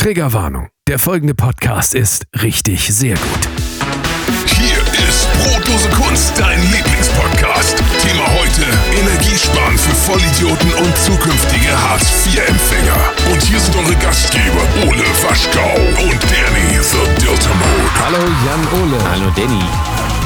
Triggerwarnung. 0.00 0.70
Der 0.88 0.98
folgende 0.98 1.34
Podcast 1.34 1.94
ist 1.94 2.24
richtig 2.40 2.88
sehr 2.88 3.16
gut. 3.16 3.48
Hier 4.46 4.78
ist 5.06 5.28
Brotdose 5.44 5.90
Kunst, 5.90 6.32
dein 6.38 6.58
Lieblingspodcast. 6.72 7.76
Thema 8.00 8.26
heute: 8.32 8.64
Energiesparen 8.98 9.76
für 9.76 9.94
Vollidioten 9.94 10.72
und 10.72 10.96
zukünftige 10.96 11.78
Hartz-IV-Empfänger. 11.82 12.96
Und 13.30 13.42
hier 13.42 13.60
sind 13.60 13.76
eure 13.76 13.94
Gastgeber 13.96 14.62
Ole 14.88 15.04
Waschkau 15.22 15.74
und 16.02 16.18
Danny 16.32 16.80
the 16.80 17.20
Diltermode. 17.20 17.90
Hallo 18.02 18.24
Jan 18.46 18.82
Ole. 18.82 19.10
Hallo 19.10 19.30
Danny. 19.36 19.64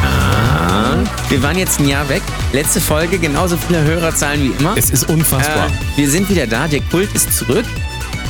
Ah, 0.04 0.98
wir 1.28 1.42
waren 1.42 1.58
jetzt 1.58 1.80
ein 1.80 1.88
Jahr 1.88 2.08
weg. 2.08 2.22
Letzte 2.52 2.80
Folge, 2.80 3.18
genauso 3.18 3.56
viele 3.56 3.82
Hörerzahlen 3.82 4.40
wie 4.40 4.54
immer. 4.56 4.76
Es 4.76 4.90
ist 4.90 5.08
unfassbar. 5.08 5.66
Äh, 5.66 5.98
wir 5.98 6.08
sind 6.08 6.30
wieder 6.30 6.46
da, 6.46 6.68
der 6.68 6.80
Kult 6.82 7.12
ist 7.12 7.36
zurück. 7.36 7.66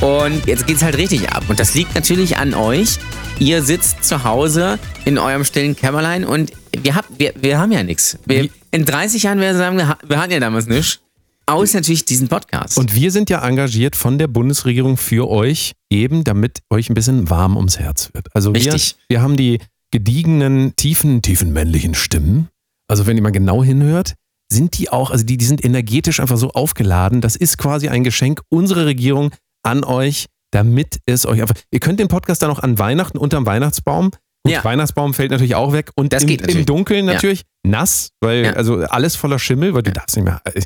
Und 0.00 0.46
jetzt 0.46 0.66
geht's 0.66 0.82
halt 0.82 0.96
richtig 0.96 1.30
ab. 1.30 1.44
Und 1.48 1.60
das 1.60 1.74
liegt 1.74 1.94
natürlich 1.94 2.36
an 2.36 2.54
euch. 2.54 2.98
Ihr 3.38 3.62
sitzt 3.62 4.04
zu 4.04 4.24
Hause 4.24 4.78
in 5.04 5.18
eurem 5.18 5.44
stillen 5.44 5.76
Kämmerlein 5.76 6.24
und 6.24 6.52
wir, 6.76 6.94
hab, 6.94 7.06
wir, 7.18 7.32
wir 7.40 7.58
haben 7.58 7.72
ja 7.72 7.82
nichts. 7.82 8.18
In 8.70 8.84
30 8.84 9.22
Jahren 9.22 9.40
werden 9.40 9.56
wir 9.56 9.58
sagen, 9.58 9.76
wir, 10.06 10.18
hatten 10.18 10.32
ja 10.32 10.40
damals 10.40 10.66
nichts. 10.66 11.00
Außer 11.46 11.78
natürlich 11.78 12.04
diesen 12.04 12.28
Podcast. 12.28 12.78
Und 12.78 12.94
wir 12.94 13.10
sind 13.10 13.28
ja 13.28 13.46
engagiert 13.46 13.96
von 13.96 14.18
der 14.18 14.28
Bundesregierung 14.28 14.96
für 14.96 15.28
euch, 15.28 15.72
eben 15.90 16.24
damit 16.24 16.60
euch 16.70 16.88
ein 16.88 16.94
bisschen 16.94 17.28
warm 17.28 17.56
ums 17.56 17.78
Herz 17.78 18.10
wird. 18.14 18.28
Also 18.34 18.54
wir, 18.54 18.60
Richtig. 18.60 18.96
wir 19.08 19.20
haben 19.20 19.36
die 19.36 19.60
gediegenen, 19.90 20.74
tiefen, 20.76 21.22
tiefen 21.22 21.52
männlichen 21.52 21.94
Stimmen. 21.94 22.48
Also 22.88 23.06
wenn 23.06 23.16
ihr 23.16 23.22
mal 23.22 23.30
genau 23.30 23.62
hinhört, 23.62 24.14
sind 24.50 24.78
die 24.78 24.88
auch, 24.88 25.10
also 25.10 25.24
die, 25.24 25.36
die 25.36 25.44
sind 25.44 25.64
energetisch 25.64 26.20
einfach 26.20 26.36
so 26.36 26.50
aufgeladen. 26.50 27.20
Das 27.20 27.36
ist 27.36 27.58
quasi 27.58 27.88
ein 27.88 28.04
Geschenk 28.04 28.40
unserer 28.48 28.86
Regierung 28.86 29.30
an 29.64 29.84
euch, 29.84 30.26
damit 30.52 31.00
es 31.06 31.26
euch 31.26 31.40
einfach. 31.42 31.56
Ihr 31.72 31.80
könnt 31.80 31.98
den 32.00 32.08
Podcast 32.08 32.42
dann 32.42 32.50
auch 32.50 32.60
an 32.60 32.78
Weihnachten 32.78 33.18
unterm 33.18 33.44
Weihnachtsbaum. 33.46 34.10
Gut, 34.46 34.52
Ja. 34.52 34.62
Weihnachtsbaum 34.64 35.14
fällt 35.14 35.30
natürlich 35.30 35.54
auch 35.54 35.72
weg. 35.72 35.90
Und 35.96 36.12
Das 36.12 36.22
im, 36.22 36.30
natürlich. 36.30 36.56
im 36.56 36.66
Dunkeln 36.66 37.06
Ja. 37.06 37.14
natürlich 37.14 37.42
nass, 37.66 38.10
weil 38.22 38.44
Ja. 38.44 38.52
also 38.52 38.76
alles 38.84 39.16
voller 39.16 39.38
Schimmel, 39.38 39.74
weil 39.74 39.82
du 39.82 39.90
darfst 39.92 40.16
nicht 40.16 40.24
mehr. 40.24 40.40
äh, 40.44 40.60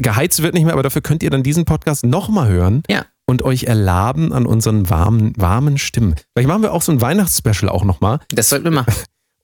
Geheizt 0.00 0.42
wird 0.42 0.54
nicht 0.54 0.64
mehr, 0.64 0.72
aber 0.72 0.82
dafür 0.82 1.00
könnt 1.02 1.22
ihr 1.22 1.30
dann 1.30 1.42
diesen 1.44 1.64
Podcast 1.64 2.04
nochmal 2.04 2.48
hören 2.48 2.82
Ja. 2.88 3.04
und 3.28 3.42
euch 3.42 3.64
erlaben 3.64 4.32
an 4.32 4.44
unseren 4.46 4.90
warmen, 4.90 5.32
warmen 5.36 5.78
Stimmen. 5.78 6.16
Vielleicht 6.34 6.48
machen 6.48 6.62
wir 6.62 6.72
auch 6.72 6.82
so 6.82 6.90
ein 6.92 7.00
Weihnachtsspecial 7.00 7.68
auch 7.68 7.84
nochmal. 7.84 8.18
das 8.30 8.48
sollten 8.48 8.64
wir 8.64 8.72
machen. 8.72 8.92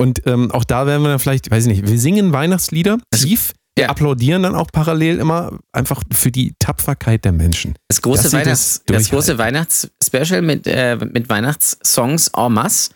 Und 0.00 0.27
ähm, 0.27 0.50
auch 0.50 0.64
da 0.64 0.86
werden 0.86 1.02
wir 1.02 1.10
dann 1.10 1.18
vielleicht, 1.20 1.50
weiß 1.50 1.66
ich 1.66 1.68
nicht, 1.82 1.88
wir 1.88 1.98
singen 1.98 2.32
Weihnachtslieder 2.32 2.98
tief. 3.14 3.52
Wir 3.76 3.84
ja. 3.84 3.90
applaudieren 3.90 4.42
dann 4.42 4.54
auch 4.54 4.68
parallel 4.70 5.18
immer 5.18 5.58
einfach 5.72 6.02
für 6.12 6.30
die 6.30 6.54
Tapferkeit 6.58 7.24
der 7.24 7.32
Menschen. 7.32 7.74
Das 7.88 8.02
große, 8.02 8.30
Weihnachts, 8.32 8.82
das 8.84 8.96
das, 8.98 9.10
große. 9.10 9.38
Weihnachtsspecial 9.38 10.42
mit, 10.42 10.66
äh, 10.66 10.96
mit 10.96 11.28
Weihnachtssongs 11.30 12.28
en 12.36 12.52
masse. 12.52 12.90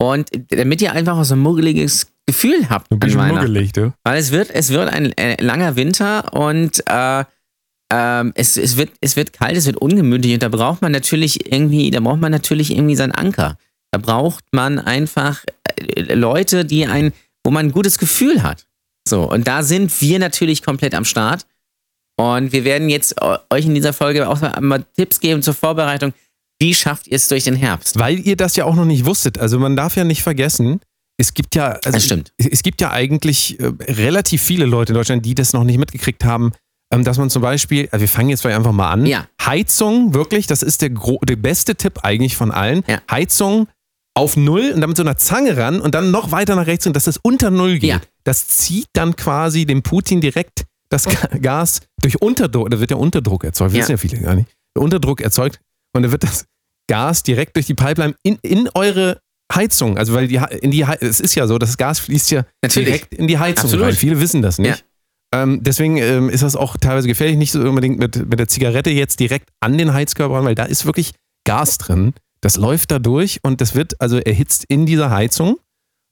Und 0.00 0.30
damit 0.48 0.80
ihr 0.80 0.92
einfach 0.92 1.18
auch 1.18 1.24
so 1.24 1.34
ein 1.34 1.40
muggeliges 1.40 2.06
Gefühl 2.26 2.68
habt 2.70 2.90
Du 2.90 2.96
bist 2.96 3.16
an 3.16 3.34
muggelig, 3.34 3.72
du. 3.72 3.92
Weil 4.02 4.18
es 4.18 4.32
wird, 4.32 4.50
es 4.50 4.70
wird 4.70 4.88
ein 4.88 5.12
äh, 5.18 5.42
langer 5.42 5.76
Winter 5.76 6.32
und 6.32 6.82
äh, 6.86 7.24
ähm, 7.92 8.32
es, 8.34 8.56
es, 8.56 8.76
wird, 8.76 8.92
es 9.00 9.16
wird 9.16 9.32
kalt, 9.32 9.56
es 9.56 9.66
wird 9.66 9.76
ungemütlich 9.76 10.32
und 10.32 10.42
da 10.42 10.48
braucht 10.48 10.80
man 10.80 10.90
natürlich 10.90 11.52
irgendwie, 11.52 11.90
da 11.90 12.00
braucht 12.00 12.20
man 12.20 12.32
natürlich 12.32 12.70
irgendwie 12.70 12.96
seinen 12.96 13.12
Anker. 13.12 13.58
Da 13.92 13.98
braucht 13.98 14.44
man 14.52 14.78
einfach 14.78 15.44
äh, 15.76 16.14
Leute, 16.14 16.64
die 16.64 16.86
ein, 16.86 17.12
wo 17.44 17.50
man 17.50 17.66
ein 17.66 17.72
gutes 17.72 17.98
Gefühl 17.98 18.42
hat. 18.42 18.63
So, 19.06 19.30
und 19.30 19.46
da 19.46 19.62
sind 19.62 20.00
wir 20.00 20.18
natürlich 20.18 20.62
komplett 20.62 20.94
am 20.94 21.04
Start. 21.04 21.46
Und 22.16 22.52
wir 22.52 22.64
werden 22.64 22.88
jetzt 22.88 23.20
äh, 23.20 23.38
euch 23.50 23.66
in 23.66 23.74
dieser 23.74 23.92
Folge 23.92 24.28
auch 24.28 24.40
mal 24.60 24.84
Tipps 24.96 25.20
geben 25.20 25.42
zur 25.42 25.54
Vorbereitung. 25.54 26.12
Wie 26.60 26.74
schafft 26.74 27.08
ihr 27.08 27.16
es 27.16 27.28
durch 27.28 27.44
den 27.44 27.56
Herbst? 27.56 27.98
Weil 27.98 28.18
ihr 28.20 28.36
das 28.36 28.56
ja 28.56 28.64
auch 28.64 28.76
noch 28.76 28.84
nicht 28.84 29.04
wusstet. 29.04 29.38
Also 29.38 29.58
man 29.58 29.74
darf 29.76 29.96
ja 29.96 30.04
nicht 30.04 30.22
vergessen, 30.22 30.80
es 31.16 31.34
gibt 31.34 31.54
ja, 31.54 31.70
also 31.72 31.90
Das 31.90 32.04
stimmt. 32.04 32.32
Es, 32.36 32.46
es 32.46 32.62
gibt 32.62 32.80
ja 32.80 32.90
eigentlich 32.90 33.58
äh, 33.60 33.72
relativ 33.82 34.42
viele 34.42 34.64
Leute 34.64 34.92
in 34.92 34.94
Deutschland, 34.94 35.24
die 35.24 35.34
das 35.34 35.52
noch 35.52 35.64
nicht 35.64 35.78
mitgekriegt 35.78 36.24
haben, 36.24 36.52
ähm, 36.92 37.04
dass 37.04 37.18
man 37.18 37.30
zum 37.30 37.42
Beispiel, 37.42 37.88
also 37.90 38.00
wir 38.00 38.08
fangen 38.08 38.30
jetzt 38.30 38.42
vielleicht 38.42 38.56
einfach 38.56 38.72
mal 38.72 38.90
an. 38.90 39.06
Ja. 39.06 39.26
Heizung, 39.44 40.14
wirklich, 40.14 40.46
das 40.46 40.62
ist 40.62 40.82
der, 40.82 40.90
der 40.90 41.36
beste 41.36 41.74
Tipp 41.76 42.00
eigentlich 42.02 42.36
von 42.36 42.50
allen. 42.50 42.84
Ja. 42.86 43.00
Heizung 43.10 43.68
auf 44.16 44.36
Null 44.36 44.70
und 44.74 44.80
dann 44.80 44.90
mit 44.90 44.96
so 44.96 45.02
einer 45.02 45.16
Zange 45.16 45.56
ran 45.56 45.80
und 45.80 45.94
dann 45.94 46.10
noch 46.10 46.30
weiter 46.30 46.54
nach 46.56 46.66
rechts 46.66 46.86
und 46.86 46.94
dass 46.94 47.04
das 47.04 47.18
unter 47.22 47.50
Null 47.50 47.78
geht. 47.78 47.90
Ja. 47.90 48.00
Das 48.22 48.46
zieht 48.48 48.86
dann 48.92 49.16
quasi 49.16 49.66
dem 49.66 49.82
Putin 49.82 50.20
direkt 50.20 50.64
das 50.88 51.04
Ga- 51.06 51.36
Gas 51.42 51.80
durch 52.00 52.20
Unterdruck, 52.22 52.70
da 52.70 52.78
wird 52.80 52.90
der 52.90 52.98
Unterdruck 52.98 53.44
erzeugt, 53.44 53.72
Ja. 53.74 53.80
wissen 53.80 53.92
ja 53.92 53.96
viele 53.96 54.20
gar 54.20 54.34
nicht. 54.36 54.48
Der 54.76 54.82
Unterdruck 54.82 55.20
erzeugt 55.20 55.60
und 55.94 56.02
dann 56.02 56.12
wird 56.12 56.22
das 56.22 56.46
Gas 56.88 57.22
direkt 57.22 57.56
durch 57.56 57.66
die 57.66 57.74
Pipeline 57.74 58.14
in, 58.22 58.38
in 58.42 58.68
eure 58.74 59.18
Heizung, 59.52 59.98
also 59.98 60.14
weil 60.14 60.28
die, 60.28 60.40
in 60.62 60.70
die, 60.70 60.84
es 61.00 61.20
ist 61.20 61.34
ja 61.34 61.46
so, 61.46 61.58
das 61.58 61.76
Gas 61.76 61.98
fließt 61.98 62.30
ja 62.30 62.44
Natürlich. 62.62 62.86
direkt 62.88 63.14
in 63.14 63.26
die 63.26 63.38
Heizung 63.38 63.64
Absolut. 63.64 63.86
rein. 63.86 63.94
Viele 63.94 64.20
wissen 64.20 64.42
das 64.42 64.58
nicht. 64.58 64.84
Ähm, 65.34 65.62
deswegen 65.62 65.96
ähm, 65.96 66.28
ist 66.30 66.42
das 66.42 66.54
auch 66.56 66.76
teilweise 66.76 67.08
gefährlich, 67.08 67.36
nicht 67.36 67.50
so 67.52 67.60
unbedingt 67.60 67.98
mit, 67.98 68.28
mit 68.28 68.38
der 68.38 68.46
Zigarette 68.48 68.90
jetzt 68.90 69.18
direkt 69.20 69.48
an 69.60 69.76
den 69.76 69.92
Heizkörper 69.92 70.34
ran, 70.36 70.44
weil 70.44 70.54
da 70.54 70.64
ist 70.64 70.86
wirklich 70.86 71.12
Gas 71.44 71.78
drin. 71.78 72.14
Das 72.44 72.56
läuft 72.56 72.90
da 72.90 72.98
durch 72.98 73.38
und 73.42 73.60
das 73.62 73.74
wird 73.74 73.98
also 74.02 74.18
erhitzt 74.18 74.64
in 74.68 74.84
dieser 74.84 75.08
Heizung. 75.10 75.56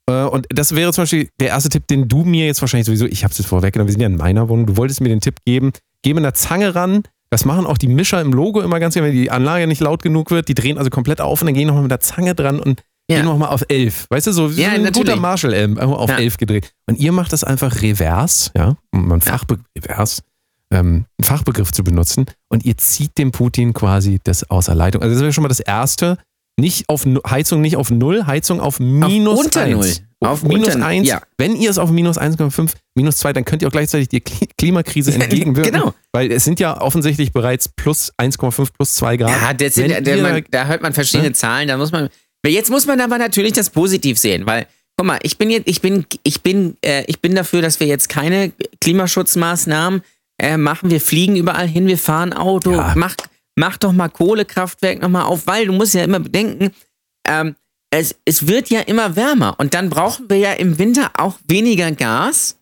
Äh, 0.09 0.23
und 0.23 0.47
das 0.49 0.73
wäre 0.75 0.91
zum 0.91 1.03
Beispiel 1.03 1.29
der 1.39 1.49
erste 1.49 1.69
Tipp, 1.69 1.85
den 1.87 2.07
du 2.07 2.23
mir 2.23 2.47
jetzt 2.47 2.59
wahrscheinlich 2.61 2.87
sowieso, 2.87 3.05
ich 3.05 3.23
habe 3.23 3.31
es 3.31 3.37
jetzt 3.37 3.47
vorweggenommen, 3.47 3.87
wir 3.87 3.91
sind 3.93 4.01
ja 4.01 4.07
in 4.07 4.17
meiner 4.17 4.49
Wohnung, 4.49 4.65
du 4.65 4.75
wolltest 4.77 4.99
mir 4.99 5.09
den 5.09 5.21
Tipp 5.21 5.35
geben, 5.45 5.71
geh 6.01 6.13
mit 6.15 6.23
einer 6.23 6.33
Zange 6.33 6.73
ran. 6.73 7.03
Das 7.29 7.45
machen 7.45 7.65
auch 7.67 7.77
die 7.77 7.87
Mischer 7.87 8.19
im 8.19 8.33
Logo 8.33 8.61
immer 8.61 8.79
ganz 8.79 8.95
gerne, 8.95 9.09
wenn 9.09 9.15
die 9.15 9.29
Anlage 9.31 9.67
nicht 9.67 9.79
laut 9.81 10.01
genug 10.03 10.31
wird. 10.31 10.47
Die 10.47 10.55
drehen 10.55 10.77
also 10.79 10.89
komplett 10.89 11.21
auf 11.21 11.41
und 11.41 11.45
dann 11.47 11.53
gehen 11.55 11.67
nochmal 11.67 11.83
mit 11.83 11.91
der 11.91 11.99
Zange 11.99 12.33
dran 12.35 12.59
und 12.59 12.81
Ja. 13.09 13.17
gehen 13.17 13.25
nochmal 13.25 13.49
auf 13.49 13.63
11. 13.69 14.07
Weißt 14.09 14.27
du, 14.27 14.31
so 14.31 14.55
wie 14.55 14.61
Ja, 14.61 14.69
so 14.69 14.75
ein 14.75 14.81
natürlich. 14.83 15.07
guter 15.09 15.19
Marshall-Elm, 15.21 15.77
einfach 15.77 15.97
auf 15.97 16.09
Ja. 16.09 16.17
11 16.17 16.37
gedreht. 16.37 16.71
Und 16.87 16.99
ihr 16.99 17.11
macht 17.11 17.31
das 17.31 17.43
einfach 17.43 17.81
revers, 17.81 18.51
ja, 18.57 18.75
einen 18.91 19.21
Fachbegriff, 19.21 19.65
revers, 19.77 20.23
ähm, 20.73 21.05
einen 21.17 21.25
Fachbegriff 21.25 21.71
zu 21.71 21.83
benutzen. 21.83 22.25
Und 22.49 22.65
ihr 22.65 22.77
zieht 22.77 23.17
dem 23.17 23.31
Putin 23.31 23.73
quasi 23.73 24.19
das 24.23 24.49
außer 24.49 24.75
Leitung. 24.75 25.01
Also 25.01 25.13
das 25.15 25.21
wäre 25.21 25.33
schon 25.33 25.43
mal 25.43 25.47
das 25.49 25.59
Erste. 25.61 26.17
Nicht 26.59 26.87
auf 26.87 27.03
Heizung 27.27 27.61
nicht 27.61 27.77
auf 27.77 27.89
Null, 27.89 28.25
Heizung 28.27 28.59
auf 28.59 28.79
minus 28.79 29.39
unter 29.45 29.61
1. 29.61 29.73
Null. 29.73 29.91
Auf 30.29 30.43
Auf 30.43 30.49
minus 30.49 30.75
unter- 30.75 30.85
1. 30.87 31.07
ja. 31.07 31.21
Wenn 31.37 31.55
ihr 31.55 31.69
es 31.71 31.79
auf 31.79 31.89
minus 31.89 32.17
1,5, 32.19 32.73
minus 32.95 33.17
2, 33.17 33.33
dann 33.33 33.43
könnt 33.43 33.61
ihr 33.63 33.67
auch 33.67 33.71
gleichzeitig 33.71 34.07
die 34.09 34.21
Kli- 34.21 34.47
Klimakrise 34.57 35.11
Ja, 35.11 35.17
entgegenwirken. 35.23 35.73
genau. 35.73 35.93
Weil 36.11 36.31
es 36.31 36.43
sind 36.45 36.59
ja 36.59 36.79
offensichtlich 36.79 37.31
bereits 37.33 37.67
plus 37.69 38.13
1,5, 38.19 38.69
plus 38.71 38.93
2 38.95 39.17
Grad. 39.17 39.29
Ja, 39.31 39.53
das 39.53 39.73
sind, 39.73 39.89
der, 39.89 40.15
ihr- 40.17 40.21
man, 40.21 40.43
da 40.51 40.65
hört 40.67 40.83
man 40.83 40.93
verschiedene 40.93 41.33
Zahlen. 41.33 41.67
Da 41.67 41.77
muss 41.77 41.91
man. 41.91 42.09
Jetzt 42.45 42.69
muss 42.69 42.85
man 42.85 43.01
aber 43.01 43.17
natürlich 43.17 43.53
das 43.53 43.69
positiv 43.71 44.19
sehen, 44.19 44.45
weil, 44.45 44.67
guck 44.95 45.07
mal, 45.07 45.17
ich 45.23 45.37
bin 45.39 45.49
jetzt, 45.49 45.67
ich 45.67 45.81
bin, 45.81 46.05
ich 46.23 46.41
bin, 46.43 46.77
äh, 46.85 47.03
ich 47.07 47.19
bin 47.19 47.33
dafür, 47.33 47.61
dass 47.63 47.79
wir 47.79 47.87
jetzt 47.87 48.09
keine 48.09 48.51
Klimaschutzmaßnahmen 48.81 50.01
äh, 50.43 50.57
machen. 50.57 50.89
Wir 50.91 51.01
fliegen 51.01 51.35
überall 51.35 51.67
hin, 51.67 51.87
wir 51.87 51.97
fahren 51.97 52.33
Auto, 52.33 52.71
Ja. 52.73 52.93
mach, 52.95 53.15
mach 53.55 53.77
doch 53.77 53.91
mal 53.93 54.09
Kohlekraftwerk 54.09 55.01
nochmal 55.01 55.23
auf, 55.23 55.47
weil 55.47 55.65
du 55.65 55.73
musst 55.73 55.93
ja 55.93 56.03
immer 56.03 56.19
bedenken, 56.19 56.71
ähm, 57.27 57.55
es, 57.91 58.15
es 58.25 58.47
wird 58.47 58.69
ja 58.69 58.81
immer 58.81 59.15
wärmer 59.15 59.55
und 59.59 59.73
dann 59.73 59.89
brauchen 59.89 60.29
wir 60.29 60.37
ja 60.37 60.53
im 60.53 60.77
Winter 60.79 61.11
auch 61.17 61.37
weniger 61.47 61.91
Gas 61.91 62.57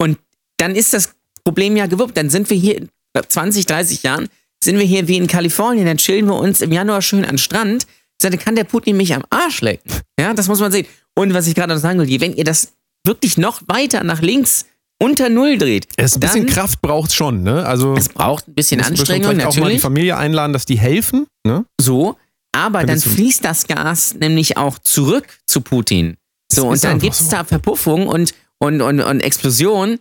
und 0.00 0.18
dann 0.56 0.74
ist 0.74 0.92
das 0.94 1.14
Problem 1.44 1.76
ja 1.76 1.86
gewuppt. 1.86 2.16
Dann 2.16 2.30
sind 2.30 2.48
wir 2.50 2.56
hier 2.56 2.76
in 2.78 2.88
20, 3.28 3.66
30 3.66 4.02
Jahren, 4.02 4.28
sind 4.64 4.78
wir 4.78 4.86
hier 4.86 5.06
wie 5.06 5.16
in 5.16 5.26
Kalifornien, 5.26 5.86
dann 5.86 5.98
chillen 5.98 6.26
wir 6.26 6.34
uns 6.36 6.60
im 6.62 6.72
Januar 6.72 7.02
schön 7.02 7.24
an 7.24 7.32
den 7.32 7.38
Strand. 7.38 7.86
Dann 8.22 8.38
kann 8.38 8.54
der 8.56 8.64
Putin 8.64 8.96
mich 8.98 9.14
am 9.14 9.22
Arsch 9.30 9.62
lecken. 9.62 9.90
Ja, 10.18 10.34
das 10.34 10.48
muss 10.48 10.60
man 10.60 10.70
sehen. 10.72 10.86
Und 11.14 11.32
was 11.32 11.46
ich 11.46 11.54
gerade 11.54 11.72
noch 11.74 11.80
sagen 11.80 11.98
will, 11.98 12.20
wenn 12.20 12.34
ihr 12.34 12.44
das 12.44 12.72
wirklich 13.06 13.38
noch 13.38 13.62
weiter 13.66 14.04
nach 14.04 14.20
links 14.20 14.66
unter 15.00 15.28
Null 15.28 15.58
dreht, 15.58 15.86
es 15.96 16.14
ein 16.14 16.20
bisschen 16.20 16.46
Kraft 16.46 16.80
braucht 16.80 17.12
schon, 17.12 17.42
ne? 17.42 17.64
Also 17.64 17.94
es 17.94 18.08
braucht 18.08 18.48
ein 18.48 18.54
bisschen 18.54 18.80
Anstrengung, 18.80 19.30
vielleicht 19.30 19.46
auch 19.46 19.54
mal 19.54 19.54
die 19.54 19.60
natürlich. 19.60 19.80
Familie 19.80 20.16
einladen, 20.16 20.52
dass 20.52 20.66
die 20.66 20.78
helfen, 20.78 21.26
ne? 21.46 21.64
So, 21.80 22.16
aber 22.52 22.84
dann 22.84 23.00
fließt 23.00 23.44
das 23.44 23.66
Gas 23.66 24.14
nämlich 24.14 24.56
auch 24.56 24.78
zurück 24.78 25.26
zu 25.46 25.60
Putin. 25.60 26.16
So, 26.52 26.68
und 26.68 26.82
dann 26.82 26.98
gibt 26.98 27.14
es 27.14 27.30
so. 27.30 27.30
da 27.30 27.44
Verpuffung 27.44 28.08
und, 28.08 28.34
und, 28.58 28.82
und, 28.82 29.00
und 29.00 29.20
Explosion. 29.20 29.98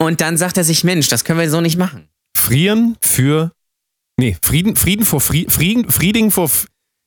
Und 0.00 0.20
dann 0.20 0.36
sagt 0.36 0.56
er 0.56 0.62
sich, 0.62 0.84
Mensch, 0.84 1.08
das 1.08 1.24
können 1.24 1.40
wir 1.40 1.50
so 1.50 1.60
nicht 1.60 1.76
machen. 1.76 2.08
Frieren 2.36 2.96
für 3.00 3.50
Nee, 4.18 4.36
Frieden, 4.42 4.74
Frieden 4.74 5.06
vor 5.06 5.20
Fri 5.20 5.46
Frieden, 5.48 5.88
Frieding 5.88 6.30
vor 6.30 6.50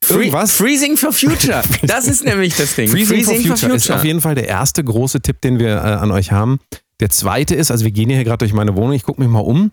irgendwas. 0.10 0.54
Freezing 0.54 0.96
for 0.96 1.12
Future. 1.12 1.62
Das 1.84 2.08
ist 2.08 2.24
nämlich 2.24 2.56
das 2.56 2.76
Ding. 2.76 2.88
Freezing, 2.90 3.24
for, 3.24 3.36
future 3.36 3.74
ist 3.76 3.92
auf 3.92 4.06
jeden 4.06 4.22
Fall 4.22 4.34
der 4.34 4.48
erste 4.48 4.84
große 4.84 5.22
Tipp, 5.22 5.42
den 5.42 5.60
wir 5.60 5.76
äh, 5.76 5.80
an 5.80 6.12
euch 6.12 6.32
haben. 6.32 6.60
Der 7.02 7.10
zweite 7.10 7.56
ist, 7.56 7.72
also 7.72 7.84
wir 7.84 7.92
gehen 7.92 8.10
hier 8.10 8.24
gerade 8.24 8.38
durch 8.40 8.54
meine 8.54 8.76
Wohnung, 8.76 8.94
ich 8.94 9.04
gucke 9.04 9.20
mich 9.20 9.30
mal 9.30 9.40
um. 9.40 9.72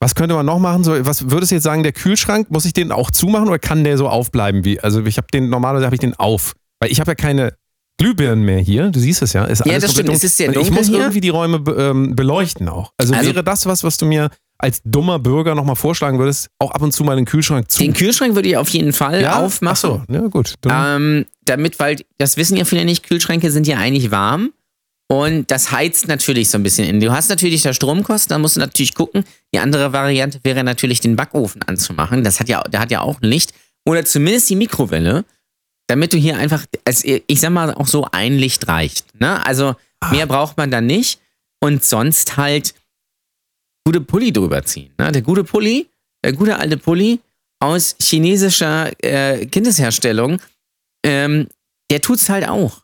Was 0.00 0.14
könnte 0.14 0.34
man 0.36 0.46
noch 0.46 0.60
machen? 0.60 0.84
So, 0.84 0.92
was 1.04 1.30
würdest 1.30 1.50
du 1.50 1.56
jetzt 1.56 1.64
sagen, 1.64 1.82
der 1.82 1.92
Kühlschrank, 1.92 2.50
muss 2.50 2.64
ich 2.64 2.72
den 2.72 2.92
auch 2.92 3.10
zumachen 3.10 3.48
oder 3.48 3.58
kann 3.58 3.82
der 3.82 3.98
so 3.98 4.08
aufbleiben? 4.08 4.64
Wie, 4.64 4.78
also 4.80 5.04
ich 5.04 5.16
habe 5.16 5.26
den, 5.32 5.50
normalerweise 5.50 5.86
habe 5.86 5.96
ich 5.96 6.00
den 6.00 6.14
auf. 6.14 6.54
Weil 6.80 6.92
ich 6.92 7.00
habe 7.00 7.10
ja 7.10 7.14
keine 7.16 7.54
Glühbirnen 7.98 8.44
mehr 8.44 8.60
hier, 8.60 8.90
du 8.90 9.00
siehst 9.00 9.22
es 9.22 9.32
ja. 9.32 9.44
Ist 9.44 9.66
Ja, 9.66 9.76
das 9.80 9.90
stimmt. 9.90 10.10
Es 10.10 10.22
ist 10.22 10.36
sehr 10.36 10.48
Und 10.48 10.52
ich 10.54 10.58
dunkel 10.68 10.76
muss 10.76 10.86
hier. 10.86 10.98
irgendwie 10.98 11.20
die 11.20 11.30
Räume 11.30 11.60
ähm, 11.76 12.14
beleuchten 12.14 12.68
auch. 12.68 12.92
Also, 12.96 13.12
Also- 13.12 13.26
wäre 13.30 13.42
das 13.42 13.66
was, 13.66 13.82
was 13.82 13.96
du 13.96 14.06
mir 14.06 14.30
als 14.56 14.80
dummer 14.84 15.18
Bürger 15.18 15.54
nochmal 15.56 15.76
vorschlagen 15.76 16.18
würdest, 16.18 16.48
auch 16.60 16.70
ab 16.72 16.82
und 16.82 16.92
zu 16.92 17.02
mal 17.04 17.16
den 17.16 17.24
Kühlschrank 17.24 17.70
zu. 17.70 17.80
Den 17.80 17.92
Kühlschrank 17.92 18.34
würde 18.36 18.48
ich 18.48 18.56
auf 18.56 18.68
jeden 18.68 18.92
Fall 18.92 19.22
ja? 19.22 19.40
aufmachen. 19.40 19.72
Ach 19.72 19.76
so, 19.76 20.02
ja 20.12 20.26
gut. 20.28 20.54
Ähm, 20.68 21.26
damit, 21.44 21.78
weil 21.80 21.96
das 22.18 22.36
wissen 22.36 22.56
ja 22.56 22.64
viele 22.64 22.84
nicht, 22.84 23.04
Kühlschränke 23.04 23.50
sind 23.50 23.66
ja 23.66 23.78
eigentlich 23.78 24.10
warm. 24.12 24.50
Und 25.10 25.50
das 25.50 25.72
heizt 25.72 26.06
natürlich 26.06 26.50
so 26.50 26.58
ein 26.58 26.62
bisschen 26.62 26.86
in. 26.86 27.00
Du 27.00 27.10
hast 27.10 27.30
natürlich 27.30 27.62
da 27.62 27.72
Stromkosten, 27.72 28.28
da 28.28 28.38
musst 28.38 28.56
du 28.56 28.60
natürlich 28.60 28.94
gucken. 28.94 29.24
Die 29.54 29.58
andere 29.58 29.92
Variante 29.94 30.38
wäre 30.42 30.62
natürlich, 30.62 31.00
den 31.00 31.16
Backofen 31.16 31.62
anzumachen. 31.62 32.24
Das 32.24 32.40
hat 32.40 32.48
ja, 32.48 32.62
der 32.62 32.80
hat 32.80 32.90
ja 32.90 33.00
auch 33.00 33.20
ein 33.22 33.28
Licht. 33.28 33.54
Oder 33.86 34.04
zumindest 34.04 34.50
die 34.50 34.56
Mikrowelle, 34.56 35.24
damit 35.86 36.12
du 36.12 36.18
hier 36.18 36.36
einfach, 36.36 36.66
also 36.84 37.18
ich 37.26 37.40
sag 37.40 37.50
mal, 37.50 37.72
auch 37.72 37.86
so 37.86 38.06
ein 38.12 38.36
Licht 38.36 38.68
reicht. 38.68 39.18
Ne? 39.18 39.44
Also 39.46 39.76
mehr 40.10 40.26
braucht 40.26 40.58
man 40.58 40.70
dann 40.70 40.84
nicht. 40.86 41.20
Und 41.60 41.82
sonst 41.82 42.36
halt 42.36 42.74
gute 43.86 44.02
Pulli 44.02 44.30
drüber 44.30 44.62
ziehen. 44.64 44.92
Ne? 44.98 45.10
Der 45.10 45.22
gute 45.22 45.42
Pulli, 45.42 45.88
der 46.22 46.34
gute 46.34 46.58
alte 46.58 46.76
Pulli 46.76 47.20
aus 47.60 47.96
chinesischer 47.98 48.92
äh, 49.02 49.46
Kindesherstellung, 49.46 50.40
ähm, 51.02 51.48
der 51.90 52.02
tut's 52.02 52.28
halt 52.28 52.46
auch. 52.46 52.82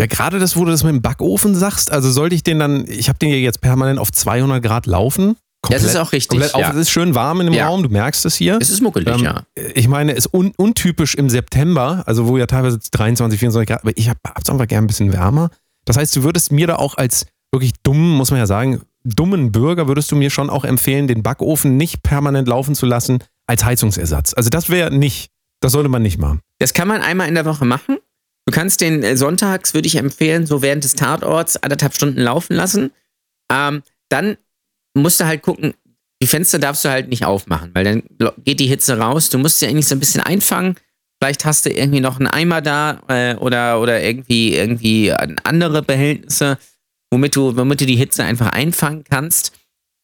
Ja, 0.00 0.06
gerade 0.06 0.38
das, 0.38 0.56
wo 0.56 0.64
du 0.64 0.70
das 0.70 0.84
mit 0.84 0.92
dem 0.92 1.02
Backofen 1.02 1.54
sagst, 1.54 1.90
also 1.90 2.10
sollte 2.10 2.34
ich 2.34 2.42
den 2.42 2.58
dann, 2.58 2.84
ich 2.88 3.08
habe 3.08 3.18
den 3.18 3.30
ja 3.30 3.36
jetzt 3.36 3.60
permanent 3.60 3.98
auf 3.98 4.12
200 4.12 4.62
Grad 4.62 4.86
laufen. 4.86 5.36
Das 5.68 5.82
ist 5.82 5.96
auch 5.96 6.12
richtig, 6.12 6.38
Komplett 6.38 6.54
auf, 6.54 6.60
ja. 6.60 6.70
es 6.70 6.76
ist 6.76 6.90
schön 6.90 7.16
warm 7.16 7.40
in 7.40 7.46
dem 7.48 7.54
Ja. 7.54 7.66
Raum, 7.66 7.82
du 7.82 7.88
merkst 7.88 8.24
es 8.24 8.36
hier. 8.36 8.58
Es 8.60 8.70
ist 8.70 8.80
muckelig, 8.80 9.08
Ähm, 9.08 9.24
ja. 9.24 9.42
Ich 9.74 9.88
meine, 9.88 10.12
ist 10.12 10.32
un 10.32 10.52
untypisch 10.56 11.16
im 11.16 11.28
September, 11.28 12.04
also 12.06 12.28
wo 12.28 12.38
ja 12.38 12.46
teilweise 12.46 12.78
23, 12.92 13.40
24 13.40 13.66
Grad, 13.68 13.80
aber 13.82 13.90
ich 13.96 14.08
habe 14.08 14.20
es 14.40 14.48
einfach 14.48 14.68
gern 14.68 14.84
ein 14.84 14.86
bisschen 14.86 15.12
wärmer. 15.12 15.50
Das 15.84 15.96
heißt, 15.96 16.14
du 16.14 16.22
würdest 16.22 16.52
mir 16.52 16.68
da 16.68 16.76
auch 16.76 16.96
als 16.96 17.26
wirklich 17.52 17.72
dumm, 17.82 18.16
muss 18.16 18.30
man 18.30 18.38
ja 18.38 18.46
sagen, 18.46 18.82
dummen 19.04 19.50
Bürger 19.50 19.88
würdest 19.88 20.12
du 20.12 20.16
mir 20.16 20.30
schon 20.30 20.48
auch 20.48 20.64
empfehlen, 20.64 21.08
den 21.08 21.22
Backofen 21.24 21.76
nicht 21.76 22.02
permanent 22.02 22.46
laufen 22.46 22.74
zu 22.76 22.86
lassen 22.86 23.18
als 23.46 23.64
Heizungsersatz. 23.64 24.34
Also 24.34 24.50
das 24.50 24.68
wäre 24.68 24.92
nicht, 24.94 25.30
das 25.60 25.72
sollte 25.72 25.88
man 25.88 26.02
nicht 26.02 26.18
machen. 26.18 26.40
Das 26.60 26.72
kann 26.72 26.86
man 26.86 27.02
einmal 27.02 27.26
in 27.28 27.34
der 27.34 27.44
Woche 27.46 27.64
machen. 27.64 27.98
Du 28.48 28.52
kannst 28.52 28.80
den 28.80 29.02
äh, 29.02 29.14
sonntags, 29.14 29.74
würde 29.74 29.88
ich 29.88 29.96
empfehlen, 29.96 30.46
so 30.46 30.62
während 30.62 30.82
des 30.82 30.94
Tatorts 30.94 31.62
anderthalb 31.62 31.94
Stunden 31.94 32.18
laufen 32.18 32.56
lassen. 32.56 32.92
Ähm, 33.52 33.82
dann 34.08 34.38
musst 34.94 35.20
du 35.20 35.26
halt 35.26 35.42
gucken, 35.42 35.74
die 36.22 36.26
Fenster 36.26 36.58
darfst 36.58 36.82
du 36.82 36.88
halt 36.88 37.08
nicht 37.08 37.26
aufmachen, 37.26 37.72
weil 37.74 37.84
dann 37.84 38.02
geht 38.46 38.60
die 38.60 38.66
Hitze 38.66 38.96
raus. 38.96 39.28
Du 39.28 39.36
musst 39.36 39.58
sie 39.58 39.66
eigentlich 39.66 39.86
so 39.86 39.94
ein 39.94 40.00
bisschen 40.00 40.22
einfangen. 40.22 40.76
Vielleicht 41.20 41.44
hast 41.44 41.66
du 41.66 41.70
irgendwie 41.70 42.00
noch 42.00 42.18
einen 42.18 42.26
Eimer 42.26 42.62
da 42.62 43.02
äh, 43.08 43.34
oder, 43.34 43.82
oder 43.82 44.02
irgendwie, 44.02 44.54
irgendwie 44.54 45.12
andere 45.12 45.82
Behältnisse, 45.82 46.56
womit 47.10 47.36
du, 47.36 47.54
womit 47.54 47.82
du 47.82 47.84
die 47.84 47.96
Hitze 47.96 48.24
einfach 48.24 48.48
einfangen 48.48 49.04
kannst. 49.04 49.52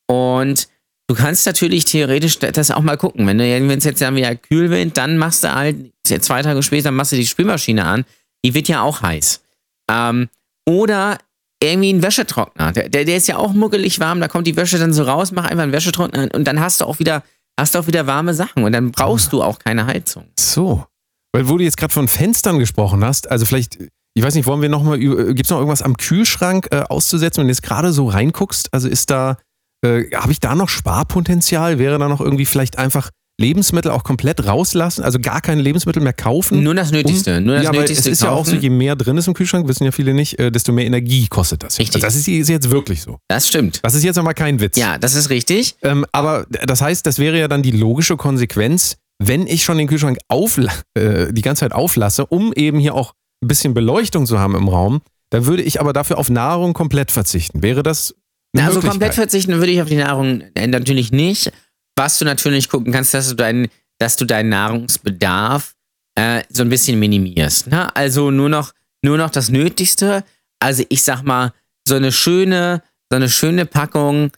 Und 0.06 0.68
du 1.06 1.14
kannst 1.14 1.46
natürlich 1.46 1.86
theoretisch 1.86 2.40
das 2.40 2.70
auch 2.70 2.82
mal 2.82 2.98
gucken. 2.98 3.26
Wenn 3.26 3.40
es 3.70 3.84
jetzt 3.84 4.02
dann 4.02 4.16
wieder 4.16 4.36
kühl 4.36 4.68
wird, 4.68 4.98
dann 4.98 5.16
machst 5.16 5.44
du 5.44 5.54
halt 5.54 5.94
zwei 6.06 6.42
Tage 6.42 6.62
später 6.62 6.90
machst 6.90 7.12
du 7.12 7.16
die 7.16 7.26
Spülmaschine 7.26 7.86
an. 7.86 8.04
Die 8.44 8.54
wird 8.54 8.68
ja 8.68 8.82
auch 8.82 9.02
heiß. 9.02 9.42
Ähm, 9.90 10.28
oder 10.68 11.18
irgendwie 11.62 11.92
ein 11.92 12.02
Wäschetrockner. 12.02 12.72
Der, 12.72 12.88
der, 12.88 13.04
der 13.04 13.16
ist 13.16 13.28
ja 13.28 13.36
auch 13.36 13.52
muckelig 13.52 14.00
warm, 14.00 14.20
da 14.20 14.28
kommt 14.28 14.46
die 14.46 14.56
Wäsche 14.56 14.78
dann 14.78 14.92
so 14.92 15.04
raus, 15.04 15.32
mach 15.32 15.44
einfach 15.44 15.62
einen 15.62 15.72
Wäschetrockner 15.72 16.28
und 16.34 16.44
dann 16.44 16.60
hast 16.60 16.80
du 16.80 16.84
auch 16.84 16.98
wieder, 16.98 17.22
hast 17.58 17.74
du 17.74 17.78
auch 17.78 17.86
wieder 17.86 18.06
warme 18.06 18.34
Sachen 18.34 18.64
und 18.64 18.72
dann 18.72 18.92
brauchst 18.92 19.32
du 19.32 19.42
auch 19.42 19.58
keine 19.58 19.86
Heizung. 19.86 20.24
So. 20.38 20.84
Weil 21.32 21.48
wo 21.48 21.58
du 21.58 21.64
jetzt 21.64 21.76
gerade 21.76 21.92
von 21.92 22.06
Fenstern 22.06 22.58
gesprochen 22.58 23.04
hast, 23.04 23.30
also 23.30 23.44
vielleicht, 23.44 23.78
ich 24.14 24.22
weiß 24.22 24.34
nicht, 24.34 24.46
wollen 24.46 24.62
wir 24.62 24.68
nochmal, 24.68 24.98
gibt 24.98 25.46
es 25.46 25.50
noch 25.50 25.58
irgendwas 25.58 25.82
am 25.82 25.96
Kühlschrank 25.96 26.68
äh, 26.70 26.82
auszusetzen, 26.82 27.40
wenn 27.40 27.48
du 27.48 27.52
jetzt 27.52 27.62
gerade 27.62 27.92
so 27.92 28.08
reinguckst? 28.08 28.72
Also 28.72 28.88
ist 28.88 29.10
da, 29.10 29.38
äh, 29.84 30.04
habe 30.14 30.32
ich 30.32 30.38
da 30.38 30.54
noch 30.54 30.68
Sparpotenzial? 30.68 31.78
Wäre 31.78 31.98
da 31.98 32.08
noch 32.08 32.20
irgendwie 32.20 32.46
vielleicht 32.46 32.78
einfach 32.78 33.10
Lebensmittel 33.40 33.90
auch 33.90 34.04
komplett 34.04 34.46
rauslassen, 34.46 35.02
also 35.02 35.18
gar 35.18 35.40
keine 35.40 35.60
Lebensmittel 35.60 36.02
mehr 36.02 36.12
kaufen? 36.12 36.62
Nur 36.62 36.74
das 36.74 36.92
Nötigste, 36.92 37.40
nur 37.40 37.56
das 37.56 37.64
ja, 37.64 37.72
Nötigste 37.72 38.10
es 38.10 38.18
ist 38.18 38.22
ja 38.22 38.30
auch 38.30 38.44
so, 38.44 38.52
kaufen. 38.52 38.62
je 38.62 38.70
mehr 38.70 38.94
drin 38.94 39.16
ist 39.16 39.26
im 39.26 39.34
Kühlschrank, 39.34 39.66
wissen 39.66 39.84
ja 39.84 39.90
viele 39.90 40.14
nicht, 40.14 40.38
äh, 40.38 40.52
desto 40.52 40.72
mehr 40.72 40.86
Energie 40.86 41.26
kostet 41.26 41.64
das. 41.64 41.78
Richtig. 41.78 41.96
Also 41.96 42.06
das 42.06 42.28
ist, 42.28 42.48
jetzt 42.48 42.70
wirklich 42.70 43.02
so. 43.02 43.18
Das 43.28 43.48
stimmt. 43.48 43.80
Das 43.82 43.94
ist 43.94 44.04
jetzt 44.04 44.18
aber 44.18 44.34
kein 44.34 44.60
Witz. 44.60 44.76
Ja, 44.76 44.98
das 44.98 45.14
ist 45.14 45.30
richtig. 45.30 45.74
Ähm, 45.82 46.06
aber 46.12 46.46
das 46.48 46.80
heißt, 46.80 47.04
das 47.06 47.18
wäre 47.18 47.38
ja 47.38 47.48
dann 47.48 47.62
die 47.62 47.72
logische 47.72 48.16
Konsequenz, 48.16 48.96
wenn 49.18 49.46
ich 49.46 49.64
schon 49.64 49.78
den 49.78 49.88
Kühlschrank 49.88 50.18
aufla 50.28 50.72
äh, 50.94 51.32
die 51.32 51.42
ganze 51.42 51.60
Zeit 51.60 51.72
auflasse, 51.72 52.26
um 52.26 52.52
eben 52.52 52.78
hier 52.78 52.94
auch 52.94 53.14
ein 53.42 53.48
bisschen 53.48 53.74
Beleuchtung 53.74 54.26
zu 54.26 54.38
haben 54.38 54.54
im 54.54 54.68
Raum, 54.68 55.00
dann 55.30 55.46
würde 55.46 55.62
ich 55.62 55.80
aber 55.80 55.92
dafür 55.92 56.18
auf 56.18 56.30
Nahrung 56.30 56.72
komplett 56.72 57.10
verzichten. 57.10 57.62
Wäre 57.62 57.82
das 57.82 58.14
Also 58.56 58.80
komplett 58.80 59.14
verzichten 59.14 59.54
würde 59.54 59.72
ich 59.72 59.82
auf 59.82 59.88
die 59.88 59.96
Nahrung 59.96 60.42
äh, 60.54 60.68
natürlich 60.68 61.10
nicht. 61.10 61.50
Was 61.96 62.18
du 62.18 62.24
natürlich 62.24 62.68
gucken 62.68 62.92
kannst, 62.92 63.14
dass 63.14 63.28
du 63.28 63.34
deinen, 63.34 63.68
dass 63.98 64.16
du 64.16 64.24
deinen 64.24 64.48
Nahrungsbedarf 64.48 65.74
äh, 66.16 66.42
so 66.48 66.62
ein 66.62 66.68
bisschen 66.68 66.98
minimierst. 66.98 67.68
Ne? 67.68 67.94
Also 67.94 68.30
nur 68.30 68.48
noch, 68.48 68.72
nur 69.02 69.18
noch 69.18 69.30
das 69.30 69.48
Nötigste. 69.48 70.24
Also 70.58 70.84
ich 70.88 71.02
sag 71.02 71.22
mal, 71.22 71.52
so 71.86 71.94
eine 71.94 72.12
schöne, 72.12 72.82
so 73.10 73.16
eine 73.16 73.28
schöne 73.28 73.66
Packung 73.66 74.32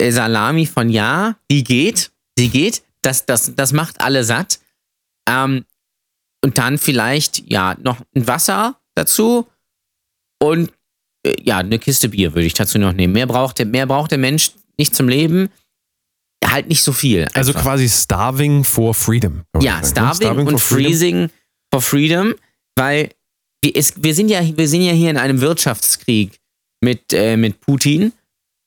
äh, 0.00 0.10
Salami 0.10 0.66
von 0.66 0.88
Ja, 0.88 1.36
die 1.50 1.64
geht, 1.64 2.10
die 2.38 2.48
geht. 2.48 2.82
Das, 3.02 3.26
das, 3.26 3.54
das 3.54 3.72
macht 3.72 4.00
alle 4.00 4.24
satt. 4.24 4.60
Ähm, 5.28 5.64
und 6.42 6.58
dann 6.58 6.78
vielleicht, 6.78 7.50
ja, 7.50 7.74
noch 7.82 8.00
ein 8.14 8.26
Wasser 8.26 8.78
dazu 8.94 9.48
und 10.42 10.70
äh, 11.26 11.34
ja, 11.42 11.58
eine 11.58 11.78
Kiste 11.78 12.10
Bier 12.10 12.34
würde 12.34 12.46
ich 12.46 12.54
dazu 12.54 12.78
noch 12.78 12.92
nehmen. 12.92 13.14
Mehr 13.14 13.26
braucht, 13.26 13.64
mehr 13.64 13.86
braucht 13.86 14.10
der 14.10 14.18
Mensch 14.18 14.52
nicht 14.76 14.94
zum 14.94 15.08
Leben. 15.08 15.48
Halt 16.46 16.68
nicht 16.68 16.82
so 16.82 16.92
viel. 16.92 17.26
Also 17.34 17.50
einfach. 17.52 17.62
quasi 17.62 17.88
Starving 17.88 18.64
for 18.64 18.94
Freedom. 18.94 19.42
Ja, 19.60 19.80
ne? 19.80 19.86
Starving, 19.86 20.46
und 20.46 20.50
for 20.50 20.58
Freedom. 20.58 20.92
Freezing 20.92 21.30
for 21.72 21.80
Freedom, 21.82 22.34
weil 22.76 23.10
wir, 23.62 23.72
es, 23.74 23.94
wir, 24.02 24.14
sind 24.14 24.28
ja, 24.28 24.40
wir 24.56 24.68
sind 24.68 24.82
ja 24.82 24.92
hier 24.92 25.10
in 25.10 25.16
einem 25.16 25.40
Wirtschaftskrieg 25.40 26.38
mit, 26.82 27.12
äh, 27.12 27.36
mit 27.36 27.60
Putin 27.60 28.12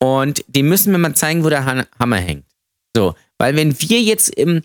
und 0.03 0.43
dem 0.47 0.69
müssen 0.69 0.91
wir 0.91 0.97
mal 0.97 1.13
zeigen, 1.15 1.43
wo 1.43 1.49
der 1.49 1.85
Hammer 1.99 2.17
hängt. 2.17 2.45
So, 2.95 3.15
weil 3.37 3.55
wenn 3.55 3.79
wir 3.79 4.01
jetzt 4.01 4.29
im, 4.29 4.61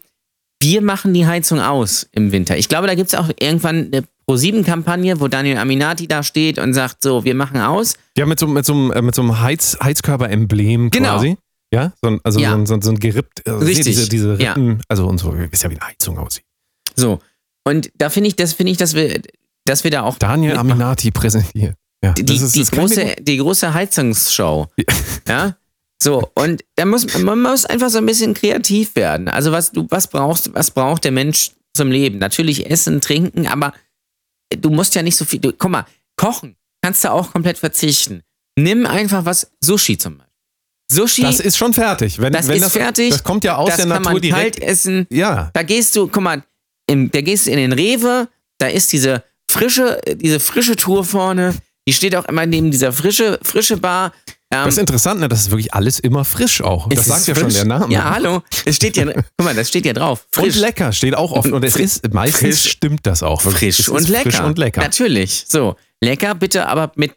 wir 0.62 0.80
machen 0.80 1.12
die 1.12 1.26
Heizung 1.26 1.60
aus 1.60 2.08
im 2.12 2.32
Winter. 2.32 2.56
Ich 2.56 2.68
glaube, 2.68 2.86
da 2.86 2.94
gibt 2.94 3.08
es 3.12 3.14
auch 3.18 3.28
irgendwann 3.40 3.90
eine 3.92 4.04
Pro-7-Kampagne, 4.26 5.20
wo 5.20 5.28
Daniel 5.28 5.58
Aminati 5.58 6.06
da 6.06 6.22
steht 6.22 6.58
und 6.58 6.72
sagt, 6.72 7.02
so, 7.02 7.24
wir 7.24 7.34
machen 7.34 7.60
aus. 7.60 7.94
Ja, 8.16 8.24
mit 8.26 8.38
so, 8.38 8.46
mit 8.46 8.64
so, 8.64 8.72
einem- 8.72 8.92
äh, 8.92 9.02
mit 9.02 9.14
so 9.14 9.22
einem 9.22 9.40
Heiz, 9.40 9.76
Heizkörper-Emblem 9.82 10.90
Genau. 10.90 11.14
quasi. 11.14 11.36
Ja, 11.72 11.92
so 12.02 12.10
ein, 12.10 12.20
also 12.22 12.38
Ja. 12.38 12.50
So, 12.50 12.56
ein, 12.56 12.66
so, 12.66 12.74
ein, 12.74 12.82
so 12.82 12.90
ein 12.90 12.98
gerippt, 12.98 13.48
also 13.48 13.64
Richtig. 13.64 13.86
diese, 13.86 14.08
diese 14.08 14.34
Ja. 14.34 14.52
Rippen, 14.52 14.82
also 14.88 15.06
und 15.06 15.18
so, 15.18 15.34
wisst 15.36 15.62
ja, 15.62 15.70
wie 15.70 15.76
eine 15.78 15.88
Heizung 15.88 16.18
aussieht. 16.18 16.44
So. 16.96 17.20
Und 17.64 17.90
da 17.96 18.10
finde 18.10 18.28
ich, 18.28 18.36
das 18.36 18.52
finde 18.52 18.72
ich, 18.72 18.78
dass 18.78 18.94
wir, 18.94 19.22
dass 19.64 19.84
wir 19.84 19.90
da 19.90 20.02
auch 20.02 20.18
Daniel 20.18 20.52
mitmachen. 20.52 20.72
Aminati 20.72 21.10
präsentiert. 21.10 21.76
Ja, 22.04 22.12
die, 22.12 22.34
ist, 22.34 22.54
die, 22.54 22.64
große, 22.64 23.16
die 23.20 23.36
große 23.36 23.72
Heizungsshow. 23.72 24.66
ja. 25.28 25.56
So, 26.02 26.28
und 26.34 26.64
da 26.74 26.84
muss 26.84 27.16
man 27.16 27.40
muss 27.40 27.64
einfach 27.64 27.88
so 27.88 27.98
ein 27.98 28.06
bisschen 28.06 28.34
kreativ 28.34 28.96
werden. 28.96 29.28
Also, 29.28 29.52
was 29.52 29.70
du, 29.70 29.86
was 29.88 30.08
brauchst, 30.08 30.52
was 30.52 30.72
braucht 30.72 31.04
der 31.04 31.12
Mensch 31.12 31.52
zum 31.74 31.92
Leben? 31.92 32.18
Natürlich 32.18 32.68
essen, 32.68 33.00
trinken, 33.00 33.46
aber 33.46 33.72
du 34.50 34.70
musst 34.70 34.96
ja 34.96 35.02
nicht 35.02 35.14
so 35.16 35.24
viel. 35.24 35.38
Du, 35.38 35.52
guck 35.52 35.70
mal, 35.70 35.86
kochen 36.16 36.56
kannst 36.82 37.04
du 37.04 37.12
auch 37.12 37.32
komplett 37.32 37.58
verzichten. 37.58 38.22
Nimm 38.58 38.84
einfach 38.84 39.24
was, 39.24 39.52
Sushi 39.60 39.96
zum 39.96 40.18
Beispiel. 40.18 40.31
Sushi, 40.94 41.22
Das 41.22 41.40
ist 41.40 41.56
schon 41.56 41.72
fertig. 41.72 42.20
Wenn, 42.20 42.32
das 42.32 42.48
wenn 42.48 42.56
ist 42.56 42.64
das, 42.66 42.72
fertig. 42.72 43.10
Das 43.10 43.24
kommt 43.24 43.44
ja 43.44 43.56
aus 43.56 43.68
das 43.68 43.76
der 43.76 43.86
kann 43.86 44.02
Natur 44.02 44.12
man 44.12 44.22
direkt. 44.22 44.60
kalt 44.60 44.70
essen. 44.70 45.06
Ja, 45.10 45.50
Da 45.54 45.62
gehst 45.62 45.96
du, 45.96 46.08
guck 46.08 46.22
mal, 46.22 46.42
im, 46.86 47.10
da 47.10 47.20
gehst 47.20 47.46
du 47.46 47.50
in 47.50 47.56
den 47.58 47.72
Rewe, 47.72 48.28
da 48.58 48.66
ist 48.66 48.92
diese 48.92 49.22
frische, 49.50 50.00
diese 50.16 50.40
frische 50.40 50.76
Tour 50.76 51.04
vorne, 51.04 51.54
die 51.86 51.92
steht 51.92 52.14
auch 52.16 52.24
immer 52.26 52.46
neben 52.46 52.70
dieser 52.70 52.92
frische, 52.92 53.38
frische 53.42 53.76
Bar. 53.76 54.12
Ähm, 54.52 54.64
das 54.66 54.74
ist 54.74 54.78
interessant, 54.78 55.20
ne? 55.20 55.28
das 55.28 55.40
ist 55.42 55.50
wirklich 55.50 55.72
alles 55.74 55.98
immer 55.98 56.24
frisch 56.24 56.60
auch. 56.60 56.88
Das 56.88 57.06
sagt 57.06 57.26
ja 57.26 57.34
schon 57.34 57.52
der 57.52 57.64
Name. 57.64 57.92
Ja, 57.92 58.10
hallo. 58.14 58.42
Es 58.64 58.76
steht 58.76 58.96
ja, 58.96 59.06
guck 59.06 59.24
mal, 59.38 59.54
das 59.54 59.68
steht 59.68 59.86
ja 59.86 59.92
drauf. 59.94 60.26
Und 60.36 60.44
Frisch. 60.44 60.56
lecker 60.56 60.92
steht 60.92 61.14
auch 61.16 61.32
oft. 61.32 61.50
Und 61.50 61.64
es 61.64 61.76
ist 61.76 62.12
meistens 62.12 62.60
Frisch. 62.60 62.70
stimmt 62.72 63.06
das 63.06 63.22
auch. 63.22 63.44
wirklich. 63.44 63.76
Frisch 63.76 63.88
und 63.88 64.08
lecker. 64.08 64.30
Frisch 64.30 64.40
und 64.40 64.58
lecker. 64.58 64.80
Natürlich. 64.82 65.44
So. 65.48 65.76
Lecker 66.02 66.34
bitte 66.34 66.66
aber 66.68 66.92
mit 66.96 67.12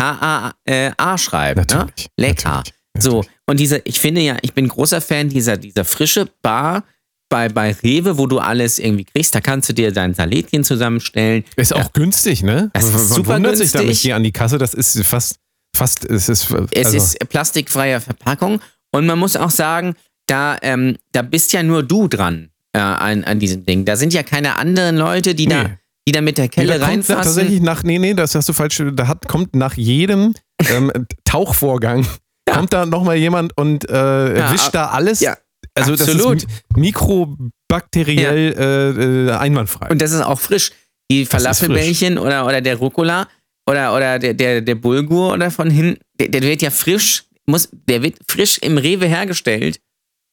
L-E-K-A-A 0.00 1.18
schreiben. 1.18 1.60
Natürlich. 1.60 2.06
Ne? 2.16 2.26
Lecker. 2.26 2.50
Natürlich. 2.56 2.74
So. 3.00 3.24
Und 3.46 3.60
diese, 3.60 3.80
ich 3.84 4.00
finde 4.00 4.20
ja, 4.20 4.36
ich 4.42 4.52
bin 4.54 4.68
großer 4.68 5.00
Fan 5.00 5.28
dieser, 5.28 5.56
dieser 5.56 5.84
frische 5.84 6.26
Bar 6.42 6.84
bei, 7.28 7.48
bei 7.48 7.72
Rewe, 7.82 8.18
wo 8.18 8.26
du 8.26 8.38
alles 8.38 8.78
irgendwie 8.78 9.04
kriegst. 9.04 9.34
Da 9.34 9.40
kannst 9.40 9.68
du 9.68 9.72
dir 9.72 9.92
dein 9.92 10.14
Salätchen 10.14 10.64
zusammenstellen. 10.64 11.44
Ist 11.56 11.72
auch 11.74 11.92
günstig, 11.92 12.42
ne? 12.42 12.70
Das 12.72 12.84
ist 12.84 12.92
Man 12.92 13.02
super 13.06 13.34
wundert 13.36 13.52
sich 13.56 13.72
günstig. 13.72 13.80
damit 13.80 13.96
hier 13.96 14.16
an 14.16 14.24
die 14.24 14.32
Kasse. 14.32 14.58
Das 14.58 14.74
ist 14.74 15.00
fast, 15.04 15.36
fast, 15.76 16.04
es 16.04 16.28
ist, 16.28 16.50
Es 16.72 16.86
also, 16.86 16.96
ist 16.96 17.18
plastikfreie 17.28 18.00
Verpackung. 18.00 18.60
Und 18.92 19.06
man 19.06 19.18
muss 19.18 19.36
auch 19.36 19.50
sagen, 19.50 19.94
da, 20.26 20.56
ähm, 20.62 20.96
da 21.12 21.22
bist 21.22 21.52
ja 21.52 21.62
nur 21.62 21.82
du 21.84 22.08
dran 22.08 22.50
äh, 22.72 22.78
an, 22.78 23.22
an 23.24 23.38
diesem 23.38 23.64
Ding. 23.64 23.84
Da 23.84 23.96
sind 23.96 24.12
ja 24.12 24.22
keine 24.24 24.56
anderen 24.56 24.96
Leute, 24.96 25.34
die, 25.36 25.46
da, 25.46 25.62
Nee. 25.64 25.68
die 26.08 26.12
da 26.12 26.20
mit 26.20 26.36
der 26.38 26.46
Nee, 26.46 26.48
Kelle 26.50 26.66
da 26.66 26.78
kommt 26.78 26.88
reinfassen. 26.88 27.22
tatsächlich 27.22 27.60
nach, 27.60 27.84
nee, 27.84 27.98
nee, 28.00 28.14
das 28.14 28.34
hast 28.34 28.48
du 28.48 28.52
falsch, 28.52 28.82
da 28.94 29.06
hat, 29.06 29.28
kommt 29.28 29.54
nach 29.54 29.74
jedem 29.76 30.34
ähm, 30.68 30.90
Tauchvorgang 31.24 32.04
Ja. 32.50 32.56
kommt 32.56 32.72
da 32.72 32.86
nochmal 32.86 33.16
jemand 33.16 33.56
und 33.56 33.88
äh, 33.88 34.38
Ja, 34.38 34.52
wischt 34.52 34.74
da 34.74 34.86
alles. 34.90 35.20
ja, 35.20 35.36
also 35.74 35.92
absolut. 35.92 36.36
das 36.36 36.42
ist 36.44 36.48
mikrobakteriell 36.76 38.54
äh, 38.58 39.28
äh, 39.28 39.32
einwandfrei. 39.32 39.88
Und 39.90 40.00
das 40.02 40.12
ist 40.12 40.20
auch 40.20 40.40
frisch. 40.40 40.72
Die 41.10 41.26
Falafelbällchen 41.26 42.18
oder, 42.18 42.46
oder 42.46 42.60
der 42.60 42.76
Rucola 42.76 43.26
oder, 43.68 43.94
oder 43.96 44.18
der, 44.18 44.34
der, 44.34 44.60
der 44.60 44.74
Bulgur 44.76 45.32
oder 45.32 45.50
von 45.50 45.68
hinten, 45.70 46.00
der, 46.20 46.28
der 46.28 46.42
wird 46.42 46.62
ja 46.62 46.70
frisch, 46.70 47.24
muss, 47.46 47.68
der 47.72 48.02
wird 48.02 48.16
frisch 48.28 48.58
im 48.58 48.78
Rewe 48.78 49.06
hergestellt 49.06 49.80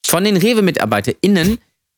von 0.06 0.24
den 0.24 0.38
Rewe-MitarbeiterInnen 0.38 1.58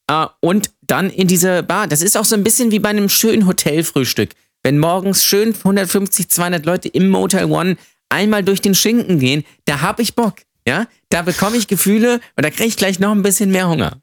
äh, 0.09 0.25
und 0.39 0.71
dann 0.87 1.09
in 1.09 1.27
diese 1.27 1.61
Bar. 1.63 1.87
Das 1.87 2.01
ist 2.01 2.17
auch 2.17 2.25
so 2.25 2.35
ein 2.35 2.43
bisschen 2.43 2.71
wie 2.71 2.79
bei 2.79 2.89
einem 2.89 3.09
schönen 3.09 3.47
Hotelfrühstück. 3.47 4.29
Wenn 4.63 4.79
morgens 4.79 5.23
schön 5.23 5.53
150, 5.53 6.29
200 6.29 6.65
Leute 6.65 6.87
im 6.89 7.09
Motel 7.09 7.45
One 7.51 7.75
einmal 8.09 8.43
durch 8.43 8.61
den 8.61 8.75
Schinken 8.75 9.19
gehen, 9.19 9.43
da 9.65 9.81
hab 9.81 9.99
ich 9.99 10.15
Bock. 10.15 10.41
Ja, 10.67 10.87
da 11.09 11.21
bekomme 11.21 11.57
ich 11.57 11.67
Gefühle 11.67 12.19
und 12.35 12.45
da 12.45 12.49
kriege 12.49 12.65
ich 12.65 12.77
gleich 12.77 12.99
noch 12.99 13.11
ein 13.11 13.21
bisschen 13.21 13.49
mehr 13.49 13.69
Hunger. 13.69 14.01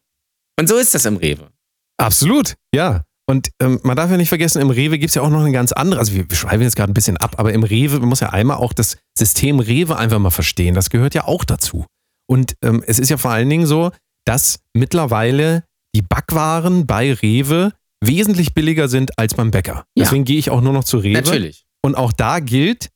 Und 0.59 0.69
so 0.69 0.77
ist 0.77 0.95
das 0.95 1.05
im 1.05 1.17
Rewe. 1.17 1.51
Absolut, 1.99 2.55
ja. 2.75 3.05
Und 3.29 3.51
ähm, 3.61 3.81
man 3.83 3.97
darf 3.97 4.11
ja 4.11 4.17
nicht 4.17 4.29
vergessen, 4.29 4.63
im 4.63 4.71
Rewe 4.71 4.99
gibt 4.99 5.11
es 5.11 5.17
ja 5.17 5.23
auch 5.23 5.29
noch 5.29 5.41
eine 5.41 5.53
ganz 5.53 5.73
andere, 5.73 6.01
also 6.01 6.15
wir, 6.15 6.29
wir 6.29 6.37
schreiben 6.37 6.63
jetzt 6.63 6.77
gerade 6.77 6.93
ein 6.93 6.95
bisschen 6.95 7.17
ab, 7.17 7.37
aber 7.39 7.53
im 7.53 7.65
Rewe, 7.65 7.99
man 7.99 8.09
muss 8.09 8.21
ja 8.21 8.31
einmal 8.31 8.57
auch 8.57 8.73
das 8.73 8.99
System 9.19 9.59
Rewe 9.59 9.97
einfach 9.97 10.19
mal 10.19 10.31
verstehen. 10.31 10.75
Das 10.75 10.91
gehört 10.91 11.15
ja 11.15 11.25
auch 11.25 11.45
dazu. 11.45 11.87
Und 12.29 12.55
ähm, 12.63 12.83
es 12.87 12.99
ist 12.99 13.11
ja 13.11 13.17
vor 13.17 13.33
allen 13.33 13.51
Dingen 13.51 13.67
so, 13.67 13.91
dass 14.25 14.61
mittlerweile 14.75 15.65
die 15.95 16.03
Backwaren 16.03 16.87
bei 16.87 17.13
Rewe 17.13 17.73
wesentlich 18.01 18.55
billiger 18.55 18.89
sind 18.89 19.19
als 19.19 19.35
beim 19.35 19.51
Bäcker. 19.51 19.85
Ja. 19.95 20.05
Deswegen 20.05 20.25
gehe 20.25 20.39
ich 20.39 20.51
auch 20.51 20.61
nur 20.61 20.73
noch 20.73 20.85
zu 20.85 20.99
Rewe. 20.99 21.15
Natürlich. 21.15 21.65
Und 21.83 21.97
auch 21.97 22.13
da 22.13 22.41
gilt, 22.41 22.91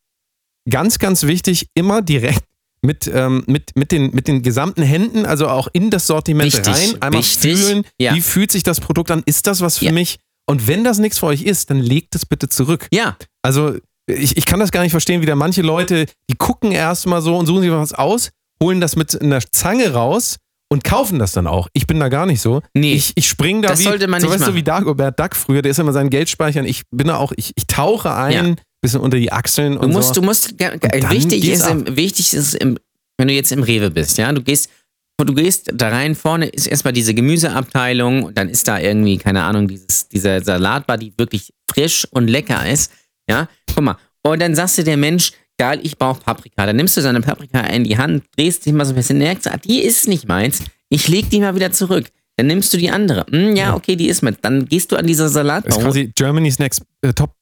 ganz, 0.71 0.99
ganz 0.99 1.25
wichtig, 1.25 1.67
immer 1.75 2.03
direkt 2.03 2.45
mit, 2.83 3.11
ähm, 3.13 3.45
mit, 3.47 3.77
mit, 3.77 3.93
den, 3.93 4.11
mit 4.15 4.27
den 4.29 4.43
gesamten 4.43 4.83
Händen, 4.83 5.27
also 5.27 5.49
auch 5.49 5.69
in 5.73 5.91
das 5.91 6.07
Sortiment 6.07 6.53
Wichtig, 6.53 6.75
rein, 6.75 7.03
einmal 7.03 7.21
wichtig, 7.23 7.59
fühlen, 7.59 7.85
ja. 8.01 8.15
wie 8.15 8.21
fühlt 8.23 8.51
sich 8.51 8.63
das 8.63 8.81
Produkt 8.81 9.11
an, 9.11 9.23
ist 9.27 9.47
das 9.47 9.61
was 9.61 9.79
für 9.79 9.87
Ja. 9.87 9.93
mich? 9.93 10.19
Und 10.49 10.67
wenn 10.67 10.83
das 10.83 10.99
nichts 10.99 11.19
für 11.19 11.27
euch 11.27 11.43
ist, 11.43 11.71
dann 11.71 11.79
legt 11.79 12.15
es 12.15 12.25
bitte 12.27 12.49
zurück. 12.49 12.89
Ja, 12.93 13.17
Also 13.43 13.77
ich, 14.09 14.37
ich 14.37 14.47
kann 14.47 14.59
das 14.59 14.73
gar 14.73 14.83
nicht 14.83 14.91
verstehen, 14.93 15.21
wie 15.23 15.27
da 15.27 15.37
manche 15.37 15.63
Leute, 15.63 16.07
die 16.31 16.35
gucken 16.37 16.73
erstmal 16.73 17.21
so 17.23 17.37
und 17.37 17.47
suchen 17.47 17.61
sich 17.63 17.71
was 17.71 17.93
aus, 17.93 18.31
holen 18.63 18.81
das 18.81 18.97
mit 18.97 19.21
einer 19.21 19.41
Zange 19.53 19.93
raus 19.93 20.39
und 20.73 20.83
kaufen 20.83 21.19
das 21.19 21.33
dann 21.33 21.47
auch. 21.47 21.69
Ich 21.75 21.87
bin 21.87 22.01
da 22.01 22.09
gar 22.09 22.27
nicht 22.27 22.41
so. 22.41 22.63
Nee. 22.75 22.95
Ich, 22.95 23.13
ich 23.15 23.29
spring 23.29 23.61
da 23.63 23.69
Das 23.69 23.81
wie, 23.81 23.85
sollte 23.85 24.09
man 24.09 24.21
so, 24.21 24.27
nicht 24.27 24.35
weißt 24.35 24.43
du, 24.43 24.51
machen. 24.53 24.57
wie 24.57 24.63
Dagobert 24.65 25.21
Duck 25.21 25.37
früher, 25.37 25.63
der 25.63 25.71
ist 25.71 25.79
immer 25.79 25.93
seinen 25.93 26.11
Geld 26.11 26.29
speichern. 26.29 26.65
Ich 26.65 26.83
bin 26.91 27.09
da 27.09 27.17
auch, 27.19 27.33
ich, 27.37 27.53
ich 27.57 27.67
tauche 27.67 28.13
ein, 28.15 28.33
Ja. 28.49 28.55
Bisschen 28.81 29.01
unter 29.01 29.19
die 29.19 29.33
Achseln 29.33 29.75
Du 29.75 29.81
und 29.81 29.93
musst, 29.93 30.15
so. 30.15 30.21
du 30.21 30.23
musst, 30.27 30.55
dann 30.59 30.81
wichtig 31.11 31.49
ist, 31.49 31.67
im, 31.69 31.97
wichtig 31.97 32.33
ist 32.35 32.55
im, 32.55 32.79
wenn 33.19 33.29
du 33.29 33.35
jetzt 33.35 33.53
im 33.53 33.63
Rewe 33.63 33.91
bist, 33.91 34.19
ja, 34.19 34.33
du 34.33 34.43
gehst, 34.43 34.71
du 35.19 35.35
gehst 35.35 35.71
da 35.75 35.89
rein, 35.91 36.15
vorne 36.15 36.47
ist 36.47 36.67
erstmal 36.67 36.93
diese 36.95 37.13
Gemüseabteilung 37.15 38.23
und 38.25 38.39
dann 38.39 38.49
ist 38.49 38.67
da 38.69 38.79
irgendwie, 38.79 39.19
keine 39.19 39.43
Ahnung, 39.43 39.69
dieses, 39.69 40.09
dieser 40.09 40.43
Salatbar, 40.43 40.97
die 40.99 41.13
wirklich 41.19 41.53
frisch 41.71 42.07
und 42.11 42.29
lecker 42.29 42.67
ist, 42.69 42.91
ja, 43.29 43.49
guck 43.75 43.85
mal, 43.85 43.97
und 44.23 44.41
dann 44.41 44.55
sagst 44.55 44.79
du 44.79 44.85
der 44.85 44.97
Mensch, 44.97 45.33
geil, 45.59 45.81
ich 45.83 45.99
brauche 45.99 46.21
Paprika, 46.23 46.65
dann 46.67 46.77
nimmst 46.77 46.97
du 46.97 47.03
seine 47.03 47.21
Paprika 47.21 47.61
in 47.61 47.85
die 47.85 47.99
Hand, 47.99 48.25
drehst 48.37 48.65
dich 48.65 48.73
mal 48.73 48.85
so 48.87 48.93
ein 48.93 48.97
bisschen, 48.97 49.19
merkst, 49.19 49.49
ah, 49.49 49.59
die 49.59 49.81
ist 49.83 50.09
nicht 50.09 50.27
meins, 50.27 50.63
ich 50.89 51.07
leg 51.09 51.29
die 51.31 51.41
mal 51.41 51.55
wieder 51.55 51.71
zurück. 51.73 52.11
Dann 52.37 52.47
nimmst 52.47 52.73
du 52.73 52.79
die 52.79 52.91
andere. 52.91 53.27
Hm, 53.31 53.55
ja, 53.55 53.75
okay, 53.75 53.97
die 53.97 54.09
ist 54.09 54.23
mit. 54.23 54.39
Dann 54.43 54.65
gehst 54.65 54.91
du 54.91 54.97
an 54.97 55.07
dieser 55.07 55.25
Das 55.25 55.33
ist 55.33 55.35
Salatbar. 55.35 55.79
quasi 55.79 56.11
Germany's 56.15 56.59
Next 56.59 56.83
äh, 57.03 57.13
Top, 57.13 57.35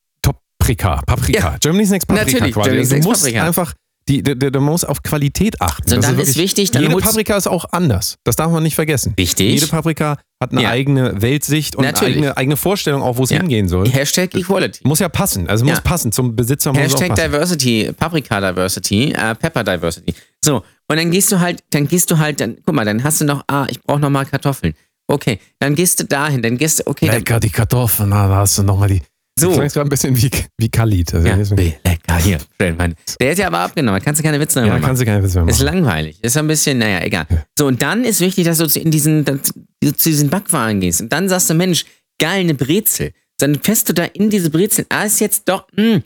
Paprika. 0.77 1.03
Paprika. 1.07 1.57
Germany's 1.61 1.91
Next 1.91 2.07
Paprika 2.09 2.31
Natürlich, 2.33 2.55
quasi. 2.55 2.69
Germany's 2.69 2.89
du 2.91 2.95
Next 2.97 3.09
musst 3.09 3.23
Paprika. 3.23 3.45
einfach, 3.47 3.75
die, 4.09 4.23
die, 4.23 4.39
die, 4.39 4.51
du 4.51 4.61
musst 4.61 4.89
auf 4.89 5.03
Qualität 5.03 5.61
achten. 5.61 5.89
So, 5.89 5.97
Das 5.97 6.07
dann 6.07 6.15
ist 6.15 6.29
wirklich- 6.29 6.37
wichtig, 6.39 6.71
dann 6.71 6.83
jede 6.83 6.97
Paprika 6.97 7.37
ist 7.37 7.47
auch 7.47 7.67
anders. 7.73 8.17
Das 8.25 8.37
darf 8.37 8.51
man 8.51 8.63
nicht 8.63 8.75
vergessen. 8.75 9.13
Wichtig. 9.17 9.53
Jede 9.55 9.67
Paprika 9.67 10.17
hat 10.43 10.53
eine 10.53 10.63
Ja. 10.63 10.71
eigene 10.71 11.21
Weltsicht 11.21 11.77
und 11.77 11.85
eine 11.85 11.93
Natürlich. 11.93 12.17
eigene, 12.17 12.37
eigene 12.37 12.57
Vorstellung 12.57 13.03
auch, 13.03 13.17
wo 13.19 13.25
es 13.25 13.31
Ja. 13.31 13.39
hingehen 13.39 13.69
soll. 13.69 13.89
Hashtag 13.89 14.35
Equality. 14.35 14.81
Muss 14.85 15.01
ja 15.01 15.09
passen. 15.11 15.47
Also 15.49 15.65
muss 15.67 15.75
Ja. 15.75 15.81
passen. 15.83 16.11
Zum 16.13 16.35
Besitzer 16.37 16.73
muss 16.73 16.81
Hashtag. 16.81 17.15
Diversity, 17.17 17.93
Paprika 17.95 18.41
Diversity, 18.41 19.13
äh, 19.13 19.35
Pepper 19.35 19.63
Diversity. 19.65 20.15
So, 20.43 20.63
und 20.89 20.97
dann 20.97 21.11
gehst 21.11 21.31
du 21.33 21.41
halt, 21.41 21.63
dann 21.71 21.87
gehst 21.89 22.11
du 22.11 22.19
halt, 22.19 22.41
dann, 22.41 22.57
guck 22.65 22.75
mal, 22.75 22.85
dann 22.87 23.03
hast 23.05 23.21
du 23.21 23.25
noch, 23.27 23.43
ah, 23.49 23.67
ich 23.69 23.83
brauche 23.83 23.99
nochmal 24.01 24.25
Kartoffeln. 24.25 24.73
Okay, 25.11 25.39
dann 25.59 25.75
gehst 25.75 26.01
du 26.01 26.05
dahin, 26.05 26.43
dann 26.43 26.57
gehst 26.59 26.81
du, 26.81 26.87
okay, 26.87 27.07
dann, 27.07 27.17
Lecker, 27.17 27.41
die 27.41 27.49
Kartoffeln, 27.51 28.11
na, 28.11 28.29
da 28.29 28.37
hast 28.37 28.59
du 28.59 28.63
nochmal 28.63 28.89
die. 28.89 29.03
So. 29.38 29.49
Du 29.50 29.54
klangst 29.57 29.75
gerade 29.75 29.87
ein 29.87 29.90
bisschen 29.90 30.16
wie, 30.16 30.30
wie 30.59 30.68
Khalid. 30.68 31.14
Also 31.14 31.26
ja, 31.28 31.37
lecker, 31.37 32.16
hier, 32.23 32.38
schön, 32.61 32.76
Mann. 32.76 32.95
Der 33.21 33.33
ist 33.33 33.38
ja 33.38 33.47
aber 33.47 33.61
abgenommen, 33.61 33.99
da 34.00 34.04
kannst 34.04 34.21
du 34.21 34.25
keine 34.25 34.40
Witze 34.40 34.59
mehr 34.61 34.68
ja, 34.68 34.75
machen. 34.75 34.85
kannst 34.85 35.02
du 35.02 35.07
keine 35.07 35.23
Witze 35.23 35.40
mehr 35.42 35.49
Ist 35.52 35.62
machen. 35.62 35.75
langweilig. 35.76 36.18
Ist 36.23 36.37
ein 36.37 36.47
bisschen, 36.47 36.78
naja, 36.78 37.00
egal. 37.04 37.26
So, 37.59 37.66
und 37.66 37.80
dann 37.83 38.04
ist 38.04 38.21
wichtig, 38.21 38.45
dass 38.45 38.59
du 38.59 38.66
zu- 38.68 38.80
in 38.80 38.90
diesen, 38.90 39.25
dass 39.25 39.52
du 39.83 39.92
zu 39.92 40.09
diesen 40.09 40.28
Backwaren 40.30 40.80
gehst. 40.80 41.00
Und 41.00 41.12
dann 41.12 41.28
sagst 41.28 41.49
du, 41.50 41.54
Mensch, 41.54 41.85
geil, 42.21 42.40
eine 42.40 42.54
Brezel. 42.54 43.12
Dann 43.38 43.61
fährst 43.62 43.88
du 43.88 43.92
da 43.95 44.04
in 44.04 44.30
diese 44.30 44.50
Brezel. 44.50 44.87
Ah, 44.88 45.04
ist 45.04 45.21
jetzt 45.21 45.49
doch, 45.49 45.66
mh. 45.76 46.00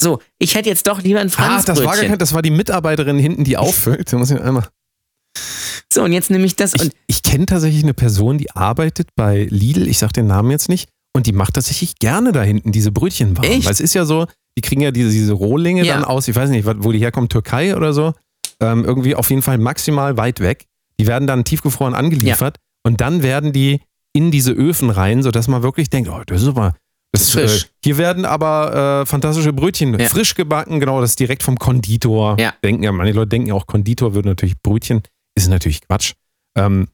So, 0.00 0.20
ich 0.38 0.54
hätte 0.54 0.68
jetzt 0.68 0.86
doch 0.86 1.02
lieber 1.02 1.20
ein 1.20 1.26
Ah, 1.26 1.30
das 1.30 1.38
war, 1.38 1.46
gar 1.46 1.74
Franzbrötchen. 1.76 2.08
kein, 2.10 2.18
das 2.18 2.32
war 2.32 2.40
die 2.40 2.50
Mitarbeiterin 2.52 3.18
hinten, 3.18 3.44
die 3.44 3.56
auffüllt. 3.56 4.12
Da 4.12 4.16
muss 4.16 4.30
ich 4.30 4.40
einmal. 4.40 4.68
So, 5.92 6.02
und 6.04 6.12
jetzt 6.12 6.30
nehme 6.30 6.44
ich 6.44 6.54
das 6.56 6.74
Ich, 6.74 6.82
und 6.82 6.92
ich 7.06 7.22
kenne 7.22 7.46
tatsächlich 7.46 7.82
eine 7.82 7.94
Person, 7.94 8.38
die 8.38 8.50
arbeitet 8.52 9.08
bei 9.16 9.46
Lidl, 9.50 9.88
ich 9.88 9.98
sag 9.98 10.12
den 10.12 10.26
Namen 10.26 10.50
jetzt 10.50 10.68
nicht, 10.68 10.88
und 11.18 11.26
die 11.26 11.32
macht 11.32 11.54
tatsächlich 11.54 11.98
gerne 11.98 12.30
da 12.30 12.42
hinten 12.42 12.70
diese 12.70 12.92
Brötchen 12.92 13.36
warm. 13.36 13.44
Echt? 13.44 13.64
Weil 13.64 13.72
es 13.72 13.80
ist 13.80 13.92
ja 13.94 14.04
so, 14.04 14.26
die 14.56 14.62
kriegen 14.62 14.80
ja 14.80 14.92
diese, 14.92 15.10
diese 15.10 15.32
Rohlinge 15.32 15.84
Ja. 15.84 15.94
dann 15.94 16.04
aus, 16.04 16.28
ich 16.28 16.36
weiß 16.36 16.48
nicht, 16.50 16.64
wo 16.64 16.92
die 16.92 17.00
herkommen, 17.00 17.28
Türkei 17.28 17.76
oder 17.76 17.92
so. 17.92 18.14
Ähm, 18.60 18.84
irgendwie 18.84 19.16
auf 19.16 19.28
jeden 19.30 19.42
Fall 19.42 19.58
maximal 19.58 20.16
weit 20.16 20.38
weg. 20.38 20.66
Die 21.00 21.08
werden 21.08 21.26
dann 21.26 21.42
tiefgefroren 21.44 21.94
angeliefert 21.94 22.56
und 22.84 23.00
dann 23.00 23.22
werden 23.24 23.52
die 23.52 23.80
in 24.12 24.30
diese 24.30 24.52
Öfen 24.52 24.90
rein, 24.90 25.24
sodass 25.24 25.48
man 25.48 25.62
wirklich 25.64 25.90
denkt, 25.90 26.08
oh, 26.08 26.22
das 26.24 26.42
ist 26.42 26.48
aber. 26.48 26.74
Das 27.12 27.22
ist, 27.22 27.30
Frisch. 27.32 27.64
Äh, 27.64 27.66
hier 27.84 27.98
werden 27.98 28.24
aber 28.24 29.02
äh, 29.02 29.06
fantastische 29.06 29.52
Brötchen 29.52 29.98
Ja. 29.98 30.06
frisch 30.08 30.34
gebacken, 30.36 30.78
genau, 30.78 31.00
das 31.00 31.10
ist 31.10 31.20
direkt 31.20 31.42
vom 31.42 31.58
Konditor. 31.58 32.36
Ja. 32.38 32.54
Denken 32.62 32.84
ja, 32.84 32.92
manche 32.92 33.14
Leute 33.14 33.30
denken 33.30 33.48
ja 33.48 33.54
auch, 33.54 33.66
Konditor 33.66 34.14
würde 34.14 34.28
natürlich 34.28 34.60
Brötchen, 34.62 35.02
ist 35.34 35.48
natürlich 35.48 35.80
Quatsch. 35.82 36.12
Ähm, 36.56 36.86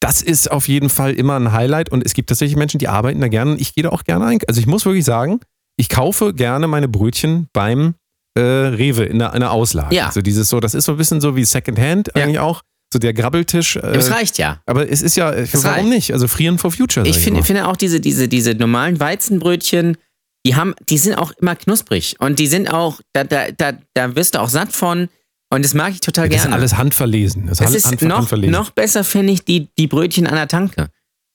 das 0.00 0.22
ist 0.22 0.50
auf 0.50 0.68
jeden 0.68 0.88
Fall 0.90 1.14
immer 1.14 1.36
ein 1.36 1.52
Highlight 1.52 1.90
und 1.90 2.04
es 2.06 2.14
gibt 2.14 2.28
tatsächlich 2.28 2.56
Menschen, 2.56 2.78
die 2.78 2.88
arbeiten 2.88 3.20
da 3.20 3.28
gerne 3.28 3.52
und 3.52 3.60
ich 3.60 3.74
gehe 3.74 3.82
da 3.84 3.90
auch 3.90 4.04
gerne 4.04 4.26
ein. 4.26 4.38
Also 4.46 4.60
ich 4.60 4.66
muss 4.66 4.84
wirklich 4.84 5.04
sagen, 5.04 5.40
ich 5.76 5.88
kaufe 5.88 6.34
gerne 6.34 6.66
meine 6.68 6.88
Brötchen 6.88 7.48
beim 7.52 7.94
äh, 8.36 8.40
Rewe 8.40 9.04
in 9.04 9.18
der, 9.18 9.34
in 9.34 9.40
der 9.40 9.50
Auslage. 9.50 9.94
Ja. 9.94 10.06
Also 10.06 10.22
dieses 10.22 10.48
so, 10.48 10.60
das 10.60 10.74
ist 10.74 10.84
so 10.84 10.92
ein 10.92 10.98
bisschen 10.98 11.20
so 11.20 11.34
wie 11.36 11.44
Secondhand 11.44 12.10
Ja. 12.14 12.22
eigentlich 12.24 12.38
auch. 12.38 12.62
So 12.92 12.98
der 12.98 13.12
Grabbeltisch. 13.12 13.76
Äh, 13.76 13.92
das 13.92 14.10
reicht 14.10 14.38
ja. 14.38 14.62
aber 14.64 14.90
es 14.90 15.02
ist 15.02 15.16
ja, 15.16 15.30
Das 15.30 15.62
warum 15.64 15.76
reicht. 15.80 15.88
nicht? 15.88 16.12
Also 16.12 16.26
Frieren 16.26 16.58
for 16.58 16.70
Future. 16.72 17.06
Ich 17.06 17.18
finde, 17.18 17.42
finde 17.42 17.66
auch 17.68 17.76
diese, 17.76 18.00
diese, 18.00 18.28
diese 18.28 18.54
normalen 18.54 18.98
Weizenbrötchen, 18.98 19.98
die 20.46 20.54
haben, 20.56 20.74
die 20.88 20.96
sind 20.96 21.14
auch 21.16 21.32
immer 21.32 21.54
knusprig. 21.56 22.16
Und 22.20 22.38
die 22.38 22.46
sind 22.46 22.72
auch, 22.72 23.00
da, 23.12 23.24
da, 23.24 23.50
da, 23.50 23.72
da 23.94 24.14
wirst 24.16 24.36
du 24.36 24.40
auch 24.40 24.48
satt 24.48 24.72
von. 24.72 25.08
Und 25.50 25.64
das 25.64 25.72
mag 25.74 25.92
ich 25.92 26.00
total 26.00 26.28
das 26.28 26.36
ist 26.36 26.42
gerne. 26.42 26.56
alles 26.56 26.76
handverlesen. 26.76 27.46
Das, 27.46 27.58
Das 27.58 27.70
ist 27.70 27.76
ist 27.76 27.86
hand, 27.86 28.02
noch, 28.02 28.18
handverlesen. 28.18 28.52
noch 28.52 28.70
besser, 28.70 29.02
finde 29.04 29.32
ich, 29.32 29.44
die, 29.44 29.68
die 29.78 29.86
Brötchen 29.86 30.26
an 30.26 30.34
der 30.34 30.48
Tanke. 30.48 30.88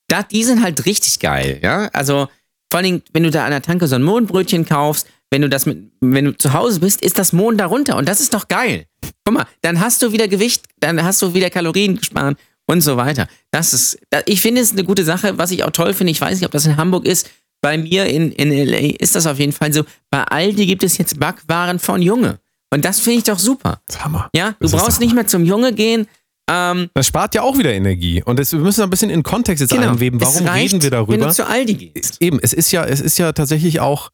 Da, 0.07 0.21
die 0.23 0.43
sind 0.43 0.61
halt 0.63 0.85
richtig 0.85 1.19
geil, 1.19 1.59
ja. 1.63 1.89
Also, 1.93 2.27
vor 2.71 2.79
allem, 2.79 3.01
wenn 3.13 3.23
du 3.23 3.31
da 3.31 3.45
an 3.45 3.51
der 3.51 3.61
Tanke 3.61 3.87
so 3.87 3.95
ein 3.95 4.03
Mohnbrötchen 4.03 4.65
kaufst, 4.65 5.07
wenn 5.31 5.41
du 5.41 5.49
das 5.49 5.65
mit, 5.65 5.91
wenn 6.01 6.25
du 6.25 6.37
zu 6.37 6.53
Hause 6.53 6.79
bist, 6.79 7.01
ist 7.01 7.17
das 7.17 7.33
Mohn 7.33 7.57
darunter 7.57 7.97
und 7.97 8.07
das 8.07 8.19
ist 8.19 8.33
doch 8.35 8.47
geil. 8.47 8.85
Guck 9.25 9.33
mal, 9.33 9.47
dann 9.61 9.79
hast 9.79 10.01
du 10.03 10.11
wieder 10.11 10.27
Gewicht, 10.27 10.65
dann 10.79 11.01
hast 11.03 11.21
du 11.23 11.33
wieder 11.33 11.49
Kalorien 11.49 11.97
gespart 11.97 12.37
und 12.67 12.81
so 12.81 12.97
weiter. 12.97 13.27
Das 13.49 13.73
ist, 13.73 13.97
ich 14.27 14.41
finde 14.41 14.61
es 14.61 14.71
eine 14.73 14.83
gute 14.83 15.03
Sache, 15.03 15.39
was 15.39 15.49
ich 15.49 15.63
auch 15.63 15.71
toll 15.71 15.93
finde. 15.95 16.11
Ich 16.11 16.21
weiß 16.21 16.35
nicht, 16.37 16.45
ob 16.45 16.51
das 16.51 16.67
in 16.67 16.77
Hamburg 16.77 17.05
ist. 17.05 17.29
Bei 17.61 17.77
mir 17.77 18.05
in, 18.05 18.31
in 18.33 18.51
LA 18.51 18.95
ist 18.99 19.15
das 19.15 19.25
auf 19.25 19.39
jeden 19.39 19.53
Fall 19.53 19.73
so. 19.73 19.85
Bei 20.11 20.23
Aldi 20.23 20.65
gibt 20.67 20.83
es 20.83 20.97
jetzt 20.97 21.19
Backwaren 21.19 21.79
von 21.79 22.01
Junge. 22.01 22.39
Und 22.73 22.83
das 22.85 22.99
finde 22.99 23.19
ich 23.19 23.23
doch 23.25 23.39
super. 23.39 23.81
Das 23.87 24.03
Hammer. 24.03 24.29
Ja, 24.35 24.51
du 24.51 24.55
Das 24.61 24.71
brauchst 24.71 24.99
nicht 24.99 25.13
mehr 25.13 25.27
zum 25.27 25.45
Junge 25.45 25.73
gehen. 25.73 26.07
Ähm, 26.49 26.89
Das 26.93 27.07
spart 27.07 27.35
ja 27.35 27.41
auch 27.41 27.57
wieder 27.57 27.73
Energie. 27.73 28.21
Und 28.23 28.39
das, 28.39 28.51
wir 28.51 28.59
müssen 28.59 28.81
ein 28.81 28.89
bisschen 28.89 29.09
in 29.09 29.23
Kontext 29.23 29.61
jetzt 29.61 29.73
einweben. 29.73 30.19
Genau. 30.19 30.29
Es 30.29 30.35
Warum 30.35 30.47
reicht, 30.47 30.73
reden 30.73 30.83
wir 30.83 30.91
Wenn 30.91 30.97
darüber? 30.97 31.27
du 31.27 31.33
zu 31.33 31.47
Aldi 31.47 31.73
gehst. 31.75 32.21
Eben, 32.21 32.39
es 32.41 32.51
ist 32.51 32.71
ja, 32.71 32.83
es 32.83 32.99
ist 32.99 33.17
ja 33.17 33.31
tatsächlich 33.31 33.79
auch 33.79 34.09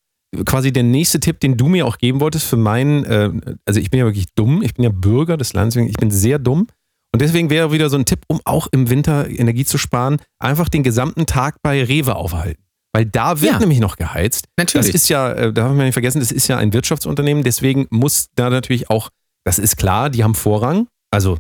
quasi 0.46 0.72
der 0.72 0.84
nächste 0.84 1.20
Tipp, 1.20 1.40
den 1.40 1.58
du 1.58 1.68
mir 1.70 1.88
auch 1.88 1.98
geben 1.98 2.20
wolltest 2.20 2.46
für 2.46 2.58
meinen, 2.58 3.04
äh, 3.06 3.32
also 3.66 3.80
ich 3.80 3.90
bin 3.90 4.00
ja 4.00 4.06
wirklich 4.06 4.28
dumm, 4.36 4.62
ich 4.62 4.76
bin 4.76 4.84
ja 4.84 4.92
Bürger 4.94 5.38
des 5.38 5.54
Landes, 5.54 5.76
ich 5.76 5.98
bin 5.98 6.12
sehr 6.12 6.38
dumm. 6.38 6.68
Und 7.12 7.22
deswegen 7.22 7.50
wäre 7.50 7.72
wieder 7.72 7.90
so 7.90 7.98
ein 7.98 8.06
Tipp, 8.06 8.20
um 8.28 8.40
auch 8.46 8.68
im 8.72 8.90
Winter 8.90 9.28
Energie 9.28 9.66
zu 9.66 9.80
sparen, 9.80 10.18
einfach 10.38 10.70
den 10.70 10.84
gesamten 10.84 11.26
Tag 11.26 11.56
bei 11.64 11.84
Rewe 11.84 12.16
aufhalten. 12.16 12.62
Weil 12.94 13.06
da 13.06 13.40
wird 13.42 13.54
Ja. 13.54 13.60
nämlich 13.60 13.80
noch 13.80 13.98
geheizt. 13.98 14.46
Natürlich. 14.58 14.88
Das 14.88 14.96
ist 14.96 15.10
ja, 15.10 15.32
äh, 15.32 15.54
darf 15.54 15.68
man 15.70 15.86
nicht 15.86 15.94
vergessen, 15.94 16.20
das 16.20 16.32
ist 16.32 16.48
ja 16.48 16.58
ein 16.58 16.74
Wirtschaftsunternehmen, 16.74 17.44
deswegen 17.44 17.88
muss 17.92 18.30
da 18.36 18.50
natürlich 18.50 18.90
auch, 18.90 19.10
das 19.46 19.60
ist 19.60 19.78
klar, 19.78 20.10
die 20.10 20.24
haben 20.24 20.34
Vorrang. 20.36 20.88
Also, 21.12 21.38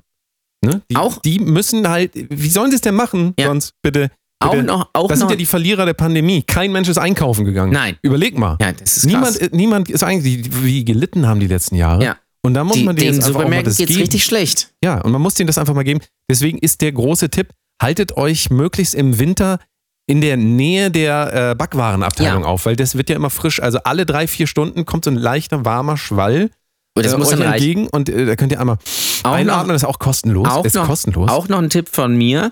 ne? 0.64 0.82
Die, 0.92 0.96
Auch- 0.96 1.22
die 1.22 1.40
müssen 1.40 1.88
halt, 1.90 2.12
wie 2.14 2.50
sollen 2.50 2.70
sie 2.72 2.76
es 2.76 2.82
denn 2.82 2.96
machen? 2.96 3.34
Ja. 3.40 3.48
Sonst 3.48 3.74
bitte. 3.82 4.10
Auch 4.42 4.52
bitte. 4.52 4.64
noch, 4.64 4.90
auch 4.94 5.08
Das 5.08 5.18
sind 5.20 5.26
noch. 5.26 5.32
ja 5.32 5.36
die 5.38 5.46
Verlierer 5.46 5.86
der 5.86 5.94
Pandemie. 5.96 6.44
Kein 6.44 6.72
Mensch 6.72 6.88
ist 6.88 6.98
einkaufen 6.98 7.44
gegangen. 7.46 7.74
Nein. 7.74 7.98
Überleg 8.04 8.38
mal. 8.38 8.58
ja, 8.62 8.72
das 8.72 8.98
ist 8.98 9.06
niemand, 9.06 9.26
krass. 9.26 9.38
äh, 9.38 9.50
niemand 9.52 9.90
ist 9.90 10.04
eigentlich, 10.04 10.64
wie 10.64 10.86
gelitten 10.86 11.28
haben 11.28 11.40
die 11.42 11.48
letzten 11.48 11.76
Jahre. 11.76 12.04
Ja. 12.04 12.18
Und 12.42 12.54
da 12.54 12.64
muss 12.64 12.78
Die, 12.78 12.84
man 12.86 12.96
denen 12.96 13.16
den 13.20 13.24
einfach 13.26 13.44
auch 13.44 13.50
mal 13.50 13.64
das 13.64 13.76
geht's 13.78 13.90
geben. 13.90 14.02
richtig 14.02 14.24
schlecht. 14.24 14.72
Ja, 14.82 15.02
und 15.02 15.12
man 15.12 15.22
muss 15.22 15.34
denen 15.34 15.48
das 15.48 15.58
einfach 15.58 15.74
mal 15.74 15.84
geben. 15.84 16.00
Deswegen 16.32 16.58
ist 16.58 16.80
der 16.80 16.94
große 16.94 17.30
Tipp, 17.30 17.50
haltet 17.82 18.16
euch 18.16 18.50
möglichst 18.50 18.96
im 18.96 19.20
Winter 19.20 19.60
in 20.10 20.22
der 20.22 20.38
Nähe 20.38 20.90
der 20.90 21.52
äh, 21.52 21.56
Backwarenabteilung 21.56 22.42
Ja. 22.44 22.48
auf, 22.50 22.66
weil 22.66 22.76
das 22.76 22.96
wird 22.96 23.10
ja 23.12 23.16
immer 23.16 23.30
frisch. 23.30 23.62
Also 23.62 23.78
alle 23.84 24.06
drei, 24.08 24.28
vier 24.28 24.48
Stunden 24.48 24.86
kommt 24.86 25.06
so 25.06 25.12
ein 25.12 25.16
leichter, 25.18 25.66
warmer 25.66 25.98
Schwall 25.98 26.50
Und 26.96 27.06
das 27.06 27.14
äh, 27.14 27.18
muss 27.18 27.30
dann 27.30 27.42
reichen. 27.44 27.54
entgegen 27.54 27.88
und 27.90 28.10
äh, 28.10 28.26
da 28.26 28.36
könnt 28.36 28.52
ihr 28.52 28.60
einmal 28.60 28.78
Auch 29.24 29.34
einatmen, 29.34 29.68
noch- 29.68 29.74
das 29.74 29.84
ist 29.84 29.88
auch 29.88 30.00
kostenlos. 30.00 30.48
Auch 30.48 30.66
ist 30.66 30.74
noch, 30.74 30.88
kostenlos. 30.88 31.30
auch 31.30 31.48
noch 31.48 31.60
ein 31.60 31.70
Tipp 31.70 31.90
von 31.90 32.18
mir. 32.18 32.52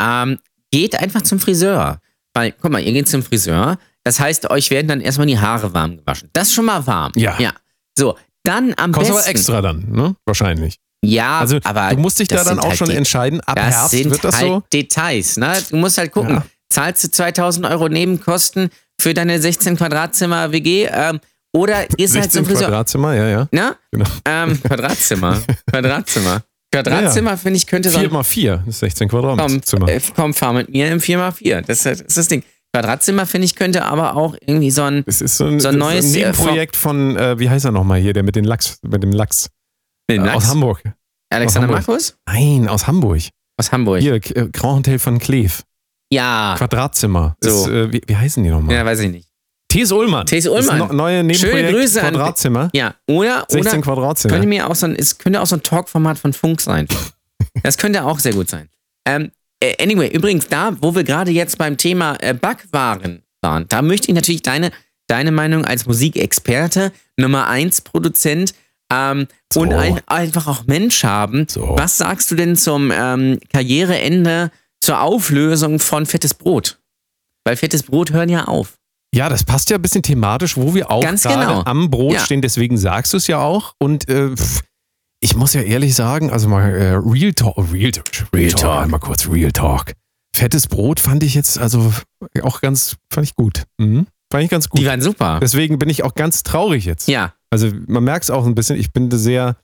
Ähm, 0.00 0.38
geht 0.70 0.98
einfach 0.98 1.20
zum 1.22 1.38
Friseur. 1.40 1.98
Weil, 2.32 2.52
guck 2.52 2.72
mal, 2.72 2.80
ihr 2.82 2.92
geht 2.92 3.06
zum 3.08 3.22
Friseur. 3.22 3.76
Das 4.02 4.18
heißt, 4.18 4.50
euch 4.50 4.70
werden 4.70 4.88
dann 4.88 5.00
erstmal 5.00 5.26
die 5.26 5.38
Haare 5.38 5.72
warm 5.74 5.98
gewaschen. 5.98 6.30
Das 6.32 6.48
ist 6.48 6.54
schon 6.54 6.64
mal 6.64 6.86
warm. 6.86 7.12
Ja. 7.16 7.36
Ja. 7.38 7.52
So, 7.98 8.16
dann 8.44 8.74
am 8.78 8.92
Kostet 8.92 9.10
aber 9.12 9.18
besten. 9.20 9.30
extra 9.30 9.60
dann, 9.62 9.84
ne? 9.92 10.16
Wahrscheinlich. 10.26 10.78
Ja, 11.04 11.38
Also 11.40 11.58
aber 11.64 11.90
du 11.94 12.00
musst 12.00 12.18
dich 12.18 12.28
da 12.28 12.42
dann 12.44 12.58
auch 12.58 12.68
halt 12.70 12.78
schon 12.78 12.88
entscheiden. 12.90 13.40
Ab 13.42 13.58
Herbst 13.60 13.92
wird 13.92 14.24
das 14.24 14.36
halt 14.38 14.48
so. 14.48 14.62
Details, 14.72 15.36
ne? 15.36 15.52
Du 15.70 15.76
musst 15.76 15.98
halt 15.98 16.10
gucken, 16.12 16.36
Ja. 16.36 16.46
Zahlst 16.74 17.04
du 17.04 17.10
2000 17.10 17.66
Euro 17.66 17.88
Nebenkosten 17.88 18.70
für 19.00 19.14
deine 19.14 19.40
16 19.40 19.76
Quadratzimmer 19.76 20.52
WG 20.52 20.88
ähm, 20.90 21.20
oder 21.52 21.86
gehst 21.86 22.14
halt 22.14 22.24
16 22.24 22.30
zum 22.30 22.46
Friseur. 22.46 22.68
Quadratzimmer, 22.68 23.14
ja, 23.14 23.28
ja. 23.28 23.48
Ne? 23.52 23.76
Genau. 23.92 24.06
Ähm, 24.24 24.60
Quadratzimmer. 24.66 25.40
Quadratzimmer. 25.70 26.42
Quadratzimmer, 26.72 27.36
finde 27.36 27.58
ich, 27.58 27.66
könnte 27.68 27.90
so 27.90 27.98
4 27.98 28.08
ein 28.08 28.12
mal 28.12 28.24
4, 28.24 28.56
das 28.66 28.74
ist 28.74 28.80
16 28.80 29.08
komm, 29.08 29.20
Quadratzimmer. 29.20 29.88
äh, 29.88 30.00
komm, 30.16 30.34
fahr 30.34 30.52
mit 30.52 30.70
mir 30.70 30.90
im 30.90 30.98
4x4. 30.98 31.60
Das 31.60 31.78
ist, 31.78 31.86
das 31.86 32.00
ist 32.00 32.16
das 32.16 32.28
Ding. 32.28 32.42
Quadratzimmer, 32.72 33.26
finde 33.26 33.44
ich, 33.44 33.54
könnte 33.54 33.84
aber 33.84 34.16
auch 34.16 34.34
irgendwie 34.40 34.72
so 34.72 34.82
ein 34.82 35.04
Das 35.04 35.20
ist 35.20 35.36
so 35.36 35.44
ein, 35.44 35.60
so 35.60 35.68
ein 35.68 35.74
ist 35.74 35.78
neues, 35.78 36.04
ein 36.06 36.14
äh, 36.14 36.18
Nebenprojekt 36.18 36.74
von, 36.74 37.16
äh, 37.16 37.38
wie 37.38 37.48
heißt 37.48 37.64
er 37.64 37.70
nochmal 37.70 38.00
hier, 38.00 38.12
der 38.12 38.24
mit 38.24 38.34
dem 38.34 38.44
Lachs, 38.44 38.80
mit 38.82 39.00
dem 39.00 39.12
Lachs. 39.12 39.48
Äh, 40.10 40.16
Lachs. 40.16 40.36
aus 40.36 40.48
Hamburg. 40.48 40.82
Alexander 41.30 41.68
aus 41.68 41.74
Hamburg. 41.76 41.86
Markus? 41.86 42.16
Nein, 42.26 42.68
aus 42.68 42.86
Hamburg. 42.88 43.20
Aus 43.56 43.70
Hamburg. 43.70 44.00
Hier, 44.00 44.18
Grand 44.18 44.78
Hotel 44.78 44.98
von 44.98 45.20
Kleef. 45.20 45.62
Ja. 46.14 46.54
Quadratzimmer. 46.58 47.36
So. 47.40 47.50
Ist, 47.64 47.68
äh, 47.68 47.92
wie, 47.92 48.02
wie 48.06 48.16
heißen 48.16 48.42
die 48.42 48.50
nochmal? 48.50 48.74
Ja, 48.76 48.84
weiß 48.84 49.00
ich 49.00 49.10
nicht. 49.10 49.28
T.S. 49.68 49.90
Ullmann. 49.90 50.26
T.S. 50.26 50.44
Das 50.44 50.52
ist 50.64 50.70
Ullmann. 50.70 50.88
no, 50.88 50.94
neue 50.94 51.16
Schöne 51.34 51.52
Nebenprojekt. 51.54 51.70
Grüße 51.72 52.02
an- 52.02 52.14
Quadratzimmer. 52.14 52.70
Ja. 52.72 52.94
Oder, 53.08 53.44
16 53.48 53.72
oder 53.72 53.80
Quadratzimmer. 53.82 54.32
könnte 54.34 54.48
mir 54.48 54.68
auch 54.70 54.74
so 54.76 54.86
ein, 54.86 54.94
es 54.94 55.18
könnte 55.18 55.40
auch 55.40 55.46
so 55.46 55.56
ein 55.56 55.62
Talkformat 55.62 56.18
von 56.18 56.32
Funk 56.32 56.60
sein. 56.60 56.86
Das 57.62 57.76
könnte 57.78 58.04
auch 58.04 58.18
sehr 58.18 58.32
gut 58.32 58.48
sein. 58.48 58.68
Ähm, 59.06 59.30
äh, 59.60 59.80
anyway, 59.82 60.08
übrigens, 60.08 60.48
da, 60.48 60.76
wo 60.80 60.94
wir 60.94 61.04
gerade 61.04 61.30
jetzt 61.30 61.56
beim 61.58 61.76
Thema 61.76 62.16
äh, 62.20 62.34
Backwaren 62.34 63.22
waren, 63.42 63.66
da 63.68 63.80
möchte 63.82 64.08
ich 64.08 64.14
natürlich 64.14 64.42
deine, 64.42 64.70
deine 65.06 65.30
Meinung 65.30 65.64
als 65.64 65.86
Musikexperte, 65.86 66.90
Nummer 67.16 67.46
1 67.48 67.82
Produzent 67.82 68.54
ähm, 68.92 69.26
So. 69.52 69.60
und 69.60 69.72
ein, 69.72 70.00
einfach 70.06 70.46
auch 70.48 70.66
Mensch 70.66 71.04
haben. 71.04 71.46
So. 71.48 71.74
Was 71.78 71.98
sagst 71.98 72.30
du 72.30 72.34
denn 72.34 72.56
zum 72.56 72.90
ähm, 72.92 73.38
Karriereende, 73.52 74.50
zur 74.84 75.00
Auflösung 75.00 75.78
von 75.78 76.06
Fettes 76.06 76.34
Brot? 76.34 76.78
Weil 77.44 77.56
Fettes 77.56 77.82
Brot 77.82 78.12
hören 78.12 78.28
ja 78.28 78.44
auf. 78.44 78.74
Ja, 79.14 79.28
das 79.28 79.44
passt 79.44 79.70
ja 79.70 79.76
ein 79.76 79.82
bisschen 79.82 80.02
thematisch, 80.02 80.56
wo 80.56 80.74
wir 80.74 80.90
auch 80.90 81.02
Ganz 81.02 81.22
gerade 81.22 81.46
genau. 81.46 81.62
am 81.64 81.90
Brot 81.90 82.14
Ja. 82.14 82.20
stehen. 82.20 82.42
Deswegen 82.42 82.76
sagst 82.76 83.12
du 83.12 83.16
es 83.16 83.26
ja 83.28 83.38
auch. 83.38 83.74
Und 83.78 84.08
äh, 84.08 84.34
ich 85.20 85.36
muss 85.36 85.54
ja 85.54 85.60
ehrlich 85.62 85.94
sagen, 85.94 86.30
also 86.30 86.48
mal 86.48 86.68
äh, 86.74 86.94
Real 86.94 87.32
Talk, 87.32 87.56
Real, 87.72 87.92
Talk, 87.92 88.06
Real 88.34 88.50
Talk, 88.50 88.60
Talk. 88.60 88.82
einmal 88.82 89.00
kurz 89.00 89.28
Real 89.28 89.52
Talk. 89.52 89.92
Fettes 90.34 90.66
Brot 90.66 90.98
fand 90.98 91.22
ich 91.22 91.34
jetzt 91.34 91.58
also 91.58 91.92
auch 92.42 92.60
ganz, 92.60 92.96
fand 93.12 93.26
ich 93.26 93.36
gut. 93.36 93.62
Mhm. 93.78 94.06
Fand 94.32 94.44
ich 94.44 94.50
ganz 94.50 94.68
gut. 94.68 94.80
Die 94.80 94.86
waren 94.86 95.00
super. 95.00 95.38
Deswegen 95.40 95.78
bin 95.78 95.88
ich 95.88 96.02
auch 96.02 96.14
ganz 96.16 96.42
traurig 96.42 96.84
jetzt. 96.84 97.06
Ja. 97.06 97.34
Also 97.50 97.70
man 97.86 98.02
merkt 98.02 98.24
es 98.24 98.30
auch 98.30 98.44
ein 98.46 98.56
bisschen, 98.56 98.76
ich 98.80 98.92
bin 98.92 99.08
sehr, 99.12 99.56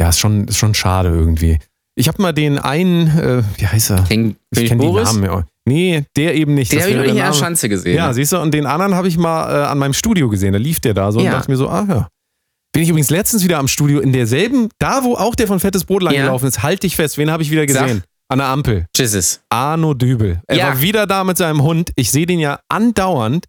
ja, 0.00 0.08
ist 0.08 0.18
schon, 0.18 0.48
ist 0.48 0.56
schon 0.58 0.74
schade 0.74 1.10
irgendwie. 1.10 1.60
Ich 1.98 2.08
habe 2.08 2.20
mal 2.20 2.32
den 2.32 2.58
einen, 2.58 3.08
äh, 3.18 3.42
wie 3.56 3.66
heißt 3.66 3.90
er? 3.90 4.02
King, 4.04 4.36
Ich 4.54 4.66
kenne 4.68 4.82
Boris? 4.82 5.12
Namen 5.14 5.24
ja. 5.24 5.44
Nee, 5.64 6.04
der 6.16 6.34
eben 6.34 6.54
nicht. 6.54 6.70
Den 6.70 6.78
Das 6.78 6.84
habe 6.88 6.96
ich 6.96 7.00
der 7.02 7.10
in 7.10 7.16
der. 7.16 7.32
Schanze 7.32 7.68
gesehen. 7.68 7.96
Ja, 7.96 8.12
siehst 8.12 8.32
du, 8.32 8.38
und 8.38 8.52
den 8.52 8.66
anderen 8.66 8.94
habe 8.94 9.08
ich 9.08 9.16
mal 9.16 9.50
äh, 9.50 9.66
an 9.66 9.78
meinem 9.78 9.94
Studio 9.94 10.28
gesehen. 10.28 10.52
Da 10.52 10.58
lief 10.58 10.78
der 10.80 10.94
da 10.94 11.10
so 11.10 11.18
und 11.18 11.24
Ja. 11.24 11.32
dachte 11.32 11.50
mir 11.50 11.56
so, 11.56 11.68
ah 11.68 11.84
ja. 11.88 12.08
Bin 12.72 12.82
ich 12.82 12.90
übrigens 12.90 13.08
letztens 13.10 13.42
wieder 13.44 13.58
am 13.58 13.66
Studio 13.66 14.00
in 14.00 14.12
derselben, 14.12 14.68
da 14.78 15.02
wo 15.02 15.14
auch 15.14 15.34
der 15.34 15.46
von 15.46 15.58
Fettes 15.58 15.84
Brot 15.84 16.02
lang 16.02 16.14
Ja. 16.14 16.24
gelaufen 16.26 16.46
ist, 16.46 16.62
halt 16.62 16.82
dich 16.82 16.94
fest. 16.94 17.16
Wen 17.16 17.30
habe 17.30 17.42
ich 17.42 17.50
wieder 17.50 17.66
Sag. 17.66 17.86
gesehen? 17.86 18.02
An 18.28 18.38
der 18.38 18.48
Ampel. 18.48 18.86
Jesus. 18.94 19.40
Arno 19.48 19.94
Dübel. 19.94 20.42
Er 20.46 20.56
Ja. 20.56 20.66
war 20.68 20.82
wieder 20.82 21.06
da 21.06 21.24
mit 21.24 21.38
seinem 21.38 21.62
Hund. 21.62 21.90
Ich 21.96 22.10
sehe 22.10 22.26
den 22.26 22.38
ja 22.38 22.60
andauernd. 22.68 23.46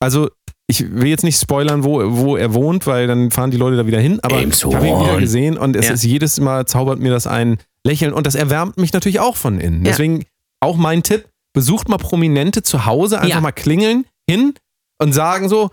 Also, 0.00 0.28
ich 0.66 0.84
will 0.92 1.06
jetzt 1.08 1.24
nicht 1.24 1.40
spoilern, 1.40 1.82
wo, 1.84 2.02
wo 2.16 2.36
er 2.36 2.52
wohnt, 2.52 2.86
weil 2.86 3.06
dann 3.06 3.30
fahren 3.30 3.50
die 3.50 3.56
Leute 3.56 3.76
da 3.76 3.86
wieder 3.86 4.00
hin. 4.00 4.18
Aber 4.22 4.36
ich 4.36 4.42
Elmshorn. 4.42 4.74
habe 4.76 4.86
ihn 4.86 5.00
wieder 5.00 5.18
gesehen 5.20 5.56
und 5.56 5.74
es 5.74 5.88
Ja. 5.88 5.94
ist 5.94 6.02
jedes 6.04 6.38
Mal 6.40 6.66
zaubert 6.66 6.98
mir 6.98 7.10
das 7.10 7.26
ein 7.26 7.56
Lächeln 7.86 8.12
und 8.12 8.26
das 8.26 8.34
erwärmt 8.34 8.76
mich 8.76 8.92
natürlich 8.92 9.20
auch 9.20 9.36
von 9.36 9.60
innen. 9.60 9.84
Ja. 9.84 9.92
Deswegen 9.92 10.24
auch 10.60 10.76
mein 10.76 11.02
Tipp: 11.02 11.28
besucht 11.54 11.88
mal 11.88 11.98
Prominente 11.98 12.62
zu 12.62 12.84
Hause, 12.86 13.16
einfach 13.20 13.36
Ja. 13.36 13.40
mal 13.40 13.52
klingeln 13.52 14.04
hin 14.28 14.54
und 15.02 15.12
sagen 15.12 15.48
so, 15.48 15.70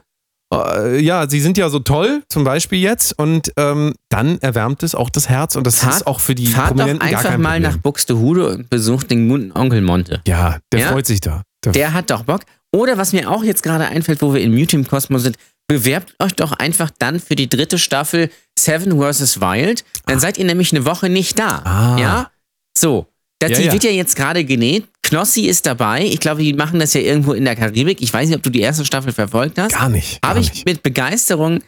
äh, 0.53 0.99
ja, 1.01 1.27
sie 1.29 1.39
sind 1.39 1.57
ja 1.57 1.69
so 1.69 1.79
toll, 1.79 2.23
zum 2.29 2.43
Beispiel 2.43 2.79
jetzt, 2.79 3.17
und 3.17 3.51
ähm, 3.57 3.93
dann 4.09 4.37
erwärmt 4.39 4.83
es 4.83 4.93
auch 4.95 5.09
das 5.09 5.27
Herz 5.29 5.55
und 5.55 5.65
das 5.65 5.79
Fahrt- 5.79 5.95
ist 5.95 6.07
auch 6.07 6.19
für 6.19 6.35
die 6.35 6.45
Fahrt 6.47 6.71
doch 6.71 6.75
Prominenten 6.75 6.99
gar 7.09 7.17
einfach 7.19 7.29
kein 7.31 7.41
mal 7.41 7.53
Problem. 7.53 7.71
nach 7.71 7.77
Buxtehude 7.77 8.49
und 8.49 8.69
besucht 8.69 9.09
den 9.11 9.27
guten 9.29 9.51
Onkel 9.53 9.81
Monte. 9.81 10.21
ja, 10.27 10.59
der 10.71 10.79
Ja? 10.81 10.87
freut 10.89 11.07
sich 11.07 11.21
da. 11.21 11.41
Der, 11.65 11.71
Der 11.71 11.93
hat 11.93 12.11
doch 12.11 12.23
Bock. 12.23 12.41
Oder 12.75 12.97
was 12.97 13.13
mir 13.13 13.29
auch 13.31 13.43
jetzt 13.43 13.63
gerade 13.63 13.85
einfällt, 13.85 14.21
wo 14.21 14.33
wir 14.33 14.41
in 14.41 14.53
Mute 14.53 14.75
im 14.75 14.87
Kosmos 14.87 15.23
sind, 15.23 15.37
bewerbt 15.67 16.15
euch 16.19 16.33
doch 16.33 16.51
einfach 16.53 16.91
dann 16.99 17.19
für 17.19 17.35
die 17.35 17.49
dritte 17.49 17.77
Staffel 17.77 18.29
Seven 18.57 18.99
vs. 18.99 19.39
Wild. 19.39 19.83
Dann 20.05 20.19
seid 20.19 20.37
ihr 20.37 20.45
nämlich 20.45 20.71
eine 20.71 20.85
Woche 20.85 21.09
nicht 21.09 21.39
da. 21.39 21.59
Ah. 21.63 21.97
Ja? 21.99 22.31
So. 22.77 23.07
Das, 23.39 23.51
Ja, 23.51 23.57
die 23.57 23.63
ja. 23.65 23.73
wird 23.73 23.83
ja 23.83 23.91
jetzt 23.91 24.15
gerade 24.15 24.45
genäht. 24.45 24.87
Knossi 25.01 25.41
ist 25.47 25.65
dabei. 25.65 26.05
Ich 26.05 26.19
glaube, 26.19 26.41
die 26.43 26.53
machen 26.53 26.79
das 26.79 26.93
ja 26.93 27.01
irgendwo 27.01 27.33
in 27.33 27.43
der 27.43 27.55
Karibik. 27.55 28.01
Ich 28.01 28.13
weiß 28.13 28.27
nicht, 28.29 28.37
ob 28.37 28.43
du 28.43 28.49
die 28.49 28.61
erste 28.61 28.85
Staffel 28.85 29.11
verfolgt 29.11 29.59
hast. 29.59 29.73
gar 29.73 29.89
nicht. 29.89 30.19
Habe 30.25 30.39
ich 30.39 30.53
nicht. 30.53 30.65
mit 30.65 30.81
Begeisterung 30.83 31.61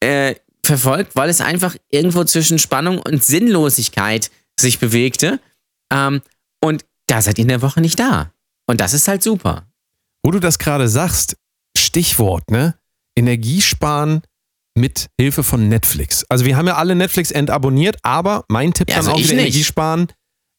äh, 0.00 0.36
verfolgt, 0.64 1.16
weil 1.16 1.28
es 1.28 1.40
einfach 1.40 1.74
irgendwo 1.90 2.24
zwischen 2.24 2.58
Spannung 2.58 2.98
und 2.98 3.24
Sinnlosigkeit 3.24 4.30
sich 4.58 4.78
bewegte. 4.78 5.40
Ähm, 5.92 6.22
und 6.60 6.84
da 7.06 7.22
seid 7.22 7.38
ihr 7.38 7.42
in 7.42 7.48
der 7.48 7.62
Woche 7.62 7.80
nicht 7.80 7.98
da. 7.98 8.30
Und 8.66 8.80
das 8.80 8.92
ist 8.92 9.08
halt 9.08 9.22
super. 9.22 9.66
Wo 10.22 10.30
du 10.30 10.40
das 10.40 10.58
gerade 10.58 10.88
sagst, 10.88 11.36
Stichwort, 11.76 12.50
ne? 12.50 12.74
Energiesparen 13.16 14.22
mit 14.78 15.06
Hilfe 15.18 15.42
von 15.42 15.68
Netflix. 15.68 16.24
Also 16.28 16.44
wir 16.44 16.56
haben 16.56 16.66
ja 16.66 16.76
alle 16.76 16.94
Netflix 16.94 17.30
entabonniert, 17.30 17.96
aber 18.02 18.44
mein 18.48 18.74
Tipp 18.74 18.88
Ja, 18.90 18.96
dann 18.96 19.06
also 19.06 19.12
auch 19.12 19.18
ich 19.18 19.24
wieder 19.26 19.36
nicht. 19.36 19.46
Energiesparen. 19.46 20.08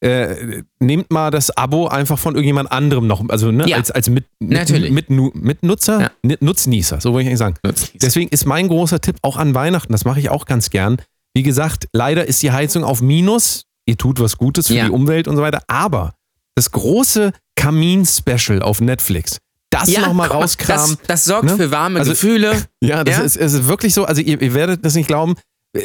Äh, 0.00 0.62
nehmt 0.78 1.10
mal 1.10 1.32
das 1.32 1.50
Abo 1.56 1.88
einfach 1.88 2.20
von 2.20 2.34
irgendjemand 2.36 2.70
anderem 2.70 3.08
noch, 3.08 3.28
also 3.30 3.50
ne, 3.50 3.66
Ja, 3.68 3.78
als, 3.78 3.90
als 3.90 4.08
mit, 4.08 4.26
mit, 4.38 4.52
natürlich. 4.52 4.92
mit, 4.92 5.10
Mitnutzer, 5.10 6.00
Ja. 6.02 6.10
Nut- 6.22 6.40
Nutznießer, 6.40 7.00
so 7.00 7.12
wollte 7.12 7.22
ich 7.22 7.28
eigentlich 7.30 7.38
sagen. 7.38 7.56
Deswegen 8.00 8.28
ist 8.30 8.44
mein 8.46 8.68
großer 8.68 9.00
Tipp 9.00 9.16
auch 9.22 9.36
an 9.36 9.56
Weihnachten, 9.56 9.90
das 9.92 10.04
mache 10.04 10.20
ich 10.20 10.28
auch 10.30 10.46
ganz 10.46 10.70
gern. 10.70 10.98
Wie 11.34 11.42
gesagt, 11.42 11.88
leider 11.92 12.26
ist 12.26 12.40
die 12.44 12.52
Heizung 12.52 12.84
auf 12.84 13.02
Minus. 13.02 13.62
Ihr 13.86 13.96
tut 13.96 14.20
was 14.20 14.36
Gutes 14.38 14.68
für 14.68 14.74
Ja. 14.74 14.84
die 14.86 14.92
Umwelt 14.92 15.26
und 15.26 15.34
so 15.34 15.42
weiter. 15.42 15.62
Aber 15.66 16.14
das 16.54 16.70
große 16.70 17.32
Kamin-Special 17.56 18.62
auf 18.62 18.80
Netflix, 18.80 19.38
das 19.86 20.06
nochmal 20.06 20.28
guck 20.28 20.36
mal, 20.36 20.42
rauskramen. 20.42 20.96
Das, 20.98 21.06
das 21.06 21.24
sorgt 21.24 21.44
ne? 21.44 21.56
für 21.56 21.70
warme 21.70 21.98
Also- 22.00 22.12
Gefühle. 22.12 22.62
Ja, 22.82 23.04
das 23.04 23.16
Ja? 23.16 23.22
Ist, 23.22 23.36
ist 23.36 23.66
wirklich 23.66 23.94
so. 23.94 24.04
Also 24.04 24.20
ihr, 24.22 24.40
ihr 24.40 24.54
werdet 24.54 24.84
das 24.84 24.94
nicht 24.94 25.06
glauben. 25.08 25.34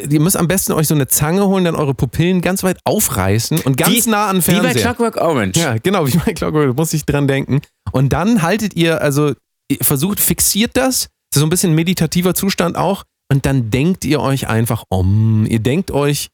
Ihr 0.08 0.20
müsst 0.20 0.36
am 0.36 0.48
besten 0.48 0.72
euch 0.72 0.88
so 0.88 0.94
eine 0.94 1.06
Zange 1.08 1.46
holen, 1.46 1.64
dann 1.64 1.76
eure 1.76 1.94
Pupillen 1.94 2.40
ganz 2.40 2.62
weit 2.62 2.78
aufreißen 2.84 3.60
und 3.60 3.76
ganz 3.76 4.06
Wie- 4.06 4.10
nah 4.10 4.26
an 4.28 4.36
den 4.40 4.46
Wie 4.46 4.52
bei 4.56 4.60
Fernseher. 4.62 4.82
Clockwork 4.94 5.16
Orange. 5.18 5.60
Ja, 5.60 5.76
genau, 5.78 6.06
wie 6.06 6.16
bei 6.16 6.32
Clockwork, 6.32 6.68
da 6.68 6.72
muss 6.72 6.92
ich 6.94 7.04
dran 7.04 7.28
denken. 7.28 7.60
Und 7.92 8.12
dann 8.14 8.40
haltet 8.42 8.74
ihr, 8.76 9.02
also 9.02 9.34
ihr 9.68 9.78
versucht, 9.82 10.20
fixiert 10.20 10.70
das, 10.76 11.08
das 11.30 11.36
ist 11.36 11.40
so 11.40 11.46
ein 11.46 11.50
bisschen 11.50 11.74
meditativer 11.74 12.34
Zustand 12.34 12.76
auch, 12.76 13.04
und 13.30 13.44
dann 13.46 13.70
denkt 13.70 14.04
ihr 14.04 14.20
euch 14.20 14.48
einfach 14.48 14.84
um. 14.88 15.44
Ihr 15.48 15.58
denkt 15.60 15.90
euch, 15.90 16.28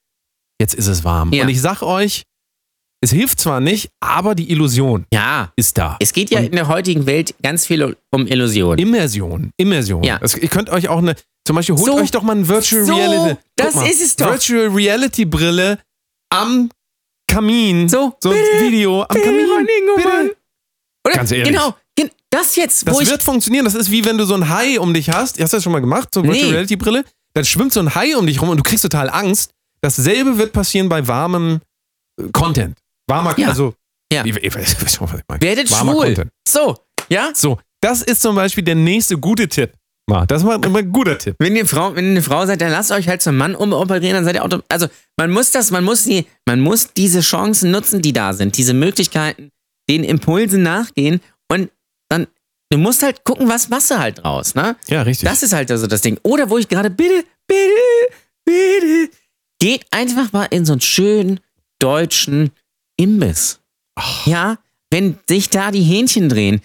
jetzt 0.60 0.74
ist 0.74 0.86
es 0.86 1.02
warm. 1.04 1.32
Ja. 1.32 1.42
Und 1.44 1.48
ich 1.50 1.60
sag 1.60 1.82
euch, 1.82 2.22
es 3.02 3.10
hilft 3.12 3.40
zwar 3.40 3.60
nicht, 3.60 3.90
aber 4.00 4.34
die 4.34 4.50
Illusion 4.50 5.06
Ja. 5.12 5.52
ist 5.56 5.78
da. 5.78 5.96
Es 6.00 6.12
geht 6.12 6.30
ja 6.30 6.38
Und- 6.40 6.46
in 6.46 6.52
der 6.52 6.68
heutigen 6.68 7.06
Welt 7.06 7.34
ganz 7.42 7.66
viel 7.66 7.96
um 8.10 8.26
Illusionen. 8.26 8.78
Immersion, 8.78 9.50
Immersion. 9.56 10.02
Ja. 10.02 10.18
Das, 10.18 10.36
ihr 10.36 10.48
könnt 10.48 10.70
euch 10.70 10.88
auch 10.88 10.98
eine, 10.98 11.14
zum 11.46 11.56
Beispiel 11.56 11.76
holt 11.76 11.86
So. 11.86 11.94
euch 11.96 12.10
doch 12.10 12.22
mal 12.22 12.36
ein 12.36 12.46
Virtual 12.48 12.84
So, 12.84 12.94
Reality. 12.94 13.40
das 13.56 13.74
mal, 13.74 13.86
ist 13.88 14.02
es 14.02 14.16
doch. 14.16 14.26
Virtual 14.30 14.68
Reality 14.68 15.24
Brille 15.24 15.78
am 16.32 16.70
Kamin. 17.26 17.88
So, 17.88 18.16
so 18.22 18.30
ein 18.30 18.36
bitte, 18.36 18.64
Video 18.64 19.02
am 19.02 19.08
bitte, 19.08 19.24
Kamin. 19.26 19.48
Mann, 19.48 19.66
Ingo, 19.80 19.96
Bitte. 19.96 20.36
Oder? 21.06 21.14
Ganz 21.14 21.30
ehrlich. 21.32 21.48
Genau. 21.48 21.74
gen- 21.96 22.10
Das 22.28 22.54
jetzt, 22.56 22.86
Das 22.86 22.98
wird 23.08 23.22
funktionieren. 23.22 23.64
Das 23.64 23.74
ist 23.74 23.90
wie 23.90 24.04
wenn 24.04 24.18
du 24.18 24.24
so 24.24 24.34
ein 24.34 24.48
Hai 24.48 24.78
um 24.78 24.92
dich 24.92 25.08
hast. 25.10 25.40
Hast 25.40 25.52
du 25.52 25.56
das 25.56 25.64
schon 25.64 25.72
mal 25.72 25.80
gemacht? 25.80 26.10
So 26.14 26.20
eine 26.20 26.28
Virtual 26.28 26.46
Nee. 26.48 26.52
Reality 26.52 26.76
Brille. 26.76 27.04
Dann 27.32 27.44
schwimmt 27.44 27.72
so 27.72 27.80
ein 27.80 27.94
Hai 27.94 28.16
um 28.16 28.26
dich 28.26 28.40
rum 28.42 28.48
und 28.50 28.56
du 28.58 28.62
kriegst 28.62 28.82
total 28.82 29.08
Angst. 29.08 29.52
Dasselbe 29.80 30.36
wird 30.38 30.52
passieren 30.52 30.88
bei 30.88 31.06
warmem 31.08 31.60
äh, 32.20 32.24
Content. 32.32 32.76
Warmer, 33.10 33.38
Ja. 33.38 33.48
also. 33.48 33.74
Ja. 34.12 34.24
Ihr, 34.24 34.42
ihr 34.42 34.54
wisst 34.54 34.96
schon, 34.96 35.06
was 35.12 35.18
ich 35.20 35.24
meine. 35.28 35.40
Werdet 35.42 35.70
Warmer 35.70 35.92
schwul. 35.92 36.06
Content. 36.06 36.30
So, 36.48 36.76
ja? 37.08 37.30
So, 37.34 37.58
das 37.80 38.02
ist 38.02 38.22
zum 38.22 38.34
Beispiel 38.34 38.64
der 38.64 38.74
nächste 38.74 39.16
gute 39.18 39.48
Tipp. 39.48 39.72
mal. 40.08 40.26
Das 40.26 40.42
ist 40.42 40.46
mal, 40.46 40.58
mal 40.58 40.80
ein 40.80 40.90
guter 40.90 41.16
Tipp. 41.16 41.36
Wenn 41.38 41.54
ihr 41.54 41.64
Frau, 41.66 41.94
wenn 41.94 42.04
ihr 42.06 42.10
eine 42.12 42.22
Frau 42.22 42.44
seid, 42.44 42.60
dann 42.60 42.72
lasst 42.72 42.90
euch 42.90 43.06
halt 43.06 43.22
zum 43.22 43.36
Mann 43.36 43.54
umoperieren, 43.54 44.14
dann 44.16 44.24
seid 44.24 44.34
ihr 44.34 44.44
auto. 44.44 44.60
Also 44.68 44.88
man 45.16 45.30
muss 45.30 45.52
das, 45.52 45.70
man 45.70 45.84
muss 45.84 46.02
die, 46.04 46.26
man 46.48 46.60
muss 46.60 46.92
diese 46.92 47.20
Chancen 47.20 47.70
nutzen, 47.70 48.02
die 48.02 48.12
da 48.12 48.32
sind, 48.32 48.56
diese 48.56 48.74
Möglichkeiten, 48.74 49.50
den 49.88 50.02
Impulsen 50.02 50.62
nachgehen 50.64 51.20
und 51.48 51.70
dann, 52.08 52.26
du 52.70 52.78
musst 52.78 53.04
halt 53.04 53.22
gucken, 53.24 53.48
was 53.48 53.68
machst 53.68 53.92
du 53.92 53.98
halt 54.00 54.18
draus, 54.24 54.56
ne? 54.56 54.74
Ja, 54.88 55.02
richtig. 55.02 55.28
Das 55.28 55.44
ist 55.44 55.52
halt 55.52 55.70
also 55.70 55.86
das 55.86 56.00
Ding. 56.00 56.18
Oder 56.24 56.50
wo 56.50 56.58
ich 56.58 56.66
gerade 56.68 56.90
bitte, 56.90 57.24
bitte, 57.46 58.14
bitte, 58.44 59.10
geht 59.60 59.86
einfach 59.92 60.32
mal 60.32 60.46
in 60.50 60.64
so 60.64 60.72
einen 60.72 60.80
schönen 60.80 61.38
deutschen 61.80 62.50
Imbiss. 63.00 63.60
Ja, 64.26 64.58
wenn 64.90 65.18
sich 65.28 65.50
da 65.50 65.70
die 65.70 65.82
Hähnchen 65.82 66.28
drehen, 66.28 66.60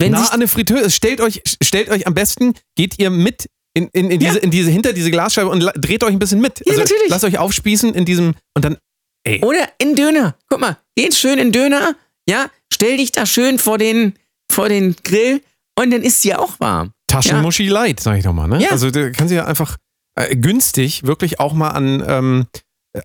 wenn 0.00 0.12
Na, 0.12 0.18
sich 0.18 0.28
an 0.28 0.34
eine 0.40 0.48
Fritteuse. 0.48 0.90
Stellt 0.90 1.20
euch, 1.20 1.42
stellt 1.62 1.88
euch 1.88 2.06
am 2.06 2.14
besten, 2.14 2.54
geht 2.76 2.98
ihr 2.98 3.10
mit 3.10 3.48
in, 3.76 3.88
in, 3.92 4.10
in, 4.10 4.18
diese, 4.20 4.36
Ja. 4.38 4.42
in 4.42 4.50
diese, 4.50 4.70
hinter 4.70 4.92
diese 4.92 5.10
Glasscheibe 5.10 5.48
und 5.48 5.60
dreht 5.76 6.04
euch 6.04 6.12
ein 6.12 6.18
bisschen 6.18 6.40
mit. 6.40 6.60
Also 6.66 6.72
Ja, 6.72 6.78
natürlich. 6.84 7.08
Lasst 7.08 7.24
euch 7.24 7.38
aufspießen 7.38 7.92
in 7.94 8.04
diesem, 8.04 8.34
und 8.54 8.64
dann, 8.64 8.76
ey, 9.24 9.40
Oder 9.42 9.68
in 9.78 9.94
Döner. 9.96 10.36
Guck 10.48 10.60
mal, 10.60 10.78
geht 10.96 11.14
schön 11.14 11.38
in 11.38 11.52
Döner. 11.52 11.96
Ja, 12.28 12.50
stell 12.72 12.96
dich 12.98 13.12
da 13.12 13.26
schön 13.26 13.58
vor 13.58 13.78
den, 13.78 14.14
vor 14.50 14.68
den 14.68 14.94
Grill 15.02 15.42
und 15.78 15.90
dann 15.90 16.02
ist 16.02 16.22
sie 16.22 16.34
auch 16.34 16.58
warm. 16.60 16.92
Taschenmuschi 17.08 17.68
light, 17.68 18.00
sag 18.00 18.16
ich 18.18 18.24
doch 18.24 18.32
mal, 18.32 18.46
ne? 18.48 18.60
Ja. 18.62 18.70
Also 18.70 18.90
da 18.90 19.10
kann 19.10 19.28
sie 19.28 19.34
ja 19.36 19.44
einfach 19.46 19.76
äh, 20.16 20.34
günstig 20.36 21.04
wirklich 21.04 21.38
auch 21.40 21.52
mal 21.52 21.70
an, 21.70 22.02
ähm, 22.06 22.46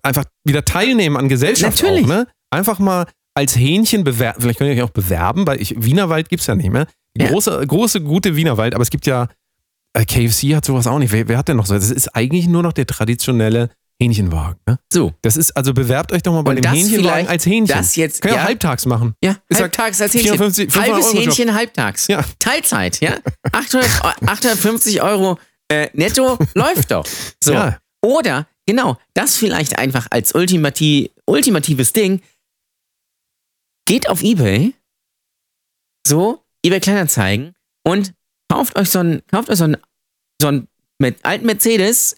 einfach 0.02 0.24
wieder 0.44 0.64
teilnehmen 0.64 1.16
an 1.16 1.28
Gesellschaft 1.28 1.82
Natürlich. 1.82 2.04
auch, 2.04 2.08
ne? 2.08 2.26
Einfach 2.50 2.78
mal 2.78 3.06
als 3.34 3.56
Hähnchen 3.56 4.04
bewerben, 4.04 4.40
vielleicht 4.42 4.58
könnt 4.58 4.70
ihr 4.70 4.76
euch 4.76 4.82
auch 4.82 4.92
bewerben, 4.92 5.46
weil 5.46 5.60
ich, 5.62 5.74
Wienerwald 5.82 6.28
gibt's 6.28 6.46
ja 6.46 6.54
nicht 6.54 6.70
mehr. 6.70 6.86
Ja. 7.16 7.28
Große, 7.28 7.64
große, 7.66 8.00
gute 8.00 8.36
Wienerwald, 8.36 8.74
aber 8.74 8.82
es 8.82 8.90
gibt 8.90 9.06
ja, 9.06 9.28
äh, 9.94 10.04
KFC 10.04 10.54
hat 10.54 10.64
sowas 10.64 10.86
auch 10.86 10.98
nicht. 10.98 11.12
Wer, 11.12 11.28
wer 11.28 11.38
hat 11.38 11.48
denn 11.48 11.56
noch 11.56 11.66
so? 11.66 11.74
Das 11.74 11.90
ist 11.90 12.08
eigentlich 12.14 12.46
nur 12.48 12.62
noch 12.62 12.72
der 12.72 12.86
traditionelle 12.86 13.70
Hähnchenwagen, 14.02 14.58
ne? 14.66 14.78
So. 14.92 15.12
Das 15.22 15.36
ist, 15.36 15.56
also 15.56 15.74
bewerbt 15.74 16.12
euch 16.12 16.22
doch 16.22 16.32
mal 16.32 16.42
bei 16.42 16.52
Und 16.56 16.64
dem 16.64 16.72
Hähnchenwagen 16.72 17.28
als 17.28 17.44
Hähnchen. 17.46 17.76
das 17.76 17.96
jetzt- 17.96 18.22
Könnt 18.22 18.34
ihr 18.34 18.38
ja. 18.38 18.44
halbtags 18.44 18.86
machen. 18.86 19.14
Ja, 19.22 19.36
Ist 19.48 19.60
halbtags 19.60 20.00
als 20.00 20.14
Hähnchen. 20.14 20.32
54, 20.38 20.72
500 20.72 20.92
Halbes 20.94 21.06
Euro 21.06 21.16
Job. 21.16 21.24
Hähnchen 21.36 21.54
halbtags. 21.54 22.06
Ja. 22.08 22.24
Teilzeit, 22.38 23.00
ja. 23.00 23.14
800, 23.52 23.88
850 24.26 25.02
Euro 25.02 25.38
äh, 25.68 25.88
netto 25.92 26.38
läuft 26.54 26.90
doch. 26.90 27.06
So. 27.44 27.52
Ja. 27.52 27.78
Oder, 28.02 28.46
genau, 28.66 28.96
das 29.14 29.36
vielleicht 29.36 29.78
einfach 29.78 30.06
als 30.10 30.34
ultimati 30.34 31.10
ultimatives 31.26 31.92
Ding. 31.92 32.22
Geht 33.90 34.08
auf 34.08 34.22
Ebay, 34.22 34.72
so, 36.06 36.44
eBay 36.64 36.78
Kleinanzeigen 36.78 37.56
und 37.82 38.14
kauft 38.48 38.78
euch 38.78 38.88
so 38.88 39.00
einen, 39.00 39.26
kauft 39.26 39.50
euch 39.50 39.58
so 39.58 39.64
einen, 39.64 39.78
so 40.40 40.46
einen 40.46 40.68
mit 41.00 41.16
alten 41.24 41.44
Mercedes, 41.44 42.14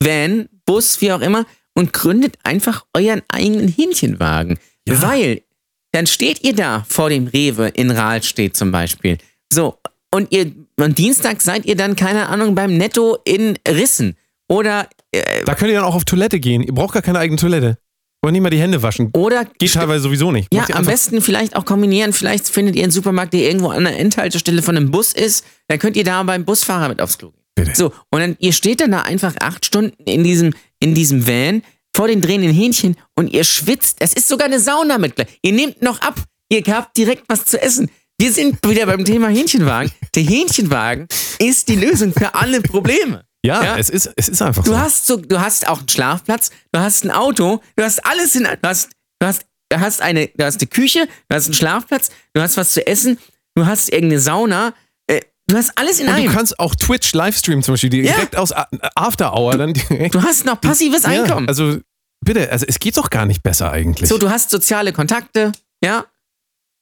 Van, 0.00 0.48
Bus, 0.64 1.00
wie 1.00 1.10
auch 1.10 1.20
immer, 1.20 1.44
und 1.74 1.92
gründet 1.92 2.38
einfach 2.44 2.86
euren 2.94 3.22
eigenen 3.26 3.66
Hähnchenwagen. 3.66 4.60
Ja. 4.86 5.02
Weil 5.02 5.42
dann 5.90 6.06
steht 6.06 6.44
ihr 6.44 6.54
da 6.54 6.86
vor 6.88 7.10
dem 7.10 7.26
Rewe 7.26 7.66
in 7.66 7.90
Rahlstedt 7.90 8.56
zum 8.56 8.70
Beispiel. 8.70 9.18
So, 9.52 9.76
und 10.14 10.30
ihr, 10.30 10.52
am 10.76 10.94
Dienstag 10.94 11.40
seid 11.40 11.66
ihr 11.66 11.74
dann, 11.74 11.96
keine 11.96 12.28
Ahnung, 12.28 12.54
beim 12.54 12.76
Netto 12.76 13.18
in 13.24 13.58
Rissen. 13.66 14.16
Oder, 14.48 14.88
äh, 15.10 15.42
Da 15.44 15.56
könnt 15.56 15.72
ihr 15.72 15.78
dann 15.78 15.84
auch 15.84 15.96
auf 15.96 16.04
Toilette 16.04 16.38
gehen. 16.38 16.62
Ihr 16.62 16.74
braucht 16.74 16.94
gar 16.94 17.02
keine 17.02 17.18
eigene 17.18 17.40
Toilette. 17.40 17.76
Wollt 18.22 18.32
nicht 18.32 18.42
mal 18.42 18.50
die 18.50 18.60
Hände 18.60 18.82
waschen. 18.82 19.10
oder 19.12 19.44
Geht 19.58 19.72
teilweise 19.74 20.02
sowieso 20.02 20.32
nicht. 20.32 20.52
Ja, 20.52 20.62
Macht 20.62 20.74
am 20.74 20.86
besten 20.86 21.22
vielleicht 21.22 21.54
auch 21.54 21.64
kombinieren. 21.64 22.12
Vielleicht 22.12 22.48
findet 22.48 22.74
ihr 22.74 22.82
einen 22.82 22.90
Supermarkt, 22.92 23.32
der 23.32 23.42
irgendwo 23.42 23.68
an 23.68 23.84
der 23.84 23.96
Endhaltestelle 23.98 24.62
von 24.62 24.76
einem 24.76 24.90
Bus 24.90 25.12
ist. 25.12 25.44
Dann 25.68 25.78
könnt 25.78 25.96
ihr 25.96 26.04
da 26.04 26.22
beim 26.24 26.44
Busfahrer 26.44 26.88
mit 26.88 27.00
aufs 27.00 27.18
Klo 27.18 27.30
gehen. 27.30 27.44
Bitte. 27.54 27.72
So, 27.74 27.92
und 28.10 28.20
dann, 28.20 28.36
ihr 28.40 28.52
steht 28.52 28.80
dann 28.80 28.90
da 28.90 29.02
einfach 29.02 29.34
acht 29.40 29.64
Stunden 29.64 30.02
in 30.04 30.24
diesem, 30.24 30.52
in 30.80 30.94
diesem 30.94 31.26
Van 31.26 31.62
vor 31.94 32.08
den 32.08 32.20
drehenden 32.20 32.52
Hähnchen 32.52 32.96
und 33.14 33.32
ihr 33.32 33.44
schwitzt. 33.44 33.96
Es 34.00 34.12
ist 34.12 34.28
sogar 34.28 34.46
eine 34.46 34.60
Sauna 34.60 34.98
mit. 34.98 35.14
gleich. 35.16 35.28
Ihr 35.42 35.52
nehmt 35.52 35.80
noch 35.82 36.00
ab. 36.00 36.20
Ihr 36.48 36.62
habt 36.68 36.96
direkt 36.96 37.24
was 37.28 37.44
zu 37.44 37.60
essen. 37.60 37.90
Wir 38.20 38.32
sind 38.32 38.58
wieder 38.68 38.86
beim 38.86 39.04
Thema 39.04 39.28
Hähnchenwagen. 39.28 39.92
Der 40.16 40.24
Hähnchenwagen 40.24 41.06
ist 41.38 41.68
die 41.68 41.76
Lösung 41.76 42.12
für 42.12 42.34
alle 42.34 42.60
Probleme. 42.62 43.22
Ja, 43.44 43.62
Ja. 43.64 43.76
Es, 43.78 43.88
ist, 43.90 44.10
es 44.16 44.28
ist 44.28 44.42
einfach 44.42 44.64
Du 44.64 44.72
so. 44.72 44.78
hast 44.78 45.06
so, 45.06 45.16
du 45.16 45.40
hast 45.40 45.66
auch 45.68 45.78
einen 45.78 45.88
Schlafplatz, 45.88 46.50
du 46.72 46.80
hast 46.80 47.04
ein 47.04 47.10
Auto, 47.10 47.62
du 47.76 47.84
hast 47.84 48.04
alles 48.04 48.34
in, 48.34 48.44
du 48.44 48.58
hast, 48.68 48.90
du 49.20 49.26
hast, 49.26 49.46
du 49.70 49.80
hast 49.80 50.02
eine, 50.02 50.26
du 50.28 50.44
hast 50.44 50.60
eine 50.60 50.66
Küche, 50.66 51.06
du 51.28 51.36
hast 51.36 51.44
einen 51.46 51.54
Schlafplatz, 51.54 52.10
du 52.34 52.40
hast 52.42 52.56
was 52.56 52.72
zu 52.72 52.86
essen, 52.86 53.18
du 53.54 53.64
hast 53.66 53.90
irgendeine 53.92 54.20
Sauna, 54.20 54.74
äh, 55.06 55.20
du 55.46 55.56
hast 55.56 55.70
alles 55.78 56.00
in 56.00 56.08
Und 56.08 56.14
du 56.16 56.20
einem. 56.22 56.32
kannst 56.32 56.58
auch 56.58 56.74
Twitch 56.74 57.12
Livestream 57.14 57.62
zum 57.62 57.74
Beispiel 57.74 57.94
Ja. 58.04 58.14
direkt 58.14 58.34
aus 58.36 58.52
A- 58.52 58.68
After 58.96 59.32
Hour 59.34 59.56
dann 59.56 59.72
direkt. 59.72 60.14
Du 60.14 60.22
hast 60.22 60.44
noch 60.44 60.60
passives 60.60 61.04
Ja, 61.04 61.10
Einkommen. 61.10 61.48
also 61.48 61.78
bitte, 62.24 62.50
also 62.50 62.66
es 62.68 62.80
geht 62.80 62.96
doch 62.96 63.08
gar 63.10 63.24
nicht 63.24 63.42
besser 63.44 63.70
eigentlich. 63.70 64.08
so, 64.08 64.18
du 64.18 64.28
hast 64.30 64.50
soziale 64.50 64.92
Kontakte, 64.92 65.52
ja. 65.84 66.04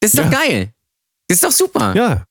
Das 0.01 0.15
ist 0.15 0.19
doch 0.19 0.31
Ja. 0.33 0.39
geil. 0.41 0.73
Das 1.29 1.37
ist 1.37 1.45
doch 1.45 1.53
super. 1.53 1.95
ja. 1.95 2.25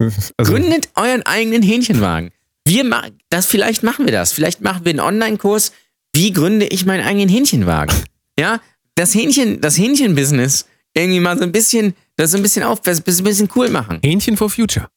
Also, 0.00 0.52
Gründet 0.52 0.88
euren 0.96 1.22
eigenen 1.24 1.62
Hähnchenwagen. 1.62 2.30
Wir 2.66 2.84
ma 2.84 3.04
das 3.30 3.46
vielleicht 3.46 3.82
machen 3.82 4.06
wir 4.06 4.12
das. 4.12 4.32
Vielleicht 4.32 4.60
machen 4.60 4.84
wir 4.84 4.90
einen 4.90 5.00
Online-Kurs. 5.00 5.72
Wie 6.14 6.32
gründe 6.32 6.66
ich 6.66 6.86
meinen 6.86 7.04
eigenen 7.04 7.28
Hähnchenwagen? 7.28 7.94
Ja, 8.36 8.60
das 8.96 9.14
Hähnchen, 9.14 9.60
das 9.60 9.78
Hähnchen-Business 9.78 10.66
irgendwie 10.92 11.20
mal 11.20 11.38
so 11.38 11.44
ein 11.44 11.52
bisschen, 11.52 11.94
das 12.16 12.32
so 12.32 12.36
ein 12.36 12.42
bisschen 12.42 12.64
auf, 12.64 12.80
das 12.80 12.98
ein 12.98 13.04
bisschen 13.04 13.48
cool 13.54 13.68
machen. 13.68 14.00
Hähnchen 14.02 14.36
for 14.36 14.50
Future. 14.50 14.88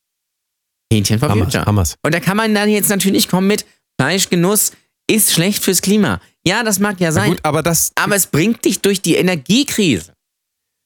Hähnchen 0.91 1.19
for 1.19 1.29
Hammers, 1.29 1.45
Future. 1.45 1.65
Hammers. 1.67 1.95
Und 2.03 2.15
da 2.15 2.19
kann 2.19 2.35
man 2.35 2.55
dann 2.55 2.67
jetzt 2.67 2.89
natürlich 2.89 3.27
kommen 3.27 3.45
mit 3.45 3.63
Fleischgenuss 3.99 4.71
ist 5.09 5.31
schlecht 5.31 5.63
fürs 5.63 5.81
Klima. 5.81 6.19
Ja, 6.45 6.63
das 6.63 6.79
mag 6.79 6.99
ja 6.99 7.11
sein, 7.11 7.29
gut, 7.29 7.39
aber 7.43 7.63
das, 7.63 7.91
aber 7.95 8.15
es 8.15 8.27
bringt 8.27 8.65
dich 8.65 8.81
durch 8.81 9.01
die 9.01 9.15
Energiekrise. 9.15 10.13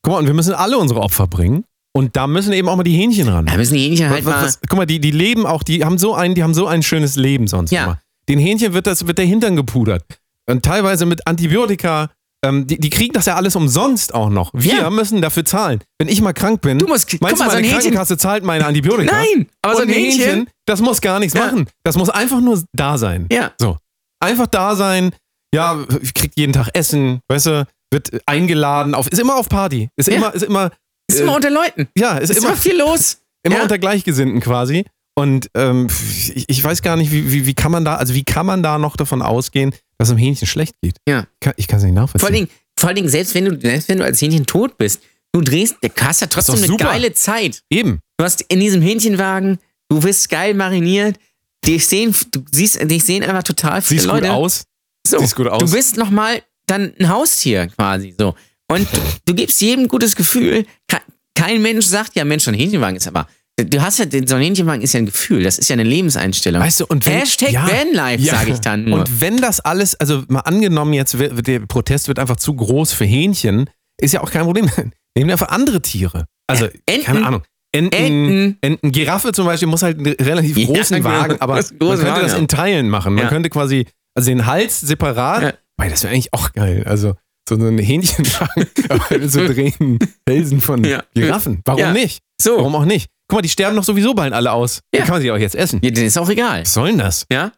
guck 0.04 0.14
mal, 0.14 0.20
und 0.20 0.28
wir 0.28 0.34
müssen 0.34 0.54
alle 0.54 0.78
unsere 0.78 1.02
Opfer 1.02 1.28
bringen. 1.28 1.66
Und 1.94 2.16
da 2.16 2.26
müssen 2.28 2.54
eben 2.54 2.70
auch 2.70 2.76
mal 2.78 2.84
die 2.84 2.94
Hähnchen 2.96 3.28
ran. 3.28 3.46
Da 3.46 3.58
müssen 3.58 3.74
die 3.74 3.82
Hähnchen 3.82 4.10
halt 4.10 4.24
was, 4.26 4.34
mal. 4.34 4.44
was, 4.44 4.60
guck 4.70 4.78
mal, 4.78 4.86
die, 4.86 5.00
die 5.00 5.12
leben 5.12 5.46
auch, 5.46 5.62
die 5.64 5.84
haben 5.84 5.98
so 5.98 6.14
ein, 6.16 6.36
die 6.36 6.44
haben 6.44 6.54
so 6.54 6.68
ein 6.68 6.84
schönes 6.84 7.16
Leben 7.18 7.48
sonst 7.48 7.72
Ja. 7.72 7.84
immer. 7.84 8.00
Den 8.30 8.40
Hähnchen 8.40 8.74
wird 8.74 8.88
das, 8.88 9.08
wird 9.08 9.18
der 9.18 9.26
Hintern 9.26 9.56
gepudert. 9.56 10.04
Und 10.50 10.64
teilweise 10.64 11.06
mit 11.06 11.28
Antibiotika. 11.28 12.10
Ähm, 12.44 12.66
die, 12.66 12.80
die 12.80 12.90
kriegen 12.90 13.14
das 13.14 13.28
ja 13.28 13.36
alles 13.36 13.56
umsonst 13.56 14.16
auch 14.16 14.30
noch. 14.32 14.50
Wir 14.54 14.76
Ja. 14.78 14.90
müssen 14.90 15.22
dafür 15.22 15.46
zahlen. 15.46 15.80
Wenn 16.00 16.08
ich 16.08 16.22
mal 16.24 16.34
krank 16.34 16.62
bin, 16.62 16.80
Du 16.80 16.88
musst- 16.88 17.22
meinst 17.22 17.40
du, 17.40 17.44
mal, 17.44 17.50
so 17.52 17.56
meine 17.56 17.58
ein 17.58 17.64
Hähnchen- 17.66 17.72
Krankenkasse 17.82 18.18
zahlt 18.18 18.44
meine 18.44 18.66
Antibiotika? 18.66 19.12
Nein, 19.16 19.48
aber 19.62 19.76
so 19.76 19.82
ein 19.84 19.90
Hähnchen. 19.90 20.48
das 20.66 20.82
muss 20.82 21.02
gar 21.02 21.20
nichts 21.20 21.36
Ja. 21.38 21.46
machen. 21.46 21.68
Das 21.84 21.98
muss 21.98 22.10
einfach 22.10 22.42
nur 22.42 22.60
da 22.74 22.98
sein. 22.98 23.28
Ja. 23.32 23.52
So. 23.60 23.78
Einfach 24.20 24.48
da 24.48 24.76
sein. 24.76 25.12
Ja, 25.54 25.86
kriegt 26.16 26.40
jeden 26.40 26.54
Tag 26.54 26.70
Essen, 26.74 27.20
weißt 27.28 27.46
du, 27.48 27.68
wird 27.92 28.10
eingeladen 28.26 28.96
auf, 28.96 29.08
ist 29.08 29.20
immer 29.20 29.36
auf 29.36 29.48
Party. 29.50 29.90
Ist 29.96 30.08
Ja. 30.10 30.16
immer, 30.16 30.34
ist 30.34 30.44
immer, 30.44 30.72
Ist 31.14 31.20
äh, 31.20 31.24
immer 31.24 31.36
unter 31.36 31.50
Leuten. 31.50 31.88
ja, 31.98 32.18
ist, 32.18 32.30
Ist 32.30 32.38
immer, 32.38 32.50
immer 32.50 32.58
viel 32.58 32.78
los. 32.78 33.18
immer 33.44 33.58
ja. 33.58 33.64
unter 33.64 33.78
Gleichgesinnten 33.78 34.40
quasi. 34.40 34.86
Und 35.16 35.50
ähm, 35.56 35.88
ich, 36.36 36.46
ich 36.48 36.64
weiß 36.64 36.82
gar 36.82 36.96
nicht, 36.96 37.12
wie, 37.12 37.32
wie, 37.32 37.46
wie 37.46 37.54
kann 37.54 37.72
man 37.72 37.84
da, 37.84 37.96
also 37.96 38.14
wie 38.14 38.24
kann 38.24 38.46
man 38.46 38.64
da 38.64 38.78
noch 38.78 38.96
davon 38.96 39.22
ausgehen, 39.22 39.74
dass 39.98 40.10
einem 40.10 40.18
Hähnchen 40.18 40.48
schlecht 40.48 40.76
geht? 40.82 40.98
Ja. 41.08 41.28
Ich 41.58 41.68
kann 41.68 41.80
es 41.80 41.84
nicht 41.84 41.94
nachvollziehen. 41.94 42.20
Vor 42.20 42.28
allen, 42.28 42.36
Dingen, 42.36 42.50
vor 42.78 42.88
allen 42.88 42.96
Dingen, 42.96 43.10
selbst 43.10 43.36
wenn 43.36 43.46
du, 43.46 43.60
selbst 43.60 43.90
wenn 43.90 44.00
du 44.00 44.06
als 44.06 44.22
Hähnchen 44.22 44.46
tot 44.46 44.78
bist, 44.78 45.02
du 45.34 45.42
drehst, 45.42 45.78
du 45.82 45.90
hast 46.02 46.22
ja 46.22 46.28
trotzdem 46.28 46.56
eine 46.56 46.68
super. 46.68 46.86
geile 46.86 47.14
Zeit. 47.14 47.62
Eben. 47.70 48.00
Du 48.18 48.26
hast 48.26 48.42
in 48.48 48.60
diesem 48.60 48.82
Hähnchenwagen, 48.82 49.60
du 49.90 50.00
bist 50.00 50.30
geil 50.30 50.54
mariniert, 50.54 51.18
dich 51.66 51.86
sehen, 51.88 52.16
du 52.32 52.44
siehst, 52.52 52.80
dich 52.90 53.04
sehen 53.04 53.24
einfach 53.24 53.44
total 53.44 53.82
viele 53.82 54.02
Siehst 54.02 54.12
Leute. 54.12 54.28
gut 54.28 54.36
aus. 54.36 54.64
So, 55.06 55.20
siehst 55.20 55.36
gut 55.36 55.48
aus. 55.48 55.60
Du 55.60 55.72
bist 55.72 55.98
nochmal 55.98 56.42
dann 56.68 56.94
ein 57.00 57.10
Haustier 57.10 57.68
quasi 57.68 58.16
so. 58.18 58.36
Und 58.72 58.88
du, 59.26 59.34
gibst 59.34 59.62
jedem 59.62 59.88
gutes 59.88 60.16
Gefühl. 60.16 60.66
Ke- 60.88 61.02
Kein 61.36 61.62
Mensch 61.62 61.86
sagt 61.86 62.16
ja, 62.16 62.24
Mensch, 62.26 62.44
so 62.44 62.52
ein 62.52 62.56
Hähnchenwagen 62.56 62.96
ist 62.98 63.08
aber. 63.08 63.28
Du 63.58 63.82
hast 63.82 64.00
ja, 64.00 64.06
so 64.26 64.36
ein 64.36 64.42
Hähnchenwagen 64.42 64.82
ist 64.82 64.94
ja 64.94 65.00
ein 65.00 65.06
Gefühl, 65.06 65.44
das 65.44 65.60
ist 65.60 65.70
ja 65.70 65.74
eine 65.74 65.84
Lebenseinstellung. 65.84 66.62
Weißt 66.62 66.80
du, 66.80 66.86
und 66.88 67.06
wenn, 67.06 67.20
Hashtag 67.20 67.52
ja, 67.52 67.68
Vanlife, 67.68 68.24
ja. 68.24 68.36
sage 68.36 68.52
ich 68.54 68.60
dann 68.60 68.86
nur. 68.86 69.00
Und 69.00 69.22
wenn 69.22 69.38
das 69.38 69.60
alles, 69.60 69.96
also 69.96 70.24
mal 70.30 70.40
angenommen 70.42 70.94
jetzt, 70.94 71.20
wird- 71.20 71.46
der 71.48 71.60
Protest 71.62 72.08
wird 72.08 72.18
einfach 72.18 72.38
zu 72.38 72.56
groß 72.56 72.94
für 72.94 73.06
Hähnchen, 73.06 73.70
ist 74.00 74.14
ja 74.14 74.22
auch 74.22 74.32
kein 74.32 74.44
Problem. 74.46 74.66
Nehmen 75.16 75.28
wir 75.28 75.34
einfach 75.34 75.50
andere 75.50 75.82
Tiere. 75.82 76.26
Also, 76.48 76.70
Enten. 76.86 77.04
keine 77.06 77.26
Ahnung. 77.26 77.44
Enten, 77.74 77.96
Enten. 77.96 78.58
Enten. 78.62 78.92
Giraffe 78.92 79.32
zum 79.32 79.46
Beispiel 79.46 79.68
muss 79.68 79.84
halt 79.84 79.98
einen 79.98 80.14
relativ 80.16 80.58
Ja, 80.58 80.66
großen 80.68 80.98
genau. 80.98 81.10
Wagen, 81.10 81.38
aber 81.40 81.56
man 81.56 81.64
könnte 81.64 82.04
Wagen, 82.06 82.22
das 82.22 82.32
ja. 82.34 82.38
in 82.38 82.48
Teilen 82.48 82.90
machen. 82.90 83.14
Man 83.14 83.24
Ja. 83.26 83.30
könnte 83.30 83.50
quasi, 83.50 83.86
also 84.16 84.30
den 84.30 84.46
Hals 84.46 84.80
separat, 84.82 85.42
Ja. 85.44 85.54
weil 85.78 85.90
das 85.90 86.04
wäre 86.04 86.14
eigentlich 86.14 86.34
auch 86.34 86.52
geil. 86.54 86.84
Also 86.86 87.16
so 87.50 87.56
ein 87.56 87.78
Hähnchenwagen, 87.78 88.68
aber 88.90 89.18
mit 89.20 89.32
so 89.32 89.46
drehenden 89.48 90.00
Felsen 90.28 90.62
von 90.62 90.84
Ja. 90.84 91.04
Giraffen. 91.14 91.62
Warum 91.66 91.80
Ja. 91.82 91.92
nicht? 91.94 92.20
so. 92.42 92.58
Warum 92.58 92.76
auch 92.76 92.86
nicht? 92.86 93.08
Guck 93.28 93.38
mal, 93.38 93.42
die 93.42 93.50
sterben 93.50 93.76
doch 93.76 93.84
sowieso 93.84 94.14
bald 94.14 94.34
alle 94.34 94.52
aus. 94.52 94.82
Ja. 94.94 95.00
Dann 95.00 95.08
kann 95.08 95.16
man 95.16 95.22
sie 95.22 95.32
auch 95.32 95.38
jetzt 95.38 95.56
essen. 95.56 95.80
Ja, 95.84 95.92
dann 95.92 96.04
ist 96.06 96.18
auch 96.18 96.30
egal. 96.30 96.62
Was 96.62 96.74
soll 96.74 96.90
denn 96.90 96.98
das? 97.00 97.26
Ja? 97.32 97.52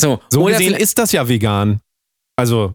So. 0.00 0.20
So 0.30 0.44
gesehen 0.44 0.74
ist 0.74 0.98
das 0.98 1.12
ja 1.12 1.26
vegan. 1.28 1.80
Also, 2.36 2.72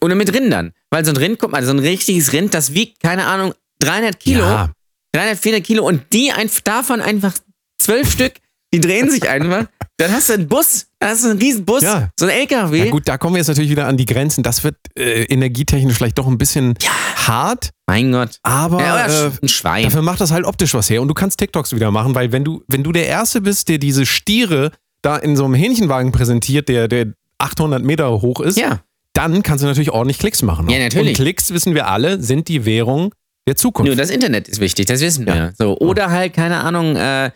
oder 0.00 0.14
mit 0.14 0.32
Rindern. 0.32 0.72
Weil 0.90 1.04
so 1.04 1.10
ein 1.12 1.16
Rind, 1.16 1.38
guck 1.38 1.52
mal, 1.52 1.62
so 1.64 1.70
ein 1.72 1.78
richtiges 1.78 2.32
Rind, 2.32 2.54
das 2.54 2.72
wiegt, 2.74 3.00
keine 3.00 3.26
Ahnung, 3.26 3.54
300 3.80 4.18
Kilo. 4.18 4.40
ja, 4.42 4.72
300, 5.12 5.38
400 5.38 5.66
Kilo 5.66 5.86
und 5.86 6.02
die 6.12 6.32
ein, 6.32 6.50
davon 6.64 7.00
einfach 7.00 7.34
zwölf 7.78 8.10
Stück, 8.12 8.34
Die 8.74 8.80
drehen 8.80 9.10
sich 9.10 9.28
einfach. 9.28 9.66
Dann 9.96 10.10
hast 10.12 10.28
du 10.28 10.32
einen 10.34 10.48
Bus, 10.48 10.86
dann 10.98 11.10
hast 11.10 11.24
du 11.24 11.30
einen 11.30 11.38
riesen 11.38 11.64
Bus, 11.64 11.82
Ja. 11.82 12.10
so 12.18 12.26
ein 12.26 12.30
LKW. 12.32 12.84
Ja 12.86 12.90
gut, 12.90 13.06
da 13.06 13.16
kommen 13.16 13.34
wir 13.36 13.38
jetzt 13.38 13.46
natürlich 13.48 13.70
wieder 13.70 13.86
an 13.86 13.96
die 13.96 14.06
Grenzen. 14.06 14.42
Das 14.42 14.64
wird 14.64 14.74
äh, 14.98 15.22
energietechnisch 15.24 15.94
vielleicht 15.96 16.18
doch 16.18 16.26
ein 16.26 16.36
bisschen 16.38 16.74
hart, 17.16 17.70
Mein 17.86 18.10
Gott. 18.10 18.38
aber 18.42 18.80
Ja, 18.80 19.06
äh, 19.06 19.30
ein 19.42 19.48
Schwein. 19.48 19.84
dafür 19.84 20.02
macht 20.02 20.20
das 20.20 20.32
halt 20.32 20.44
optisch 20.44 20.74
was 20.74 20.90
her. 20.90 21.00
Und 21.00 21.08
du 21.08 21.14
kannst 21.14 21.38
TikToks 21.38 21.74
wieder 21.74 21.90
machen, 21.92 22.14
weil 22.14 22.32
wenn 22.32 22.42
du, 22.44 22.62
wenn 22.66 22.82
du 22.82 22.90
der 22.92 23.06
Erste 23.06 23.40
bist, 23.40 23.68
der 23.68 23.78
diese 23.78 24.04
Stiere 24.04 24.72
da 25.02 25.16
in 25.16 25.36
so 25.36 25.44
einem 25.44 25.54
Hähnchenwagen 25.54 26.10
präsentiert, 26.12 26.68
der, 26.68 26.88
der 26.88 27.12
800 27.38 27.82
Meter 27.84 28.10
hoch 28.20 28.40
ist, 28.40 28.58
Ja. 28.58 28.80
dann 29.12 29.42
kannst 29.44 29.62
du 29.62 29.68
natürlich 29.68 29.90
ordentlich 29.92 30.18
Klicks 30.18 30.42
machen. 30.42 30.68
Ja, 30.70 30.78
natürlich. 30.80 31.10
Und 31.10 31.14
Klicks, 31.14 31.52
wissen 31.52 31.74
wir 31.74 31.86
alle, 31.86 32.20
sind 32.20 32.48
die 32.48 32.64
Währung 32.64 33.14
der 33.46 33.54
Zukunft. 33.54 33.86
Nur 33.86 33.96
das 33.96 34.10
Internet 34.10 34.48
ist 34.48 34.60
wichtig, 34.60 34.86
das 34.86 35.00
wissen 35.00 35.26
wir. 35.26 35.36
Ja. 35.36 35.50
So, 35.56 35.76
oder 35.78 36.10
halt, 36.10 36.32
keine 36.32 36.64
Ahnung, 36.64 36.96
äh, 36.96 37.30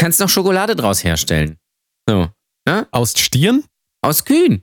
kannst 0.00 0.18
noch 0.20 0.28
Schokolade 0.28 0.74
draus 0.74 1.04
herstellen. 1.04 1.56
So. 2.08 2.28
Aus 2.90 3.12
Stieren? 3.16 3.64
Aus 4.02 4.24
Kühen. 4.24 4.62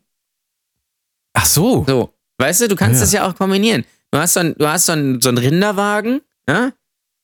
Ach 1.34 1.45
so. 1.45 1.86
So. 1.88 2.13
Weißt 2.39 2.62
du, 2.62 2.67
du 2.67 2.76
kannst 2.76 2.95
Ja. 2.95 3.02
das 3.02 3.12
ja 3.13 3.28
auch 3.28 3.36
kombinieren. 3.36 3.84
Du 4.12 4.19
hast 4.19 4.34
so 4.34 4.39
einen, 4.39 4.56
du 4.58 4.67
hast 4.67 4.86
so 4.88 4.93
einen, 4.93 5.21
so 5.21 5.30
einen 5.30 5.38
Rinderwagen, 5.38 6.21
ja? 6.50 6.71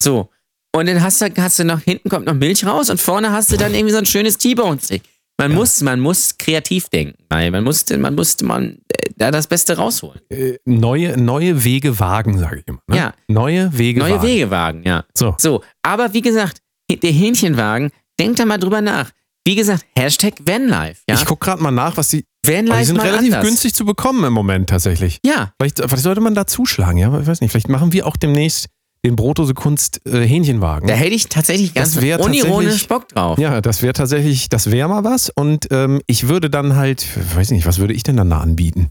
So. 0.02 0.30
Und 0.76 0.88
dann 0.88 1.02
hast 1.02 1.22
du, 1.22 1.30
hast 1.38 1.60
du 1.60 1.64
noch, 1.66 1.80
hinten 1.82 2.10
kommt 2.10 2.26
noch 2.26 2.34
Milch 2.34 2.66
raus 2.66 2.90
und 2.90 3.00
vorne 3.00 3.32
hast 3.32 3.52
du 3.52 3.58
dann 3.58 3.74
irgendwie 3.74 3.94
so 3.94 4.00
ein 4.00 4.06
schönes 4.06 4.38
T-Bone-Steak. 4.38 5.02
Man 5.40 5.54
muss, 5.54 5.82
man 5.82 6.00
muss 6.00 6.38
kreativ 6.38 6.90
denken, 6.90 7.24
weil 7.30 7.50
man 7.52 7.64
musste, 7.64 7.98
man 7.98 8.14
musste 8.16 8.46
man 8.46 8.78
äh, 8.90 9.10
da 9.18 9.32
das 9.32 9.48
Beste 9.48 9.76
rausholen. 9.78 10.22
Äh, 10.30 10.58
neue, 10.66 11.18
neue 11.18 11.64
Wege 11.64 12.00
wagen, 12.00 12.38
sage 12.38 12.60
ich 12.60 12.68
immer. 12.68 12.82
Ne? 12.88 12.98
Ja. 12.98 13.14
Neue 13.28 13.76
Wege 13.78 14.00
Neue 14.00 14.12
wagen. 14.18 14.28
Wegewagen, 14.28 14.84
ja. 14.84 15.06
So. 15.16 15.36
So, 15.40 15.64
aber 15.82 16.14
wie 16.14 16.22
gesagt, 16.22 16.62
der 16.92 17.12
Hähnchenwagen, 17.12 17.92
denkt 18.24 18.40
da 18.40 18.46
mal 18.46 18.58
drüber 18.58 18.82
nach. 18.82 19.12
Wie 19.46 19.56
gesagt, 19.56 19.86
Hashtag 19.98 20.36
Vanlife, 20.46 21.02
ja. 21.10 21.16
Ich 21.16 21.26
gucke 21.26 21.46
gerade 21.46 21.62
mal 21.62 21.72
nach, 21.72 21.98
was 21.98 22.10
die. 22.10 22.26
Vanlife 22.46 22.80
die 22.80 22.86
sind 22.86 23.00
relativ 23.00 23.34
anders. 23.34 23.46
günstig 23.46 23.74
zu 23.74 23.86
bekommen 23.86 24.24
im 24.26 24.34
Moment 24.34 24.70
tatsächlich. 24.70 25.20
Ja, 25.26 25.54
Vielleicht, 25.60 25.78
vielleicht 25.80 26.04
sollte 26.04 26.22
man 26.22 26.36
da 26.36 26.46
zuschlagen, 26.48 26.98
ja? 26.98 27.18
Ich 27.20 27.28
weiß 27.28 27.42
nicht. 27.42 27.52
Vielleicht 27.52 27.70
machen 27.70 27.94
wir 27.94 28.06
auch 28.08 28.18
demnächst 28.18 28.68
den 29.06 29.16
Brotose 29.18 29.54
Kunst 29.54 30.00
äh, 30.06 30.22
Hähnchenwagen. 30.26 30.88
da 30.88 30.94
hätte 30.94 31.14
ich 31.14 31.28
tatsächlich 31.28 31.74
ganz 31.74 31.98
unironisch 31.98 32.88
Bock 32.88 33.10
drauf. 33.10 33.38
ja, 33.38 33.60
das 33.60 33.82
wäre 33.82 33.92
tatsächlich, 33.94 34.48
das 34.48 34.72
wäre 34.72 34.88
mal 34.88 35.04
was. 35.04 35.30
Und 35.30 35.68
ähm, 35.72 36.02
ich 36.08 36.30
würde 36.30 36.50
dann 36.50 36.76
halt, 36.78 37.06
weiß 37.36 37.52
nicht, 37.52 37.66
was 37.66 37.80
würde 37.80 37.94
ich 37.94 38.04
denn 38.04 38.16
dann 38.16 38.30
da 38.30 38.40
anbieten? 38.40 38.88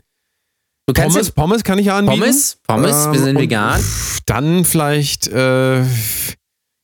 Pommes, 0.93 1.29
ja- 1.29 1.33
Pommes 1.35 1.65
kann 1.65 1.79
ich 1.79 1.87
ja 1.87 1.97
anbieten. 1.97 2.21
Pommes, 2.21 2.59
Pommes, 2.67 2.91
wir 3.07 3.15
Ähm, 3.15 3.25
sind 3.25 3.37
und 3.37 3.43
vegan. 3.43 3.83
Dann 4.27 4.65
vielleicht, 4.67 5.29
äh, 5.29 5.83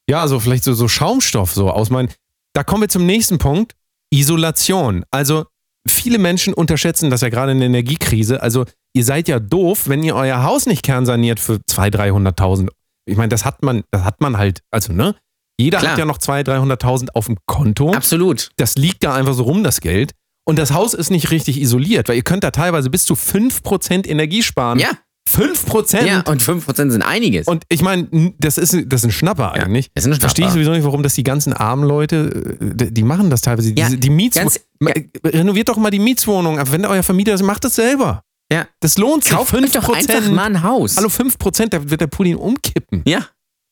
ja, 0.08 0.26
so 0.26 0.40
vielleicht 0.40 0.64
so, 0.64 0.72
so 0.72 0.88
Schaumstoff 0.88 1.52
so 1.52 1.70
aus 1.70 1.90
meinen. 1.90 2.08
Da 2.54 2.64
kommen 2.64 2.82
wir 2.82 2.88
zum 2.88 3.06
nächsten 3.06 3.38
Punkt. 3.38 3.74
Isolation. 4.10 5.04
Also 5.10 5.46
viele 5.88 6.18
Menschen 6.18 6.54
unterschätzen 6.54 7.10
das 7.10 7.20
ja 7.20 7.28
gerade 7.28 7.52
in 7.52 7.58
der 7.58 7.66
Energiekrise. 7.66 8.42
Also 8.42 8.64
ihr 8.94 9.04
seid 9.04 9.28
ja 9.28 9.38
doof, 9.38 9.88
wenn 9.88 10.02
ihr 10.02 10.14
euer 10.14 10.42
Haus 10.42 10.66
nicht 10.66 10.82
kernsaniert 10.82 11.40
für 11.40 11.54
200.000, 11.70 12.36
300.000. 12.36 12.68
Ich 13.06 13.16
meine, 13.16 13.28
das 13.28 13.44
hat 13.44 13.62
man, 13.62 13.84
das 13.90 14.04
hat 14.04 14.20
man 14.20 14.36
halt, 14.38 14.60
also 14.70 14.92
ne? 14.92 15.14
Jeder 15.60 15.78
Klar. 15.78 15.92
hat 15.92 15.98
ja 15.98 16.04
noch 16.04 16.18
200.000, 16.18 16.78
300.000 16.78 17.08
auf 17.14 17.26
dem 17.26 17.36
Konto. 17.46 17.92
Absolut. 17.92 18.50
Das 18.56 18.76
liegt 18.76 19.02
da 19.02 19.14
einfach 19.14 19.34
so 19.34 19.42
rum, 19.42 19.64
das 19.64 19.80
Geld. 19.80 20.12
Und 20.46 20.58
das 20.58 20.72
Haus 20.72 20.94
ist 20.94 21.10
nicht 21.10 21.30
richtig 21.30 21.60
isoliert, 21.60 22.08
weil 22.08 22.16
ihr 22.16 22.22
könnt 22.22 22.44
da 22.44 22.50
teilweise 22.50 22.90
bis 22.90 23.04
zu 23.04 23.14
5% 23.14 24.06
Energie 24.06 24.42
sparen. 24.42 24.78
Ja, 24.78 24.90
5%? 25.36 26.04
ja, 26.06 26.20
und 26.22 26.42
5% 26.42 26.90
sind 26.90 27.02
einiges. 27.02 27.46
Und 27.46 27.64
ich 27.68 27.82
meine, 27.82 28.08
das 28.38 28.58
ist, 28.58 28.74
das 28.86 29.00
ist 29.02 29.04
ein 29.04 29.12
Schnapper 29.12 29.52
Ja, 29.56 29.64
eigentlich. 29.64 29.90
das 29.94 30.04
ist 30.04 30.08
ein 30.08 30.12
Schnapper. 30.14 30.20
Verstehe 30.20 30.46
ich 30.46 30.52
sowieso 30.52 30.70
nicht, 30.72 30.84
warum 30.84 31.02
das 31.02 31.14
die 31.14 31.22
ganzen 31.24 31.52
armen 31.52 31.84
Leute, 31.84 32.58
äh, 32.60 32.90
die 32.90 33.02
machen 33.02 33.30
das 33.30 33.40
teilweise. 33.42 33.72
Ja, 33.76 33.88
die 33.90 34.10
Miets 34.10 34.36
ganz- 34.36 34.60
Ma- 34.80 34.92
Renoviert 35.24 35.68
doch 35.68 35.76
mal 35.76 35.90
die 35.90 35.98
Mietswohnung. 35.98 36.58
Wenn 36.70 36.84
euer 36.86 37.02
Vermieter 37.02 37.32
das 37.32 37.42
macht, 37.42 37.64
das 37.64 37.74
selber. 37.74 38.22
ja. 38.52 38.66
Das 38.80 38.96
lohnt 38.98 39.24
sich. 39.24 39.32
Kauft 39.32 39.54
euch 39.54 39.70
doch 39.72 39.88
einfach 39.88 40.28
mal 40.30 40.44
ein 40.46 40.62
Haus. 40.62 40.96
Hallo, 40.96 41.08
5%, 41.08 41.68
da 41.74 41.90
wird 41.90 42.00
der 42.00 42.06
Pulli 42.06 42.34
umkippen. 42.34 43.02
Ja. 43.06 43.26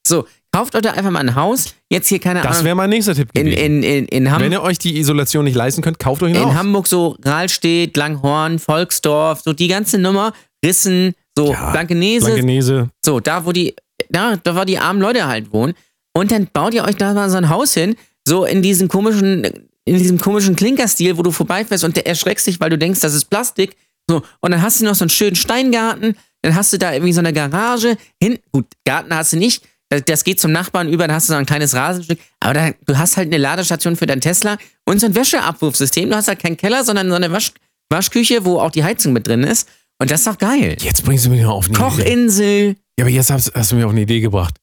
So, 0.06 0.26
kauft 0.52 0.74
euch 0.76 0.82
doch 0.82 0.92
einfach 0.96 1.10
mal 1.10 1.20
ein 1.20 1.34
Haus. 1.34 1.74
Jetzt 1.90 2.08
hier, 2.08 2.18
keine 2.20 2.40
Das 2.40 2.52
Ahnung, 2.52 2.64
wäre 2.64 2.74
mein 2.76 2.90
nächster 2.90 3.14
Tipp 3.14 3.28
in, 3.32 3.46
gewesen. 3.46 3.58
in, 3.64 3.82
in, 3.82 4.04
in, 4.06 4.30
Ham 4.30 4.40
Wenn 4.40 4.52
ihr 4.52 4.62
euch 4.62 4.78
die 4.78 4.98
Isolation 4.98 5.44
nicht 5.44 5.56
leisten 5.56 5.82
könnt, 5.82 5.98
kauft 5.98 6.22
euch 6.22 6.30
ein 6.30 6.36
in 6.42 6.44
Haus. 6.46 6.54
Hamburg 6.54 6.86
so 6.86 7.16
Rahlstedt, 7.24 7.96
Langhorn, 7.96 8.58
Volksdorf, 8.60 9.40
so 9.42 9.52
die 9.52 9.66
ganze 9.68 9.98
Nummer, 9.98 10.32
Rissen, 10.64 11.14
so 11.36 11.52
Ja, 11.52 11.70
Blankenese, 11.72 12.26
Blankenese. 12.26 12.88
so 13.04 13.20
da, 13.20 13.44
wo 13.44 13.52
die, 13.52 13.74
da, 14.08 14.36
da, 14.36 14.56
wo 14.56 14.64
die 14.64 14.78
armen 14.78 15.00
Leute 15.00 15.26
halt 15.26 15.52
wohnen. 15.52 15.74
Und 16.14 16.30
dann 16.30 16.46
baut 16.52 16.72
ihr 16.74 16.84
euch 16.84 16.96
da 16.96 17.12
mal 17.12 17.28
so 17.30 17.36
ein 17.36 17.48
Haus 17.50 17.74
hin, 17.74 17.94
so 18.26 18.44
in 18.44 18.62
diesem 18.62 18.88
komischen, 18.88 19.44
in 19.84 19.98
diesem 19.98 20.18
komischen 20.18 20.56
Klinkerstil, 20.56 21.18
wo 21.18 21.22
du 21.22 21.30
vorbeifährst 21.30 21.84
und 21.84 21.96
der 21.96 22.06
erschreckst 22.06 22.46
dich, 22.46 22.58
weil 22.60 22.70
du 22.70 22.78
denkst, 22.78 23.00
das 23.00 23.14
ist 23.14 23.26
Plastik. 23.26 23.76
So, 24.08 24.22
und 24.40 24.50
dann 24.50 24.62
hast 24.62 24.80
du 24.80 24.84
noch 24.84 24.94
so 24.94 25.04
einen 25.04 25.10
schönen 25.10 25.36
Steingarten, 25.36 26.16
dann 26.42 26.54
hast 26.54 26.72
du 26.72 26.78
da 26.78 26.92
irgendwie 26.92 27.12
so 27.12 27.18
eine 27.20 27.32
Garage. 27.32 27.96
Hin, 28.22 28.38
gut, 28.52 28.66
Garten 28.84 29.14
hast 29.14 29.32
du 29.32 29.36
nicht. 29.36 29.62
Das- 29.88 30.24
geht 30.24 30.40
zum 30.40 30.52
Nachbarn 30.52 30.88
über, 30.88 31.06
dann 31.06 31.14
hast 31.16 31.28
du 31.28 31.32
so 31.32 31.38
ein 31.38 31.46
kleines 31.46 31.74
Rasenstück. 31.74 32.18
Aber 32.40 32.54
da, 32.54 32.70
du 32.86 32.96
hast 32.98 33.16
halt 33.16 33.26
eine 33.28 33.38
Ladestation 33.38 33.94
für 33.96 34.06
dein 34.06 34.20
Tesla 34.20 34.56
und 34.84 35.00
so 35.00 35.06
ein 35.06 35.14
Wäscheabwurfsystem. 35.14 36.08
Du 36.10 36.16
hast 36.16 36.28
halt 36.28 36.40
keinen 36.40 36.56
Keller, 36.56 36.82
sondern 36.84 37.08
so 37.08 37.14
eine 37.14 37.30
Wasch, 37.30 37.52
Waschküche, 37.90 38.44
wo 38.44 38.58
auch 38.58 38.70
die 38.70 38.82
Heizung 38.84 39.12
mit 39.12 39.26
drin 39.28 39.42
ist. 39.44 39.68
Und 40.00 40.10
das 40.10 40.20
ist 40.20 40.26
doch 40.26 40.38
geil. 40.38 40.76
Jetzt 40.80 41.04
bringst 41.04 41.26
du 41.26 41.30
mich 41.30 41.42
noch 41.42 41.54
auf 41.54 41.66
eine 41.66 41.74
Idee. 41.74 41.82
Kochinsel. 41.82 42.76
Ja, 42.98 43.04
aber 43.04 43.10
jetzt 43.10 43.30
hast, 43.30 43.54
hast 43.54 43.72
du 43.72 43.76
mir 43.76 43.86
auf 43.86 43.92
eine 43.92 44.02
Idee 44.02 44.20
gebracht. 44.20 44.58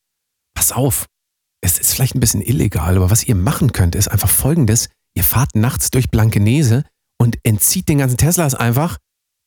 Pass 0.55 0.71
auf. 0.71 1.05
Es 1.61 1.79
ist 1.79 1.93
vielleicht 1.93 2.15
ein 2.15 2.19
bisschen 2.19 2.41
illegal, 2.41 2.95
aber 2.97 3.09
was 3.09 3.23
ihr 3.23 3.35
machen 3.35 3.71
könnt, 3.71 3.95
ist 3.95 4.09
einfach 4.09 4.29
folgendes. 4.29 4.89
Ihr 5.15 5.23
fahrt 5.23 5.55
nachts 5.55 5.91
durch 5.91 6.09
Blankenese 6.09 6.83
und 7.19 7.37
entzieht 7.43 7.87
den 7.89 7.99
ganzen 7.99 8.17
Teslas 8.17 8.53
einfach 8.53 8.97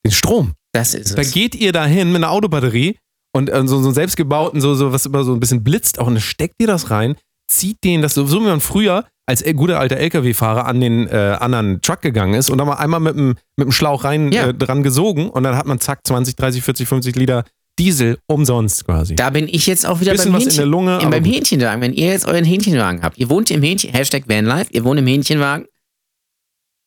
den 0.05 0.13
Strom. 0.13 0.55
Das 0.73 0.95
ist 0.95 1.17
Da 1.17 1.23
es. 1.23 1.33
geht 1.33 1.55
ihr 1.55 1.73
dahin 1.73 2.09
mit 2.09 2.17
einer 2.23 2.31
Autobatterie 2.31 2.99
und 3.35 3.49
äh, 3.51 3.67
so, 3.67 3.81
so 3.81 3.87
einen 3.89 3.95
selbstgebauten, 3.95 4.61
so, 4.61 4.75
so 4.75 4.93
was 4.93 5.07
immer 5.07 5.25
so 5.25 5.35
ein 5.35 5.41
bisschen 5.41 5.63
blitzt 5.63 5.99
auch 5.99 6.07
und 6.07 6.15
dann 6.15 6.23
steckt 6.23 6.55
ihr 6.61 6.67
das 6.67 6.91
rein, 6.91 7.17
zieht 7.51 7.83
den, 7.85 8.03
das 8.03 8.15
so, 8.15 8.27
so 8.27 8.41
wie 8.41 8.47
man 8.47 8.61
früher 8.61 9.07
als 9.29 9.43
guter 9.57 9.81
alter 9.81 9.97
LKW-Fahrer 9.97 10.67
an 10.67 10.81
den 10.81 11.09
äh, 11.09 11.37
anderen 11.41 11.81
Truck 11.83 12.01
gegangen 12.01 12.35
ist 12.35 12.49
und 12.49 12.59
dann 12.59 12.67
mal 12.69 12.75
einmal 12.75 13.01
mit 13.01 13.17
dem, 13.17 13.35
mit 13.57 13.67
dem 13.67 13.73
Schlauch 13.73 14.05
rein 14.05 14.31
Ja. 14.33 14.49
äh, 14.49 14.55
dran 14.55 14.83
gesogen 14.85 15.29
und 15.31 15.43
dann 15.43 15.57
hat 15.57 15.67
man 15.67 15.81
zack 15.81 16.07
20, 16.07 16.37
30, 16.37 16.63
40, 16.63 16.89
50 16.89 17.17
Liter 17.17 17.45
Diesel 17.79 18.19
umsonst 18.27 18.87
quasi. 18.87 19.17
Da 19.17 19.29
bin 19.31 19.49
ich 19.49 19.67
jetzt 19.67 19.85
auch 19.85 20.01
wieder 20.01 20.13
Bisschen 20.13 20.33
beim 20.33 20.41
was 20.41 20.45
in 20.45 20.51
Hähnchen. 20.51 20.57
der 20.63 20.67
Lunge, 20.67 20.99
in, 21.03 21.11
beim 21.11 21.25
gut. 21.25 21.35
Hähnchenwagen. 21.35 21.83
Wenn 21.83 21.93
ihr 21.93 22.07
jetzt 22.09 22.27
euren 22.27 22.45
Hähnchenwagen 22.45 23.03
habt, 23.03 23.19
ihr 23.19 23.29
wohnt 23.29 23.51
im 23.51 23.63
Hähnchen, 23.63 23.91
Hashtag 23.93 24.29
Vanlife, 24.29 24.73
ihr 24.73 24.83
wohnt 24.85 24.99
im 24.99 25.07
Hähnchenwagen, 25.07 25.67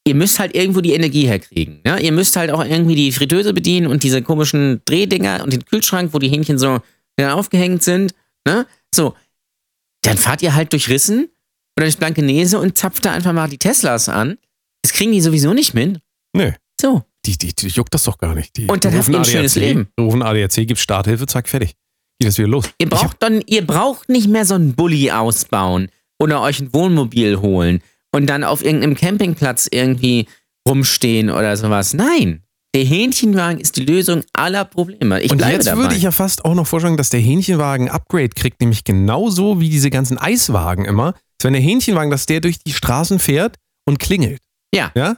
ihr 0.08 0.16
müsst 0.16 0.40
halt 0.40 0.56
irgendwo 0.56 0.82
die 0.82 0.94
Energie 0.94 1.28
herkriegen. 1.28 1.82
Ja? 1.86 1.98
Ihr 1.98 2.12
müsst 2.12 2.36
halt 2.36 2.50
auch 2.50 2.64
irgendwie 2.66 2.96
die 2.96 3.12
Fritteuse 3.12 3.54
bedienen 3.54 3.86
und 3.86 4.02
diese 4.02 4.22
komischen 4.24 4.82
Drehdinger 4.86 5.42
und 5.44 5.54
den 5.54 5.64
Kühlschrank, 5.66 6.12
wo 6.14 6.20
die 6.20 6.30
Hähnchen 6.30 6.58
so 6.58 6.80
aufgehängt 7.22 7.84
sind. 7.84 8.16
Ne? 8.48 8.66
So, 8.96 9.14
dann 10.04 10.18
fahrt 10.18 10.42
ihr 10.42 10.56
halt 10.56 10.72
durch 10.72 10.90
Rissen 10.90 11.30
oder 11.80 11.86
durch 11.88 11.98
Blankenese 11.98 12.60
und 12.60 12.78
zapft 12.78 13.06
da 13.06 13.12
einfach 13.14 13.32
mal 13.34 13.48
die 13.50 13.58
Teslas 13.58 14.10
an. 14.10 14.38
Das 14.84 14.92
kriegen 14.94 15.12
die 15.14 15.22
sowieso 15.22 15.54
nicht 15.54 15.74
mit. 15.74 16.00
Nö. 16.36 16.52
So, 16.82 17.04
Die, 17.26 17.38
die, 17.38 17.54
die 17.56 17.68
juckt 17.68 17.94
das 17.94 18.04
doch 18.04 18.18
gar 18.18 18.36
nicht. 18.36 18.56
Die 18.58 18.68
Und 18.68 18.84
dann 18.86 18.94
habt 18.94 19.02
rufen 19.04 19.14
ihr 19.14 19.20
ein 19.20 19.26
schönes 19.26 19.56
ADAC, 19.58 19.68
Leben. 19.68 19.88
Rufen 20.00 20.22
ADAC, 20.22 20.56
gibt 20.68 20.78
Starthilfe, 20.80 21.26
zack, 21.28 21.48
fertig. 21.50 21.76
Geht 22.20 22.28
das 22.28 22.38
wieder 22.38 22.48
los. 22.50 22.66
Ihr 22.80 22.88
Ich 22.88 22.92
hab- 22.92 23.02
braucht, 23.02 23.24
dann, 23.24 23.42
ihr 23.46 23.66
braucht 23.66 24.10
nicht 24.10 24.28
mehr 24.28 24.46
so 24.46 24.56
einen 24.56 24.74
Bulli 24.76 25.12
ausbauen 25.12 25.90
oder 26.22 26.42
euch 26.42 26.60
ein 26.60 26.74
Wohnmobil 26.74 27.40
holen 27.40 27.82
und 28.14 28.28
dann 28.28 28.44
auf 28.44 28.64
irgendeinem 28.64 28.96
Campingplatz 28.96 29.68
irgendwie 29.72 30.28
rumstehen 30.68 31.30
oder 31.30 31.56
sowas. 31.58 31.94
Nein, 31.94 32.44
der 32.76 32.84
Hähnchenwagen 32.84 33.60
ist 33.60 33.78
die 33.78 33.86
Lösung 33.86 34.24
aller 34.34 34.66
Probleme. 34.66 35.22
Ich 35.22 35.32
und 35.32 35.42
jetzt 35.42 35.68
dabei. 35.68 35.82
würde 35.82 35.96
ich 35.96 36.04
ja 36.04 36.12
fast 36.12 36.46
auch 36.46 36.56
noch 36.56 36.68
vorschlagen, 36.68 36.98
dass 36.98 37.10
der 37.10 37.20
Hähnchenwagen 37.20 37.88
ein 37.88 37.94
Upgrade 37.94 38.30
kriegt, 38.30 38.60
nämlich 38.62 38.84
genauso 38.84 39.60
wie 39.60 39.70
diese 39.70 39.90
ganzen 39.90 40.18
Eiswagen 40.18 40.86
immer. 40.86 41.14
Dass 41.40 41.46
wenn 41.46 41.54
der 41.54 41.62
Hähnchenwagen, 41.62 42.12
dass 42.12 42.26
der 42.26 42.42
durch 42.42 42.60
die 42.60 42.74
Straßen 42.74 43.18
fährt 43.20 43.56
und 43.88 43.98
klingelt. 44.00 44.42
Ja. 44.76 44.92
Ja? 44.96 45.16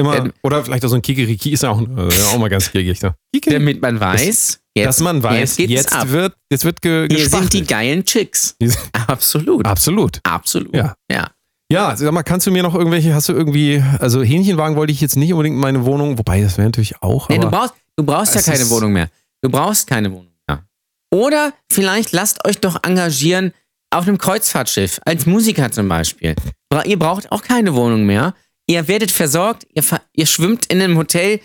Immer, 0.00 0.16
Ähm, 0.16 0.32
oder 0.44 0.64
vielleicht 0.64 0.84
auch 0.84 0.88
so 0.88 0.94
ein 0.94 1.02
Kikeriki 1.02 1.50
ist 1.50 1.64
auch, 1.64 1.80
äh, 1.80 2.22
auch 2.32 2.38
mal 2.38 2.48
ganz 2.48 2.70
kickig. 2.70 3.02
Ne? 3.02 3.14
Damit 3.44 3.82
man 3.82 3.98
weiß, 3.98 4.60
jetzt, 4.74 4.86
Dass 4.86 5.00
man 5.00 5.20
weiß, 5.22 5.58
jetzt, 5.58 5.92
ab. 5.92 6.08
wird, 6.10 6.34
jetzt 6.50 6.64
wird 6.64 6.80
ge 6.80 7.08
Hier 7.08 7.16
sind 7.18 7.24
gespachtelt. 7.24 7.52
die 7.54 7.64
geilen 7.64 8.04
Chicks. 8.04 8.54
Absolut. 9.08 9.66
Absolut. 9.66 10.20
Absolut. 10.22 10.74
Ja. 10.74 10.94
ja. 11.10 11.30
Ja, 11.70 11.94
sag 11.96 12.12
mal, 12.12 12.22
kannst 12.22 12.46
du 12.46 12.50
mir 12.52 12.62
noch 12.62 12.74
irgendwelche, 12.74 13.12
hast 13.12 13.28
du 13.28 13.34
irgendwie, 13.34 13.82
also 13.98 14.22
Hähnchenwagen 14.22 14.76
wollte 14.76 14.92
ich 14.92 15.00
jetzt 15.02 15.16
nicht 15.16 15.32
unbedingt 15.32 15.54
in 15.56 15.60
meine 15.60 15.84
Wohnung, 15.84 16.16
wobei 16.16 16.40
das 16.40 16.56
wäre 16.56 16.68
natürlich 16.68 17.02
auch. 17.02 17.28
Nee, 17.28 17.38
du 17.38 17.50
brauchst, 17.50 17.74
du 17.96 18.04
brauchst 18.04 18.34
ja 18.36 18.40
keine 18.40 18.62
ist- 18.62 18.70
Wohnung 18.70 18.92
mehr. 18.92 19.10
Du 19.42 19.50
brauchst 19.50 19.86
keine 19.88 20.10
Wohnung 20.12 20.24
mehr. 20.46 20.64
Oder 21.12 21.52
vielleicht 21.70 22.12
lasst 22.12 22.44
euch 22.46 22.58
doch 22.58 22.82
engagieren 22.84 23.52
auf 23.90 24.06
einem 24.06 24.18
Kreuzfahrtschiff, 24.18 25.00
als 25.04 25.26
Musiker 25.26 25.70
zum 25.70 25.88
Beispiel. 25.88 26.34
Bra- 26.70 26.84
Ihr 26.84 26.98
braucht 26.98 27.30
auch 27.32 27.42
keine 27.42 27.74
Wohnung 27.74 28.04
mehr. 28.04 28.34
Ihr 28.68 28.86
werdet 28.88 29.10
versorgt, 29.10 29.66
ihr, 29.74 29.82
ihr 30.12 30.26
schwimmt 30.26 30.66
in 30.66 30.82
einem 30.82 30.98
Hotel, 30.98 31.40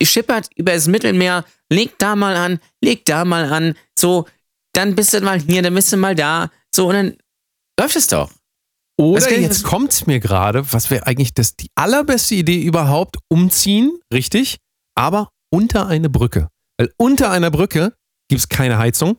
ihr 0.00 0.06
schippert 0.06 0.48
über 0.54 0.72
das 0.72 0.86
Mittelmeer, 0.86 1.44
legt 1.72 2.00
da 2.00 2.14
mal 2.14 2.36
an, 2.36 2.60
legt 2.84 3.08
da 3.08 3.24
mal 3.24 3.52
an, 3.52 3.74
so, 3.98 4.26
dann 4.74 4.94
bist 4.94 5.12
du 5.12 5.20
mal 5.20 5.40
hier, 5.40 5.60
dann 5.62 5.74
bist 5.74 5.92
du 5.92 5.96
mal 5.96 6.14
da, 6.14 6.50
so, 6.72 6.86
und 6.88 6.94
dann 6.94 7.16
läuft 7.80 7.96
es 7.96 8.06
doch. 8.06 8.30
Oder 9.00 9.20
jetzt 9.42 9.64
kommt's 9.64 10.06
mir 10.06 10.20
gerade, 10.20 10.72
was 10.72 10.90
wäre 10.90 11.06
eigentlich 11.06 11.34
das, 11.34 11.56
die 11.56 11.70
allerbeste 11.74 12.36
Idee 12.36 12.62
überhaupt, 12.62 13.16
umziehen, 13.28 13.98
richtig, 14.12 14.58
aber 14.96 15.30
unter 15.52 15.86
eine 15.88 16.08
Brücke. 16.10 16.48
Weil 16.78 16.92
unter 16.96 17.30
einer 17.32 17.50
Brücke 17.50 17.94
gibt's 18.28 18.48
keine 18.48 18.78
Heizung, 18.78 19.16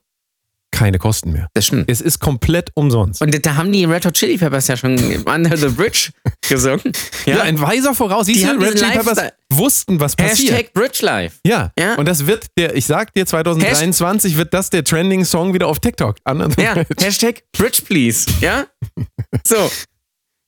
keine 0.72 0.98
Kosten 0.98 1.32
mehr. 1.32 1.48
Das 1.54 1.66
stimmt. 1.68 1.90
Es 1.90 2.00
ist 2.02 2.20
komplett 2.20 2.70
umsonst. 2.76 3.22
Und 3.22 3.46
da 3.46 3.56
haben 3.56 3.72
die 3.72 3.86
Red 3.86 4.06
Hot 4.06 4.14
Chili 4.14 4.38
Peppers 4.38 4.68
ja 4.68 4.78
schon 4.78 4.98
Under 5.26 5.58
the 5.58 5.68
Bridge 5.70 6.12
gesungen. 6.48 6.94
Ja, 7.26 7.42
ein 7.42 7.60
weiser 7.60 7.94
Voraus. 7.96 8.28
Siehst 8.28 8.44
Die 8.44 8.46
du, 8.46 8.64
Red 8.64 8.76
Chili 8.78 8.92
Peppers 8.92 9.20
wussten, 9.52 10.00
was 10.00 10.16
passiert. 10.16 10.54
Hashtag 10.54 10.74
Bridge 10.74 11.00
Life. 11.02 11.38
Ja. 11.46 11.72
Ja. 11.78 11.96
und 11.96 12.08
das 12.08 12.28
wird 12.28 12.48
der, 12.58 12.76
ich 12.76 12.86
sag 12.86 13.14
dir, 13.14 13.26
2023 13.26 14.38
wird 14.38 14.54
das 14.54 14.70
der 14.70 14.84
Trending-Song 14.84 15.54
wieder 15.54 15.68
auf 15.68 15.80
TikTok. 15.80 16.18
Under 16.26 16.50
the 16.50 16.62
Ja, 16.62 16.74
Bridge. 16.76 17.06
Hashtag 17.06 17.44
Bridge 17.58 17.82
Please. 17.86 18.28
Ja? 18.42 18.66
So. 19.46 19.70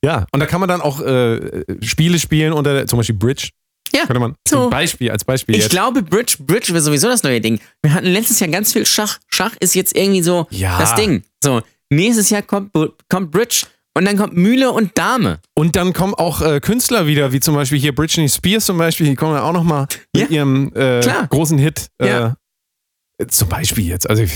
ja, 0.04 0.26
und 0.32 0.40
da 0.40 0.46
kann 0.46 0.60
man 0.60 0.70
dann 0.70 0.82
auch 0.82 1.02
äh, 1.02 1.64
Spiele 1.82 2.20
spielen 2.20 2.54
unter 2.54 2.86
zum 2.88 2.98
Beispiel 2.98 3.16
Bridge. 3.16 3.50
Ja. 3.94 4.06
Könnte 4.06 4.20
man 4.20 4.36
So. 4.48 4.62
zum 4.64 4.70
Beispiel, 4.70 5.12
als 5.12 5.24
Beispiel 5.26 5.56
Ich 5.56 5.64
jetzt. 5.64 5.72
glaube, 5.72 6.02
Bridge, 6.04 6.38
Bridge 6.40 6.70
wäre 6.74 6.82
sowieso 6.82 7.08
das 7.08 7.24
neue 7.24 7.42
Ding. 7.42 7.60
Wir 7.82 7.94
hatten 7.94 8.08
letztes 8.08 8.40
Jahr 8.40 8.50
ganz 8.50 8.74
viel 8.74 8.86
Schach. 8.86 9.20
Schach 9.28 9.56
ist 9.60 9.76
jetzt 9.76 9.96
irgendwie 9.96 10.22
so 10.22 10.48
Ja. 10.52 10.80
das 10.80 10.96
Ding. 10.96 11.24
So, 11.44 11.62
nächstes 11.90 12.30
Jahr 12.30 12.42
kommt, 12.42 12.72
kommt 13.10 13.32
Bridge 13.32 13.66
und 13.94 14.06
dann 14.06 14.18
kommt 14.18 14.36
Mühle 14.38 14.72
und 14.72 14.98
Dame. 14.98 15.40
Und 15.56 15.76
dann 15.76 15.92
kommen 15.94 16.14
auch 16.14 16.42
äh, 16.42 16.60
Künstler 16.62 17.08
wieder, 17.08 17.34
wie 17.34 17.40
zum 17.42 17.56
Beispiel 17.56 17.80
hier 17.80 17.94
Britney 17.94 18.30
Spears 18.30 18.66
zum 18.66 18.78
Beispiel, 18.78 19.08
die 19.08 19.16
kommen 19.16 19.36
ja 19.36 19.44
auch 19.44 19.52
nochmal 19.54 19.88
mit 20.16 20.30
Ja, 20.30 20.38
ihrem 20.38 20.72
äh, 20.76 21.02
großen 21.30 21.58
Hit. 21.58 21.88
Äh, 22.02 22.08
Ja. 22.08 22.36
Zum 23.28 23.50
Beispiel 23.50 23.86
jetzt. 23.86 24.10
Also 24.10 24.24
ich, 24.24 24.32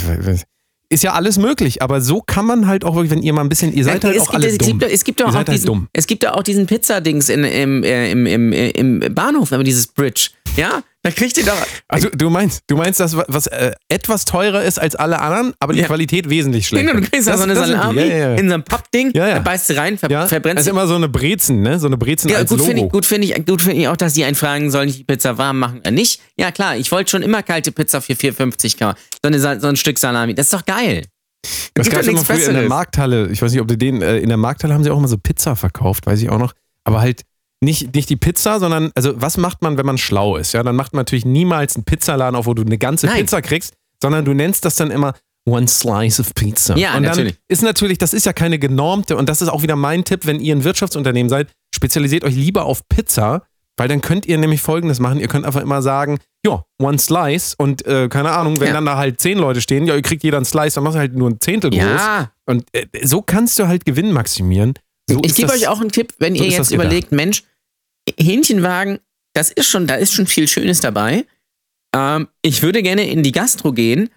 ist 0.90 1.04
ja 1.04 1.14
alles 1.14 1.38
möglich, 1.38 1.82
aber 1.82 2.00
so 2.02 2.22
kann 2.22 2.46
man 2.46 2.68
halt 2.68 2.84
auch 2.86 2.96
wirklich, 2.96 3.12
wenn 3.12 3.24
ihr 3.24 3.34
mal 3.34 3.42
ein 3.42 3.50
bisschen, 3.50 3.74
ihr 3.74 3.84
seid 3.84 4.04
halt 4.04 4.16
es, 4.16 4.22
auch 4.22 4.32
gibt, 4.32 4.36
alle 4.44 4.48
es, 4.52 4.58
dumm. 4.58 4.68
gibt, 4.68 4.84
doch- 4.84 4.90
es 4.90 5.04
gibt 5.04 5.20
doch 5.22 5.28
auch 5.30 5.34
halt 5.34 5.48
diesen, 5.48 5.66
dumm. 5.66 5.88
es 5.94 6.06
gibt 6.08 6.24
doch 6.24 6.32
auch 6.34 6.44
diesen 6.44 6.66
Pizzadings 6.68 7.30
in, 7.30 7.44
im, 7.44 7.84
äh, 7.84 8.12
im, 8.12 8.26
im, 8.26 8.54
äh, 8.54 8.70
im 8.72 9.00
Bahnhof, 9.14 9.52
aber 9.52 9.64
dieses 9.64 9.88
Bridge. 9.88 10.30
Ja, 10.58 10.84
da 11.06 11.12
kriegt 11.12 11.38
ihr 11.38 11.46
doch. 11.46 11.54
Also 11.88 12.10
du 12.10 12.32
meinst, 12.32 12.64
du 12.66 12.76
meinst 12.76 13.00
das, 13.00 13.16
was 13.16 13.46
äh, 13.46 13.74
etwas 13.90 14.26
teurer 14.26 14.64
ist 14.64 14.80
als 14.80 14.96
alle 14.96 15.22
anderen, 15.22 15.54
aber 15.60 15.74
die 15.74 15.82
Ja. 15.82 15.86
Qualität 15.86 16.30
wesentlich 16.32 16.68
schlechter. 16.68 16.94
Genau, 16.94 17.04
du 17.06 17.08
kriegst 17.10 17.28
da 17.28 17.34
Das- 17.34 17.40
so 17.42 17.44
eine 17.44 17.54
das 17.54 17.66
die. 17.68 17.72
Salami 17.74 18.02
Ja, 18.02 18.06
ja, 18.16 18.34
in 18.36 18.48
so 18.48 18.54
einem 18.56 18.64
Pappding, 18.64 19.12
Ja, 19.14 19.38
beißt 19.38 19.70
du 19.70 19.78
rein, 19.78 19.98
ver 20.00 20.10
verbrennst 20.10 20.46
das 20.46 20.62
ist 20.62 20.66
du. 20.66 20.72
immer 20.72 20.88
so 20.88 20.96
eine 20.96 21.08
Brezen, 21.08 21.62
ne? 21.62 21.78
So 21.80 21.86
eine 21.86 21.98
Brezen 21.98 22.30
Ja, 22.30 22.38
als 22.38 22.50
gut 22.50 22.58
Logo. 22.58 22.70
finde 22.72 22.86
ich, 22.86 22.92
gut 22.92 23.06
finde 23.06 23.28
ich, 23.28 23.46
gut 23.46 23.62
finde 23.62 23.80
ich 23.82 23.88
auch, 23.88 23.98
dass 23.98 24.14
die 24.14 24.24
einen 24.26 24.36
fragen, 24.36 24.72
soll 24.72 24.88
ich 24.88 24.98
die 24.98 25.04
Pizza 25.04 25.38
warm 25.38 25.60
machen 25.60 25.80
oder 25.82 25.92
nicht? 25.92 26.22
Ja, 26.38 26.52
klar, 26.52 26.76
ich 26.76 26.92
wollte 26.92 27.12
schon 27.12 27.22
immer 27.22 27.44
kalte 27.44 27.72
Pizza 27.72 28.02
für 28.02 28.14
4,50 28.14 28.78
K. 28.78 28.96
So, 29.24 29.28
eine, 29.28 29.60
so 29.60 29.68
ein 29.68 29.76
Stück 29.76 30.00
Salami. 30.00 30.34
Das 30.34 30.48
ist 30.48 30.54
doch 30.54 30.66
geil. 30.66 31.04
Das 31.76 31.88
gab 31.90 32.02
doch 32.02 32.08
immer 32.08 32.26
früher 32.26 32.48
in 32.48 32.54
der. 32.56 32.68
Markthalle. 32.68 33.28
Ich 33.30 33.40
weiß 33.42 33.52
nicht, 33.52 33.62
ob 33.62 33.68
du 33.68 33.78
den, 33.78 34.02
äh, 34.02 34.18
in 34.18 34.30
der 34.30 34.38
Markthalle 34.38 34.74
haben 34.74 34.84
sie 34.84 34.90
auch 34.90 34.98
immer 34.98 35.08
so 35.08 35.18
Pizza 35.20 35.56
verkauft, 35.56 36.08
weiß 36.08 36.20
ich 36.24 36.30
auch 36.32 36.40
noch. 36.40 36.54
Aber 36.84 37.02
halt 37.02 37.22
nicht, 37.64 37.96
nicht 37.96 38.10
die 38.10 38.16
Pizza, 38.16 38.60
sondern, 38.60 38.92
also 38.96 39.14
was 39.16 39.38
macht 39.38 39.62
man, 39.62 39.78
wenn 39.78 39.86
man 39.86 39.98
schlau 39.98 40.38
ist? 40.38 40.54
Ja, 40.54 40.64
dann 40.64 40.76
macht 40.76 40.94
man 40.94 41.00
natürlich 41.02 41.26
niemals 41.26 41.76
einen 41.76 41.86
Pizzaladen 41.86 42.36
auf, 42.36 42.46
wo 42.46 42.54
du 42.54 42.64
eine 42.64 42.78
ganze 42.78 43.06
Nein. 43.08 43.18
Pizza 43.22 43.42
kriegst, 43.42 43.74
sondern 44.02 44.26
du 44.26 44.34
nennst 44.34 44.66
das 44.66 44.76
dann 44.76 44.92
immer 44.92 45.14
One 45.48 45.68
Slice 45.68 46.20
of 46.22 46.34
Pizza. 46.34 46.76
Ja, 46.78 46.90
und 46.90 47.04
dann 47.04 47.12
natürlich. 47.12 47.36
ist 47.48 47.62
natürlich, 47.64 47.98
das 47.98 48.14
ist 48.14 48.26
ja 48.26 48.34
keine 48.34 48.60
genormte, 48.60 49.16
und 49.16 49.30
das 49.30 49.42
ist 49.42 49.50
auch 49.50 49.62
wieder 49.62 49.76
mein 49.76 50.04
Tipp, 50.04 50.26
wenn 50.26 50.40
ihr 50.40 50.56
ein 50.56 50.64
Wirtschaftsunternehmen 50.64 51.30
seid, 51.30 51.50
spezialisiert 51.74 52.24
euch 52.24 52.36
lieber 52.36 52.66
auf 52.66 52.88
Pizza, 52.90 53.44
weil 53.78 53.88
dann 53.88 54.02
könnt 54.02 54.26
ihr 54.26 54.38
nämlich 54.38 54.62
folgendes 54.62 55.00
machen, 55.00 55.20
ihr 55.20 55.28
könnt 55.28 55.46
einfach 55.46 55.62
immer 55.62 55.82
sagen, 55.82 56.18
ja, 56.46 56.64
one 56.82 56.98
slice 56.98 57.56
und 57.58 57.86
äh, 57.86 58.08
keine 58.10 58.32
Ahnung, 58.32 58.60
wenn 58.60 58.68
Ja. 58.70 58.74
dann 58.74 58.86
da 58.86 58.98
halt 58.98 59.20
zehn 59.20 59.38
Leute 59.38 59.62
stehen, 59.62 59.86
ja, 59.86 59.96
ihr 59.96 60.02
kriegt 60.02 60.24
jeder 60.24 60.38
einen 60.38 60.46
Slice, 60.46 60.76
dann 60.76 60.84
machst 60.84 60.96
du 60.96 61.00
halt 61.00 61.16
nur 61.16 61.30
ein 61.30 61.40
Zehntel 61.40 61.70
groß. 61.72 61.80
Ja, 61.80 62.32
Und 62.48 62.66
äh, 62.74 62.86
so 63.04 63.22
kannst 63.22 63.60
du 63.60 63.68
halt 63.68 63.86
Gewinn 63.86 64.12
maximieren. 64.14 64.74
So 65.10 65.22
ich 65.24 65.36
gebe 65.36 65.52
euch 65.52 65.68
auch 65.68 65.82
einen 65.82 65.92
Tipp, 65.92 66.14
wenn 66.18 66.36
so 66.36 66.44
ihr 66.44 66.50
jetzt 66.50 66.70
gedacht. 66.70 66.86
überlegt, 66.86 67.12
Mensch, 67.12 67.44
Hähnchenwagen, 68.20 69.00
das 69.34 69.52
ist 69.52 69.68
schon, 69.68 69.88
da 69.88 69.96
ist 69.96 70.14
schon 70.14 70.28
viel 70.28 70.48
Schönes 70.48 70.80
dabei. 70.80 71.26
Ähm, 71.96 72.28
ich 72.42 72.62
würde 72.62 72.82
gerne 72.82 73.08
in 73.08 73.24
die 73.24 73.32
Gastro 73.32 73.72
gehen, 73.72 74.10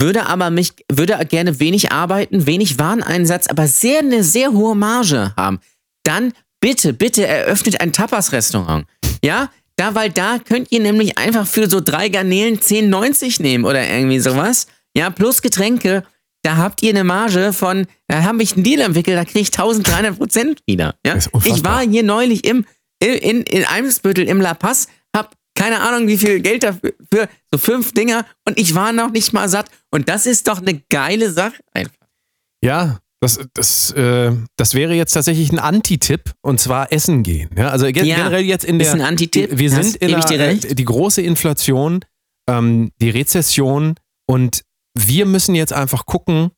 würde 0.00 0.26
aber 0.26 0.50
mich, 0.50 0.72
würde 0.90 1.18
gerne 1.26 1.60
wenig 1.60 1.92
arbeiten, 1.92 2.46
wenig 2.46 2.78
Wareneinsatz, 2.78 3.46
aber 3.46 3.68
sehr 3.68 4.00
eine 4.00 4.22
sehr 4.22 4.52
hohe 4.52 4.74
Marge 4.74 5.32
haben. 5.36 5.60
Dann 6.04 6.32
bitte, 6.60 6.92
bitte 6.92 7.26
eröffnet 7.26 7.80
ein 7.80 7.92
Tapas-Restaurant. 7.92 8.86
Ja, 9.22 9.50
da, 9.76 9.94
weil 9.94 10.10
da 10.10 10.38
könnt 10.38 10.70
ihr 10.70 10.80
nämlich 10.80 11.18
einfach 11.18 11.46
für 11.46 11.68
so 11.68 11.80
drei 11.80 12.08
Garnelen 12.08 12.58
10,90 12.58 13.42
nehmen 13.42 13.64
oder 13.64 13.88
irgendwie 13.88 14.20
sowas. 14.20 14.66
Ja, 14.96 15.10
plus 15.10 15.42
Getränke. 15.42 16.04
Da 16.44 16.58
habt 16.58 16.82
ihr 16.82 16.90
eine 16.90 17.04
Marge 17.04 17.54
von, 17.54 17.86
da 18.06 18.22
habe 18.22 18.42
ich 18.42 18.52
einen 18.54 18.64
Deal 18.64 18.80
entwickelt, 18.80 19.16
da 19.16 19.24
kriege 19.24 19.40
ich 19.40 19.48
1300 19.48 20.18
Prozent 20.18 20.60
wieder. 20.66 20.94
Ja? 21.04 21.16
Ich 21.16 21.64
war 21.64 21.80
hier 21.80 22.02
neulich 22.02 22.44
im, 22.44 22.66
in, 23.02 23.14
in, 23.14 23.42
in 23.42 23.64
Eimsbüttel 23.64 24.28
im 24.28 24.42
La 24.42 24.52
Paz, 24.52 24.88
hab 25.16 25.34
keine 25.56 25.80
Ahnung, 25.80 26.06
wie 26.06 26.18
viel 26.18 26.40
Geld 26.40 26.62
dafür, 26.64 26.92
für 27.10 27.28
so 27.50 27.58
fünf 27.58 27.92
Dinger 27.92 28.26
und 28.46 28.58
ich 28.58 28.74
war 28.74 28.92
noch 28.92 29.10
nicht 29.10 29.32
mal 29.32 29.48
satt. 29.48 29.70
Und 29.90 30.08
das 30.10 30.26
ist 30.26 30.46
doch 30.46 30.60
eine 30.60 30.82
geile 30.90 31.30
Sache 31.30 31.56
einfach. 31.72 31.94
Ja, 32.62 32.98
das, 33.20 33.40
das, 33.54 33.92
äh, 33.92 34.32
das 34.56 34.74
wäre 34.74 34.92
jetzt 34.92 35.12
tatsächlich 35.12 35.50
ein 35.50 35.58
Anti-Tipp 35.58 36.32
und 36.42 36.60
zwar 36.60 36.92
essen 36.92 37.22
gehen. 37.22 37.48
Ja, 37.56 37.70
also 37.70 37.86
ge 37.86 38.04
Ja, 38.04 38.16
generell 38.16 38.44
jetzt 38.44 38.66
in 38.66 38.78
der. 38.78 38.88
ist 38.88 38.94
ein 38.94 39.00
Anti-Tipp. 39.00 39.48
Wir 39.56 39.70
sind 39.70 39.96
in 39.96 40.10
der, 40.10 40.50
äh, 40.50 40.74
die 40.74 40.84
große 40.84 41.22
Inflation, 41.22 42.00
ähm, 42.50 42.90
die 43.00 43.08
Rezession 43.08 43.94
und 44.26 44.62
wir 44.96 45.26
müssen 45.26 45.54
jetzt 45.54 45.72
einfach 45.72 46.06
gucken, 46.06 46.50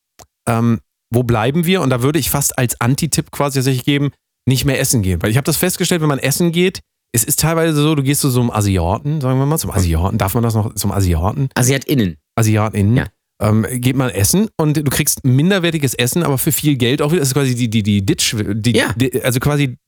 ähm, 0.46 0.80
wo 1.10 1.22
bleiben 1.22 1.66
wir? 1.66 1.80
Und 1.82 1.90
da 1.90 2.02
würde 2.02 2.18
ich 2.18 2.30
fast 2.30 2.58
als 2.58 2.80
Anti-Tipp 2.80 3.30
quasi 3.30 3.58
tatsächlich 3.58 3.84
geben, 3.84 4.10
nicht 4.46 4.64
mehr 4.64 4.78
essen 4.80 5.02
gehen. 5.02 5.22
Weil 5.22 5.30
ich 5.30 5.36
habe 5.36 5.44
das 5.44 5.56
festgestellt, 5.56 6.02
wenn 6.02 6.08
man 6.08 6.18
essen 6.18 6.52
geht, 6.52 6.80
es 7.12 7.24
ist 7.24 7.40
teilweise 7.40 7.74
so, 7.80 7.94
du 7.94 8.02
gehst 8.02 8.20
zu 8.20 8.28
so 8.30 8.40
einem 8.40 8.50
Asiaten, 8.50 9.20
sagen 9.20 9.38
wir 9.38 9.46
mal, 9.46 9.58
zum 9.58 9.70
Asiaten, 9.70 10.18
darf 10.18 10.34
man 10.34 10.42
das 10.42 10.54
noch, 10.54 10.74
zum 10.74 10.92
Asiaten? 10.92 11.48
Also 11.54 11.68
sie 11.68 11.74
hat 11.74 11.84
innen. 11.86 12.16
AsiatInnen, 12.36 12.96
Ja. 12.96 13.06
ähm, 13.40 13.66
geht 13.80 13.96
man 13.96 14.10
essen 14.10 14.48
und 14.58 14.76
du 14.76 14.82
kriegst 14.84 15.24
minderwertiges 15.24 15.94
Essen, 15.94 16.22
aber 16.22 16.36
für 16.36 16.52
viel 16.52 16.76
Geld 16.76 17.00
auch 17.00 17.12
wieder. 17.12 17.20
Das 17.20 17.28
ist 17.28 17.34
quasi 17.34 17.54
die, 17.54 17.70
die, 17.70 17.82
die 17.82 18.04
Ditch, 18.04 18.34
die, 18.38 18.76
Ja. 18.76 18.92
die, 18.94 19.22
also 19.22 19.40
quasi 19.40 19.78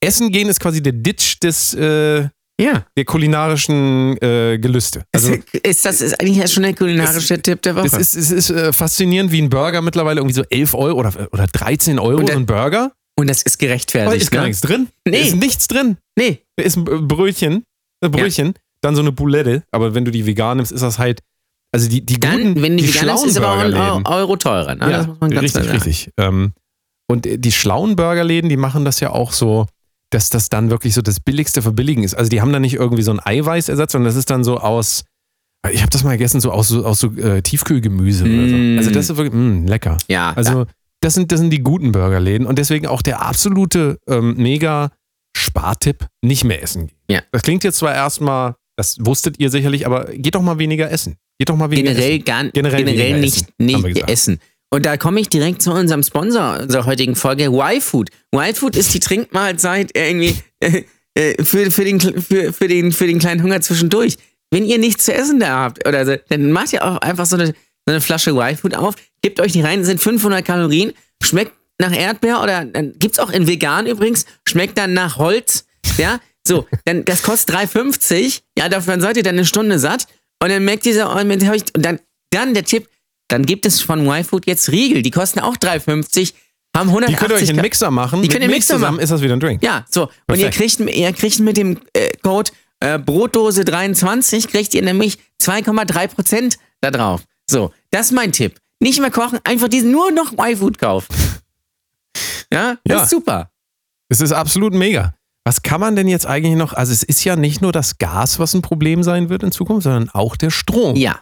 Essen 0.00 0.30
gehen 0.30 0.48
ist 0.48 0.60
quasi 0.60 0.82
der 0.82 0.92
Ditch 0.94 1.40
des, 1.40 1.74
äh, 1.74 2.28
Ja. 2.60 2.84
der 2.96 3.04
kulinarischen 3.04 4.16
äh, 4.20 4.58
Gelüste. 4.58 5.04
Also 5.12 5.34
ist 5.62 5.84
das 5.84 6.00
ist 6.00 6.20
eigentlich 6.20 6.50
schon 6.52 6.64
der 6.64 6.74
kulinarische 6.74 7.40
Tipp 7.40 7.62
der 7.62 7.76
Woche? 7.76 7.86
es 7.86 7.92
ist, 7.94 8.14
es 8.16 8.30
ist 8.32 8.50
äh, 8.50 8.72
faszinierend, 8.72 9.30
wie 9.30 9.40
ein 9.40 9.48
Burger 9.48 9.80
mittlerweile 9.80 10.18
irgendwie 10.20 10.34
so 10.34 10.42
11 10.50 10.74
Euro 10.74 10.98
oder, 10.98 11.12
oder 11.32 11.46
13 11.46 11.98
Euro, 11.98 12.18
Und 12.18 12.28
der- 12.28 12.34
so 12.34 12.40
ein 12.40 12.46
Burger. 12.46 12.92
und 13.16 13.28
das 13.30 13.42
ist 13.42 13.56
Aber 13.60 13.66
gerechtfertigt. 13.68 14.22
ist 14.22 14.30
gar 14.32 14.40
ne? 14.42 14.48
nichts 14.48 14.60
drin. 14.60 14.88
Nee. 15.06 15.20
Ist 15.22 15.36
nichts 15.36 15.68
drin. 15.68 15.98
Nee. 16.18 16.42
Da 16.56 16.64
ist 16.64 16.76
ein 16.76 16.84
Brötchen, 16.84 17.62
ein 18.04 18.10
Brötchen, 18.10 18.54
dann 18.80 18.96
so 18.96 19.02
eine 19.02 19.12
Boulette, 19.12 19.62
aber 19.70 19.94
wenn 19.94 20.04
du 20.04 20.10
die 20.10 20.26
vegan 20.26 20.56
nimmst, 20.56 20.72
ist 20.72 20.82
das 20.82 20.98
halt, 20.98 21.20
also 21.72 21.88
die, 21.88 22.04
die 22.04 22.18
Dann, 22.18 22.54
guten, 22.54 22.62
wenn 22.62 22.76
die, 22.76 22.86
die 22.86 22.94
vegan 22.94 23.14
ist, 23.16 23.24
ist 23.26 23.36
aber 23.36 23.52
auch 23.52 23.58
ein 23.58 24.06
Euro 24.06 24.36
teurer. 24.36 24.74
Ne? 24.74 24.90
Ja, 24.90 24.98
das 24.98 25.06
muss 25.06 25.20
man 25.20 25.30
ganz 25.30 25.54
richtig, 25.54 25.72
richtig. 25.72 26.10
Ähm, 26.16 26.52
und 27.10 27.26
die 27.30 27.52
schlauen 27.52 27.94
Burgerläden, 27.94 28.48
die 28.50 28.56
machen 28.56 28.84
das 28.84 28.98
ja 29.00 29.10
auch 29.10 29.32
so, 29.32 29.66
dass 30.10 30.30
das 30.30 30.48
dann 30.48 30.70
wirklich 30.70 30.94
so 30.94 31.02
das 31.02 31.20
billigste 31.20 31.60
Verbilligen 31.62 32.02
ist. 32.04 32.14
Also 32.14 32.30
die 32.30 32.40
haben 32.40 32.52
da 32.52 32.60
nicht 32.60 32.74
irgendwie 32.74 33.02
so 33.02 33.10
einen 33.10 33.20
Eiweißersatz, 33.20 33.92
sondern 33.92 34.06
das 34.08 34.16
ist 34.16 34.30
dann 34.30 34.42
so 34.44 34.58
aus, 34.58 35.04
ich 35.70 35.80
habe 35.82 35.90
das 35.90 36.04
mal 36.04 36.12
gegessen, 36.12 36.40
so 36.40 36.50
aus 36.52 36.68
so, 36.68 36.84
aus 36.84 37.00
so 37.00 37.12
äh, 37.16 37.42
Tiefkühlgemüse 37.42 38.24
oder 38.24 38.32
Mm. 38.32 38.48
so. 38.74 38.78
Also 38.78 38.90
das 38.90 39.10
ist 39.10 39.16
wirklich, 39.16 39.34
mh, 39.34 39.68
lecker. 39.68 39.98
Ja, 40.08 40.32
Also 40.34 40.66
das 41.00 41.14
sind, 41.14 41.30
das 41.30 41.40
sind 41.40 41.50
die 41.50 41.60
guten 41.62 41.92
Burgerläden 41.92 42.46
und 42.46 42.58
deswegen 42.58 42.86
auch 42.86 43.02
der 43.02 43.20
absolute 43.22 43.98
ähm, 44.08 44.34
mega 44.36 44.90
Spartipp, 45.36 46.06
nicht 46.22 46.44
mehr 46.44 46.62
essen 46.62 46.86
gehen. 46.88 46.98
Ja. 47.10 47.22
Das 47.32 47.42
klingt 47.42 47.62
jetzt 47.64 47.78
zwar 47.78 47.94
erstmal, 47.94 48.54
das 48.76 48.96
wusstet 49.00 49.38
ihr 49.38 49.50
sicherlich, 49.50 49.86
aber 49.86 50.06
geht 50.06 50.34
doch 50.34 50.42
mal 50.42 50.58
weniger 50.58 50.90
essen. 50.90 51.16
Geht 51.38 51.48
doch 51.50 51.56
mal 51.56 51.70
weniger 51.70 51.90
generell, 51.92 52.12
essen. 52.16 52.24
gar, 52.24 52.44
Generell 52.50 52.84
generell, 52.84 53.06
weniger 53.14 53.20
nicht, 53.20 53.36
essen, 53.36 53.92
nicht 53.92 54.08
essen. 54.08 54.40
Und 54.70 54.84
da 54.84 54.96
komme 54.96 55.20
ich 55.20 55.28
direkt 55.28 55.62
zu 55.62 55.72
unserem 55.72 56.02
Sponsor 56.02 56.60
unserer 56.60 56.84
heutigen 56.84 57.16
Folge, 57.16 57.44
Y-Food. 57.46 58.10
Y-Food 58.34 58.76
ist 58.76 58.92
die 58.92 59.00
Trinkmahlzeit 59.00 59.92
irgendwie 59.94 60.36
äh, 60.60 60.84
äh, 61.14 61.42
für, 61.42 61.70
für, 61.70 61.84
den, 61.84 62.00
für, 62.00 62.52
für, 62.52 62.68
den, 62.68 62.92
für 62.92 63.06
den 63.06 63.18
kleinen 63.18 63.42
Hunger 63.42 63.60
zwischendurch. 63.60 64.16
Wenn 64.50 64.64
ihr 64.64 64.78
nichts 64.78 65.04
zu 65.04 65.14
essen 65.14 65.40
da 65.40 65.58
habt, 65.58 65.86
oder 65.86 66.04
so, 66.06 66.16
dann 66.28 66.52
macht 66.52 66.72
ihr 66.72 66.84
auch 66.84 66.98
einfach 66.98 67.26
so 67.26 67.36
eine, 67.36 67.46
so 67.48 67.52
eine 67.86 68.00
Flasche 68.00 68.30
Y-Food 68.30 68.74
auf, 68.74 68.94
gebt 69.22 69.40
euch 69.40 69.52
die 69.52 69.62
rein, 69.62 69.84
sind 69.84 70.00
500 70.00 70.44
Kalorien, 70.44 70.92
schmeckt 71.22 71.52
nach 71.80 71.92
Erdbeer 71.92 72.42
oder 72.42 72.64
dann 72.64 72.94
gibt's 72.98 73.18
auch 73.18 73.30
in 73.30 73.46
vegan 73.46 73.86
übrigens, 73.86 74.26
schmeckt 74.46 74.76
dann 74.78 74.92
nach 74.94 75.16
Holz, 75.16 75.64
ja, 75.96 76.20
so, 76.46 76.66
dann, 76.84 77.04
das 77.04 77.22
kostet 77.22 77.56
3,50, 77.56 78.40
ja, 78.58 78.68
dafür 78.68 79.00
seid 79.00 79.16
ihr 79.16 79.22
dann 79.22 79.36
eine 79.36 79.44
Stunde 79.44 79.78
satt 79.78 80.06
und 80.42 80.50
dann 80.50 80.64
merkt 80.64 80.86
ihr, 80.86 80.94
so, 80.94 81.00
ich- 81.52 81.74
und 81.74 81.84
dann, 81.84 82.00
dann 82.30 82.54
der 82.54 82.64
Tipp, 82.64 82.88
dann 83.28 83.44
gibt 83.46 83.66
es 83.66 83.80
von 83.80 84.06
Y-Food 84.06 84.46
jetzt 84.46 84.70
Riegel, 84.70 85.02
die 85.02 85.10
kosten 85.10 85.40
auch 85.40 85.56
3,50, 85.56 86.34
haben 86.76 86.88
180 86.88 87.06
Die 87.08 87.14
könnt 87.16 87.30
ihr 87.30 87.36
euch 87.42 87.50
einen 87.50 87.60
Mixer 87.62 87.90
machen. 87.90 88.22
Die 88.22 88.28
könnt 88.28 88.42
ihr 88.42 88.48
Mixer 88.50 88.74
zusammen 88.74 88.96
machen. 88.96 89.02
ist 89.04 89.10
das 89.10 89.20
wieder 89.22 89.34
ein 89.34 89.40
Drink. 89.40 89.62
Ja, 89.62 89.84
so. 89.90 90.02
Und 90.26 90.36
ihr 90.38 90.50
Perfekt. 90.50 90.78
kriegt, 90.78 90.94
ihr 90.96 91.12
kriegt 91.12 91.38
mit 91.40 91.56
dem 91.56 91.78
äh, 91.92 92.10
Code 92.22 92.50
äh, 92.80 92.98
Brotdose 92.98 93.64
23 93.64 94.48
kriegt 94.48 94.72
ihr 94.74 94.82
nämlich 94.82 95.18
2,3 95.42 96.08
Prozent 96.08 96.56
da 96.80 96.90
drauf. 96.90 97.22
So, 97.50 97.72
das 97.90 98.06
ist 98.06 98.12
mein 98.12 98.32
Tipp. 98.32 98.58
Nicht 98.80 99.00
mehr 99.00 99.10
kochen, 99.10 99.40
einfach 99.44 99.68
diesen 99.68 99.90
nur 99.90 100.12
noch 100.12 100.32
Y-Food 100.32 100.78
kaufen. 100.78 101.08
Ja, 102.52 102.76
das 102.84 102.96
Ja. 102.96 103.02
ist 103.04 103.10
super. 103.10 103.50
Es 104.08 104.20
ist 104.22 104.32
absolut 104.32 104.72
mega. 104.72 105.14
Was 105.44 105.62
kann 105.62 105.80
man 105.80 105.96
denn 105.96 106.08
jetzt 106.08 106.26
eigentlich 106.26 106.56
noch? 106.56 106.72
Also, 106.72 106.92
es 106.92 107.02
ist 107.02 107.22
ja 107.24 107.36
nicht 107.36 107.60
nur 107.60 107.72
das 107.72 107.98
Gas, 107.98 108.38
was 108.38 108.54
ein 108.54 108.62
Problem 108.62 109.02
sein 109.02 109.28
wird 109.28 109.42
in 109.42 109.52
Zukunft, 109.52 109.84
sondern 109.84 110.08
auch 110.10 110.36
der 110.36 110.50
Strom. 110.50 110.96
Ja. 110.96 111.20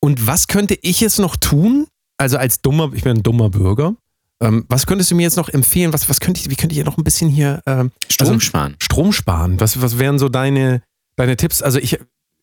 Und 0.00 0.26
was 0.26 0.46
könnte 0.46 0.78
ich 0.82 1.00
jetzt 1.00 1.18
noch 1.18 1.36
tun? 1.36 1.86
Also, 2.18 2.36
als 2.38 2.60
dummer, 2.62 2.90
ich 2.94 3.02
bin 3.02 3.18
ein 3.18 3.22
dummer 3.22 3.50
Bürger. 3.50 3.94
Ähm, 4.42 4.64
was 4.68 4.86
könntest 4.86 5.10
du 5.10 5.14
mir 5.14 5.22
jetzt 5.22 5.36
noch 5.36 5.48
empfehlen? 5.50 5.92
Was, 5.92 6.08
was 6.08 6.20
könnte 6.20 6.40
ich, 6.40 6.48
wie 6.50 6.56
könnte 6.56 6.72
ich 6.72 6.76
hier 6.78 6.84
noch 6.84 6.96
ein 6.98 7.04
bisschen 7.04 7.28
hier 7.28 7.62
ähm, 7.66 7.90
Strom 8.10 8.28
also, 8.28 8.40
sparen. 8.40 8.76
Strom 8.82 9.12
sparen? 9.12 9.60
Was, 9.60 9.80
was 9.82 9.98
wären 9.98 10.18
so 10.18 10.28
deine, 10.28 10.82
deine 11.16 11.36
Tipps? 11.36 11.60
Also, 11.62 11.78
ich, 11.78 11.98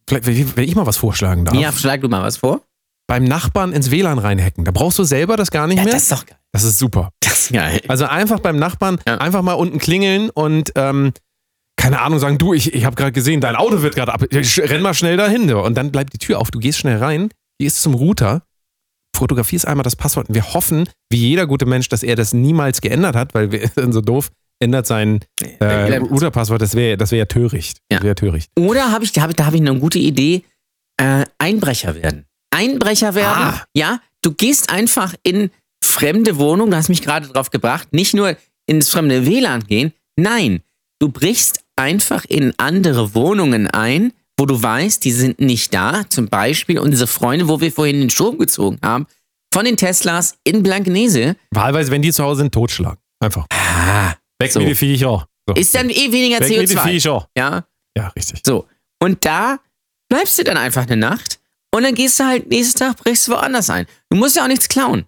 vielleicht, 0.07 0.25
wenn 0.57 0.63
ich 0.63 0.75
mal 0.75 0.85
was 0.85 0.97
vorschlagen 0.97 1.45
darf. 1.45 1.55
Ja, 1.55 1.71
schlag 1.71 2.01
du 2.01 2.09
mal 2.09 2.21
was 2.23 2.37
vor. 2.37 2.61
Beim 3.07 3.23
Nachbarn 3.23 3.71
ins 3.71 3.89
WLAN 3.89 4.19
reinhacken. 4.19 4.65
Da 4.65 4.71
brauchst 4.71 4.99
du 4.99 5.03
selber 5.03 5.37
das 5.37 5.49
gar 5.49 5.65
nicht 5.67 5.77
Ja, 5.77 5.83
mehr. 5.85 5.93
das 5.93 6.03
ist 6.03 6.11
doch 6.11 6.25
geil. 6.25 6.37
das 6.51 6.63
ist 6.63 6.77
super. 6.77 7.11
Das 7.21 7.39
ist 7.43 7.53
geil. 7.53 7.81
Also 7.87 8.05
einfach 8.05 8.39
beim 8.41 8.57
Nachbarn 8.57 8.99
Ja. 9.07 9.17
einfach 9.19 9.41
mal 9.41 9.53
unten 9.53 9.77
klingeln 9.79 10.29
und 10.29 10.73
ähm, 10.75 11.13
keine 11.77 12.01
Ahnung 12.01 12.19
sagen, 12.19 12.37
du, 12.37 12.53
ich, 12.53 12.73
ich 12.73 12.83
habe 12.83 12.95
gerade 12.97 13.13
gesehen, 13.13 13.39
dein 13.39 13.55
Auto 13.55 13.81
wird 13.81 13.95
gerade 13.95 14.13
ab. 14.13 14.23
Renn 14.31 14.81
mal 14.81 14.93
schnell 14.93 15.15
dahin. 15.15 15.51
Und 15.53 15.75
dann 15.75 15.91
bleibt 15.91 16.11
die 16.13 16.17
Tür 16.17 16.39
auf. 16.39 16.51
Du 16.51 16.59
gehst 16.59 16.79
schnell 16.79 16.97
rein, 16.97 17.29
gehst 17.59 17.81
zum 17.81 17.93
Router, 17.93 18.43
fotografierst 19.15 19.67
einmal 19.67 19.83
das 19.83 19.95
Passwort. 19.95 20.29
Und 20.29 20.35
wir 20.35 20.53
hoffen, 20.53 20.89
wie 21.09 21.17
jeder 21.17 21.47
gute 21.47 21.65
Mensch, 21.65 21.89
dass 21.89 22.03
er 22.03 22.15
das 22.15 22.33
niemals 22.33 22.81
geändert 22.81 23.15
hat, 23.15 23.33
weil 23.33 23.51
wir 23.51 23.67
sind 23.75 23.93
so 23.93 24.01
doof, 24.01 24.29
ändert 24.59 24.87
sein 24.87 25.19
äh, 25.59 25.97
Router-Passwort. 25.97 26.61
Das 26.61 26.75
wäre 26.75 26.97
das 26.97 27.11
wär 27.11 27.19
ja 27.19 27.25
töricht. 27.25 27.79
Ja. 27.91 28.01
wäre 28.01 28.15
töricht. 28.15 28.51
Oder 28.57 28.91
habe 28.91 29.03
ich, 29.03 29.11
da 29.11 29.21
habe 29.21 29.31
ich, 29.31 29.35
da 29.35 29.45
hab 29.45 29.53
ich 29.53 29.61
eine 29.61 29.77
gute 29.79 29.99
Idee. 29.99 30.43
Äh, 30.99 31.25
Einbrecher 31.37 31.95
werden. 31.95 32.25
Einbrecher 32.49 33.13
werden. 33.13 33.43
Ah. 33.43 33.63
Ja, 33.75 33.99
du 34.23 34.33
gehst 34.33 34.71
einfach 34.71 35.13
in 35.23 35.51
fremde 35.83 36.37
Wohnungen, 36.37 36.71
du 36.71 36.77
hast 36.77 36.89
mich 36.89 37.01
gerade 37.01 37.27
drauf 37.27 37.51
gebracht, 37.51 37.93
nicht 37.93 38.13
nur 38.13 38.35
ins 38.65 38.89
fremde 38.89 39.25
WLAN 39.25 39.63
gehen, 39.65 39.93
nein, 40.15 40.61
du 40.99 41.09
brichst 41.09 41.63
einfach 41.75 42.25
in 42.25 42.53
andere 42.57 43.13
Wohnungen 43.13 43.67
ein, 43.67 44.11
wo 44.37 44.45
du 44.45 44.61
weißt, 44.61 45.03
die 45.03 45.11
sind 45.11 45.39
nicht 45.39 45.73
da. 45.73 46.03
Zum 46.09 46.27
Beispiel 46.27 46.79
unsere 46.79 47.07
Freunde, 47.07 47.47
wo 47.47 47.59
wir 47.61 47.71
vorhin 47.71 47.99
den 47.99 48.09
Strom 48.09 48.37
gezogen 48.37 48.77
haben, 48.83 49.07
von 49.53 49.65
den 49.65 49.77
Teslas 49.77 50.37
in 50.43 50.61
Blankenese. 50.63 51.35
Wahlweise, 51.51 51.91
wenn 51.91 52.01
die 52.01 52.11
zu 52.11 52.23
Hause 52.23 52.41
sind, 52.41 52.53
totschlagen. 52.53 52.99
Einfach. 53.19 53.47
Ah, 53.51 54.13
Weg 54.39 54.51
So. 54.51 54.59
mit 54.59 54.69
den 54.69 54.75
Viecher. 54.75 55.27
So. 55.47 55.55
ist 55.55 55.73
dann 55.73 55.89
eh 55.89 56.11
weniger 56.11 56.39
Weg 56.41 56.59
mit 56.59 56.69
den 56.69 56.77
CO2. 56.77 56.83
Viecher. 56.83 57.27
Ja, 57.37 57.65
Ja, 57.97 58.07
richtig. 58.09 58.41
So. 58.45 58.67
Und 59.01 59.23
da 59.25 59.59
bleibst 60.09 60.37
du 60.37 60.43
dann 60.43 60.57
einfach 60.57 60.83
eine 60.83 60.97
Nacht 60.97 61.39
und 61.73 61.83
dann 61.83 61.95
gehst 61.95 62.19
du 62.19 62.25
halt 62.25 62.47
nächsten 62.49 62.79
Tag, 62.79 62.97
brichst 62.97 63.27
du 63.27 63.31
woanders 63.31 63.69
ein. 63.69 63.85
Du 64.09 64.17
musst 64.17 64.35
ja 64.35 64.43
auch 64.43 64.47
nichts 64.47 64.67
klauen. 64.67 65.05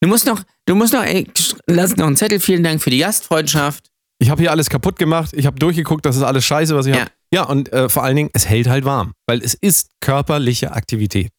Du 0.00 0.08
musst 0.08 0.26
noch, 0.26 0.42
du 0.66 0.74
musst 0.74 0.92
noch, 0.92 1.04
ey, 1.04 1.26
lass 1.66 1.96
noch 1.96 2.06
einen 2.08 2.16
Zettel, 2.16 2.40
vielen 2.40 2.64
Dank 2.64 2.82
für 2.82 2.90
die 2.90 2.98
Gastfreundschaft. 2.98 3.90
Ich 4.18 4.30
habe 4.30 4.42
hier 4.42 4.50
alles 4.50 4.68
kaputt 4.68 4.98
gemacht. 4.98 5.30
Ich 5.32 5.46
habe 5.46 5.58
durchgeguckt, 5.58 6.04
das 6.04 6.16
ist 6.16 6.22
alles 6.22 6.44
scheiße, 6.44 6.74
was 6.76 6.86
ich 6.86 6.94
Ja. 6.94 7.02
habe. 7.02 7.10
Ja, 7.32 7.44
und 7.44 7.72
äh, 7.72 7.88
vor 7.88 8.04
allen 8.04 8.16
Dingen, 8.16 8.30
es 8.32 8.48
hält 8.48 8.68
halt 8.68 8.84
warm, 8.84 9.12
weil 9.26 9.42
es 9.42 9.54
ist 9.54 9.90
körperliche 10.00 10.72
Aktivität. 10.72 11.30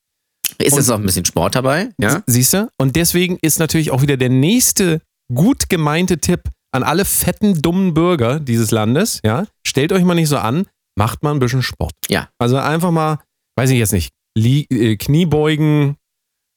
Ist 0.58 0.76
jetzt 0.76 0.90
auch 0.90 0.96
ein 0.96 1.06
bisschen 1.06 1.26
Sport 1.26 1.56
dabei? 1.56 1.90
Ja. 2.00 2.24
Siehst 2.26 2.54
du? 2.54 2.70
Und 2.78 2.96
deswegen 2.96 3.38
ist 3.42 3.60
natürlich 3.60 3.92
auch 3.92 4.02
wieder 4.02 4.18
der 4.18 4.30
nächste 4.30 5.02
gut 5.34 5.70
gemeinte 5.70 6.20
Tipp 6.20 6.42
an 6.74 6.84
alle 6.84 7.06
fetten, 7.06 7.62
dummen 7.62 7.94
Bürger 7.94 8.40
dieses 8.40 8.72
Landes, 8.72 9.20
ja, 9.24 9.46
stellt 9.66 9.92
euch 9.94 10.04
mal 10.04 10.16
nicht 10.16 10.30
so 10.30 10.38
an, 10.38 10.66
macht 10.98 11.24
mal 11.24 11.32
ein 11.32 11.40
bisschen 11.40 11.62
Sport. 11.62 11.94
Ja. 12.10 12.30
Also 12.40 12.58
einfach 12.58 12.92
mal, 12.92 13.20
weiß 13.56 13.70
ich 13.70 13.78
jetzt 13.78 13.94
nicht, 13.94 14.12
Lie 14.36 14.66
äh, 14.70 14.98
Kniebeugen. 14.98 15.98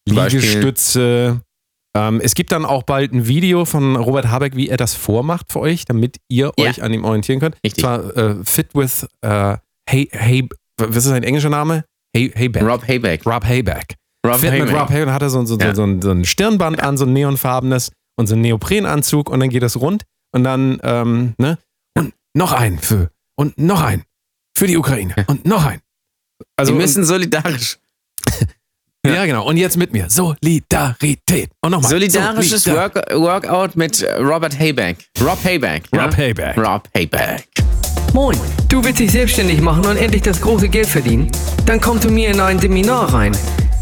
Liegestütze. 0.09 1.43
Ähm, 1.97 2.21
es 2.23 2.35
gibt 2.35 2.53
dann 2.53 2.65
auch 2.65 2.83
bald 2.83 3.13
ein 3.13 3.27
Video 3.27 3.65
von 3.65 3.97
Robert 3.97 4.29
Habeck, 4.29 4.55
wie 4.57 4.69
er 4.69 4.77
das 4.77 4.95
vormacht 4.95 5.53
für 5.53 5.61
euch, 5.61 5.85
damit 5.85 6.17
ihr 6.29 6.53
Ja. 6.59 6.67
euch 6.69 6.83
an 6.83 6.93
ihm 6.93 7.05
orientieren 7.05 7.41
könnt. 7.41 7.57
Richtig. 7.65 7.83
Zwar 7.83 8.17
äh, 8.17 8.37
Fit 8.45 8.75
with 8.75 9.07
äh, 9.23 9.57
Hey, 9.89 10.09
Hey, 10.13 10.49
was 10.79 10.97
ist 10.97 11.05
sein 11.05 11.23
englischer 11.23 11.49
Name? 11.51 11.85
Hey, 12.15 12.31
Hayback. 12.35 12.63
Rob 12.63 12.87
Hayback. 12.87 13.25
Rob 13.27 13.45
Hayback. 13.45 13.95
Rob 14.27 14.35
Fit 14.37 14.51
mit 14.53 14.63
Hayback. 14.63 14.81
Rob 14.81 14.91
Hayback 14.91 15.15
hat 15.15 15.23
er 15.23 15.31
so, 15.31 15.45
so, 15.45 15.57
Ja. 15.59 15.75
so, 15.75 15.85
ein, 15.85 16.03
so 16.03 16.11
ein 16.11 16.25
Stirnband 16.25 16.81
an, 16.83 16.97
so 16.97 17.05
ein 17.07 17.13
neonfarbenes 17.13 17.93
und 18.19 18.27
so 18.27 18.35
ein 18.35 18.41
Neoprenanzug 18.41 19.31
und 19.31 19.41
dann 19.41 19.49
geht 19.51 19.63
das 19.63 19.81
rund 19.81 20.03
und 20.33 20.45
dann, 20.45 20.79
ähm, 20.83 21.35
ne? 21.39 21.59
Und 21.97 22.13
noch 22.35 22.53
ein 22.53 22.79
für, 22.79 23.11
und 23.37 23.59
noch 23.59 23.81
ein 23.83 24.03
für 24.57 24.67
die 24.67 24.77
Ukraine 24.77 25.15
und 25.29 25.47
noch 25.47 25.65
ein. 25.65 25.81
Also, 26.57 26.73
Sie 26.73 26.79
müssen 26.79 27.05
solidarisch. 27.05 27.79
Und, 29.11 29.15
ja, 29.17 29.27
genau. 29.27 29.47
Und 29.47 29.57
jetzt 29.57 29.77
mit 29.77 29.93
mir. 29.93 30.07
Solidarität. 30.09 31.51
Und 31.61 31.71
nochmal. 31.73 31.91
Solidarisches 31.91 32.65
Solidar- 32.65 32.93
Work, 32.95 33.15
Workout 33.15 33.77
mit 33.77 34.07
Robert 34.19 34.59
Hayback. 34.59 34.97
Rob 35.21 35.39
Hayback. 35.45 35.85
ja? 35.95 36.05
Rob 36.05 36.17
Hayback. 36.17 36.57
Rob 36.59 36.89
Hayback. 36.95 37.47
Moin, 38.13 38.39
du 38.69 38.83
willst 38.83 38.99
dich 39.01 39.11
selbstständig 39.13 39.61
machen 39.61 39.85
und 39.85 39.97
endlich 39.97 40.23
das 40.23 40.41
große 40.41 40.69
Geld 40.69 40.87
verdienen? 40.87 41.31
Dann 41.67 41.81
komm 41.81 42.01
zu 42.01 42.09
mir 42.09 42.31
in 42.31 42.41
ein 42.41 42.59
Seminar 42.59 43.13
rein. 43.13 43.37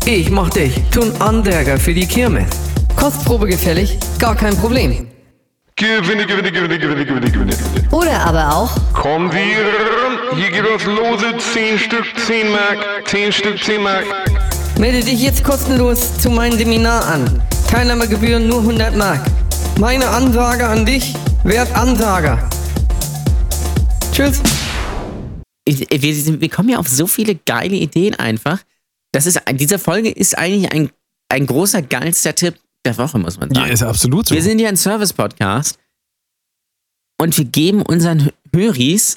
Ich 0.07 0.31
mach 0.31 0.51
dich 0.51 0.75
zum 0.91 1.11
Anderger 1.22 1.79
für 1.79 1.95
die 1.95 2.07
Kirmes. 2.07 2.45
Kostprobe 2.97 3.47
gefällig? 3.47 3.97
Gar 4.18 4.35
kein 4.35 4.57
Problem. 4.57 5.09
Gewinne, 5.77 6.25
gewinne, 6.27 6.53
gewinne, 6.53 6.79
gewinne, 6.79 7.05
gewinne, 7.05 7.31
gewinne. 7.31 7.57
Oder 7.91 8.20
aber 8.25 8.55
auch 8.55 8.70
Kommen 8.93 9.31
wir, 9.33 10.37
hier 10.37 10.51
geht 10.51 10.64
das 10.64 10.85
lose 10.85 11.37
10 11.53 11.79
Stück, 11.81 12.05
10 12.27 12.51
Mark, 12.53 13.07
10 13.09 13.33
Stück, 13.33 13.62
10 13.62 13.83
Mark. 13.83 14.05
Melde 14.79 15.01
dich 15.05 15.20
jetzt 15.22 15.45
kostenlos 15.45 16.18
zu 16.18 16.31
meinem 16.31 16.59
Seminar 16.59 17.07
an. 17.07 17.43
Teilnahmegebühren 17.70 18.49
nur 18.49 18.61
100 18.61 18.97
Mark. 18.97 19.25
Meine 19.79 20.09
Ansage 20.09 20.66
an 20.66 20.85
dich, 20.85 21.14
werd 21.45 21.75
Ansager. 21.77 22.49
Tschüss. 24.12 24.41
Ich, 25.64 25.81
wir, 25.91 26.41
wir 26.41 26.49
kommen 26.49 26.68
ja 26.70 26.79
auf 26.79 26.89
so 26.89 27.07
viele 27.07 27.35
geile 27.37 27.77
Ideen 27.77 28.14
einfach. 28.16 28.61
Das 29.12 29.27
ist, 29.27 29.41
diese 29.53 29.79
Folge 29.79 30.11
ist 30.11 30.37
eigentlich 30.37 30.72
ein, 30.72 30.91
ein 31.29 31.47
großer, 31.47 31.83
geilster 31.83 32.35
Tipp 32.35 32.57
der 32.85 32.99
Woche, 32.99 33.18
muss 33.18 33.39
man 33.39 33.51
Ja, 33.51 33.61
sagen. 33.62 33.72
ist 33.72 33.83
absolut 33.83 34.29
so. 34.29 34.35
wir 34.35 34.43
sind 34.43 34.59
ja 34.59 34.68
ein 34.68 34.77
Service-Podcast 34.77 35.79
und 37.20 37.37
wir 37.39 37.45
geben 37.45 37.81
unseren 37.83 38.31
Höris, 38.53 39.14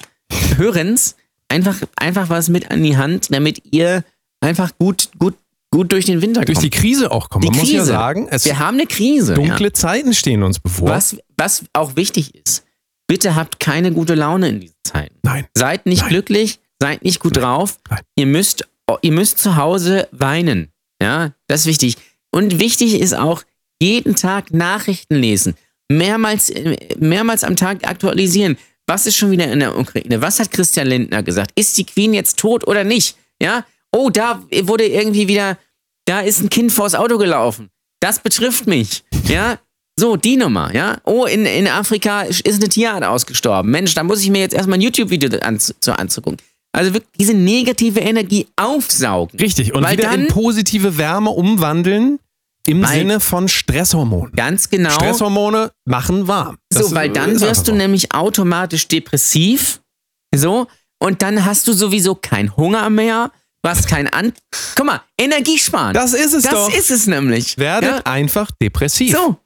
Hörens 0.56 1.16
einfach, 1.48 1.76
einfach 1.96 2.30
was 2.30 2.48
mit 2.48 2.70
an 2.70 2.82
die 2.82 2.96
Hand, 2.96 3.28
damit 3.34 3.60
ihr 3.72 4.04
einfach 4.40 4.70
gut, 4.78 5.10
gut, 5.18 5.34
gut 5.70 5.92
durch 5.92 6.06
den 6.06 6.22
Winter 6.22 6.40
kommt. 6.40 6.48
Durch 6.48 6.58
die 6.58 6.70
Krise 6.70 7.10
auch 7.10 7.28
kommen. 7.28 7.42
Die 7.42 7.48
Man 7.50 7.58
muss 7.58 7.70
ja 7.70 7.78
Krise. 7.80 7.92
sagen, 7.92 8.28
es 8.30 8.44
wir 8.44 8.58
haben 8.58 8.76
eine 8.76 8.86
Krise. 8.86 9.34
dunkle 9.34 9.66
ja. 9.68 9.72
Zeiten 9.72 10.14
stehen 10.14 10.42
uns 10.42 10.58
bevor. 10.60 10.88
Was, 10.88 11.16
was 11.36 11.64
auch 11.72 11.96
wichtig 11.96 12.34
ist, 12.34 12.64
bitte 13.06 13.34
habt 13.34 13.60
keine 13.60 13.92
gute 13.92 14.14
Laune 14.14 14.48
in 14.48 14.60
diesen 14.60 14.76
Zeiten. 14.84 15.16
Nein. 15.22 15.46
Seid 15.54 15.86
nicht 15.86 16.02
Nein. 16.02 16.10
glücklich, 16.10 16.58
seid 16.80 17.04
nicht 17.04 17.20
gut 17.20 17.36
drauf. 17.36 17.78
Nein. 17.90 18.00
Ihr 18.16 18.26
müsst, 18.26 18.66
ihr 19.02 19.12
müsst 19.12 19.38
zu 19.38 19.56
Hause 19.56 20.08
weinen. 20.12 20.72
Ja, 21.02 21.32
das 21.46 21.60
ist 21.60 21.66
wichtig. 21.66 21.96
Und 22.30 22.58
wichtig 22.60 23.00
ist 23.00 23.14
auch, 23.14 23.42
jeden 23.80 24.16
Tag 24.16 24.52
Nachrichten 24.52 25.14
lesen. 25.14 25.54
Mehrmals, 25.88 26.52
mehrmals 26.98 27.44
am 27.44 27.56
Tag 27.56 27.88
aktualisieren. 27.88 28.58
Was 28.86 29.06
ist 29.06 29.16
schon 29.16 29.30
wieder 29.30 29.50
in 29.52 29.60
der 29.60 29.78
Ukraine? 29.78 30.20
Was 30.20 30.40
hat 30.40 30.50
Christian 30.50 30.86
Lindner 30.88 31.22
gesagt? 31.22 31.52
Ist 31.54 31.76
die 31.78 31.84
Queen 31.84 32.12
jetzt 32.14 32.38
tot 32.38 32.66
oder 32.66 32.84
nicht? 32.84 33.16
Ja? 33.40 33.64
Oh, 33.94 34.10
da 34.10 34.42
wurde 34.64 34.86
irgendwie 34.86 35.28
wieder, 35.28 35.58
da 36.04 36.20
ist 36.20 36.40
ein 36.40 36.50
Kind 36.50 36.72
vors 36.72 36.94
Auto 36.94 37.18
gelaufen. 37.18 37.70
Das 38.00 38.20
betrifft 38.20 38.66
mich. 38.66 39.02
Ja? 39.26 39.58
So, 39.98 40.16
die 40.16 40.36
Nummer, 40.36 40.72
ja? 40.74 40.98
Oh, 41.04 41.24
in, 41.24 41.44
in 41.46 41.66
Afrika 41.66 42.22
ist 42.22 42.46
eine 42.46 42.68
Tierart 42.68 43.02
ausgestorben. 43.02 43.70
Mensch, 43.72 43.94
da 43.94 44.04
muss 44.04 44.22
ich 44.22 44.30
mir 44.30 44.38
jetzt 44.40 44.54
erstmal 44.54 44.78
ein 44.78 44.82
YouTube-Video 44.82 45.40
anzu, 45.40 45.72
zu 45.80 45.98
anzugucken. 45.98 46.38
Also 46.72 46.92
wirklich 46.94 47.10
diese 47.18 47.34
negative 47.34 47.98
Energie 48.00 48.46
aufsaugen. 48.56 49.40
Richtig. 49.40 49.74
Und 49.74 49.82
Weil 49.82 49.96
wieder 49.98 50.10
dann, 50.10 50.22
in 50.22 50.28
positive 50.28 50.98
Wärme 50.98 51.30
umwandeln 51.30 52.20
im 52.66 52.84
Sinne 52.84 53.18
von 53.18 53.48
Stresshormonen. 53.48 54.32
ganz 54.36 54.68
genau. 54.68 54.90
Stresshormone 54.90 55.72
machen 55.86 56.28
warm. 56.28 56.58
Das 56.68 56.90
So, 56.90 56.94
weil 56.94 57.08
ist- 57.08 57.16
dann 57.16 57.30
ist 57.32 57.40
wirst 57.40 57.66
du 57.66 57.72
so. 57.72 57.76
nämlich 57.78 58.12
automatisch 58.14 58.86
depressiv. 58.86 59.80
So, 60.34 60.66
und 61.00 61.22
dann 61.22 61.44
hast 61.44 61.66
du 61.66 61.72
sowieso 61.72 62.14
keinen 62.14 62.54
Hunger 62.56 62.90
mehr. 62.90 63.32
Du 63.62 63.70
hast 63.70 63.88
keinen 63.88 64.06
An. 64.08 64.32
Guck 64.76 64.86
mal, 64.86 65.00
Energie 65.18 65.58
sparen. 65.58 65.92
Das 65.94 66.14
ist 66.14 66.32
es 66.34 66.44
das 66.44 66.52
doch. 66.52 66.72
ist 66.72 66.90
es 66.90 67.06
nämlich. 67.06 67.58
Werdet 67.58 67.90
ja? 67.90 68.02
einfach 68.06 68.50
depressiv. 68.62 69.12
So, 69.12 69.36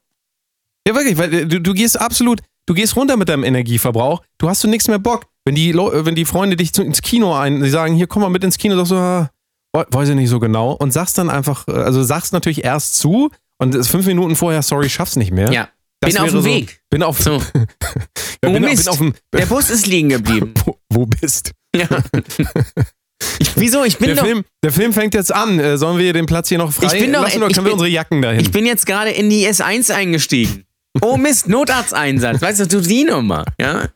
Ja, 0.86 0.94
wirklich, 0.94 1.16
weil 1.16 1.32
äh, 1.32 1.46
du, 1.46 1.60
du 1.60 1.72
gehst 1.74 1.98
absolut, 2.00 2.40
du 2.66 2.74
gehst 2.74 2.94
runter 2.96 3.16
mit 3.16 3.28
deinem 3.28 3.44
Energieverbrauch, 3.44 4.22
du 4.38 4.48
hast 4.48 4.62
du 4.64 4.68
nichts 4.68 4.88
mehr 4.88 4.98
Bock. 4.98 5.24
Wenn 5.44 5.54
die, 5.56 5.74
wenn 5.74 6.14
die 6.14 6.24
Freunde 6.24 6.56
dich 6.56 6.72
zu, 6.72 6.82
ins 6.82 7.02
Kino 7.02 7.34
ein, 7.34 7.62
die 7.62 7.70
sagen, 7.70 7.94
hier 7.96 8.06
komm 8.06 8.22
mal 8.22 8.28
mit 8.30 8.44
ins 8.44 8.58
Kino, 8.58 8.76
sagst 8.76 8.92
du, 8.92 8.96
ah, 8.96 9.30
we- 9.72 9.86
weiß 9.90 10.10
ich 10.10 10.14
nicht 10.14 10.28
so 10.28 10.38
genau. 10.38 10.72
Und 10.72 10.92
sagst 10.92 11.18
dann 11.18 11.30
einfach, 11.30 11.66
äh, 11.66 11.72
also 11.72 12.02
sagst 12.04 12.32
natürlich 12.32 12.62
erst 12.64 12.96
zu 12.98 13.30
und 13.58 13.84
fünf 13.86 14.06
Minuten 14.06 14.36
vorher, 14.36 14.62
sorry, 14.62 14.88
schaff's 14.90 15.16
nicht 15.16 15.32
mehr. 15.32 15.50
ja. 15.52 15.68
Das 16.00 16.14
bin 16.14 16.22
auf 16.22 16.30
dem 16.30 16.40
so- 16.40 16.44
Weg. 16.44 16.80
Bin 16.90 17.02
auf, 17.04 17.20
So. 17.20 17.32
ja, 18.44 18.50
bin, 18.50 18.62
bin 18.62 18.88
auf 18.88 18.98
dem, 18.98 19.14
Der 19.32 19.46
Bus 19.46 19.70
ist 19.70 19.86
liegen 19.86 20.08
geblieben. 20.10 20.52
wo, 20.64 20.76
wo 20.90 21.06
bist? 21.06 21.52
ja. 21.74 21.86
Ich, 23.38 23.50
wieso? 23.56 23.84
Ich 23.84 23.98
bin 23.98 24.08
Der 24.08 24.16
doch. 24.16 24.24
Film, 24.24 24.44
der 24.64 24.72
Film 24.72 24.92
fängt 24.92 25.14
jetzt 25.14 25.34
an. 25.34 25.58
Äh, 25.58 25.76
sollen 25.78 25.98
wir 25.98 26.12
den 26.12 26.26
Platz 26.26 26.48
hier 26.48 26.58
noch 26.58 26.72
frei 26.72 26.86
Ich 26.94 27.00
bin 27.02 27.12
doch- 27.12 27.22
lassen 27.22 27.38
oder 27.42 27.46
können 27.48 27.56
wir 27.58 27.62
bin- 27.64 27.72
unsere 27.72 27.88
Jacken 27.90 28.22
dahin? 28.22 28.40
Ich 28.40 28.50
bin 28.50 28.66
jetzt 28.66 28.86
gerade 28.86 29.10
in 29.10 29.30
die 29.30 29.46
S1 29.46 29.90
eingestiegen. 29.92 30.64
Oh 31.00 31.16
Mist, 31.16 31.48
Notarzteinsatz. 31.48 32.40
Weißt 32.42 32.60
du, 32.60 32.66
du 32.66 32.80
die 32.80 33.04
Nummer. 33.04 33.44
Ja, 33.60 33.88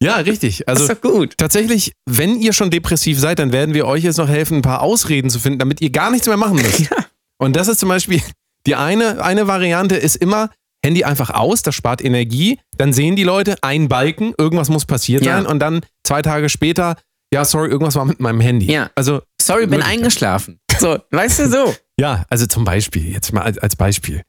Ja, 0.00 0.16
richtig. 0.16 0.68
Also 0.68 0.84
ist 0.84 0.90
doch 0.92 1.00
gut. 1.00 1.34
tatsächlich, 1.38 1.92
wenn 2.04 2.38
ihr 2.40 2.52
schon 2.52 2.70
depressiv 2.70 3.18
seid, 3.18 3.38
dann 3.38 3.52
werden 3.52 3.74
wir 3.74 3.86
euch 3.86 4.04
jetzt 4.04 4.18
noch 4.18 4.28
helfen, 4.28 4.58
ein 4.58 4.62
paar 4.62 4.82
Ausreden 4.82 5.30
zu 5.30 5.38
finden, 5.38 5.58
damit 5.58 5.80
ihr 5.80 5.90
gar 5.90 6.10
nichts 6.10 6.26
mehr 6.26 6.36
machen 6.36 6.56
müsst. 6.56 6.80
Ja. 6.90 6.96
Und 7.38 7.54
das 7.56 7.68
ist 7.68 7.80
zum 7.80 7.88
Beispiel 7.90 8.22
die 8.66 8.74
eine, 8.76 9.22
eine 9.22 9.46
Variante 9.46 9.94
ist 9.96 10.16
immer 10.16 10.50
Handy 10.84 11.04
einfach 11.04 11.30
aus, 11.30 11.62
das 11.62 11.74
spart 11.74 12.02
Energie. 12.04 12.58
Dann 12.78 12.92
sehen 12.92 13.14
die 13.16 13.24
Leute 13.24 13.56
ein 13.62 13.88
Balken, 13.88 14.34
irgendwas 14.38 14.68
muss 14.68 14.84
passiert 14.84 15.24
Ja. 15.24 15.36
sein 15.36 15.46
und 15.46 15.58
dann 15.58 15.80
zwei 16.04 16.22
Tage 16.22 16.48
später, 16.48 16.96
ja, 17.32 17.44
sorry, 17.44 17.68
irgendwas 17.68 17.94
war 17.96 18.04
mit 18.04 18.20
meinem 18.20 18.40
Handy. 18.40 18.70
Ja. 18.70 18.90
Also, 18.94 19.22
Sorry, 19.40 19.66
bin 19.66 19.82
eingeschlafen. 19.82 20.58
So, 20.78 20.98
weißt 21.10 21.38
du 21.40 21.48
so. 21.48 21.74
ja, 21.98 22.24
also 22.28 22.46
zum 22.46 22.64
Beispiel, 22.64 23.12
jetzt 23.12 23.32
mal 23.32 23.42
als, 23.42 23.58
als 23.58 23.76
Beispiel. 23.76 24.22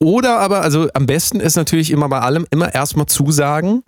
Oder 0.00 0.38
aber, 0.40 0.62
also 0.62 0.88
am 0.94 1.06
besten 1.06 1.38
ist 1.40 1.56
natürlich 1.56 1.90
immer 1.90 2.08
bei 2.08 2.20
allem 2.20 2.46
immer 2.50 2.74
erstmal 2.74 3.06
zusagen 3.06 3.82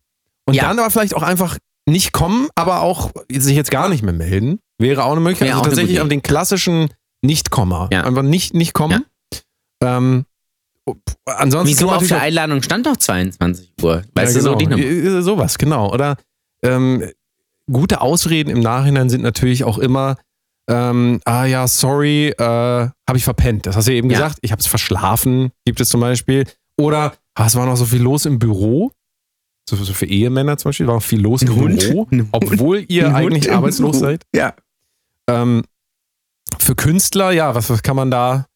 und 0.44 0.54
Ja. 0.54 0.64
dann 0.64 0.78
aber 0.78 0.90
vielleicht 0.90 1.14
auch 1.14 1.22
einfach 1.22 1.58
nicht 1.86 2.12
kommen, 2.12 2.48
aber 2.54 2.82
auch 2.82 3.10
sich 3.30 3.56
jetzt 3.56 3.70
gar 3.70 3.88
nicht 3.88 4.02
mehr 4.02 4.12
melden. 4.12 4.60
Wäre 4.78 5.04
auch 5.04 5.12
eine 5.12 5.20
Möglichkeit. 5.20 5.48
Wäre 5.48 5.58
also 5.58 5.70
tatsächlich 5.70 6.00
an 6.00 6.08
den 6.08 6.22
klassischen 6.22 6.90
Nicht-Komma. 7.22 7.88
Ja. 7.92 8.04
Einfach 8.04 8.22
nicht, 8.22 8.54
nicht 8.54 8.72
kommen. 8.72 9.04
Ähm, 9.82 10.26
ansonsten 11.24 11.68
Wieso 11.68 11.90
auf 11.90 12.06
der 12.06 12.20
Einladung 12.20 12.62
stand 12.62 12.86
doch 12.86 12.96
22 12.96 13.72
Uhr? 13.82 14.02
Weißt 14.14 14.34
ja, 14.34 14.40
du, 14.40 14.44
so 14.44 14.56
genau. 14.56 14.76
die 14.76 14.84
Nummer. 14.84 15.22
Sowas, 15.22 15.58
genau. 15.58 15.92
Oder 15.92 16.16
ähm, 16.62 17.10
gute 17.70 18.00
Ausreden 18.00 18.50
im 18.50 18.60
Nachhinein 18.60 19.08
sind 19.10 19.22
natürlich 19.22 19.64
auch 19.64 19.78
immer, 19.78 20.16
ähm, 20.68 21.20
ah 21.24 21.44
ja, 21.44 21.66
sorry, 21.68 22.28
äh, 22.28 22.34
habe 22.42 23.16
ich 23.16 23.24
verpennt. 23.24 23.66
Das 23.66 23.76
hast 23.76 23.86
du 23.88 23.92
ja 23.92 23.98
eben 23.98 24.10
Ja. 24.10 24.18
gesagt. 24.18 24.38
Ich 24.42 24.52
habe 24.52 24.60
es 24.60 24.66
verschlafen, 24.66 25.52
gibt 25.64 25.80
es 25.80 25.88
zum 25.88 26.00
Beispiel. 26.00 26.44
Oder 26.78 27.14
ah, 27.34 27.46
es 27.46 27.54
war 27.54 27.66
noch 27.66 27.76
so 27.76 27.84
viel 27.84 28.02
los 28.02 28.26
im 28.26 28.38
Büro. 28.38 28.90
So, 29.68 29.76
so 29.76 29.92
für 29.92 30.06
Ehemänner 30.06 30.58
zum 30.58 30.68
Beispiel 30.68 30.86
war 30.86 30.94
noch 30.94 31.02
viel 31.02 31.20
los 31.20 31.42
im 31.42 31.54
Hund. 31.56 31.80
Büro, 31.80 32.06
obwohl 32.32 32.84
ihr 32.88 33.14
eigentlich 33.14 33.50
arbeitslos 33.52 33.98
seid. 33.98 34.22
Ja. 34.34 34.54
Ähm, 35.28 35.64
für 36.58 36.76
Künstler, 36.76 37.32
ja, 37.32 37.54
was, 37.54 37.68
was 37.70 37.82
kann 37.82 37.96
man 37.96 38.10
da? 38.10 38.46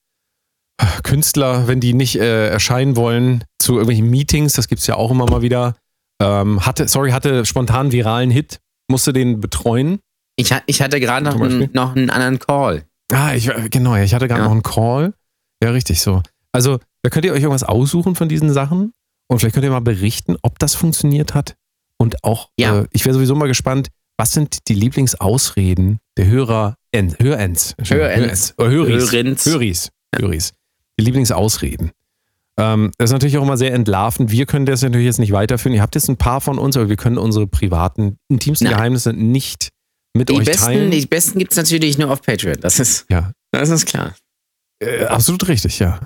Künstler, 1.03 1.67
wenn 1.69 1.81
die 1.81 1.95
nicht 1.95 2.17
äh, 2.17 2.49
erscheinen 2.49 2.97
wollen 2.97 3.45
zu 3.59 3.73
irgendwelchen 3.75 4.09
Meetings, 4.09 4.55
das 4.55 4.69
gibt 4.69 4.81
es 4.81 4.87
ja 4.87 4.95
auch 4.95 5.11
immer 5.11 5.27
mal 5.27 5.43
wieder. 5.43 5.77
Ähm, 6.23 6.65
hatte, 6.65 6.89
sorry, 6.89 7.11
hatte 7.11 7.45
spontan 7.45 7.93
viralen 7.93 8.31
Hit, 8.31 8.61
musste 8.91 9.13
den 9.13 9.41
betreuen. 9.41 10.01
Ich, 10.37 10.55
ich 10.67 10.83
hatte 10.83 11.01
gerade 11.01 11.25
noch, 11.25 11.41
einen- 11.41 11.71
noch 11.73 11.97
einen 11.97 12.11
anderen 12.11 12.39
Call. 12.39 12.85
Ah, 13.13 13.35
ich, 13.35 13.51
genau, 13.71 13.97
ja, 13.97 14.05
ich 14.05 14.15
hatte 14.15 14.29
gerade 14.29 14.41
Ja. 14.43 14.45
noch 14.47 14.53
einen 14.53 14.63
Call. 14.63 15.15
Ja, 15.63 15.71
richtig 15.71 16.01
so. 16.01 16.23
Also, 16.53 16.79
da 17.03 17.11
könnt 17.11 17.25
ihr 17.25 17.33
euch 17.33 17.43
irgendwas 17.43 17.63
aussuchen 17.65 18.15
von 18.15 18.29
diesen 18.29 18.53
Sachen 18.53 18.93
und 19.29 19.39
vielleicht 19.39 19.55
könnt 19.55 19.65
ihr 19.65 19.71
mal 19.71 19.81
berichten, 19.81 20.37
ob 20.43 20.59
das 20.59 20.75
funktioniert 20.75 21.35
hat. 21.35 21.55
Und 21.99 22.25
auch, 22.25 22.51
Ja. 22.59 22.81
äh, 22.81 22.87
ich 22.93 23.05
wäre 23.05 23.15
sowieso 23.15 23.35
mal 23.35 23.49
gespannt, 23.49 23.89
was 24.17 24.33
sind 24.33 24.69
die 24.69 24.75
Lieblingsausreden 24.75 25.99
der 26.17 26.27
Hörer, 26.27 26.77
Hörens, 26.95 27.75
Hörens. 27.83 28.55
Oder 28.59 28.71
Höris. 28.71 29.13
Hörens. 29.13 29.47
Höris. 29.47 29.91
Höris. 30.17 30.53
Die 30.99 31.05
Lieblingsausreden. 31.05 31.91
Ähm, 32.59 32.91
das 32.99 33.11
ist 33.11 33.13
natürlich 33.13 33.39
auch 33.39 33.43
immer 33.43 33.57
sehr 33.57 33.73
entlarvend. 33.73 34.31
Wir 34.31 34.47
können 34.47 34.67
das 34.67 34.83
natürlich 34.83 35.07
jetzt 35.07 35.19
nicht 35.19 35.33
weiterführen. 35.33 35.75
Ihr 35.75 35.83
habt 35.83 35.95
jetzt 35.95 36.09
ein 36.09 36.17
paar 36.17 36.41
von 36.41 36.59
uns, 36.59 36.77
aber 36.77 36.89
wir 36.89 36.97
können 36.97 37.19
unsere 37.19 37.47
privaten, 37.47 38.17
intimsten 38.31 38.67
Nein. 38.67 38.77
Geheimnisse 38.77 39.13
nicht 39.13 39.69
mit 40.17 40.29
Die 40.29 40.35
euch 40.35 40.45
besten, 40.47 40.65
teilen. 40.67 40.91
die 40.91 41.07
besten 41.07 41.39
gibt 41.39 41.53
es 41.53 41.57
natürlich 41.57 41.97
nur 41.99 42.11
auf 42.11 42.23
Patreon. 42.23 42.57
Das 42.61 42.79
ist, 42.81 43.07
ja, 43.11 43.33
das 43.53 43.71
ist 43.71 43.87
klar. 43.87 44.15
äh, 44.83 45.05
absolut 45.05 45.47
richtig, 45.49 45.79
ja. 45.79 46.01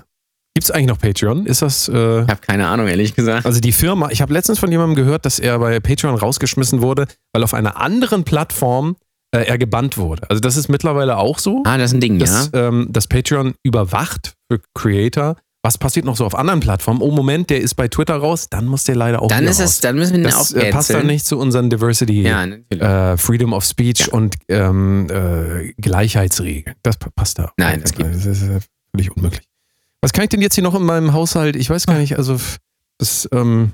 Gibt 0.57 0.63
es 0.63 0.71
eigentlich 0.71 0.87
noch 0.87 0.99
Patreon? 0.99 1.45
Ist 1.47 1.61
das, 1.61 1.89
äh, 1.89 2.21
Ich 2.21 2.29
habe 2.29 2.39
keine 2.39 2.67
Ahnung, 2.67 2.87
ehrlich 2.87 3.13
gesagt. 3.15 3.45
also 3.45 3.59
die 3.59 3.73
Firma, 3.73 4.09
ich 4.11 4.21
habe 4.21 4.31
letztens 4.31 4.57
von 4.59 4.71
jemandem 4.71 4.95
gehört, 4.95 5.25
dass 5.25 5.39
er 5.39 5.59
bei 5.59 5.79
Patreon 5.81 6.15
rausgeschmissen 6.15 6.81
wurde, 6.81 7.07
weil 7.33 7.43
auf 7.43 7.53
einer 7.53 7.75
anderen 7.81 8.23
Plattform 8.23 8.95
äh, 9.35 9.39
er 9.45 9.57
gebannt 9.57 9.97
wurde. 9.97 10.29
Also 10.29 10.39
das 10.39 10.55
ist 10.55 10.69
mittlerweile 10.69 11.17
auch 11.17 11.39
so, 11.39 11.61
Ah, 11.65 11.77
das 11.77 11.91
ist 11.91 11.95
ein 11.95 11.99
Ding, 11.99 12.19
dass, 12.19 12.51
ja. 12.53 12.67
ähm, 12.69 12.87
dass 12.89 13.07
Patreon 13.07 13.55
überwacht 13.63 14.35
für 14.49 14.61
Creator. 14.73 15.35
Was 15.65 15.79
passiert 15.79 16.05
noch 16.05 16.15
so 16.15 16.25
auf 16.27 16.35
anderen 16.35 16.59
Plattformen? 16.59 17.01
Oh, 17.01 17.09
Moment, 17.09 17.49
der 17.49 17.59
ist 17.59 17.73
bei 17.73 17.87
Twitter 17.87 18.15
raus, 18.17 18.49
dann 18.51 18.67
muss 18.67 18.83
der 18.83 18.95
leider 18.95 19.23
auch 19.23 19.29
Dann 19.29 19.45
ist 19.45 19.59
raus. 19.59 19.71
es, 19.71 19.79
dann 19.79 19.95
müssen 19.95 20.11
wir 20.11 20.19
den 20.19 20.29
das 20.31 20.51
äh, 20.53 20.69
passt 20.69 20.91
dann 20.91 21.07
nicht 21.07 21.25
zu 21.25 21.39
unseren 21.39 21.71
Diversity, 21.71 22.21
Ja, 22.21 22.43
äh, 22.45 23.17
Freedom 23.17 23.51
of 23.51 23.65
Speech 23.65 24.01
Ja. 24.01 24.13
und 24.13 24.35
ähm, 24.47 25.07
äh, 25.09 25.73
Gleichheitsregeln. 25.81 26.75
Das 26.83 26.97
pa- 26.97 27.09
passt 27.15 27.39
da. 27.39 27.51
Nein, 27.57 27.81
das 27.81 27.93
geht 27.93 28.05
Das 28.05 28.25
ist 28.27 28.43
äh, 28.43 28.59
völlig 28.91 29.11
unmöglich. 29.17 29.41
Was 30.01 30.13
kann 30.13 30.23
ich 30.25 30.29
denn 30.29 30.41
jetzt 30.41 30.53
hier 30.53 30.63
noch 30.63 30.75
in 30.75 30.83
meinem 30.83 31.13
Haushalt? 31.13 31.55
Ich 31.55 31.67
weiß 31.71 31.87
gar 31.87 31.97
nicht, 31.97 32.15
also 32.15 32.37
das 32.99 33.27
ähm, 33.31 33.71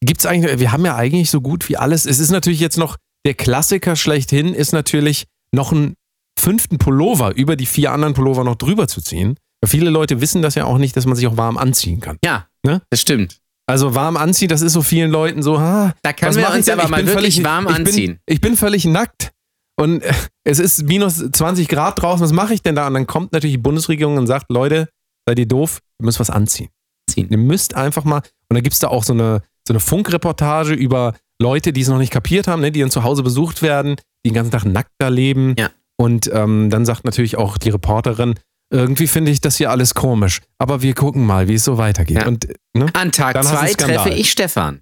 gibt's 0.00 0.26
eigentlich, 0.26 0.58
wir 0.58 0.72
haben 0.72 0.84
ja 0.84 0.96
eigentlich 0.96 1.30
so 1.30 1.40
gut 1.40 1.68
wie 1.68 1.76
alles. 1.76 2.06
Es 2.06 2.18
ist 2.18 2.32
natürlich 2.32 2.58
jetzt 2.58 2.76
noch, 2.76 2.96
der 3.24 3.34
Klassiker 3.34 3.94
schlechthin 3.94 4.52
ist 4.52 4.72
natürlich 4.72 5.26
noch 5.52 5.70
einen 5.70 5.94
fünften 6.36 6.78
Pullover 6.78 7.36
über 7.36 7.54
die 7.54 7.66
vier 7.66 7.92
anderen 7.92 8.14
Pullover 8.14 8.42
noch 8.42 8.56
drüber 8.56 8.88
zu 8.88 9.00
ziehen. 9.00 9.36
Viele 9.66 9.90
Leute 9.90 10.20
wissen 10.20 10.42
das 10.42 10.54
ja 10.54 10.64
auch 10.64 10.78
nicht, 10.78 10.96
dass 10.96 11.06
man 11.06 11.16
sich 11.16 11.26
auch 11.26 11.36
warm 11.36 11.56
anziehen 11.56 12.00
kann. 12.00 12.18
ja, 12.24 12.46
ne? 12.64 12.82
das 12.90 13.00
stimmt. 13.00 13.38
Also 13.66 13.94
warm 13.94 14.16
anziehen, 14.18 14.48
das 14.48 14.60
ist 14.60 14.74
so 14.74 14.82
vielen 14.82 15.10
Leuten 15.10 15.42
so, 15.42 15.58
ha, 15.58 15.94
Da 16.02 16.12
können 16.12 16.36
wir 16.36 16.50
uns 16.50 16.68
aber 16.68 16.86
mal 16.88 17.06
wirklich 17.06 17.36
völlig- 17.36 17.44
warm 17.44 17.66
ich 17.66 17.74
anziehen. 17.74 18.20
Bin, 18.26 18.34
ich 18.34 18.40
bin 18.40 18.56
völlig 18.56 18.84
nackt. 18.84 19.30
Und 19.76 20.02
es 20.44 20.58
ist 20.58 20.82
minus 20.84 21.16
20 21.32 21.68
Grad 21.68 22.00
draußen, 22.00 22.22
was 22.22 22.32
mache 22.32 22.52
ich 22.52 22.62
denn 22.62 22.74
da? 22.74 22.86
Und 22.86 22.94
dann 22.94 23.06
kommt 23.06 23.32
natürlich 23.32 23.54
die 23.54 23.62
Bundesregierung 23.62 24.18
und 24.18 24.26
sagt, 24.26 24.50
Leute, 24.50 24.88
seid 25.26 25.38
ihr 25.38 25.46
doof, 25.48 25.80
ihr 25.98 26.04
müsst 26.04 26.20
was 26.20 26.28
anziehen. 26.30 26.68
Ziehen. 27.10 27.28
Ihr 27.30 27.38
müsst 27.38 27.74
einfach 27.74 28.04
mal, 28.04 28.18
und 28.48 28.54
da 28.54 28.60
gibt 28.60 28.74
es 28.74 28.80
da 28.80 28.88
auch 28.88 29.02
so 29.04 29.14
eine, 29.14 29.40
so 29.66 29.72
eine 29.72 29.80
Funkreportage 29.80 30.74
über 30.74 31.14
Leute, 31.40 31.72
die 31.72 31.80
es 31.80 31.88
noch 31.88 31.98
nicht 31.98 32.12
kapiert 32.12 32.46
haben, 32.46 32.60
ne, 32.60 32.70
die 32.70 32.80
dann 32.80 32.90
zu 32.90 33.02
Hause 33.02 33.22
besucht 33.22 33.62
werden, 33.62 33.96
die 34.24 34.30
den 34.30 34.34
ganzen 34.34 34.50
Tag 34.52 34.64
nackt 34.66 34.92
da 34.98 35.08
leben. 35.08 35.54
Ja. 35.58 35.70
Und 35.96 36.30
ähm, 36.32 36.68
dann 36.70 36.84
sagt 36.84 37.04
natürlich 37.04 37.36
auch 37.38 37.56
die 37.56 37.70
Reporterin, 37.70 38.34
irgendwie 38.74 39.06
finde 39.06 39.30
ich 39.30 39.40
das 39.40 39.56
hier 39.56 39.70
alles 39.70 39.94
komisch, 39.94 40.40
aber 40.58 40.82
wir 40.82 40.94
gucken 40.94 41.24
mal, 41.24 41.46
wie 41.46 41.54
es 41.54 41.64
so 41.64 41.78
weitergeht. 41.78 42.18
Ja. 42.18 42.26
Und 42.26 42.48
ne, 42.74 42.86
An 42.92 43.12
Tag 43.12 43.34
Dann 43.34 43.44
zwei 43.44 43.72
treffe 43.72 44.10
ich 44.10 44.32
Stefan. 44.32 44.80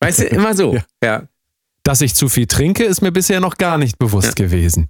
Weißt 0.00 0.20
du, 0.20 0.24
immer 0.26 0.54
so. 0.54 0.74
Ja. 1.02 1.08
ja. 1.20 1.22
dass 1.82 2.02
ich 2.02 2.14
zu 2.14 2.28
viel 2.28 2.46
trinke, 2.46 2.84
ist 2.84 3.00
mir 3.00 3.12
bisher 3.12 3.40
noch 3.40 3.56
gar 3.56 3.78
nicht 3.78 3.98
bewusst 3.98 4.36
gewesen. 4.36 4.88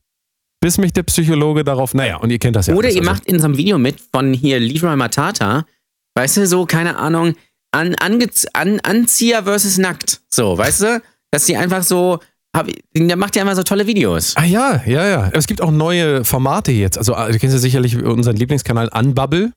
Bis 0.60 0.78
mich 0.78 0.92
der 0.92 1.04
Psychologe 1.04 1.62
darauf, 1.62 1.94
naja, 1.94 2.16
und 2.16 2.30
ihr 2.30 2.38
kennt 2.38 2.56
das 2.56 2.66
ja. 2.66 2.74
Oder 2.74 2.86
alles, 2.86 2.96
ihr 2.96 3.02
also. 3.02 3.12
macht 3.12 3.26
in 3.26 3.38
so 3.38 3.44
einem 3.44 3.56
Video 3.56 3.78
mit 3.78 4.00
von 4.00 4.32
hier 4.32 4.58
Leroy 4.58 4.96
Matata, 4.96 5.66
weißt 6.14 6.38
du, 6.38 6.46
so, 6.46 6.66
keine 6.66 6.96
Ahnung, 6.96 7.34
an, 7.70 7.94
ange, 7.96 8.30
an, 8.52 8.80
Anzieher 8.80 9.44
versus 9.44 9.78
nackt. 9.78 10.22
So, 10.28 10.58
weißt 10.58 10.80
du? 10.82 11.02
Dass 11.30 11.46
die 11.46 11.56
einfach 11.56 11.82
so, 11.82 12.20
hab, 12.54 12.68
der 12.94 13.16
macht 13.16 13.36
ja 13.36 13.42
immer 13.42 13.56
so 13.56 13.62
tolle 13.62 13.86
Videos. 13.86 14.34
Ah 14.36 14.44
ja, 14.44 14.82
ja, 14.86 15.06
ja. 15.06 15.30
Es 15.32 15.46
gibt 15.46 15.60
auch 15.60 15.70
neue 15.70 16.24
Formate 16.24 16.72
jetzt. 16.72 16.96
Also 16.96 17.14
du 17.14 17.38
kennst 17.38 17.54
ja 17.54 17.58
sicherlich 17.58 18.00
unseren 18.02 18.36
Lieblingskanal 18.36 18.88
Unbubble. 18.96 19.52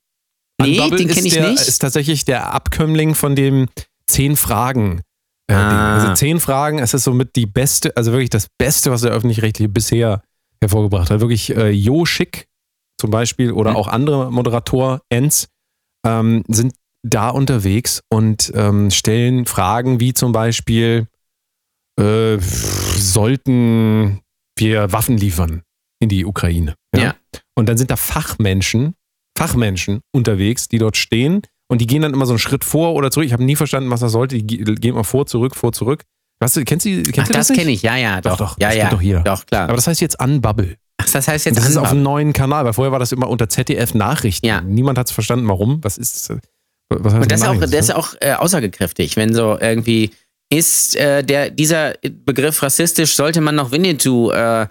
Nee, 0.62 0.80
Unbubble 0.80 0.98
den 0.98 1.10
ist 1.10 1.16
kenn 1.16 1.26
ich 1.26 1.34
der, 1.34 1.50
nicht. 1.52 1.68
ist 1.68 1.80
tatsächlich 1.80 2.26
der 2.26 2.54
Abkömmling 2.54 3.14
von 3.16 3.36
dem 3.36 3.68
zehn 4.08 4.36
Fragen. 4.36 5.02
Äh, 5.50 5.54
Ah. 5.54 5.95
Also 5.95 6.14
zehn 6.16 6.39
Fragen, 6.41 6.80
es 6.80 6.93
ist 6.93 7.04
somit 7.06 7.36
die 7.36 7.45
beste, 7.45 7.95
also 7.95 8.12
wirklich 8.12 8.30
das 8.32 8.48
Beste, 8.58 8.91
was 8.91 9.02
der 9.02 9.12
öffentlich-rechtliche 9.12 9.70
bisher 9.70 10.22
hervorgebracht 10.60 11.10
hat. 11.10 11.22
Wirklich 11.22 11.56
äh, 11.56 11.70
Jo 11.70 12.06
Schick 12.06 12.48
zum 13.00 13.12
Beispiel 13.12 13.52
oder 13.52 13.72
Mhm. 13.72 13.76
auch 13.78 13.88
andere 13.88 14.32
Moderator-Ends 14.32 15.48
ähm, 16.06 16.43
sind 16.48 16.74
da 17.04 17.30
unterwegs 17.30 18.02
und 18.10 18.52
ähm, 18.56 18.91
stellen 18.91 19.45
Fragen 19.45 20.00
wie 20.00 20.14
zum 20.14 20.32
Beispiel, 20.32 21.08
äh, 22.00 22.38
sollten 23.18 24.22
wir 24.58 24.91
Waffen 24.91 25.18
liefern 25.18 25.64
in 26.00 26.10
die 26.10 26.26
Ukraine? 26.26 26.76
Ja. 26.95 27.16
Und 27.56 27.68
dann 27.70 27.78
sind 27.78 27.91
da 27.91 27.95
Fachmenschen, 27.95 28.95
Fachmenschen 29.38 30.02
unterwegs, 30.14 30.68
die 30.68 30.78
dort 30.78 30.98
stehen 30.98 31.41
und 31.70 31.80
die 31.82 31.88
gehen 31.88 32.02
dann 32.02 32.14
immer 32.14 32.26
so 32.26 32.34
einen 32.34 32.39
Schritt 32.39 32.64
vor 32.64 32.93
oder 32.93 33.12
zurück. 33.12 33.26
Ich 33.26 33.34
habe 33.34 33.43
nie 33.43 33.56
verstanden, 33.56 33.89
was 33.89 34.00
das 34.00 34.12
sollte. 34.12 34.38
Die 34.38 34.45
ge- 34.64 34.76
gehen 34.76 34.95
mal 34.95 35.04
vor, 35.04 35.26
zurück, 35.26 35.56
vor, 35.56 35.74
zurück. 35.74 36.04
Hast 36.41 36.56
du, 36.56 36.64
kennst 36.64 36.86
du, 36.86 37.02
kennst 37.04 37.20
Ach, 37.20 37.28
du 37.28 37.34
das 37.34 37.48
das, 37.48 37.58
kenne 37.58 37.72
ich, 37.72 37.82
ja, 37.82 37.95
ja, 37.98 38.22
doch. 38.22 38.38
Doch, 38.38 38.52
doch, 38.52 38.60
ja, 38.60 38.68
das 38.70 38.78
ja. 38.78 38.89
doch 38.89 39.02
jeder. 39.02 39.22
Doch, 39.22 39.45
klar. 39.45 39.64
Aber 39.64 39.76
das 39.76 39.88
heißt 39.88 40.02
jetzt 40.02 40.22
Unbubble. 40.22 40.78
Ach, 40.98 41.10
das 41.12 41.28
heißt 41.28 41.48
Und 41.48 41.54
jetzt 41.54 41.64
das 41.64 41.70
ist 41.72 41.78
auf 41.78 41.91
einem 41.91 42.04
neuen 42.04 42.34
Kanal, 42.34 42.66
weil 42.66 42.74
vorher 42.74 42.91
war 42.91 43.00
das 43.00 43.12
immer 43.12 43.30
unter 43.30 43.50
ZDF 43.50 43.93
Nachrichten. 43.95 44.45
Ja. 44.45 44.62
Niemand 44.62 44.98
hat 44.98 45.08
es 45.08 45.12
verstanden, 45.12 45.48
warum. 45.48 45.84
Was 45.84 45.98
ist 45.98 46.30
das? 46.30 46.38
Was 46.89 47.14
heißt 47.14 47.24
Und 47.24 47.32
das 47.32 47.41
ist 47.41 47.48
auch, 47.48 47.60
das 47.60 47.72
ist 47.74 47.95
auch 47.95 48.14
äh, 48.22 48.34
aussagekräftig, 48.34 49.18
wenn 49.18 49.34
so 49.34 49.58
irgendwie 49.60 50.12
ist 50.50 50.95
äh, 50.95 51.24
der, 51.24 51.50
dieser 51.50 51.93
Begriff 52.26 52.62
rassistisch, 52.64 53.16
sollte 53.16 53.41
man 53.41 53.56
noch 53.56 53.72
Winnetou 53.72 54.32
äh, 54.32 54.68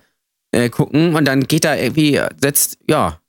äh, 0.52 0.70
gucken 0.70 1.14
und 1.14 1.24
dann 1.26 1.42
geht 1.44 1.64
da 1.64 1.74
irgendwie, 1.76 2.20
setzt, 2.40 2.78
ja, 2.88 3.20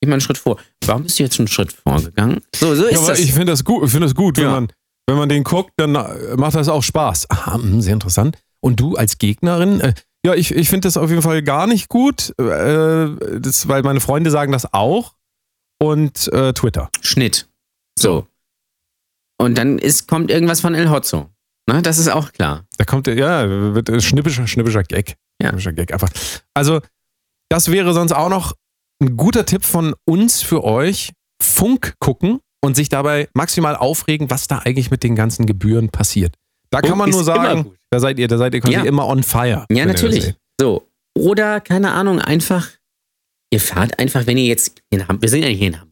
geht 0.00 0.08
mal 0.08 0.14
einen 0.14 0.20
Schritt 0.20 0.38
vor. 0.38 0.58
Warum 0.86 1.02
bist 1.02 1.18
du 1.18 1.22
jetzt 1.24 1.38
einen 1.38 1.48
Schritt 1.48 1.72
vorgegangen? 1.72 2.40
So, 2.56 2.74
so 2.74 2.84
ist 2.86 2.92
Ja, 2.92 2.98
aber 2.98 3.08
das. 3.08 3.20
ich 3.20 3.32
finde 3.32 3.52
das 3.52 3.64
gut, 3.64 3.84
ich 3.84 3.90
finde 3.90 4.06
das 4.06 4.14
gut, 4.14 4.36
wenn 4.38 4.44
Ja. 4.44 4.50
man, 4.52 4.68
wenn 5.06 5.16
man 5.18 5.28
den 5.28 5.44
guckt, 5.44 5.72
dann 5.76 5.94
äh, 5.94 6.36
macht 6.36 6.54
das 6.54 6.68
auch 6.68 6.82
Spaß. 6.82 7.28
Aha, 7.30 7.58
mh, 7.58 7.82
sehr 7.82 7.94
interessant. 7.94 8.38
Und 8.60 8.80
du 8.80 8.96
als 8.96 9.18
Gegnerin, 9.18 9.80
äh, 9.80 9.92
ja, 10.24 10.34
ich, 10.34 10.52
ich 10.54 10.68
finde 10.68 10.86
das 10.88 10.96
auf 10.96 11.10
jeden 11.10 11.22
Fall 11.22 11.42
gar 11.42 11.66
nicht 11.66 11.88
gut, 11.88 12.30
äh, 12.38 13.08
das, 13.40 13.68
weil 13.68 13.82
meine 13.82 14.00
Freunde 14.00 14.30
sagen 14.30 14.52
das 14.52 14.72
auch. 14.72 15.14
Und 15.80 16.14
Twitter. 16.54 16.90
Schnitt. 17.02 17.48
So. 17.96 18.26
Und 19.40 19.56
dann 19.56 19.78
ist, 19.78 20.08
kommt 20.08 20.28
irgendwas 20.28 20.60
von 20.60 20.74
El 20.74 20.90
Hotzo. 20.90 21.30
Ne, 21.68 21.82
das 21.82 21.98
ist 21.98 22.08
auch 22.08 22.32
klar. 22.32 22.64
Da 22.78 22.84
kommt, 22.84 23.06
ja, 23.08 23.46
wird 23.74 24.02
schnippischer, 24.02 24.46
schnippischer 24.46 24.82
Gag. 24.84 25.16
Ja. 25.40 25.48
Schnippischer 25.50 25.74
Gag 25.74 25.92
einfach. 25.92 26.10
Also, 26.54 26.80
das 27.50 27.70
wäre 27.70 27.92
sonst 27.92 28.12
auch 28.12 28.30
noch 28.30 28.54
ein 29.02 29.16
guter 29.16 29.44
Tipp 29.44 29.64
von 29.64 29.94
uns 30.06 30.42
für 30.42 30.64
euch. 30.64 31.12
Funk 31.40 31.94
gucken 32.00 32.40
und 32.64 32.74
sich 32.74 32.88
dabei 32.88 33.28
maximal 33.34 33.76
aufregen, 33.76 34.30
was 34.30 34.48
da 34.48 34.58
eigentlich 34.60 34.90
mit 34.90 35.02
den 35.02 35.14
ganzen 35.14 35.46
Gebühren 35.46 35.90
passiert. 35.90 36.34
Da 36.70 36.80
kann 36.80 36.90
Funk 36.90 36.98
man 37.00 37.10
nur 37.10 37.22
sagen, 37.22 37.70
da 37.90 38.00
seid 38.00 38.18
ihr, 38.18 38.28
da 38.28 38.38
seid 38.38 38.54
ihr 38.54 38.60
quasi 38.60 38.74
Ja. 38.74 38.84
immer 38.84 39.06
on 39.06 39.22
fire. 39.22 39.64
Ja, 39.70 39.86
natürlich. 39.86 40.34
So. 40.60 40.88
Oder, 41.16 41.60
keine 41.60 41.92
Ahnung, 41.92 42.18
einfach, 42.18 42.68
ihr 43.52 43.60
fahrt 43.60 43.98
einfach, 43.98 44.26
wenn 44.26 44.38
ihr 44.38 44.46
jetzt 44.46 44.82
wir 44.90 45.28
sind 45.28 45.42
ja 45.42 45.48
hier 45.48 45.68
in 45.68 45.80
Hamburg? 45.80 45.87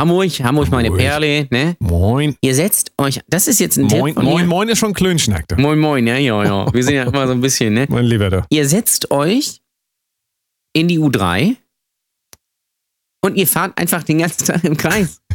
Hamburg, 0.00 0.30
Hamburg, 0.40 0.70
meine 0.70 0.88
Hamburg. 0.88 1.00
Perle, 1.00 1.46
ne? 1.50 1.76
Moin. 1.78 2.36
Ihr 2.40 2.54
setzt 2.54 2.92
euch, 2.98 3.20
das 3.28 3.46
ist 3.46 3.60
jetzt 3.60 3.76
ein 3.76 3.86
Moin, 3.86 4.06
Tipp 4.06 4.14
von 4.14 4.24
moin, 4.24 4.42
mir. 4.46 4.48
moin 4.54 4.68
ist 4.68 4.78
schon 4.78 4.94
Klönschnack. 4.94 5.46
du. 5.48 5.56
Moin, 5.56 5.78
moin, 5.78 6.06
ja, 6.06 6.16
ja, 6.16 6.44
ja. 6.44 6.72
Wir 6.74 6.82
sind 6.82 6.94
ja 6.94 7.04
immer 7.04 7.26
so 7.26 7.32
ein 7.32 7.40
bisschen, 7.40 7.74
ne? 7.74 7.86
Mein 7.88 8.04
Lieber, 8.06 8.30
da. 8.30 8.46
Ihr 8.50 8.66
setzt 8.68 9.10
euch 9.10 9.60
in 10.72 10.88
die 10.88 10.98
U3 10.98 11.56
und 13.24 13.36
ihr 13.36 13.46
fahrt 13.46 13.78
einfach 13.78 14.02
den 14.02 14.18
ganzen 14.18 14.46
Tag 14.46 14.64
im 14.64 14.76
Kreis. 14.76 15.20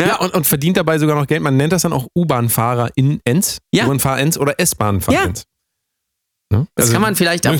Ja, 0.00 0.14
und, 0.20 0.32
und 0.32 0.46
verdient 0.46 0.76
dabei 0.76 0.96
sogar 0.96 1.16
noch 1.16 1.26
Geld. 1.26 1.42
Man 1.42 1.56
nennt 1.56 1.72
das 1.72 1.82
dann 1.82 1.92
auch 1.92 2.06
U-Bahn-Fahrer 2.14 2.90
in 2.94 3.20
Enz, 3.24 3.58
Ja. 3.74 3.84
U-Bahn-Fahrer 3.84 4.20
Enz 4.20 4.38
oder 4.38 4.54
S-Bahn-Fahrer 4.60 5.18
Ja. 5.18 5.24
Enz. 5.24 5.44
Ne? 6.52 6.68
Das 6.76 6.84
Also, 6.84 6.92
kann 6.92 7.02
man 7.02 7.16
vielleicht 7.16 7.48
auch. 7.48 7.56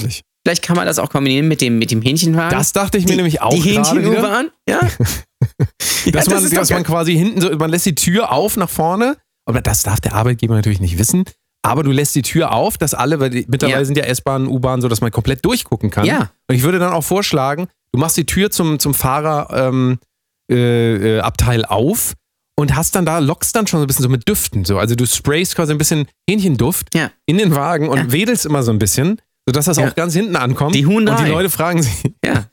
Vielleicht 0.49 0.63
kann 0.63 0.77
man 0.77 0.87
das 0.87 0.99
auch 0.99 1.11
kombinieren 1.11 1.47
mit 1.47 1.61
dem, 1.61 1.79
mit 1.79 1.91
dem 1.91 2.01
Hähnchenwagen. 2.01 2.57
Das 2.59 2.73
dachte 2.73 2.97
ich 2.97 3.05
mir 3.05 3.11
die, 3.11 3.17
nämlich 3.17 3.43
auch 3.43 3.53
Die. 3.53 3.61
Hähnchen-U-Bahn, 3.61 4.49
ja. 4.67 4.81
ja. 6.07 6.11
dass 6.13 6.27
man, 6.27 6.43
ist 6.43 6.53
doch 6.55 6.61
dass 6.61 6.71
man 6.71 6.85
quasi 6.85 7.13
hinten 7.15 7.43
so, 7.43 7.51
man 7.51 7.69
lässt 7.69 7.85
die 7.85 7.95
Tür 7.95 8.33
auf 8.33 8.57
nach 8.57 8.71
vorne, 8.71 9.19
aber 9.47 9.61
das 9.61 9.83
darf 9.83 10.01
der 10.01 10.15
Arbeitgeber 10.15 10.55
natürlich 10.55 10.81
nicht 10.81 10.99
wissen. 10.99 11.25
Aber 11.63 11.83
du 11.83 11.91
lässt 11.91 12.15
die 12.15 12.23
Tür 12.23 12.53
auf, 12.53 12.79
dass 12.79 12.95
alle, 12.95 13.21
weil 13.21 13.29
die, 13.29 13.45
mittlerweile 13.47 13.81
Ja. 13.81 13.85
sind 13.85 13.99
ja 13.99 14.05
S-Bahnen, 14.05 14.47
U-Bahnen 14.47 14.81
so, 14.81 14.89
dass 14.89 15.03
man 15.03 15.11
komplett 15.11 15.45
durchgucken 15.45 15.91
kann. 15.91 16.07
Ja. 16.07 16.31
Und 16.49 16.55
ich 16.57 16.63
würde 16.63 16.79
dann 16.79 16.95
auch 16.95 17.05
vorschlagen, 17.05 17.69
du 17.93 17.99
machst 17.99 18.17
die 18.17 18.25
Tür 18.25 18.51
zum, 18.51 18.79
zum 18.79 18.95
Fahrerabteil 18.95 19.69
ähm, 19.69 19.99
äh, 20.51 21.19
äh, 21.19 21.65
auf 21.67 22.15
und 22.59 22.75
hast 22.75 22.95
dann 22.95 23.05
da, 23.05 23.19
lockst 23.19 23.55
dann 23.55 23.67
schon 23.67 23.81
so 23.81 23.85
ein 23.85 23.87
bisschen 23.87 24.05
so 24.05 24.09
mit 24.09 24.27
Düften. 24.27 24.65
So. 24.65 24.79
Also 24.79 24.95
du 24.95 25.05
sprayst 25.07 25.57
quasi 25.57 25.73
ein 25.73 25.79
bisschen 25.79 26.07
Hähnchenduft 26.27 26.95
Ja. 26.95 27.11
in 27.27 27.37
den 27.37 27.55
Wagen 27.55 27.91
und 27.91 27.99
Ja. 27.99 28.13
wedelst 28.13 28.47
immer 28.47 28.63
so 28.63 28.73
ein 28.73 28.79
bisschen, 28.79 29.21
sodass 29.49 29.65
das 29.67 29.77
Ja. 29.79 29.89
auch 29.89 29.95
ganz 29.95 30.15
hinten 30.15 30.37
ankommt. 30.37 30.75
Die 30.75 30.87
Huhn 30.87 31.09
Und 31.09 31.19
die. 31.21 31.31
Leute 31.31 31.51
fragen 31.51 31.83
sich, 31.83 32.03
ja. 32.25 32.47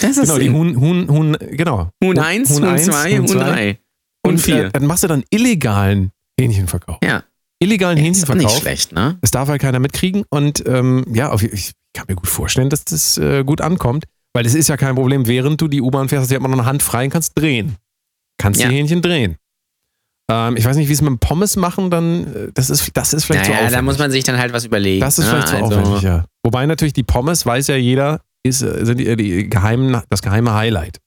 Das 0.00 0.16
ist 0.16 0.20
genau, 0.22 0.38
die. 0.38 0.50
Huhn, 0.50 0.78
Huhn, 0.80 1.08
Huhn, 1.08 1.36
genau. 1.52 1.90
Huhn 2.02 2.18
1, 2.18 2.50
Huhn 2.60 2.78
2, 2.78 3.18
Huhn 3.18 3.26
3 3.26 3.78
und 4.24 4.32
Und 4.34 4.38
4. 4.38 4.64
äh, 4.66 4.70
dann 4.70 4.86
machst 4.86 5.04
du 5.04 5.08
dann 5.08 5.24
illegalen 5.30 6.10
Hähnchenverkauf. 6.40 6.98
ja, 7.02 7.22
Illegalen 7.60 7.98
ist 7.98 8.02
auch 8.02 8.04
nicht 8.04 8.20
Hähnchenverkauf. 8.26 8.58
schlecht, 8.60 8.92
ne? 8.92 9.18
Das 9.20 9.30
darf 9.32 9.48
halt 9.48 9.60
keiner 9.60 9.80
mitkriegen. 9.80 10.24
Und 10.30 10.62
ähm, 10.66 11.04
ja, 11.12 11.34
ich 11.34 11.72
kann 11.92 12.06
mir 12.08 12.14
gut 12.14 12.28
vorstellen, 12.28 12.70
dass 12.70 12.84
das 12.84 13.18
äh, 13.18 13.42
gut 13.44 13.60
ankommt. 13.60 14.04
Weil 14.34 14.46
es 14.46 14.54
ist 14.54 14.68
ja 14.68 14.76
kein 14.76 14.94
Problem, 14.94 15.26
während 15.26 15.60
du 15.60 15.66
die 15.66 15.80
U-Bahn 15.80 16.08
fährst, 16.08 16.22
hast 16.22 16.30
du 16.30 16.34
ja 16.34 16.38
immer 16.38 16.48
noch 16.48 16.58
eine 16.58 16.66
Hand 16.66 16.82
frei 16.82 17.04
und 17.04 17.10
kannst 17.10 17.32
drehen. 17.36 17.76
Kannst 18.40 18.60
Ja. 18.60 18.68
die 18.68 18.76
Hähnchen 18.76 19.02
drehen. 19.02 19.36
Ähm, 20.30 20.56
ich 20.56 20.64
weiß 20.64 20.76
nicht, 20.76 20.88
wie 20.88 20.92
es 20.92 21.00
mit 21.02 21.20
Pommes 21.20 21.56
machen, 21.56 21.90
dann, 21.90 22.26
äh, 22.34 22.52
das 22.54 22.68
ist, 22.70 22.90
das 22.94 23.14
ist 23.14 23.24
vielleicht 23.24 23.46
zu 23.46 23.50
Naja, 23.50 23.60
aufwendig. 23.64 23.78
da 23.78 23.82
muss 23.82 23.98
man 23.98 24.10
sich 24.10 24.24
dann 24.24 24.38
halt 24.38 24.52
was 24.52 24.64
überlegen. 24.64 25.00
das 25.00 25.18
ist 25.18 25.24
ne? 25.26 25.30
vielleicht 25.30 25.48
zu 25.48 25.56
Also, 25.56 25.78
aufwendig, 25.78 26.02
ja. 26.02 26.24
Wobei 26.42 26.66
natürlich 26.66 26.92
die 26.92 27.02
Pommes, 27.02 27.46
weiß 27.46 27.68
ja 27.68 27.76
jeder, 27.76 28.20
ist, 28.42 28.62
äh, 28.62 28.84
sind 28.84 28.98
die, 28.98 29.16
die 29.16 29.48
geheimen, 29.48 30.02
das 30.10 30.20
geheime 30.22 30.52
Highlight 30.54 30.98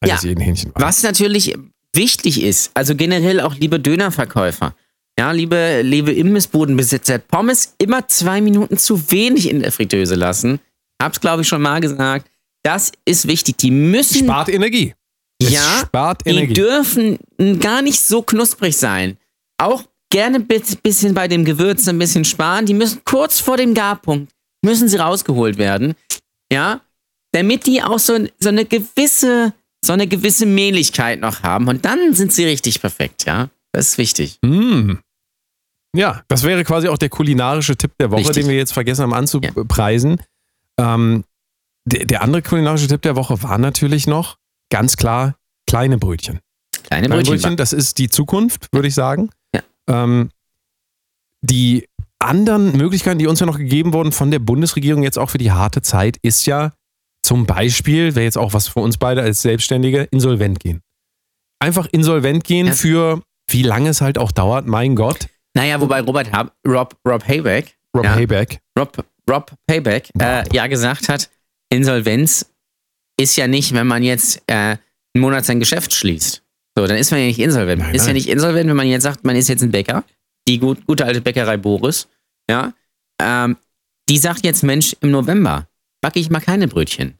eines 0.00 0.22
Ja. 0.22 0.28
jeden 0.28 0.40
Hähnchen. 0.42 0.72
Was 0.74 1.02
natürlich 1.02 1.54
wichtig 1.94 2.42
ist, 2.42 2.70
also 2.74 2.94
generell 2.94 3.40
auch 3.40 3.54
liebe 3.54 3.80
Dönerverkäufer, 3.80 4.74
ja, 5.18 5.32
liebe, 5.32 5.80
liebe 5.82 6.12
Imbissbudenbesitzer, 6.12 7.18
Pommes 7.18 7.74
immer 7.78 8.06
zwei 8.06 8.40
Minuten 8.40 8.76
zu 8.76 9.10
wenig 9.10 9.50
in 9.50 9.60
der 9.60 9.72
Fritteuse 9.72 10.14
lassen. 10.14 10.60
Hab's, 11.02 11.20
glaube 11.20 11.42
ich, 11.42 11.48
schon 11.48 11.62
mal 11.62 11.80
gesagt. 11.80 12.28
Das 12.62 12.92
ist 13.04 13.26
wichtig. 13.26 13.56
Die 13.56 13.70
müssen, 13.70 14.24
Spart 14.26 14.48
Energie. 14.48 14.94
Es 15.40 15.50
ja, 15.50 15.82
spart 15.86 16.22
die 16.26 16.30
Energie. 16.30 16.54
dürfen 16.54 17.18
gar 17.60 17.82
nicht 17.82 18.00
so 18.00 18.22
knusprig 18.22 18.76
sein. 18.76 19.16
Auch 19.58 19.84
gerne 20.10 20.38
ein 20.38 20.78
bisschen 20.82 21.14
bei 21.14 21.28
dem 21.28 21.44
Gewürz 21.44 21.86
ein 21.88 21.98
bisschen 21.98 22.24
sparen. 22.24 22.66
Die 22.66 22.74
müssen 22.74 23.02
kurz 23.04 23.40
vor 23.40 23.56
dem 23.56 23.74
Garpunkt, 23.74 24.32
müssen 24.64 24.88
sie 24.88 24.96
rausgeholt 24.96 25.58
werden. 25.58 25.94
Ja, 26.52 26.80
damit 27.32 27.66
die 27.66 27.82
auch 27.82 27.98
so, 27.98 28.18
so 28.38 28.48
eine 28.48 28.64
gewisse, 28.64 29.52
so 29.84 29.92
eine 29.92 30.06
gewisse 30.06 30.46
Mehligkeit 30.46 31.20
noch 31.20 31.42
haben. 31.42 31.68
Und 31.68 31.84
dann 31.84 32.14
sind 32.14 32.32
sie 32.32 32.44
richtig 32.44 32.80
perfekt, 32.80 33.26
ja. 33.26 33.50
Das 33.72 33.88
ist 33.88 33.98
wichtig. 33.98 34.38
Mm. 34.42 34.94
Ja, 35.94 36.22
das 36.28 36.42
wäre 36.42 36.64
quasi 36.64 36.88
auch 36.88 36.98
der 36.98 37.08
kulinarische 37.08 37.76
Tipp 37.76 37.92
der 37.98 38.10
Woche, 38.10 38.20
Richtig. 38.20 38.44
den 38.44 38.48
wir 38.48 38.56
jetzt 38.56 38.72
vergessen 38.72 39.02
haben 39.02 39.14
anzupreisen. 39.14 40.20
Ähm, 40.78 41.24
der, 41.84 42.04
der 42.04 42.22
andere 42.22 42.42
kulinarische 42.42 42.88
Tipp 42.88 43.02
der 43.02 43.16
Woche 43.16 43.42
war 43.42 43.58
natürlich 43.58 44.06
noch 44.06 44.36
ganz 44.70 44.96
klar 44.96 45.36
kleine 45.68 45.98
Brötchen. 45.98 46.40
Kleine 46.84 47.06
Kleine 47.06 47.08
Brötchen. 47.22 47.34
Brötchen, 47.40 47.56
das 47.56 47.72
ist 47.72 47.98
die 47.98 48.08
Zukunft, 48.08 48.68
würde 48.72 48.88
ich 48.88 48.94
sagen. 48.94 49.30
Ja. 49.54 49.62
Ähm, 49.88 50.30
die 51.42 51.86
anderen 52.18 52.76
Möglichkeiten, 52.76 53.18
die 53.18 53.26
uns 53.26 53.40
ja 53.40 53.46
noch 53.46 53.58
gegeben 53.58 53.92
wurden 53.92 54.12
von 54.12 54.30
der 54.30 54.38
Bundesregierung 54.40 55.02
jetzt 55.02 55.18
auch 55.18 55.30
für 55.30 55.38
die 55.38 55.52
harte 55.52 55.82
Zeit, 55.82 56.16
ist 56.22 56.46
ja 56.46 56.72
zum 57.22 57.46
Beispiel, 57.46 58.14
wäre 58.14 58.24
jetzt 58.24 58.38
auch 58.38 58.52
was 58.54 58.68
für 58.68 58.80
uns 58.80 58.96
beide 58.98 59.22
als 59.22 59.42
Selbstständige, 59.42 60.02
insolvent 60.10 60.60
gehen. 60.60 60.80
Einfach 61.60 61.86
insolvent 61.92 62.44
gehen 62.44 62.68
Ja. 62.68 62.72
für 62.72 63.22
wie 63.50 63.62
lange 63.62 63.90
es 63.90 64.00
halt 64.00 64.18
auch 64.18 64.32
dauert, 64.32 64.66
mein 64.66 64.94
Gott. 64.96 65.28
Naja, 65.54 65.80
wobei 65.80 66.00
Robert 66.00 66.32
Hab, 66.32 66.54
Rob, 66.66 66.96
Rob 67.06 67.26
Hayback, 67.26 67.76
Rob 67.96 68.04
Ja. 68.04 68.14
Hayback. 68.14 68.60
Rob, 68.78 69.04
Rob 69.28 69.52
Payback 69.66 70.10
äh, 70.20 70.44
ja 70.54 70.66
gesagt 70.66 71.08
hat, 71.08 71.30
Insolvenz 71.70 72.46
ist 73.18 73.36
ja 73.36 73.46
nicht, 73.46 73.74
wenn 73.74 73.86
man 73.86 74.02
jetzt 74.02 74.42
äh, 74.46 74.54
einen 74.54 74.78
Monat 75.16 75.44
sein 75.44 75.60
Geschäft 75.60 75.92
schließt. 75.92 76.42
So, 76.76 76.86
dann 76.86 76.96
ist 76.96 77.10
man 77.10 77.20
ja 77.20 77.26
nicht 77.26 77.40
insolvent. 77.40 77.82
Nein, 77.82 77.94
ist 77.94 78.02
ja 78.02 78.08
nein. 78.08 78.14
nicht 78.16 78.28
insolvent, 78.28 78.68
wenn 78.68 78.76
man 78.76 78.86
jetzt 78.86 79.02
sagt, 79.02 79.24
man 79.24 79.36
ist 79.36 79.48
jetzt 79.48 79.62
ein 79.62 79.70
Bäcker, 79.70 80.04
die 80.46 80.58
gut, 80.58 80.86
gute 80.86 81.04
alte 81.04 81.20
Bäckerei 81.20 81.56
Boris, 81.56 82.08
ja, 82.48 82.72
ähm, 83.20 83.56
die 84.08 84.18
sagt 84.18 84.44
jetzt, 84.44 84.62
Mensch, 84.62 84.96
im 85.00 85.10
November 85.10 85.68
backe 86.00 86.20
ich 86.20 86.30
mal 86.30 86.40
keine 86.40 86.68
Brötchen. 86.68 87.18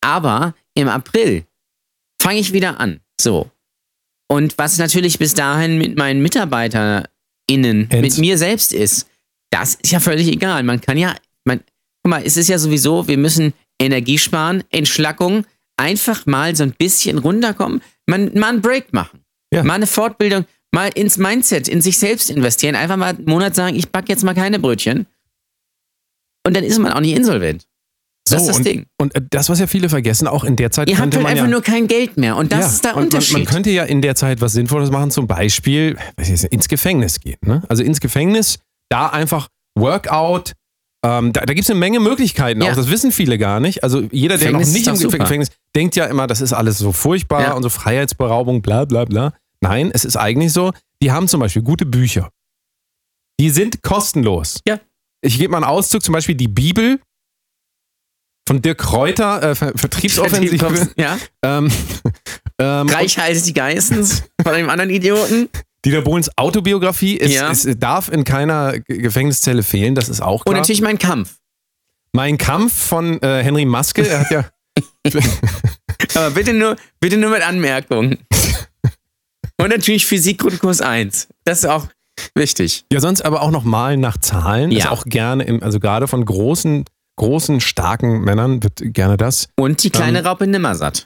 Aber 0.00 0.54
im 0.74 0.88
April 0.88 1.46
fange 2.20 2.40
ich 2.40 2.52
wieder 2.52 2.80
an. 2.80 3.00
So. 3.20 3.50
Und 4.28 4.58
was 4.58 4.78
natürlich 4.78 5.18
bis 5.18 5.34
dahin 5.34 5.78
mit 5.78 5.96
meinen 5.96 6.20
MitarbeiterInnen, 6.20 7.08
Enz. 7.48 7.92
mit 8.02 8.18
mir 8.18 8.36
selbst 8.36 8.72
ist, 8.72 9.08
das 9.50 9.76
ist 9.76 9.92
ja 9.92 10.00
völlig 10.00 10.28
egal. 10.28 10.62
Man 10.64 10.80
kann 10.80 10.98
ja, 10.98 11.14
man, 11.44 11.60
guck 12.02 12.10
mal, 12.10 12.22
es 12.24 12.36
ist 12.36 12.48
ja 12.48 12.58
sowieso, 12.58 13.08
wir 13.08 13.16
müssen 13.16 13.54
Energie 13.80 14.18
sparen, 14.18 14.64
Entschlackung, 14.70 15.44
einfach 15.76 16.26
mal 16.26 16.56
so 16.56 16.64
ein 16.64 16.72
bisschen 16.72 17.18
runterkommen, 17.18 17.80
man, 18.06 18.32
mal 18.38 18.50
einen 18.50 18.60
Break 18.60 18.92
machen. 18.92 19.20
Ja. 19.52 19.62
Mal 19.62 19.74
eine 19.74 19.86
Fortbildung, 19.86 20.44
mal 20.72 20.90
ins 20.94 21.16
Mindset, 21.16 21.68
in 21.68 21.80
sich 21.80 21.98
selbst 21.98 22.30
investieren, 22.30 22.74
einfach 22.74 22.96
mal 22.96 23.14
einen 23.14 23.24
Monat 23.24 23.54
sagen, 23.54 23.76
ich 23.76 23.90
backe 23.90 24.08
jetzt 24.08 24.24
mal 24.24 24.34
keine 24.34 24.58
Brötchen. 24.58 25.06
Und 26.46 26.56
dann 26.56 26.64
ist 26.64 26.78
man 26.78 26.92
auch 26.92 27.00
nicht 27.00 27.16
insolvent. 27.16 27.66
Das 28.30 28.42
ist 28.42 28.48
das 28.48 28.56
und, 28.58 28.66
Ding. 28.66 28.86
Und 28.98 29.14
äh, 29.14 29.22
das, 29.30 29.48
was 29.48 29.58
ja 29.58 29.66
viele 29.66 29.88
vergessen, 29.88 30.28
auch 30.28 30.44
in 30.44 30.56
der 30.56 30.70
Zeit 30.70 30.88
Ihr 30.88 30.98
habt 30.98 31.14
halt 31.14 31.26
einfach 31.26 31.44
ja, 31.44 31.50
nur 31.50 31.62
kein 31.62 31.86
Geld 31.86 32.16
mehr. 32.16 32.36
Und 32.36 32.52
das 32.52 32.60
ja, 32.60 32.66
ist 32.66 32.84
der 32.84 32.96
Unterschied. 32.96 33.32
Man, 33.32 33.42
man 33.44 33.52
könnte 33.52 33.70
ja 33.70 33.84
in 33.84 34.02
der 34.02 34.14
Zeit 34.14 34.40
was 34.40 34.52
Sinnvolles 34.52 34.90
machen, 34.90 35.10
zum 35.10 35.26
Beispiel 35.26 35.96
weiß 36.16 36.28
ich 36.28 36.52
ins 36.52 36.68
Gefängnis 36.68 37.20
gehen. 37.20 37.38
Ne? 37.42 37.62
Also 37.68 37.82
ins 37.82 38.00
Gefängnis, 38.00 38.58
da 38.90 39.08
einfach 39.08 39.48
Workout. 39.78 40.52
Ähm, 41.04 41.32
da 41.32 41.42
da 41.42 41.54
gibt 41.54 41.64
es 41.64 41.70
eine 41.70 41.78
Menge 41.78 42.00
Möglichkeiten 42.00 42.60
Ja. 42.62 42.72
auch. 42.72 42.76
Das 42.76 42.90
wissen 42.90 43.12
viele 43.12 43.38
gar 43.38 43.60
nicht. 43.60 43.84
Also 43.84 44.00
jeder, 44.10 44.36
der 44.36 44.48
Gefängnis 44.48 44.68
noch 44.68 44.74
nicht 44.74 44.86
im 44.88 44.96
super. 44.96 45.18
Gefängnis 45.18 45.50
denkt 45.76 45.94
ja 45.96 46.06
immer, 46.06 46.26
das 46.26 46.40
ist 46.40 46.52
alles 46.52 46.78
so 46.78 46.92
furchtbar 46.92 47.42
Ja. 47.42 47.52
und 47.52 47.62
so 47.62 47.68
Freiheitsberaubung, 47.68 48.62
bla 48.62 48.84
bla 48.84 49.04
bla. 49.04 49.32
Nein, 49.60 49.90
es 49.92 50.04
ist 50.04 50.16
eigentlich 50.16 50.52
so, 50.52 50.72
die 51.02 51.12
haben 51.12 51.28
zum 51.28 51.40
Beispiel 51.40 51.62
gute 51.62 51.86
Bücher. 51.86 52.30
Die 53.40 53.50
sind 53.50 53.82
kostenlos. 53.82 54.60
Ja. 54.66 54.80
Ich 55.20 55.38
gebe 55.38 55.52
mal 55.52 55.58
einen 55.58 55.64
Auszug, 55.66 56.02
zum 56.02 56.12
Beispiel 56.12 56.34
die 56.34 56.48
Bibel 56.48 57.00
von 58.48 58.62
Dirk 58.62 58.78
Kräuter, 58.78 59.42
äh, 59.42 59.54
Ver 59.54 59.72
Vertriebsoffensive. 59.76 60.90
Ja, 60.96 61.18
ähm, 61.44 61.70
ähm, 62.60 62.88
Reichhaltig 62.88 63.44
die 63.44 63.52
Geistens 63.54 64.24
von 64.42 64.54
einem 64.54 64.70
anderen 64.70 64.90
Idioten. 64.90 65.48
Dieter 65.88 66.02
Bohlens 66.02 66.30
Autobiografie 66.36 67.18
es, 67.18 67.32
Ja. 67.32 67.50
es 67.50 67.66
darf 67.78 68.10
in 68.10 68.24
keiner 68.24 68.78
Gefängniszelle 68.80 69.62
fehlen, 69.62 69.94
das 69.94 70.08
ist 70.10 70.20
auch 70.20 70.40
Und 70.40 70.44
klar. 70.52 70.56
natürlich 70.58 70.82
mein 70.82 70.98
Kampf. 70.98 71.36
mein 72.12 72.36
Kampf 72.36 72.74
von 72.74 73.20
äh, 73.22 73.42
Henry 73.42 73.64
Maske, 73.64 74.06
er 74.06 74.20
hat 74.20 74.30
ja 74.30 74.44
Aber 76.14 76.30
bitte 76.30 76.52
nur, 76.52 76.76
bitte 77.00 77.16
nur 77.16 77.30
mit 77.30 77.42
Anmerkungen. 77.42 78.18
Und 79.60 79.70
natürlich 79.70 80.06
Physik-Grundkurs 80.06 80.80
1. 80.80 81.28
Das 81.44 81.60
ist 81.60 81.64
auch 81.64 81.88
wichtig. 82.34 82.84
ja 82.92 83.00
sonst 83.00 83.22
aber 83.22 83.42
auch 83.42 83.50
noch 83.50 83.64
malen 83.64 84.00
nach 84.00 84.18
Zahlen, 84.18 84.70
ist 84.70 84.84
Ja. 84.84 84.90
auch 84.90 85.04
gerne 85.04 85.44
im, 85.44 85.62
also 85.62 85.80
gerade 85.80 86.06
von 86.06 86.24
großen 86.24 86.84
großen 87.16 87.60
starken 87.60 88.20
Männern 88.20 88.62
wird 88.62 88.80
gerne 88.94 89.16
das 89.16 89.48
Und 89.56 89.82
die 89.82 89.90
kleine 89.90 90.20
Ähm, 90.20 90.26
Raupe 90.26 90.46
Nimmersatt. 90.46 91.02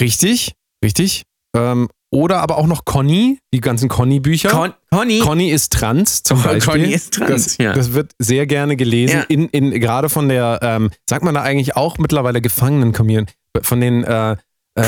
richtig, 0.00 0.52
richtig. 0.84 1.22
Ähm, 1.56 1.88
oder 2.14 2.40
aber 2.40 2.58
auch 2.58 2.66
noch 2.66 2.84
Conny, 2.84 3.38
die 3.52 3.60
ganzen 3.60 3.88
Conny-Bücher. 3.88 4.48
Con 4.50 4.72
Conny, 4.90 5.18
Conny 5.18 5.50
ist 5.50 5.72
trans 5.72 6.22
zum 6.22 6.38
Oh, 6.38 6.44
Beispiel. 6.44 6.72
Conny 6.72 6.92
ist 6.94 7.12
trans, 7.14 7.44
das, 7.44 7.58
ja. 7.58 7.72
das 7.72 7.92
wird 7.92 8.12
sehr 8.18 8.46
gerne 8.46 8.76
gelesen, 8.76 9.18
Ja. 9.18 9.24
in, 9.28 9.48
in, 9.48 9.70
gerade 9.80 10.08
von 10.08 10.28
der, 10.28 10.60
ähm, 10.62 10.90
sagt 11.10 11.24
man 11.24 11.34
da 11.34 11.42
eigentlich 11.42 11.76
auch 11.76 11.98
mittlerweile 11.98 12.40
Gefangenen-Community, 12.40 13.34
von 13.62 13.80
den 13.80 14.04
äh, 14.04 14.32
äh, 14.32 14.36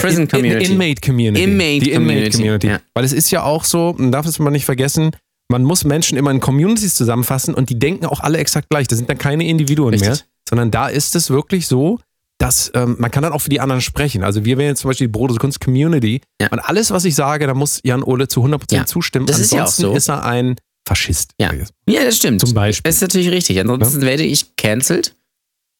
Prison 0.00 0.22
in, 0.22 0.28
Community. 0.28 0.64
In, 0.66 0.72
Inmate 0.72 1.00
Community. 1.04 1.42
Inmate 1.44 1.78
die 1.80 1.90
Inmate 1.92 2.06
Community, 2.14 2.36
Community. 2.38 2.66
ja. 2.68 2.80
Weil 2.94 3.04
es 3.04 3.12
ist 3.12 3.30
ja 3.32 3.42
auch 3.42 3.64
so, 3.64 3.94
man 3.98 4.12
darf 4.12 4.26
es 4.26 4.38
mal 4.38 4.50
nicht 4.50 4.64
vergessen, 4.64 5.10
man 5.48 5.62
muss 5.64 5.84
Menschen 5.84 6.16
immer 6.18 6.30
in 6.30 6.40
Communities 6.40 6.94
zusammenfassen 6.94 7.54
und 7.54 7.70
die 7.70 7.78
denken 7.78 8.06
auch 8.06 8.20
alle 8.20 8.38
exakt 8.38 8.68
gleich. 8.70 8.88
Das 8.88 8.98
sind 8.98 9.08
dann 9.10 9.18
keine 9.18 9.46
Individuen 9.46 9.90
Richtig. 9.90 10.08
mehr, 10.08 10.18
sondern 10.48 10.70
da 10.70 10.88
ist 10.88 11.14
es 11.16 11.30
wirklich 11.30 11.66
so, 11.66 11.98
dass 12.38 12.70
ähm, 12.74 12.96
man 12.98 13.10
kann 13.10 13.22
dann 13.22 13.32
auch 13.32 13.40
für 13.40 13.48
die 13.50 13.60
anderen 13.60 13.80
sprechen. 13.80 14.22
Also 14.22 14.44
wir 14.44 14.58
wären 14.58 14.68
jetzt 14.68 14.80
zum 14.80 14.90
Beispiel 14.90 15.06
die 15.06 15.12
Brot 15.12 15.38
Kunst 15.38 15.60
Community 15.60 16.20
Ja. 16.40 16.48
und 16.50 16.58
alles, 16.58 16.90
was 16.90 17.04
ich 17.04 17.14
sage, 17.14 17.46
da 17.46 17.54
muss 17.54 17.80
Jan 17.82 18.02
Ole 18.02 18.28
zu 18.28 18.42
100% 18.44 18.74
Ja, 18.74 18.86
zustimmen. 18.86 19.26
das 19.26 19.38
ist 19.38 19.52
ja 19.52 19.58
auch 19.58 19.66
Ansonsten 19.66 19.82
so. 19.82 19.94
ist 19.96 20.08
er 20.08 20.24
ein 20.24 20.56
Faschist. 20.86 21.32
Ja. 21.40 21.52
ja, 21.88 22.04
das 22.04 22.16
stimmt. 22.16 22.40
Zum 22.40 22.54
Beispiel. 22.54 22.88
Das 22.88 22.96
ist 22.96 23.00
natürlich 23.02 23.30
richtig. 23.30 23.58
Ansonsten 23.58 24.02
werde 24.02 24.22
ich 24.22 24.54
cancelled. 24.56 25.14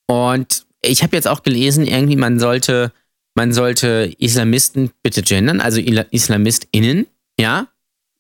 Und 0.09 0.67
ich 0.83 1.03
habe 1.03 1.15
jetzt 1.17 1.29
auch 1.29 1.43
gelesen, 1.43 1.87
irgendwie 1.87 2.17
man 2.17 2.39
sollte, 2.41 2.93
man 3.37 3.53
sollte 3.53 4.13
Islamisten 4.19 4.91
bitte 5.03 5.23
gendern, 5.23 5.61
also 5.61 5.81
IslamistInnen, 5.81 7.07
ja. 7.39 7.69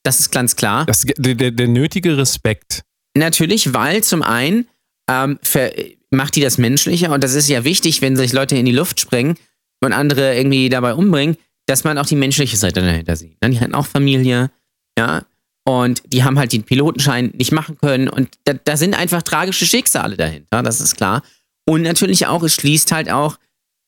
Das 0.02 0.20
ist 0.20 0.30
ganz 0.30 0.54
klar. 0.54 0.86
Das, 0.86 1.02
der, 1.02 1.34
der, 1.34 1.50
der 1.50 1.66
nötige 1.68 2.16
Respekt. 2.16 2.82
Natürlich, 3.16 3.74
weil 3.74 4.04
zum 4.04 4.22
einen 4.22 4.68
ähm, 5.10 5.38
ver 5.42 5.72
macht 6.16 6.36
die 6.36 6.40
das 6.40 6.58
menschlicher 6.58 7.12
und 7.12 7.22
das 7.22 7.34
ist 7.34 7.48
ja 7.48 7.64
wichtig, 7.64 8.02
wenn 8.02 8.16
sich 8.16 8.32
Leute 8.32 8.56
in 8.56 8.66
die 8.66 8.72
Luft 8.72 9.00
sprengen 9.00 9.36
und 9.82 9.92
andere 9.92 10.36
irgendwie 10.36 10.68
dabei 10.68 10.94
umbringen, 10.94 11.36
dass 11.66 11.84
man 11.84 11.98
auch 11.98 12.06
die 12.06 12.16
menschliche 12.16 12.56
Seite 12.56 12.80
dahinter 12.80 13.16
sieht. 13.16 13.40
ne? 13.42 13.50
Die 13.50 13.60
hatten 13.60 13.74
auch 13.74 13.86
Familie, 13.86 14.50
ja, 14.98 15.24
und 15.64 16.02
die 16.12 16.22
haben 16.22 16.38
halt 16.38 16.52
den 16.52 16.62
Pilotenschein 16.62 17.32
nicht 17.34 17.52
machen 17.52 17.78
können 17.78 18.08
und 18.08 18.30
da, 18.44 18.54
da 18.54 18.76
sind 18.76 18.98
einfach 18.98 19.22
tragische 19.22 19.66
Schicksale 19.66 20.16
dahinter, 20.16 20.62
das 20.62 20.80
ist 20.80 20.96
klar. 20.96 21.22
Und 21.68 21.82
natürlich 21.82 22.26
auch, 22.26 22.42
es 22.42 22.54
schließt 22.54 22.92
halt 22.92 23.10
auch, 23.10 23.38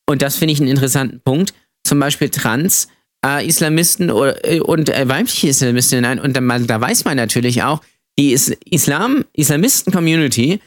und 0.09 0.21
das 0.21 0.35
finde 0.35 0.53
ich 0.53 0.59
einen 0.59 0.69
interessanten 0.69 1.21
Punkt, 1.21 1.53
zum 1.83 1.99
Beispiel 1.99 2.29
Trans. 2.29 2.87
Äh, 3.25 3.47
Islamisten 3.47 4.11
oder, 4.11 4.43
äh, 4.45 4.59
und 4.59 4.89
äh, 4.89 5.07
weibliche 5.07 5.47
Islamistinnen 5.47 6.05
ein. 6.05 6.19
Und 6.19 6.37
da, 6.37 6.41
da 6.59 6.81
weiß 6.81 7.05
man 7.05 7.17
natürlich 7.17 7.63
auch, 7.63 7.81
die 8.17 8.31
Is 8.31 8.49
Islam, 8.69 9.25
Islamisten-Community, 9.33 10.61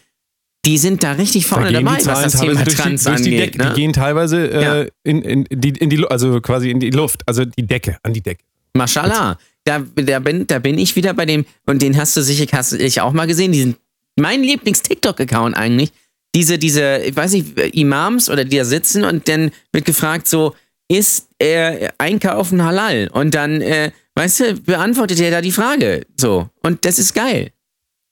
die 0.65 0.79
sind 0.79 1.03
da 1.03 1.13
richtig 1.13 1.47
vorne 1.47 1.73
da 1.73 1.81
dabei, 1.81 1.99
die 1.99 2.07
was 2.07 2.23
das 2.23 2.41
Thema 2.41 2.65
Trans 2.65 3.03
die, 3.05 3.11
die 3.11 3.17
angeht. 3.17 3.41
Decke. 3.41 3.59
ne? 3.59 3.73
Die 3.75 3.81
gehen 3.81 3.93
teilweise 3.93 4.51
äh, 4.51 4.63
Ja. 4.63 4.87
in, 5.03 5.23
in, 5.23 5.45
die, 5.51 5.71
in 5.71 5.91
die, 5.91 6.07
also 6.07 6.41
quasi 6.41 6.71
in 6.71 6.79
die 6.81 6.91
Luft, 6.91 7.23
also 7.27 7.45
die 7.45 7.67
Decke, 7.67 7.99
an 8.03 8.13
die 8.13 8.21
Decke. 8.23 8.45
Mashallah. 8.75 9.39
Da, 9.65 9.81
da, 9.95 10.19
bin, 10.19 10.47
da 10.47 10.59
bin 10.59 10.79
ich 10.79 10.97
wieder 10.97 11.15
bei 11.15 11.27
dem, 11.27 11.45
und 11.67 11.83
den 11.83 11.97
hast 11.97 12.17
du 12.17 12.23
sicher 12.23 12.47
hast 12.53 12.73
du 12.73 13.03
auch 13.03 13.13
mal 13.13 13.27
gesehen, 13.27 13.53
diesen, 13.53 13.77
mein 14.17 14.43
Lieblings-TikTok-Account 14.43 15.57
eigentlich. 15.57 15.93
Diese, 16.35 16.59
diese, 16.59 16.99
ich 16.99 17.15
weiß 17.15 17.33
nicht, 17.33 17.59
Imams 17.75 18.31
oder 18.31 18.45
die 18.45 18.57
da 18.57 18.65
sitzen 18.65 19.05
und 19.05 19.29
dann 19.29 19.51
wird 19.73 19.85
gefragt, 19.85 20.27
so, 20.27 20.55
ist 20.89 21.29
äh, 21.39 21.89
Einkaufen 21.99 22.63
halal? 22.65 23.09
Und 23.13 23.35
dann, 23.35 23.61
äh, 23.61 23.93
weißt 24.15 24.41
du, 24.41 24.55
beantwortet 24.61 25.21
er 25.21 25.31
da 25.31 25.41
die 25.41 25.53
Frage. 25.53 26.07
So. 26.17 26.49
Und 26.63 26.85
das 26.85 26.99
ist 26.99 27.15
geil. 27.15 27.51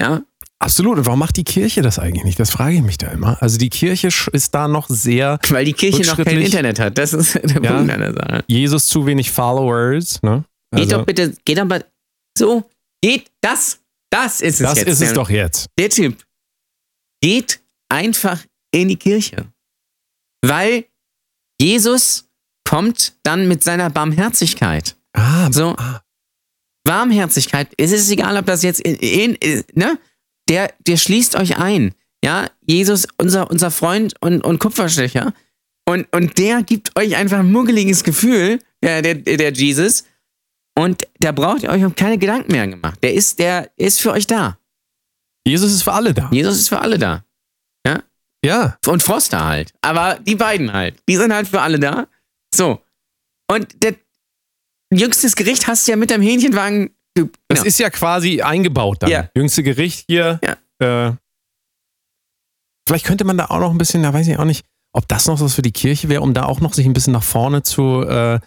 Ja. 0.01 0.22
Absolut. 0.63 0.99
Und 0.99 1.07
warum 1.07 1.19
macht 1.19 1.37
die 1.37 1.45
Kirche 1.45 1.81
das 1.83 1.99
eigentlich 1.99 2.25
nicht? 2.25 2.39
Das 2.39 2.51
frage 2.51 2.77
ich 2.77 2.83
mich 2.83 2.99
da 2.99 3.09
immer. 3.09 3.41
Also 3.43 3.57
die 3.59 3.71
Kirche 3.71 4.09
ist 4.33 4.55
da 4.55 4.69
noch 4.69 4.89
sehr 4.91 5.39
Weil 5.49 5.65
die 5.65 5.73
Kirche 5.73 6.03
noch 6.03 6.23
kein. 6.23 6.41
Internet 6.41 6.79
hat. 6.79 6.99
Das 6.99 7.13
ist 7.15 7.35
der 7.43 7.63
Ja. 7.63 7.77
Punkt 7.77 7.91
an 7.91 8.01
der 8.01 8.13
Sache. 8.13 8.45
Jesus 8.47 8.87
zu 8.87 9.07
wenig 9.07 9.31
Followers. 9.31 10.23
Ne? 10.23 10.45
Geht 10.73 10.85
Also, 10.85 10.99
doch 10.99 11.07
bitte, 11.07 11.35
geht 11.45 11.59
doch 11.59 11.65
mal 11.65 11.85
so, 12.37 12.69
geht 13.03 13.31
das, 13.41 13.81
das 14.11 14.41
ist 14.43 14.61
es 14.61 14.67
das 14.69 14.79
jetzt. 14.79 14.89
ist 14.89 15.01
es 15.03 15.13
doch 15.15 15.31
jetzt. 15.31 15.69
der 15.79 15.89
Typ 15.91 16.25
geht 17.23 17.61
einfach 17.89 18.39
in 18.73 18.89
die 18.89 18.97
Kirche. 18.97 19.47
Weil 20.45 20.85
Jesus 21.61 22.29
kommt 22.69 23.15
dann 23.25 23.49
mit 23.49 23.65
seiner 23.65 23.91
Barmherzigkeit. 23.91 24.97
Ah, 25.15 25.51
So. 25.51 25.75
ah. 25.77 26.03
Barmherzigkeit, 26.85 27.69
es 27.77 27.93
ist 27.93 28.11
egal, 28.11 28.37
ob 28.37 28.47
das 28.47 28.63
jetzt 28.63 28.81
in, 28.81 28.95
in, 28.97 29.35
in 29.37 29.65
ne? 29.75 29.99
Der, 30.51 30.74
der 30.86 30.96
schließt 30.96 31.36
euch 31.36 31.57
ein. 31.57 31.94
Ja, 32.22 32.51
Jesus, 32.66 33.07
unser, 33.16 33.51
unser 33.51 33.70
Freund 33.70 34.14
und, 34.20 34.44
und 34.44 34.59
Kupferstecher. 34.59 35.32
Und, 35.88 36.07
und 36.14 36.36
der 36.38 36.62
gibt 36.62 36.98
euch 36.98 37.16
einfach 37.16 37.38
ein 37.38 37.51
muggeliges 37.51 38.05
Gefühl, 38.05 38.59
der, 38.82 39.01
der, 39.01 39.14
der 39.14 39.53
Jesus. 39.53 40.05
Und 40.76 41.07
da 41.20 41.32
braucht 41.32 41.62
ihr 41.62 41.70
euch 41.70 41.84
um 41.84 41.94
keine 41.94 42.18
Gedanken 42.18 42.53
mehr 42.53 42.66
gemacht. 42.68 43.03
Der 43.03 43.14
ist, 43.14 43.38
der 43.38 43.70
ist 43.76 44.01
für 44.01 44.12
euch 44.12 44.26
da. 44.26 44.59
Jesus 45.46 45.72
ist 45.72 45.82
für 45.82 45.92
alle 45.92 46.12
da. 46.12 46.28
Jesus 46.30 46.59
ist 46.59 46.68
für 46.68 46.80
alle 46.80 46.98
da. 46.98 47.24
Ja. 48.44 48.78
und 48.86 49.03
Froster 49.03 49.44
halt. 49.44 49.72
Aber 49.80 50.18
die 50.20 50.34
beiden 50.34 50.72
halt. 50.72 51.03
Die 51.09 51.16
sind 51.16 51.32
halt 51.32 51.48
für 51.48 51.61
alle 51.61 51.78
da. 51.78 52.07
So. 52.55 52.82
Und 53.51 53.82
der 53.82 53.94
jüngstes 54.92 55.36
Gericht 55.36 55.66
hast 55.66 55.86
du 55.86 55.92
ja 55.92 55.96
mit 55.96 56.11
deinem 56.11 56.22
Hähnchenwagen. 56.22 56.90
Das 57.49 57.59
Genau. 57.61 57.66
ist 57.66 57.79
ja 57.79 57.91
quasi 57.91 58.43
eingebaut 58.43 58.99
dann. 59.03 59.11
Ja. 59.11 59.29
Jüngste 59.35 59.62
Gericht 59.62 60.05
hier. 60.09 60.41
Äh, 60.79 61.12
vielleicht 62.87 63.07
könnte 63.07 63.25
man 63.25 63.37
da 63.39 63.47
auch 63.47 63.61
noch 63.61 63.71
ein 63.71 63.79
bisschen, 63.79 64.03
da 64.03 64.12
weiß 64.12 64.27
ich 64.29 64.39
auch 64.39 64.45
nicht, 64.45 64.64
ob 64.93 65.07
das 65.09 65.27
noch 65.27 65.41
was 65.41 65.55
für 65.55 65.62
die 65.62 65.73
Kirche 65.73 66.09
wäre, 66.09 66.23
um 66.23 66.35
da 66.35 66.45
auch 66.45 66.61
noch 66.61 66.73
sich 66.75 66.87
ein 66.87 66.93
bisschen 66.93 67.12
nach 67.12 67.23
vorne 67.23 67.62
zu 67.62 68.03
äh, 68.03 68.41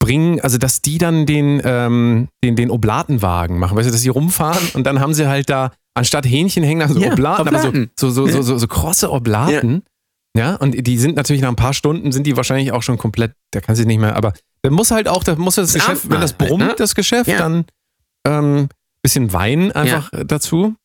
bringen. 0.00 0.40
Also, 0.40 0.58
dass 0.58 0.82
die 0.82 0.98
dann 0.98 1.26
den, 1.26 1.60
ähm, 1.64 2.28
den, 2.42 2.56
den 2.56 2.70
Oblatenwagen 2.70 3.58
machen. 3.58 3.76
Weißt 3.76 3.88
du, 3.88 3.92
dass 3.92 4.00
sie 4.00 4.08
rumfahren 4.08 4.68
und 4.74 4.84
dann 4.84 5.00
haben 5.00 5.14
sie 5.14 5.28
halt 5.28 5.48
da, 5.50 5.72
anstatt 5.94 6.26
Hähnchen 6.26 6.64
hängen 6.64 6.80
da 6.80 6.88
so 6.88 6.98
Ja, 6.98 7.12
Oblaten, 7.12 7.46
aber 7.46 7.58
Oblaten. 7.58 7.90
so, 7.98 8.10
so, 8.10 8.26
so, 8.26 8.32
so, 8.32 8.42
so, 8.42 8.58
so 8.58 8.66
krosse 8.66 9.10
Oblaten. 9.12 9.82
Ja. 10.36 10.54
und 10.56 10.86
die 10.86 10.96
sind 10.96 11.16
natürlich 11.16 11.42
nach 11.42 11.48
ein 11.48 11.56
paar 11.56 11.74
Stunden, 11.74 12.12
sind 12.12 12.24
die 12.24 12.36
wahrscheinlich 12.36 12.70
auch 12.70 12.84
schon 12.84 12.98
komplett, 12.98 13.32
da 13.50 13.60
kann 13.60 13.74
sie 13.74 13.84
nicht 13.84 13.98
mehr, 13.98 14.14
aber 14.14 14.32
da 14.62 14.70
muss 14.70 14.92
halt 14.92 15.08
auch, 15.08 15.24
da 15.24 15.34
muss 15.34 15.56
das 15.56 15.72
Geschäft, 15.74 16.08
wenn 16.08 16.20
das 16.20 16.36
halt, 16.38 16.38
brummt, 16.48 16.64
ne? 16.66 16.74
das 16.78 16.94
Geschäft, 16.94 17.28
Ja. 17.28 17.38
dann 17.38 17.64
ähm, 18.26 18.68
bisschen 19.02 19.32
Wein 19.32 19.72
einfach 19.72 20.10
dazu. 20.26 20.76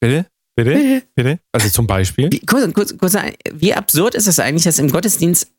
Bitte? 0.00 0.26
Bitte? 0.56 1.02
Bitte? 1.14 1.40
Also 1.52 1.68
zum 1.70 1.86
Beispiel. 1.86 2.30
Wie, 2.30 2.40
kurz, 2.40 2.72
kurz, 2.74 2.96
kurz, 2.96 3.16
wie 3.52 3.74
absurd 3.74 4.14
ist 4.14 4.28
es 4.28 4.38
eigentlich, 4.38 4.64
dass 4.64 4.78
im 4.78 4.90
Gottesdienst 4.90 5.50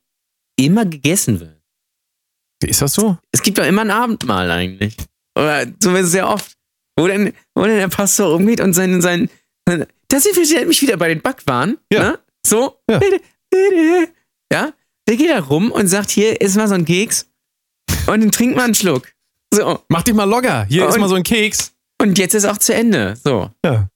immer 0.57 0.85
gegessen 0.85 1.39
wird? 1.39 1.59
Ist 2.63 2.81
das 2.81 2.93
so? 2.93 3.17
Es 3.31 3.41
gibt 3.41 3.57
doch 3.57 3.65
immer 3.65 3.81
ein 3.81 3.91
Abendmahl 3.91 4.49
eigentlich. 4.51 4.95
Oder 5.37 5.65
zumindest 5.79 6.11
sehr 6.11 6.29
oft. 6.29 6.55
Wo 6.97 7.07
denn, 7.07 7.33
wo 7.55 7.63
denn 7.63 7.77
der 7.77 7.87
Pastor 7.87 8.31
rumgeht 8.33 8.61
und 8.61 8.73
sein, 8.73 9.01
sein, 9.01 9.29
sein 9.67 9.87
da 10.09 10.19
sind 10.19 10.35
wir 10.35 10.59
nämlich 10.59 10.81
wieder 10.81 10.95
bei 10.97 11.07
den 11.07 11.21
Backwaren. 11.21 11.79
Ja. 11.91 12.11
Ne? 12.11 12.19
So. 12.45 12.77
Ja. 12.89 12.99
Bitte, 12.99 13.21
bitte. 13.49 14.13
Ja. 14.51 14.73
Der 15.07 15.17
geht 15.17 15.29
da 15.31 15.39
rum 15.39 15.71
und 15.71 15.87
sagt, 15.87 16.11
hier 16.11 16.39
ist 16.39 16.55
mal 16.55 16.67
so 16.67 16.75
ein 16.75 16.85
Keks. 16.85 17.27
Und 18.05 18.21
dann 18.21 18.31
trinkt 18.31 18.55
mal 18.55 18.65
einen 18.65 18.75
Schluck. 18.75 19.12
So. 19.55 19.79
Mach 19.89 20.03
dich 20.03 20.13
mal 20.13 20.23
locker. 20.25 20.65
Hier 20.65 20.87
ist 20.87 20.97
mal 20.97 21.09
so 21.09 21.15
ein 21.15 21.23
Keks. 21.23 21.71
Und 22.01 22.17
jetzt 22.17 22.33
ist 22.33 22.45
auch 22.45 22.57
zu 22.57 22.73
Ende. 22.73 23.15
So. 23.23 23.49
Ja. 23.63 23.87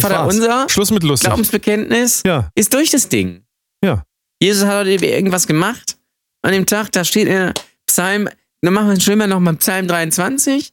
Vater 0.00 0.16
war's. 0.20 0.34
unser, 0.34 0.68
Schluss 0.68 0.90
mit 0.90 1.02
lustig. 1.02 1.28
Glaubensbekenntnis 1.28 2.22
Ja. 2.26 2.50
ist 2.54 2.74
durch 2.74 2.90
das 2.90 3.08
Ding. 3.08 3.44
Ja. 3.82 4.04
Jesus 4.42 4.66
hat 4.66 4.86
heute 4.86 5.06
irgendwas 5.06 5.46
gemacht 5.46 5.96
an 6.42 6.52
dem 6.52 6.66
Tag, 6.66 6.92
da 6.92 7.04
steht 7.04 7.28
in 7.28 7.52
Psalm, 7.86 8.28
dann 8.60 8.74
machen 8.74 8.88
wir 8.88 8.94
es 8.94 9.02
schlimmer 9.02 9.26
nochmal 9.26 9.56
Psalm 9.56 9.88
23. 9.88 10.72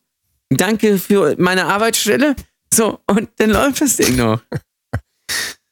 Danke 0.50 0.98
für 0.98 1.36
meine 1.40 1.66
Arbeitsstelle. 1.66 2.36
So, 2.74 3.00
und 3.08 3.30
dann 3.38 3.50
läuft 3.52 3.82
das 3.82 3.96
Ding 3.96 4.16
noch. 4.18 4.42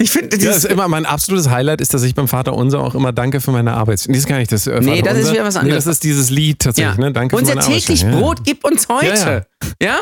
Ich 0.02 0.10
finde, 0.12 0.36
Ja, 0.38 0.48
das 0.48 0.58
ist 0.58 0.66
immer 0.66 0.88
mein 0.88 1.06
absolutes 1.06 1.50
Highlight 1.50 1.80
ist, 1.82 1.94
dass 1.94 2.02
ich 2.04 2.16
beim 2.16 2.28
Vater 2.28 2.54
Unser 2.56 2.80
auch 2.80 2.96
immer 2.96 3.12
Danke 3.12 3.40
für 3.42 3.52
meine 3.52 3.74
Arbeit. 3.74 4.04
Nee, 4.08 4.14
das 4.14 4.24
ist 4.24 4.28
gar 4.28 4.38
nicht 4.40 4.52
das. 4.52 4.66
Äh, 4.68 4.80
Nee, 4.82 5.02
das 5.02 5.18
ist 5.18 5.32
wieder 5.32 5.44
was 5.44 5.54
Nee, 5.56 5.60
anderes. 5.62 5.84
das 5.86 5.96
ist 5.98 6.04
dieses 6.04 6.30
Lied 6.30 6.60
tatsächlich, 6.60 6.96
ja. 6.98 7.02
ne? 7.02 7.12
Danke 7.14 7.36
Unser 7.36 7.52
für 7.54 7.58
meine 7.60 7.74
täglich 7.80 8.04
Arbeit. 8.06 8.20
Brot 8.20 8.44
gib 8.44 8.64
uns 8.64 8.88
heute. 8.90 9.46
Ja, 9.82 10.00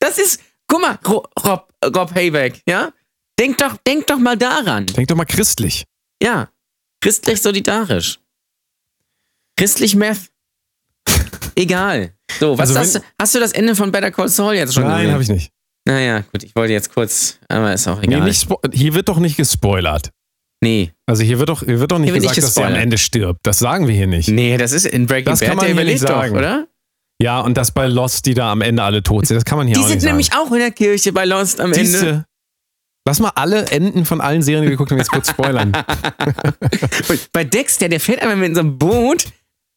Das 0.00 0.18
ist, 0.18 0.40
guck 0.66 0.80
mal, 0.80 0.98
Ro- 1.06 1.26
Rob, 1.46 1.68
Rob 1.94 2.14
Hayback, 2.14 2.60
ja? 2.66 2.90
Denk 3.38 3.58
doch, 3.58 3.76
denk 3.86 4.06
doch 4.08 4.18
mal 4.18 4.36
daran. 4.36 4.86
Denk 4.86 5.08
doch 5.08 5.16
mal 5.16 5.24
christlich. 5.26 5.84
Ja. 6.22 6.48
Christlich 7.00 7.40
solidarisch. 7.40 8.18
Christlich 9.56 9.94
Meth. 9.94 10.30
Egal. 11.54 12.14
So, 12.38 12.56
was 12.58 12.70
Also 12.70 12.80
hast, 12.80 12.94
du, 12.96 13.00
hast 13.20 13.34
du 13.34 13.40
das 13.40 13.52
Ende 13.52 13.74
von 13.74 13.90
Better 13.92 14.10
Call 14.10 14.28
Saul 14.28 14.54
jetzt 14.54 14.74
schon 14.74 14.84
Nein, 14.84 15.10
habe 15.12 15.22
ich 15.22 15.28
nicht. 15.28 15.52
Naja, 15.90 16.20
gut, 16.32 16.42
ich 16.44 16.54
wollte 16.54 16.72
jetzt 16.72 16.92
kurz, 16.94 17.38
aber 17.48 17.72
ist 17.72 17.88
auch 17.88 18.00
Nee, 18.00 18.06
egal. 18.14 18.24
nicht 18.24 18.42
spo- 18.48 18.60
hier 18.74 18.94
wird 18.94 19.08
doch 19.08 19.18
nicht 19.18 19.36
gespoilert. 19.36 20.10
nee. 20.62 20.92
Also 21.06 21.22
hier 21.24 21.38
wird 21.40 21.48
doch, 21.48 21.64
hier 21.64 21.80
wird 21.80 21.90
doch 21.90 21.98
nicht 21.98 22.10
Hier 22.12 22.20
gesagt, 22.20 22.36
nicht 22.36 22.46
dass 22.48 22.56
er 22.56 22.66
am. 22.68 22.74
Ende 22.74 22.96
stirbt. 22.98 23.40
Das 23.42 23.58
sagen 23.58 23.88
wir 23.88 23.94
hier 23.94 24.06
nicht. 24.06 24.28
Nee, 24.28 24.56
das 24.56 24.70
ist 24.72 24.86
in 24.86 25.06
Breaking 25.06 25.24
Das 25.26 25.40
Bad, 25.40 25.48
kann 25.48 25.56
man 25.56 25.66
der 25.66 25.74
hier 25.74 25.84
nicht 25.84 26.02
überlebt 26.02 26.16
doch, 26.16 26.22
sagen. 26.22 26.36
oder? 26.36 26.66
Ja, 27.22 27.40
und 27.40 27.56
das 27.56 27.72
bei 27.72 27.86
Lost, 27.86 28.24
die 28.26 28.34
da 28.34 28.52
am 28.52 28.60
Ende 28.62 28.82
alle 28.82 29.02
tot 29.02 29.26
sind. 29.26 29.36
Das 29.36 29.44
kann 29.44 29.58
man 29.58 29.66
hier 29.66 29.74
Die 29.74 29.80
auch 29.82 29.86
sind 29.86 29.96
nicht 29.96 30.02
sagen. 30.04 30.12
nämlich 30.16 30.32
auch 30.34 30.52
in 30.52 30.58
der 30.60 30.70
Kirche 30.70 31.12
bei 31.12 31.24
Lost 31.24 31.60
am 31.60 31.72
Ende. 31.72 31.84
Siehste, 31.86 32.24
Lass 33.06 33.18
mal 33.18 33.32
alle 33.34 33.66
Enden 33.66 34.04
von 34.04 34.20
allen 34.20 34.42
Serien, 34.42 34.62
die 34.62 34.68
wir 34.68 34.72
geguckt 34.72 34.90
haben, 34.92 34.98
jetzt 34.98 35.10
kurz 35.10 35.30
spoilern. 35.30 35.72
Bei 37.32 37.44
Dexter, 37.44 37.88
der 37.88 37.98
fährt 37.98 38.20
einmal 38.20 38.36
mit 38.36 38.54
so 38.54 38.60
einem 38.60 38.78
Boot 38.78 39.24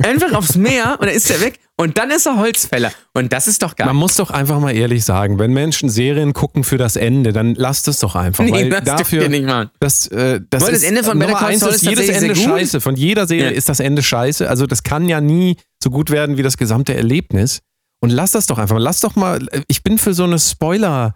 einfach 0.04 0.34
aufs 0.34 0.56
Meer 0.58 0.98
und 1.00 1.08
dann 1.08 1.16
ist 1.16 1.32
er 1.32 1.40
weg 1.42 1.60
Und 1.76 1.98
dann 1.98 2.12
ist 2.12 2.28
er 2.28 2.38
Holzfäller. 2.38 2.92
Und 3.16 3.34
das 3.34 3.48
ist 3.48 3.64
doch 3.64 3.76
geil. 3.76 3.88
Man 3.88 3.96
muss 3.96 4.16
doch 4.16 4.30
einfach 4.30 4.60
mal 4.60 4.72
ehrlich 4.76 5.04
sagen, 5.04 5.40
wenn 5.40 5.52
Menschen 5.54 5.90
Serien 5.90 6.34
gucken 6.34 6.64
für 6.64 6.78
das 6.78 6.96
Ende, 6.96 7.34
dann 7.34 7.56
lasst 7.56 7.88
es 7.88 7.98
doch 8.00 8.16
einfach. 8.16 8.44
Nee, 8.44 8.52
weil 8.52 8.70
das 8.70 8.84
dafür, 8.84 9.28
nicht 9.28 9.46
machen. 9.46 9.72
Das, 9.80 10.06
äh, 10.08 10.40
das, 10.50 10.64
Weil 10.64 10.72
das 10.74 10.82
ist, 10.84 10.88
Ende 10.88 11.04
von 11.04 11.18
Better 11.18 11.34
Call 11.34 11.58
Saul 11.58 11.70
ist 11.72 11.78
ist 11.84 11.90
jedes 11.90 12.10
Ende 12.10 12.36
scheiße. 12.36 12.80
Von 12.80 12.96
jeder 12.96 13.26
Serie 13.26 13.46
Ja. 13.46 13.52
ist 13.52 13.70
das 13.70 13.80
Ende 13.80 14.04
scheiße. 14.04 14.48
Also 14.48 14.68
das 14.68 14.84
kann 14.84 15.10
ja 15.10 15.20
nie 15.20 15.58
so 15.84 15.90
gut 15.90 16.12
werden 16.12 16.38
wie 16.38 16.44
das 16.44 16.58
gesamte 16.58 16.94
Erlebnis. 16.94 17.62
Und 18.02 18.12
lass 18.12 18.32
das 18.34 18.46
doch 18.46 18.60
einfach. 18.60 18.78
Lass 18.80 19.00
doch 19.00 19.16
mal. 19.16 19.44
Ich 19.68 19.82
bin 19.82 19.98
für 19.98 20.14
so 20.14 20.24
eine 20.26 20.38
Spoiler. 20.40 21.16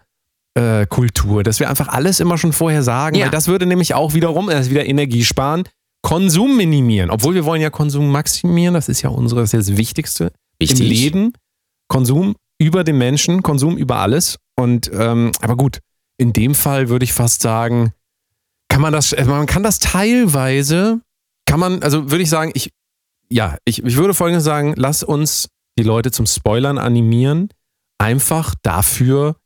äh, 0.54 0.86
Kultur, 0.86 1.44
dass 1.44 1.60
wir 1.60 1.70
einfach 1.70 1.86
alles 1.86 2.18
immer 2.18 2.36
schon 2.36 2.52
vorher 2.52 2.82
sagen, 2.82 3.14
Ja. 3.14 3.26
weil 3.26 3.30
das 3.30 3.46
würde 3.46 3.64
nämlich 3.64 3.94
auch 3.94 4.14
wiederum, 4.14 4.48
das 4.48 4.62
ist 4.62 4.70
wieder 4.70 4.84
Energie 4.86 5.24
sparen, 5.24 5.62
Konsum 6.02 6.56
minimieren. 6.56 7.10
Obwohl 7.10 7.34
wir 7.34 7.44
wollen 7.44 7.62
ja 7.62 7.70
Konsum 7.70 8.10
maximieren, 8.10 8.74
das 8.74 8.88
ist 8.88 9.02
ja 9.02 9.10
unsere, 9.10 9.42
das 9.42 9.50
ist 9.50 9.52
ja 9.52 9.58
das 9.72 9.78
Wichtigste 9.78 10.32
Wichtig. 10.60 10.80
im 10.80 10.86
Leben. 10.86 11.32
Konsum 11.88 12.36
über 12.58 12.84
den 12.84 12.98
Menschen, 12.98 13.42
Konsum 13.42 13.76
über 13.76 13.96
alles. 13.96 14.38
Und 14.56 14.90
ähm, 14.92 15.32
aber 15.40 15.56
gut, 15.56 15.78
in 16.18 16.32
dem 16.32 16.54
Fall 16.54 16.88
würde 16.88 17.04
ich 17.04 17.12
fast 17.12 17.40
sagen, 17.42 17.92
kann 18.68 18.80
man 18.82 18.92
das, 18.92 19.14
also 19.14 19.30
man 19.30 19.46
kann 19.46 19.62
das 19.62 19.78
teilweise, 19.78 21.00
kann 21.46 21.60
man, 21.60 21.82
also 21.82 22.10
würde 22.10 22.22
ich 22.22 22.28
sagen, 22.30 22.50
ich, 22.54 22.70
ja, 23.30 23.56
ich, 23.64 23.82
ich 23.84 23.96
würde 23.96 24.14
folgendes 24.14 24.44
sagen, 24.44 24.74
lass 24.76 25.02
uns 25.02 25.48
die 25.78 25.84
Leute 25.84 26.10
zum 26.10 26.26
Spoilern 26.26 26.76
animieren, 26.78 27.48
einfach 27.98 28.54
dafür, 28.62 29.36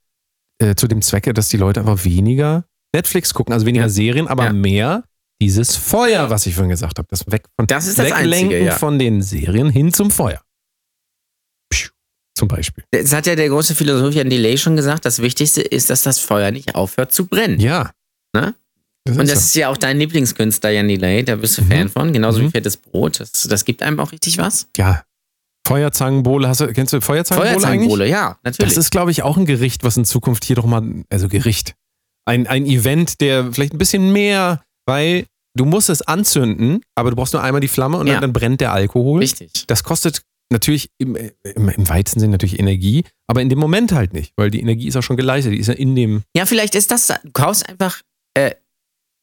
äh, 0.58 0.74
zu 0.74 0.88
dem 0.88 1.02
Zwecke, 1.02 1.34
dass 1.34 1.48
die 1.50 1.56
Leute 1.58 1.80
einfach 1.80 2.04
weniger 2.04 2.64
Netflix 2.94 3.34
gucken, 3.34 3.52
also 3.52 3.66
weniger 3.66 3.84
Ja. 3.84 3.88
Serien, 3.90 4.28
aber 4.28 4.46
Ja. 4.46 4.52
mehr 4.52 5.04
dieses 5.40 5.76
Feuer, 5.76 6.30
was 6.30 6.46
ich 6.46 6.54
vorhin 6.54 6.70
gesagt 6.70 6.98
habe, 6.98 7.08
das 7.10 7.30
weg 7.30 7.44
von 7.56 7.66
Das 7.66 7.86
ist 7.86 7.98
das 7.98 8.06
Weglenken 8.06 8.48
Einzige, 8.52 8.64
ja. 8.64 8.72
von 8.72 8.98
den 8.98 9.22
Serien 9.22 9.68
hin 9.70 9.92
zum 9.92 10.10
Feuer. 10.10 10.40
Zum 12.42 12.48
Beispiel. 12.48 12.82
Das 12.90 13.12
hat 13.12 13.26
ja 13.28 13.36
der 13.36 13.48
große 13.48 13.76
Philosoph 13.76 14.12
Jan 14.14 14.28
Delay 14.28 14.58
schon 14.58 14.74
gesagt. 14.74 15.04
Das 15.04 15.22
Wichtigste 15.22 15.62
ist, 15.62 15.90
dass 15.90 16.02
das 16.02 16.18
Feuer 16.18 16.50
nicht 16.50 16.74
aufhört 16.74 17.12
zu 17.14 17.26
brennen. 17.26 17.60
Ja. 17.60 17.92
Ne? 18.34 18.56
Das 19.04 19.16
Und 19.16 19.22
ist 19.26 19.30
das 19.32 19.38
so. 19.38 19.46
ist 19.46 19.54
ja 19.54 19.68
auch 19.68 19.76
dein 19.76 19.98
Lieblingskünstler, 20.00 20.70
Jan 20.70 20.88
Delay. 20.88 21.22
Da 21.24 21.36
bist 21.36 21.58
du 21.58 21.62
Mhm. 21.62 21.68
Fan 21.70 21.88
von. 21.88 22.12
Genauso 22.12 22.40
Mhm. 22.40 22.46
wie 22.46 22.50
fettes 22.50 22.76
Brot. 22.76 23.20
Das, 23.20 23.30
das 23.44 23.64
gibt 23.64 23.80
einem 23.82 24.00
auch 24.00 24.10
richtig 24.10 24.38
was. 24.38 24.66
ja. 24.76 25.02
Feuerzangenbowle, 25.66 26.48
hast 26.48 26.60
du, 26.60 26.72
kennst 26.72 26.92
du 26.92 27.00
Feuerzangenbowle 27.00 27.52
eigentlich? 27.54 27.62
Feuerzangenbowle, 27.62 28.08
ja, 28.08 28.36
natürlich. 28.42 28.74
Das 28.74 28.84
ist, 28.84 28.90
glaube 28.90 29.12
ich, 29.12 29.22
auch 29.22 29.36
ein 29.36 29.46
Gericht, 29.46 29.84
was 29.84 29.96
in 29.96 30.04
Zukunft 30.04 30.44
hier 30.44 30.56
doch 30.56 30.66
mal, 30.66 30.82
also 31.08 31.28
Gericht, 31.28 31.74
ein, 32.24 32.48
ein 32.48 32.66
Event, 32.66 33.20
der 33.20 33.52
vielleicht 33.52 33.72
ein 33.72 33.78
bisschen 33.78 34.12
mehr, 34.12 34.60
weil 34.86 35.26
du 35.56 35.64
musst 35.64 35.88
es 35.88 36.02
anzünden, 36.02 36.80
aber 36.96 37.10
du 37.10 37.16
brauchst 37.16 37.32
nur 37.32 37.44
einmal 37.44 37.60
die 37.60 37.68
Flamme 37.68 37.98
und 37.98 38.08
Ja. 38.08 38.14
dann, 38.14 38.22
dann 38.22 38.32
brennt 38.32 38.60
der 38.60 38.72
Alkohol. 38.72 39.20
Richtig. 39.20 39.52
Das 39.68 39.84
kostet 39.84 40.22
natürlich 40.52 40.90
im, 40.98 41.16
im, 41.16 41.68
im 41.68 41.88
weitesten 41.88 42.20
Sinn 42.20 42.30
natürlich 42.30 42.58
Energie, 42.60 43.04
aber 43.26 43.40
in 43.42 43.48
dem 43.48 43.58
Moment 43.58 43.92
halt 43.92 44.12
nicht, 44.12 44.32
weil 44.36 44.50
die 44.50 44.60
Energie 44.60 44.88
ist 44.88 44.94
ja 44.94 45.02
schon 45.02 45.16
geleistet, 45.16 45.52
die 45.52 45.58
ist 45.58 45.66
ja 45.68 45.74
in 45.74 45.96
dem, 45.96 46.22
Ja, 46.36 46.46
vielleicht 46.46 46.74
ist 46.74 46.90
das. 46.90 47.08
Du 47.08 47.30
kaufst 47.32 47.68
einfach 47.68 48.00
äh, 48.34 48.54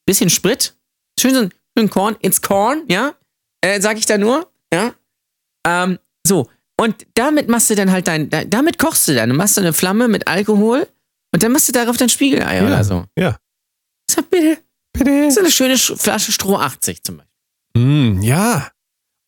bisschen 0.06 0.30
Sprit, 0.30 0.74
schön 1.18 1.34
so 1.34 1.48
ein 1.80 1.90
Korn, 1.90 2.16
ins 2.20 2.42
Korn, 2.42 2.82
ja, 2.88 3.14
äh, 3.62 3.80
sag 3.80 3.96
ich 3.98 4.06
da 4.06 4.18
nur, 4.18 4.50
ja. 4.74 4.94
Ähm, 5.66 5.98
so, 6.26 6.48
und 6.78 7.06
damit 7.14 7.48
machst 7.48 7.70
du 7.70 7.74
dann 7.74 7.90
halt 7.90 8.08
dein, 8.08 8.28
da- 8.30 8.44
damit 8.44 8.78
kochst 8.78 9.06
du 9.08 9.14
dann. 9.14 9.28
Du 9.30 9.34
machst 9.36 9.56
du 9.56 9.60
eine 9.60 9.72
Flamme 9.72 10.08
mit 10.08 10.26
Alkohol 10.26 10.86
und 11.32 11.42
dann 11.42 11.52
machst 11.52 11.68
du 11.68 11.72
darauf 11.72 11.96
dein 11.96 12.08
Spiegelei 12.08 12.56
Ja. 12.56 12.66
oder 12.66 12.84
so. 12.84 13.04
ja. 13.16 13.36
Sag 14.10 14.28
bitte, 14.30 14.58
Bitte. 14.92 15.30
so 15.30 15.40
eine 15.40 15.50
schöne 15.50 15.78
Sch 15.78 15.92
Flasche 15.96 16.32
Stroh 16.32 16.56
80 16.56 17.02
zum 17.04 17.18
Beispiel. 17.18 17.82
Mm, 18.16 18.22
ja. 18.22 18.70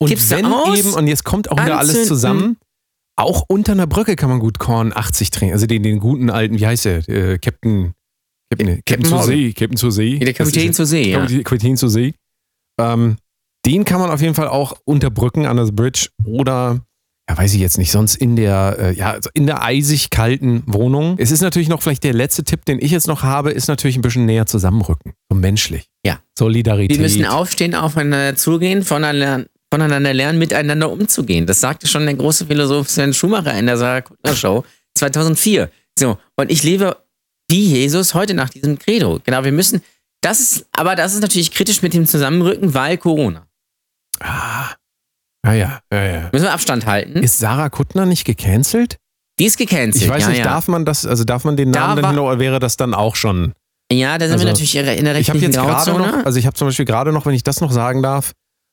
Und 0.03 0.11
du 0.13 0.31
wenn 0.37 0.47
aus, 0.47 0.79
eben, 0.79 0.95
und 0.95 1.07
jetzt 1.09 1.25
kommt 1.25 1.51
auch 1.51 1.57
wieder 1.57 1.79
alles 1.79 1.91
anzünden. 1.91 2.09
zusammen, 2.09 2.57
auch 3.17 3.45
unter 3.49 3.73
einer 3.73 3.87
Brücke 3.87 4.17
kann 4.17 4.31
man 4.31 4.39
gut 4.41 4.59
Korn 4.59 4.93
80 4.95 5.31
trinken. 5.31 5.53
Also 5.55 5.67
den, 5.67 5.83
den 5.83 5.99
guten 6.01 6.31
alten, 6.31 6.59
wie 6.59 6.67
heißt 6.67 6.85
der? 6.87 7.09
Äh, 7.09 7.39
Captain, 7.39 7.93
Captain, 8.51 8.69
Captain, 8.69 8.83
Captain 8.85 9.05
zur. 9.05 9.23
See. 9.23 9.53
Captain 9.53 9.77
zur 9.77 9.93
See. 9.93 10.19
Der 10.19 10.33
Kapitän 10.35 10.73
zur 10.73 10.87
See, 10.87 11.11
ja. 11.11 11.25
Kapitän- 11.25 11.77
zur 11.77 11.91
See. 11.91 12.15
Ähm, 12.81 13.17
den 13.67 13.85
kann 13.85 14.01
man 14.01 14.11
auf 14.11 14.21
jeden 14.21 14.35
Fall 14.35 14.49
auch 14.49 14.77
unterbrücken 14.85 15.47
an 15.47 15.57
das 15.57 15.73
Bridge 15.73 16.09
oder, 16.25 16.81
ja, 17.31 17.39
weiß 17.39 17.55
ich 17.55 17.61
jetzt 17.61 17.79
nicht, 17.79 17.93
sonst 17.93 18.17
in 18.17 18.35
der, 18.35 18.77
äh, 18.79 18.95
ja, 18.95 19.19
in 19.35 19.47
der 19.47 19.63
eisig 19.63 20.11
kalten 20.11 20.65
Wohnung. 20.67 21.15
Es 21.19 21.31
ist 21.31 21.43
natürlich 21.43 21.69
noch 21.69 21.81
vielleicht 21.81 22.03
der 22.03 22.13
letzte 22.15 22.43
Tipp, 22.45 22.65
den 22.65 22.79
ich 22.81 22.91
jetzt 22.91 23.07
noch 23.07 23.23
habe, 23.23 23.53
ist 23.53 23.69
natürlich 23.69 23.97
ein 23.97 24.03
bisschen 24.03 24.27
näher 24.27 24.47
zusammenrücken. 24.47 25.13
So 25.31 25.37
menschlich. 25.39 25.85
Ja. 26.05 26.19
Solidarität. 26.37 26.97
Wir 26.97 27.03
müssen 27.03 27.25
aufstehen, 27.25 27.75
aufeinander 27.77 28.35
zugehen, 28.37 28.83
voneinander, 28.83 29.47
voneinander 29.73 30.13
lernen, 30.13 30.39
miteinander 30.39 30.91
umzugehen. 30.91 31.47
Das 31.47 31.61
sagte 31.61 31.87
schon 31.87 32.05
der 32.05 32.15
große 32.15 32.45
Philosoph 32.45 32.91
Sven 32.91 33.15
Schumacher 33.15 33.55
in 33.59 33.65
der 33.65 33.79
Sarah 33.79 34.03
Kuttner 34.03 34.37
Show 34.37 34.65
2004. 34.99 35.71
So, 35.99 36.19
und 36.37 36.51
ich 36.51 36.63
lebe 36.63 36.99
wie 37.51 37.65
Jesus 37.65 38.13
heute 38.13 38.35
nach 38.35 38.51
diesem 38.51 38.79
Credo. 38.79 39.19
Genau, 39.25 39.45
wir 39.45 39.53
müssen, 39.53 39.81
das 40.21 40.41
ist, 40.41 40.67
aber 40.73 40.95
das 40.95 41.15
ist 41.15 41.23
natürlich 41.23 41.51
kritisch 41.53 41.81
mit 41.81 41.95
dem 41.95 42.07
Zusammenrücken, 42.07 42.75
weil 42.75 42.99
Corona. 42.99 43.47
Ah. 44.21 44.75
Ja, 45.47 45.55
ja, 45.55 45.81
ja, 45.91 46.03
ja. 46.05 46.29
Müssen 46.33 46.45
wir 46.45 46.53
Abstand 46.53 46.85
halten. 46.85 47.23
Ist 47.23 47.39
Sarah 47.39 47.71
Kuttner 47.71 48.05
nicht 48.05 48.25
gecancelt? 48.27 48.99
Die 49.39 49.47
ist 49.47 49.57
gecancelt. 49.57 50.05
Ich 50.05 50.09
weiß 50.11 50.25
ja, 50.25 50.29
nicht, 50.29 50.39
ja. 50.39 50.45
darf 50.45 50.69
man 50.69 50.85
das, 50.85 51.07
also 51.07 51.25
darf 51.25 51.45
man 51.45 51.57
den 51.57 51.73
Da 51.73 51.81
Namen 51.81 51.97
dann 51.97 52.05
war- 52.05 52.11
hin 52.11 52.19
oder 52.21 52.39
wäre 52.39 52.61
das 52.61 52.77
dann 52.77 52.93
auch 52.93 53.17
schon? 53.17 53.55
ja, 53.91 54.17
da 54.19 54.27
sind 54.27 54.35
Also, 54.35 54.45
wir 54.45 54.53
natürlich 54.53 54.77
in 54.77 54.85
der 54.85 54.95
Ich 54.95 55.29
habe 55.31 55.41
rechtlichen 55.41 55.43
jetzt 55.53 55.57
gerade 55.57 55.99
noch, 55.99 56.25
also 56.27 56.39
ich 56.39 56.47
habe 56.47 56.55
zum 56.55 56.69
Beispiel 56.69 56.85
gerade 56.85 57.13
noch, 57.13 57.25
wenn 57.27 57.35
ich 57.35 57.43
das 57.43 57.61
noch 57.61 57.73
sagen 57.73 58.03
darf, 58.03 58.33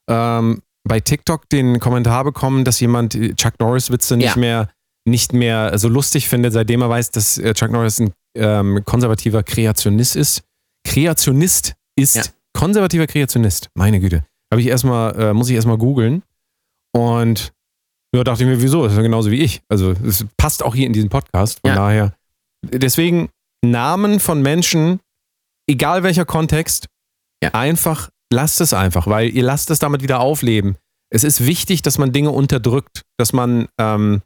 ähm, 0.10 0.62
bei 0.88 1.00
TikTok 1.00 1.50
den 1.50 1.80
Kommentar 1.80 2.24
bekommen, 2.24 2.64
dass 2.66 2.80
jemand 2.80 3.14
Chuck 3.38 3.54
Norris 3.60 3.92
Witze 3.92 4.18
nicht 4.18 4.36
Ja. 4.36 4.40
mehr 4.40 4.70
nicht 5.08 5.34
mehr 5.34 5.78
so 5.80 5.88
lustig 5.88 6.28
findet, 6.28 6.54
seitdem 6.54 6.82
er 6.82 6.90
weiß, 6.90 7.10
dass 7.12 7.38
äh, 7.40 7.54
Chuck 7.54 7.72
Norris 7.72 8.00
ein 8.00 8.12
ähm, 8.36 8.82
konservativer 8.86 9.42
Kreationist 9.44 10.16
ist. 10.16 10.44
Kreationist 10.86 11.74
ist 11.96 12.16
Ja. 12.16 12.24
konservativer 12.54 13.08
Kreationist. 13.08 13.70
Meine 13.76 14.00
Güte. 14.00 14.24
Habe 14.52 14.62
ich 14.62 14.68
erstmal, 14.68 15.16
äh, 15.20 15.34
muss 15.34 15.50
ich 15.50 15.56
erstmal 15.56 15.78
googeln. 15.78 16.22
Und 16.94 17.54
ja, 18.16 18.24
dachte 18.24 18.44
ich 18.44 18.50
mir, 18.50 18.62
wieso? 18.62 18.84
Das 18.84 18.94
ist 18.94 18.98
ja 18.98 19.04
genauso 19.04 19.32
wie 19.32 19.42
ich. 19.42 19.62
Also 19.70 19.92
es 19.92 20.26
passt 20.38 20.64
auch 20.64 20.76
hier 20.76 20.86
in 20.88 20.94
diesen 20.94 21.10
Podcast. 21.10 21.60
Von 21.62 21.70
Ja. 21.70 21.76
daher. 21.76 22.14
Deswegen 22.64 23.30
Namen 23.64 24.20
von 24.20 24.42
Menschen, 24.42 25.00
egal 25.68 26.04
welcher 26.04 26.26
Kontext, 26.26 26.88
Ja. 27.44 27.52
einfach 27.54 28.10
lasst 28.32 28.62
es 28.62 28.74
einfach, 28.74 29.08
weil 29.08 29.30
ihr 29.30 29.44
lasst 29.44 29.70
es 29.72 29.80
damit 29.80 30.02
wieder 30.04 30.20
aufleben. 30.20 30.76
Es 31.12 31.24
ist 31.24 31.46
wichtig, 31.46 31.82
dass 31.82 31.98
man 31.98 32.12
Dinge 32.12 32.30
unterdrückt, 32.32 33.04
dass 33.18 33.34
man, 33.34 33.68
ähm, 33.80 34.22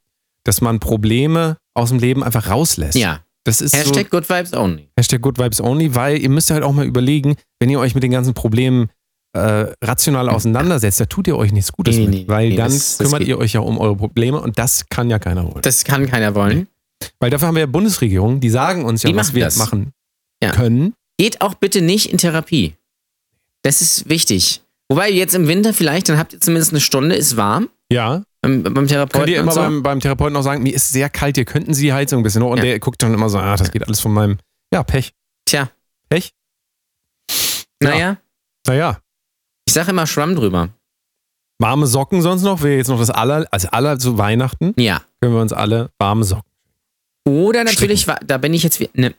dass 0.45 0.59
man 0.61 0.79
Probleme 0.79 1.57
aus 1.73 1.89
dem 1.89 1.99
Leben 1.99 2.23
einfach 2.23 2.49
rauslässt. 2.49 2.95
ja. 2.97 3.21
Das 3.45 3.59
ist 3.59 3.75
Hashtag 3.75 4.05
so, 4.09 4.09
Good 4.19 4.29
Vibes 4.29 4.53
Only. 4.53 4.89
Hashtag 4.97 5.21
Good 5.21 5.37
Vibes 5.37 5.59
Only, 5.59 5.93
weil 5.95 6.17
ihr 6.17 6.29
müsst 6.29 6.49
halt 6.49 6.63
auch 6.63 6.71
mal 6.71 6.85
überlegen, 6.85 7.35
wenn 7.59 7.69
ihr 7.69 7.77
euch 7.77 7.93
mit 7.93 8.01
den 8.01 8.11
ganzen 8.11 8.33
Problemen 8.33 8.89
äh, 9.35 9.65
rational 9.83 10.29
auseinandersetzt, 10.29 11.01
da 11.01 11.05
tut 11.07 11.27
ihr 11.27 11.35
euch 11.37 11.51
nichts 11.51 11.73
Gutes 11.73 11.97
Nee, 11.97 12.05
mit, 12.05 12.13
nee, 12.13 12.23
weil 12.27 12.49
nee, 12.49 12.55
dann 12.55 12.71
das- 12.71 12.97
das 12.99 13.05
kümmert 13.07 13.19
geht 13.19 13.27
ihr 13.27 13.37
euch 13.37 13.51
ja 13.51 13.59
um 13.59 13.79
eure 13.79 13.97
Probleme 13.97 14.39
und 14.39 14.57
das 14.57 14.85
kann 14.87 15.09
ja 15.09 15.19
keiner 15.19 15.43
wollen. 15.43 15.61
Das 15.61 15.83
kann 15.83 16.05
keiner 16.07 16.35
wollen. 16.35 16.67
Weil 17.19 17.31
dafür 17.31 17.49
haben 17.49 17.55
wir 17.55 17.61
ja 17.61 17.65
Bundesregierung, 17.65 18.39
die 18.39 18.49
sagen 18.49 18.85
uns 18.85 19.03
ja, 19.03 19.09
Die 19.09 19.15
was 19.17 19.33
wir 19.33 19.43
das. 19.43 19.57
machen 19.57 19.91
Ja. 20.41 20.51
können. 20.51 20.93
Geht 21.17 21.41
auch 21.41 21.55
bitte 21.55 21.81
nicht 21.81 22.13
in 22.13 22.19
Therapie. 22.19 22.75
Das 23.63 23.81
ist 23.81 24.07
wichtig. 24.09 24.61
Wobei 24.89 25.09
jetzt 25.11 25.33
im 25.33 25.47
Winter 25.47 25.73
vielleicht, 25.73 26.09
dann 26.09 26.17
habt 26.17 26.33
ihr 26.33 26.39
zumindest 26.41 26.71
eine 26.73 26.81
Stunde, 26.81 27.15
ist 27.15 27.35
warm 27.37 27.69
Ja, 27.91 28.23
beim, 28.41 28.61
beim 28.63 28.87
Therapeuten. 28.87 29.19
könnt 29.21 29.29
ihr 29.29 29.39
immer 29.39 29.51
so. 29.53 29.61
beim, 29.61 29.81
beim 29.81 29.99
Therapeuten 29.99 30.35
auch 30.37 30.41
sagen, 30.43 30.61
mir 30.63 30.73
ist 30.73 30.91
sehr 30.91 31.09
kalt, 31.09 31.35
hier 31.37 31.45
könnten 31.45 31.73
Sie 31.73 31.83
die 31.85 31.93
Heizung 31.93 32.19
ein 32.19 32.23
bisschen 32.23 32.43
hoch. 32.43 32.51
Und 32.51 32.57
Ja. 32.57 32.63
der 32.65 32.79
guckt 32.79 33.01
dann 33.01 33.13
immer 33.13 33.29
so, 33.29 33.39
ah, 33.39 33.55
das 33.55 33.71
geht 33.71 33.83
alles 33.87 33.99
von 34.01 34.13
meinem, 34.13 34.37
ja, 34.73 34.83
Pech. 34.83 35.13
Tja, 35.45 35.69
Pech? 36.09 36.33
naja, 37.81 38.17
Naja, 38.67 38.99
ich 39.65 39.73
sage 39.73 39.91
immer 39.91 40.07
Schwamm 40.07 40.35
drüber. 40.35 40.69
warme 41.59 41.87
Socken 41.87 42.21
sonst 42.21 42.43
noch, 42.43 42.61
wäre 42.61 42.77
jetzt 42.77 42.87
noch 42.89 42.99
das 42.99 43.09
aller, 43.09 43.47
also 43.51 43.69
aller 43.69 43.97
zu 43.99 44.17
Weihnachten, 44.17 44.73
Ja. 44.77 45.01
können 45.21 45.33
wir 45.33 45.41
uns 45.41 45.53
alle 45.53 45.89
warme 45.99 46.23
Socken. 46.25 46.49
Oder 47.25 47.63
natürlich, 47.63 48.05
wa- 48.07 48.19
da 48.25 48.37
bin 48.37 48.53
ich 48.53 48.63
jetzt 48.63 48.79
wie, 48.81 48.89
ne, 48.93 49.13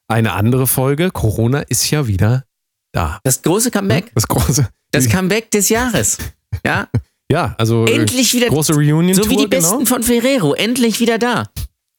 eine 0.08 0.32
andere 0.32 0.66
Folge. 0.66 1.10
Corona 1.10 1.60
ist 1.60 1.90
ja 1.90 2.06
wieder 2.06 2.44
da. 2.92 3.20
das 3.24 3.42
große 3.42 3.70
Comeback. 3.70 4.10
Das 4.14 4.26
große. 4.28 4.68
Das 4.90 5.08
Comeback 5.08 5.50
des 5.50 5.68
Jahres. 5.68 6.18
Ja. 6.64 6.88
Ja, 7.30 7.54
also 7.58 7.84
äh, 7.86 7.94
Endlich 7.96 8.32
wieder. 8.34 8.48
große 8.48 8.74
Reunion 8.74 9.14
So 9.14 9.24
wie 9.24 9.28
die 9.30 9.36
Tour, 9.36 9.50
Besten 9.50 9.78
genau. 9.78 9.86
von 9.86 10.02
Ferrero. 10.02 10.54
Endlich 10.54 11.00
wieder 11.00 11.18
da. 11.18 11.48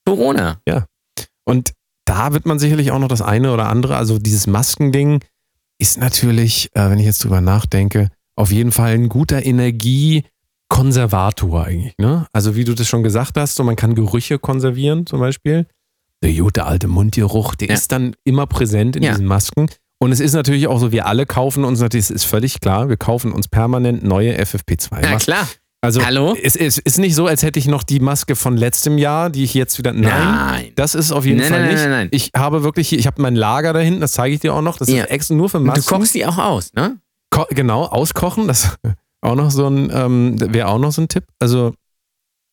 Corona. 0.06 0.62
Und 1.44 1.74
da 2.06 2.34
wird 2.34 2.46
man 2.46 2.60
sicherlich 2.60 2.92
auch 2.92 3.00
noch 3.00 3.10
das 3.10 3.22
eine 3.22 3.52
oder 3.54 3.68
andere, 3.68 3.98
also 3.98 4.20
dieses 4.20 4.48
Maskending 4.48 5.20
ist 5.80 5.98
natürlich, 5.98 6.70
äh, 6.74 6.90
wenn 6.90 7.00
ich 7.00 7.06
jetzt 7.06 7.24
drüber 7.24 7.42
nachdenke, 7.42 8.10
auf 8.36 8.52
jeden 8.52 8.72
Fall 8.72 8.94
ein 8.94 9.10
guter 9.10 9.46
Energiekonservator 9.46 11.66
eigentlich. 11.66 11.94
Ne? 11.98 12.26
Also 12.32 12.56
wie 12.56 12.64
du 12.64 12.74
das 12.74 12.88
schon 12.88 13.04
gesagt 13.04 13.38
hast, 13.38 13.56
so 13.56 13.64
man 13.64 13.76
kann 13.76 13.96
Gerüche 13.96 14.40
konservieren 14.40 15.06
zum 15.06 15.20
Beispiel. 15.20 15.68
Der 16.24 16.34
gute 16.34 16.66
alte 16.66 16.88
Mundgeruch, 16.88 17.56
der 17.56 17.68
Ja. 17.70 17.74
ist 17.76 17.92
dann 17.92 18.16
immer 18.24 18.48
präsent 18.48 18.96
in 18.96 19.04
Ja. 19.04 19.12
diesen 19.12 19.26
Masken. 19.26 19.68
Und 20.00 20.12
es 20.12 20.20
ist 20.20 20.34
natürlich 20.34 20.68
auch 20.68 20.80
so, 20.80 20.92
wir 20.92 21.06
alle 21.08 21.26
kaufen 21.26 21.64
uns 21.64 21.80
natürlich, 21.80 22.06
es 22.06 22.12
ist 22.12 22.24
völlig 22.26 22.60
klar, 22.60 22.90
wir 22.90 22.98
kaufen 22.98 23.32
uns 23.32 23.48
permanent 23.48 24.04
neue 24.04 24.34
Na 24.34 24.40
FFP2-Masken. 24.44 25.18
klar. 25.20 25.48
Also 25.82 26.04
Hallo? 26.04 26.36
Es, 26.42 26.56
es 26.56 26.80
ist 26.80 26.98
nicht 26.98 27.14
so, 27.14 27.28
als 27.28 27.44
hätte 27.44 27.60
ich 27.60 27.68
noch 27.68 27.84
die 27.84 28.00
Maske 28.00 28.36
von 28.36 28.58
letztem 28.58 28.98
Jahr, 28.98 29.30
die 29.30 29.44
ich 29.44 29.54
jetzt 29.54 29.78
wieder. 29.78 29.94
Nein, 29.94 30.04
Nein. 30.12 30.72
das 30.76 30.96
ist 30.96 31.12
auf 31.12 31.24
jeden 31.24 31.40
Nein, 31.40 31.50
Fall 31.50 31.60
nein, 31.62 31.70
nicht. 31.70 31.82
nein, 31.82 31.90
nein. 31.92 32.08
Ich 32.12 32.32
habe 32.36 32.64
wirklich 32.64 32.90
hier, 32.90 32.98
ich 32.98 33.06
habe 33.06 33.22
mein 33.22 33.36
Lager 33.36 33.74
da 33.74 33.80
hinten, 33.80 34.02
das 34.02 34.14
zeige 34.14 34.34
ich 34.34 34.42
dir 34.42 34.56
auch 34.56 34.62
noch. 34.64 34.78
Das 34.78 34.90
Ja. 34.90 35.04
ist 35.04 35.12
extra 35.12 35.36
nur 35.36 35.50
für 35.50 35.58
Und 35.58 35.66
Du 35.66 35.72
Masken. 35.72 35.96
kochst 35.96 36.16
die 36.16 36.26
auch 36.26 36.38
aus, 36.40 36.74
ne? 36.74 36.98
Ko 37.30 37.46
genau, 37.52 37.84
auskochen, 37.86 38.48
das 38.48 38.76
auch 39.22 39.36
noch 39.36 39.52
so 39.52 39.68
ein, 39.68 39.92
ähm, 39.94 40.36
wäre 40.54 40.68
auch 40.68 40.80
noch 40.80 40.92
so 40.92 41.02
ein 41.04 41.10
Tipp. 41.10 41.26
Also 41.40 41.74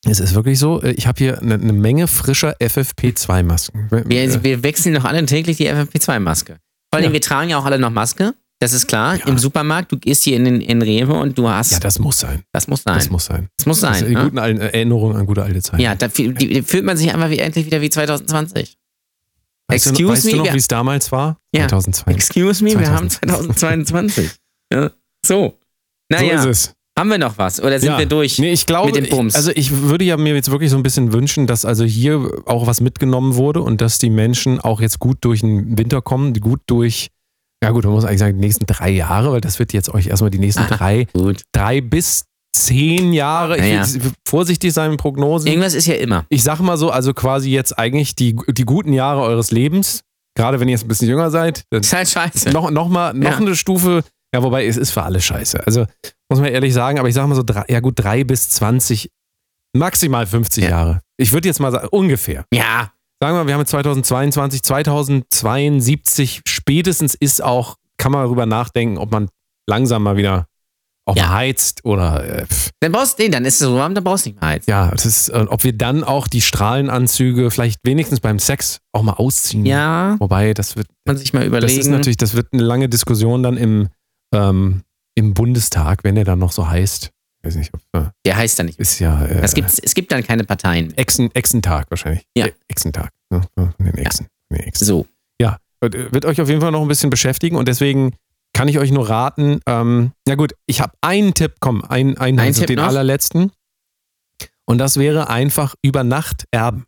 es 0.07 0.21
ist 0.21 0.35
wirklich 0.35 0.59
so, 0.59 0.83
äh, 0.83 0.93
ich 0.93 1.07
habe 1.07 1.19
hier 1.19 1.41
eine, 1.41 1.55
eine 1.55 1.73
Menge 1.73 2.07
frischer 2.09 2.57
FFP2-Masken. 2.61 3.89
Wir, 4.07 4.43
wir 4.43 4.63
wechseln 4.63 4.95
doch 4.95 5.05
alle 5.05 5.25
täglich 5.27 5.57
die 5.59 5.69
FFP2-Maske. 5.71 6.53
Vor 6.93 6.99
allem, 6.99 7.05
Ja. 7.07 7.13
wir 7.13 7.21
tragen 7.21 7.51
ja 7.51 7.59
auch 7.59 7.65
alle 7.65 7.79
noch 7.79 7.91
Maske. 7.91 8.35
Das 8.61 8.73
ist 8.73 8.87
klar. 8.87 9.17
Ja. 9.17 9.27
Im 9.27 9.37
Supermarkt, 9.37 9.91
du 9.93 9.99
gehst 9.99 10.23
hier 10.25 10.37
in, 10.37 10.45
den- 10.45 10.61
in 10.61 10.81
Rewe 10.81 11.13
und 11.15 11.37
du 11.37 11.49
hast. 11.49 11.73
ja, 11.73 11.81
das 11.81 11.99
muss 11.99 12.21
sein. 12.21 12.45
das 12.53 12.69
muss 12.69 12.83
sein. 12.85 12.95
Das 12.95 13.11
muss 13.11 13.25
sein. 13.27 13.49
Das 13.57 13.67
muss 13.67 13.81
Das 13.81 13.99
sein. 13.99 14.03
ist 14.05 14.09
die 14.11 14.15
ne? 14.15 14.23
guten 14.25 14.39
alten 14.39 14.61
Erinnerungen 14.61 15.17
an 15.17 15.27
gute 15.27 15.43
alte 15.43 15.61
Zeiten. 15.61 15.83
Ja, 15.83 15.95
da 15.97 16.09
die, 16.09 16.63
fühlt 16.63 16.85
man 16.85 16.97
sich 16.97 17.13
einfach 17.13 17.31
wie, 17.31 17.39
endlich 17.39 17.67
wieder 17.67 17.81
wie 17.81 17.91
2020. 17.91 18.77
weißt 19.69 19.87
excuse 19.89 20.03
du, 20.03 20.09
weißt 20.09 20.25
me, 20.27 20.31
du 20.31 20.37
noch, 20.39 20.53
wie 20.55 20.59
es 20.59 20.69
damals 20.69 21.11
war? 21.13 21.39
Ja. 21.53 21.67
2002. 21.69 22.13
Excuse 22.13 22.65
me, 22.65 22.79
wir 22.79 22.91
haben 22.91 23.11
2022. 23.11 24.31
2022. 24.31 24.31
ja. 24.73 24.91
So. 25.27 25.35
So 25.35 25.59
Naja, 26.11 26.39
ist 26.39 26.45
es. 26.47 26.75
Haben 26.99 27.11
wir 27.11 27.19
noch 27.19 27.39
was? 27.39 27.61
Oder 27.61 27.79
sind 27.81 27.89
Ja. 27.91 27.99
wir 27.99 28.07
durch? 28.07 28.39
Nee, 28.39 28.53
ich 28.53 28.67
glaube, 28.67 28.93
mit 28.93 28.97
dem 28.97 29.09
Bums? 29.09 29.33
Ich, 29.35 29.37
also 29.37 29.51
ich 29.55 29.71
würde 29.83 30.05
ja 30.05 30.17
mir 30.17 30.35
jetzt 30.35 30.51
wirklich 30.51 30.71
so 30.71 30.77
ein 30.77 30.83
bisschen 30.83 31.13
wünschen, 31.13 31.47
dass 31.47 31.65
also 31.65 31.85
hier 31.85 32.31
auch 32.47 32.67
was 32.67 32.81
mitgenommen 32.81 33.35
wurde 33.35 33.61
und 33.63 33.81
dass 33.81 33.99
die 33.99 34.11
Menschen 34.11 34.61
auch 34.61 34.81
jetzt 34.81 34.99
gut 35.01 35.19
durch 35.23 35.41
den 35.41 35.77
Winter 35.79 36.03
kommen, 36.03 36.33
gut 36.35 36.61
durch, 36.67 37.09
ja 37.63 37.71
gut, 37.71 37.85
man 37.85 37.95
muss 37.95 38.05
eigentlich 38.05 38.21
sagen, 38.21 38.35
die 38.39 38.47
nächsten 38.47 38.67
drei 38.67 38.91
Jahre, 38.91 39.33
weil 39.33 39.41
das 39.41 39.59
wird 39.59 39.73
jetzt 39.73 39.93
euch 39.93 40.07
erstmal 40.07 40.31
die 40.31 40.39
nächsten 40.39 40.63
Aha. 40.63 40.77
drei, 40.77 41.07
Gut. 41.15 41.43
drei 41.53 41.81
bis 41.81 42.25
zehn 42.57 43.13
Jahre, 43.13 43.59
ich 43.59 43.65
Ja, 43.97 44.05
will 44.05 44.13
vorsichtig 44.29 44.73
sein 44.73 44.93
mit 44.93 45.01
Prognosen. 45.01 45.49
Irgendwas 45.49 45.75
ist 45.75 45.87
ja 45.87 45.95
immer. 45.95 46.25
Ich 46.29 46.45
sag 46.45 46.61
mal 46.61 46.77
so, 46.77 46.91
also 46.91 47.13
quasi 47.13 47.51
jetzt 47.51 47.77
eigentlich 47.77 48.15
die, 48.15 48.37
die 48.49 48.65
guten 48.65 48.93
Jahre 48.93 49.23
eures 49.23 49.51
Lebens, 49.51 50.03
gerade 50.37 50.61
wenn 50.61 50.69
ihr 50.69 50.73
jetzt 50.73 50.85
ein 50.85 50.89
bisschen 50.89 51.09
jünger 51.09 51.31
seid, 51.33 51.65
dann 51.71 51.81
Ist 51.81 51.93
halt 51.93 52.09
scheiße. 52.09 52.51
noch, 52.51 52.71
noch 52.71 52.89
mal 52.89 53.13
noch 53.13 53.31
Ja. 53.33 53.37
eine 53.39 53.57
Stufe. 53.57 54.05
Ja, 54.35 54.43
wobei 54.43 54.67
es 54.67 54.77
ist 54.77 54.91
für 54.91 55.03
alle 55.05 55.21
scheiße. 55.21 55.67
Also 55.67 55.87
muss 56.29 56.41
man 56.41 56.49
ehrlich 56.51 56.75
sagen, 56.75 56.99
aber 56.99 57.09
ich 57.09 57.15
sage 57.15 57.29
mal 57.29 57.35
so, 57.37 57.43
drei, 57.45 57.65
ja 57.69 57.81
gut, 57.81 57.95
drei 57.97 58.25
bis 58.25 58.51
20, 58.51 59.11
maximal 59.75 60.27
50 60.27 60.65
Ja. 60.65 60.71
Jahre. 60.71 61.01
Ich 61.17 61.33
würde 61.33 61.49
jetzt 61.49 61.61
mal 61.61 61.71
sagen, 61.73 61.89
ungefähr. 61.91 62.45
Ja, 62.53 62.91
Sagen 63.23 63.37
wir 63.37 63.43
mal, 63.45 63.47
wir 63.47 63.55
haben 63.55 63.61
jetzt 63.61 63.71
2022, 63.71 64.63
2072 64.65 66.43
spätestens 66.47 67.15
ist 67.15 67.43
auch, 67.43 67.77
kann 67.97 68.13
man 68.13 68.25
darüber 68.25 68.45
nachdenken, 68.47 68.99
ob 68.99 69.11
man 69.13 69.29
langsam 69.69 70.03
mal 70.03 70.17
wieder 70.17 70.47
auch 71.07 71.17
Ja. 71.17 71.31
heizt 71.33 71.85
oder 71.85 72.41
äh, 72.41 72.47
dann 72.81 72.93
brauchst 72.93 73.19
du 73.19 73.23
den, 73.23 73.33
dann 73.33 73.45
ist 73.45 73.55
es 73.55 73.61
so 73.61 73.77
warm, 73.77 73.95
dann 73.95 74.03
brauchst 74.05 74.25
du 74.27 74.31
nicht 74.31 74.41
mehr 74.41 74.51
heizen. 74.51 74.71
ja, 74.71 74.91
das 74.91 75.05
ist, 75.07 75.29
äh, 75.29 75.45
ob 75.49 75.63
wir 75.63 75.73
dann 75.77 76.03
auch 76.03 76.27
die 76.29 76.41
Strahlenanzüge 76.41 77.51
vielleicht 77.51 77.81
wenigstens 77.85 78.21
beim 78.21 78.39
Sex 78.39 78.79
auch 78.93 79.03
mal 79.03 79.13
ausziehen. 79.13 79.67
Ja, 79.67 80.17
Wobei, 80.19 80.55
das 80.55 80.77
wird 80.77 80.87
man 81.07 81.17
sich 81.19 81.33
mal 81.35 81.45
überlegen. 81.47 81.77
Das 81.77 81.87
ist 81.87 81.91
natürlich, 81.91 82.17
das 82.17 82.35
wird 82.35 82.49
eine 82.53 82.63
lange 82.63 82.89
Diskussion 82.89 83.43
dann 83.43 83.57
im, 83.59 83.89
ähm, 84.35 84.83
im 85.15 85.35
Bundestag, 85.35 86.05
wenn 86.05 86.17
er 86.17 86.25
dann 86.25 86.39
noch 86.39 86.53
so 86.53 86.69
heißt. 86.69 87.11
Weiß 87.43 87.57
nicht, 87.57 87.73
ob, 87.75 87.81
äh, 87.93 88.09
Der 88.25 88.37
heißt 88.37 88.59
dann 88.59 88.67
nicht. 88.67 88.79
ist 88.79 88.99
ja 88.99 89.25
äh, 89.25 89.41
Es 89.43 89.55
gibt, 89.55 89.69
es 89.83 89.95
gibt 89.95 90.13
dann 90.13 90.23
keine 90.23 90.45
Parteien. 90.45 90.95
Exen, 90.97 91.31
Exentag 91.35 91.91
wahrscheinlich. 91.91 92.25
Ja. 92.37 92.47
Exentag. 92.69 93.11
Ne? 93.31 93.43
Ja, 93.59 93.75
Nee, 93.79 93.91
Exen. 94.01 94.27
Nee, 94.49 94.61
Exen. 94.61 94.87
So. 94.87 95.07
Ja, 95.41 95.59
wird, 95.81 95.95
äh, 95.95 96.13
wird 96.13 96.25
euch 96.25 96.41
auf 96.41 96.49
jeden 96.49 96.61
Fall 96.61 96.73
noch 96.73 96.81
ein 96.83 96.89
bisschen 96.89 97.11
beschäftigen 97.11 97.57
und 97.57 97.69
deswegen 97.69 98.15
kann 98.55 98.69
ich 98.69 98.79
euch 98.79 98.93
nur 98.93 99.09
raten. 99.11 99.61
Ähm, 99.67 100.13
ja 100.27 100.37
gut, 100.37 100.55
ich 100.67 100.81
habe 100.81 100.95
einen 101.03 101.35
Tipp, 101.35 101.57
komm, 101.61 101.83
einen, 101.85 102.17
einen, 102.17 102.39
Ein 102.39 102.55
Tipp 102.55 102.67
den 102.69 102.77
noch? 102.77 102.87
allerletzten. 102.87 103.53
Und 104.65 104.79
das 104.79 104.97
wäre 104.97 105.29
einfach 105.29 105.75
über 105.83 106.05
Nacht 106.05 106.47
erben. 106.51 106.87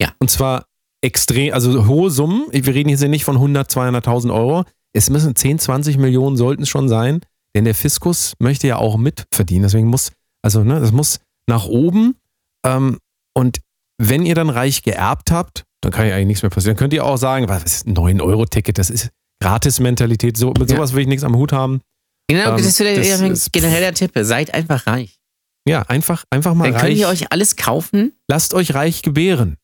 Ja. 0.00 0.12
Und 0.18 0.30
zwar 0.30 0.66
extrem, 1.00 1.52
also 1.52 1.86
hohe 1.86 2.10
Summen. 2.10 2.46
Wir 2.52 2.72
reden 2.74 2.88
hier 2.94 3.08
nicht 3.08 3.24
von 3.24 3.36
100, 3.36 3.70
200.000 3.70 4.32
Euro. 4.32 4.64
Es 4.96 5.10
müssen 5.10 5.36
10, 5.36 5.58
20 5.58 5.98
Millionen 5.98 6.36
sollten 6.36 6.62
es 6.62 6.68
schon 6.68 6.88
sein, 6.88 7.20
denn 7.54 7.64
der 7.64 7.74
Fiskus 7.74 8.32
möchte 8.38 8.66
ja 8.66 8.76
auch 8.76 8.96
mitverdienen. 8.96 9.62
Deswegen 9.64 9.88
muss, 9.88 10.12
also 10.42 10.64
ne, 10.64 10.80
das 10.80 10.92
muss 10.92 11.20
nach 11.48 11.66
oben. 11.66 12.16
Ähm, 12.64 12.98
und 13.34 13.60
wenn 13.98 14.24
ihr 14.26 14.34
dann 14.34 14.50
reich 14.50 14.82
geerbt 14.82 15.30
habt, 15.30 15.64
dann 15.82 15.92
kann 15.92 16.06
ja 16.08 16.14
eigentlich 16.14 16.26
nichts 16.28 16.42
mehr 16.42 16.50
passieren. 16.50 16.74
Dann 16.74 16.78
könnt 16.80 16.92
ihr 16.94 17.04
auch 17.04 17.16
sagen, 17.18 17.48
was 17.48 17.62
ist 17.64 17.86
ein 17.86 17.94
9-Euro-Ticket? 17.94 18.78
Das 18.78 18.90
ist 18.90 19.10
Gratis-Mentalität. 19.42 20.36
So, 20.36 20.48
mit 20.58 20.70
Ja. 20.70 20.76
sowas 20.76 20.92
will 20.92 21.02
ich 21.02 21.06
nichts 21.08 21.24
am 21.24 21.36
Hut 21.36 21.52
haben. 21.52 21.80
Genau, 22.28 22.50
Ähm, 22.50 22.56
das 22.56 22.66
ist 22.66 22.80
wieder 22.80 22.94
das 22.94 23.06
eher 23.06 23.30
ist- 23.30 23.52
generell 23.52 23.80
der 23.80 23.94
Tipp. 23.94 24.12
Seid 24.14 24.52
einfach 24.54 24.86
reich. 24.86 25.18
Ja, 25.68 25.82
einfach, 25.82 26.24
einfach 26.30 26.54
mal 26.54 26.64
Dann 26.64 26.74
reich. 26.74 26.82
könnt 26.82 26.96
ihr 26.98 27.08
euch 27.08 27.32
alles 27.32 27.56
kaufen. 27.56 28.12
lasst 28.28 28.54
euch 28.54 28.74
reich 28.74 29.02
gebären. 29.02 29.56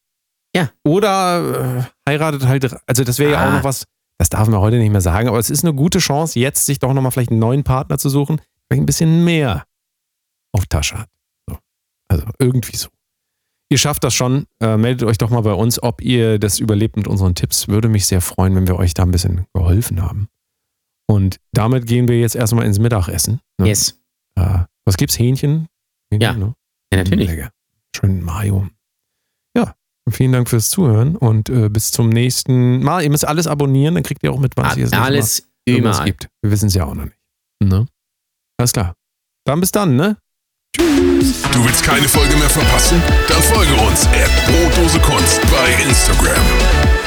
Ja. 0.55 0.71
Oder 0.85 1.87
äh, 2.07 2.11
heiratet 2.11 2.45
halt, 2.47 2.77
also 2.87 3.05
das 3.05 3.19
wäre 3.19 3.33
ja 3.33 3.39
auch 3.41 3.51
Ah. 3.53 3.57
noch 3.59 3.65
was, 3.65 3.85
das 4.23 4.29
darf 4.29 4.47
man 4.47 4.61
heute 4.61 4.79
nicht 4.79 4.93
mehr 4.93 5.01
sagen, 5.01 5.27
aber 5.27 5.41
es 5.41 5.51
ist 5.51 5.65
eine 5.65 5.75
gute 5.75 5.99
Chance, 5.99 6.39
jetzt 6.39 6.65
sich 6.65 6.79
doch 6.79 6.95
nochmal 6.95 7.11
vielleicht 7.11 7.33
einen 7.33 7.41
neuen 7.41 7.65
Partner 7.65 7.99
zu 7.99 8.09
suchen, 8.09 8.41
vielleicht 8.69 8.81
ein 8.81 8.87
bisschen 8.87 9.25
mehr 9.25 9.67
auf 10.53 10.65
Tasche 10.67 10.97
hat. 10.97 11.09
So. 11.51 11.59
Also 12.07 12.27
irgendwie 12.39 12.77
so. 12.77 12.89
Ihr 13.69 13.79
schafft 13.79 14.05
das 14.05 14.15
schon. 14.15 14.47
Äh, 14.61 14.77
meldet 14.77 15.09
euch 15.09 15.19
doch 15.19 15.31
mal 15.31 15.41
bei 15.41 15.55
uns, 15.55 15.83
ob 15.83 16.03
ihr 16.03 16.39
das 16.39 16.61
überlebt 16.61 16.97
mit 16.97 17.09
unseren 17.09 17.35
Tipps. 17.35 17.67
Würde 17.67 17.89
mich 17.89 18.07
sehr 18.07 18.21
freuen, 18.21 18.55
wenn 18.55 18.69
wir 18.69 18.77
euch 18.77 18.95
da 18.95 19.03
ein 19.03 19.11
bisschen 19.11 19.47
geholfen 19.55 20.01
haben. 20.01 20.29
Und 21.09 21.39
damit 21.51 21.87
gehen 21.87 22.07
wir 22.07 22.21
jetzt 22.21 22.37
erstmal 22.37 22.65
ins 22.65 22.79
Mittagessen. 22.79 23.41
Ne? 23.59 23.67
Yes. 23.67 24.01
Äh, 24.37 24.59
was 24.85 24.97
gibt's? 24.99 25.19
Hähnchen? 25.19 25.67
Hähnchen 26.13 26.21
Ja. 26.21 26.33
Ne? 26.35 26.55
Ja, 26.93 26.99
natürlich. 26.99 27.29
Lecker. 27.29 27.51
Schön 27.97 28.23
Mayo. 28.23 28.69
Vielen 30.11 30.33
Dank 30.33 30.49
fürs 30.49 30.69
Zuhören 30.69 31.17
und 31.17 31.49
äh, 31.49 31.69
bis 31.69 31.91
zum 31.93 32.09
nächsten 32.09 32.83
Mal. 32.83 33.03
Ihr 33.05 33.11
müsst 33.11 33.27
alles 33.27 33.47
abonnieren, 33.47 33.95
dann 33.95 34.03
kriegt 34.03 34.23
ihr 34.25 34.33
auch 34.33 34.41
mit, 34.41 34.57
was 34.57 34.77
Mal 34.77 34.93
Alles 35.01 35.49
überall. 35.65 36.05
gibt. 36.07 36.29
Wir 36.43 36.51
wissen 36.51 36.67
es 36.67 36.75
ja 36.75 36.85
auch 36.85 36.95
noch 36.95 37.05
nicht. 37.05 37.17
Ne? 37.63 37.87
Alles 38.59 38.73
klar. 38.73 38.95
Dann 39.47 39.61
bis 39.61 39.71
dann, 39.71 39.95
ne? 39.97 40.17
Du 40.77 41.65
willst 41.65 41.85
keine 41.85 42.09
Folge 42.09 42.35
mehr 42.37 42.51
verpassen? 42.51 43.01
Dann 43.29 43.43
folge 43.43 43.75
uns 43.75 44.07
at 44.07 44.31
Brotdose 44.47 44.99
Kunst 45.01 45.41
bei 45.43 45.83
Instagram. 45.89 47.02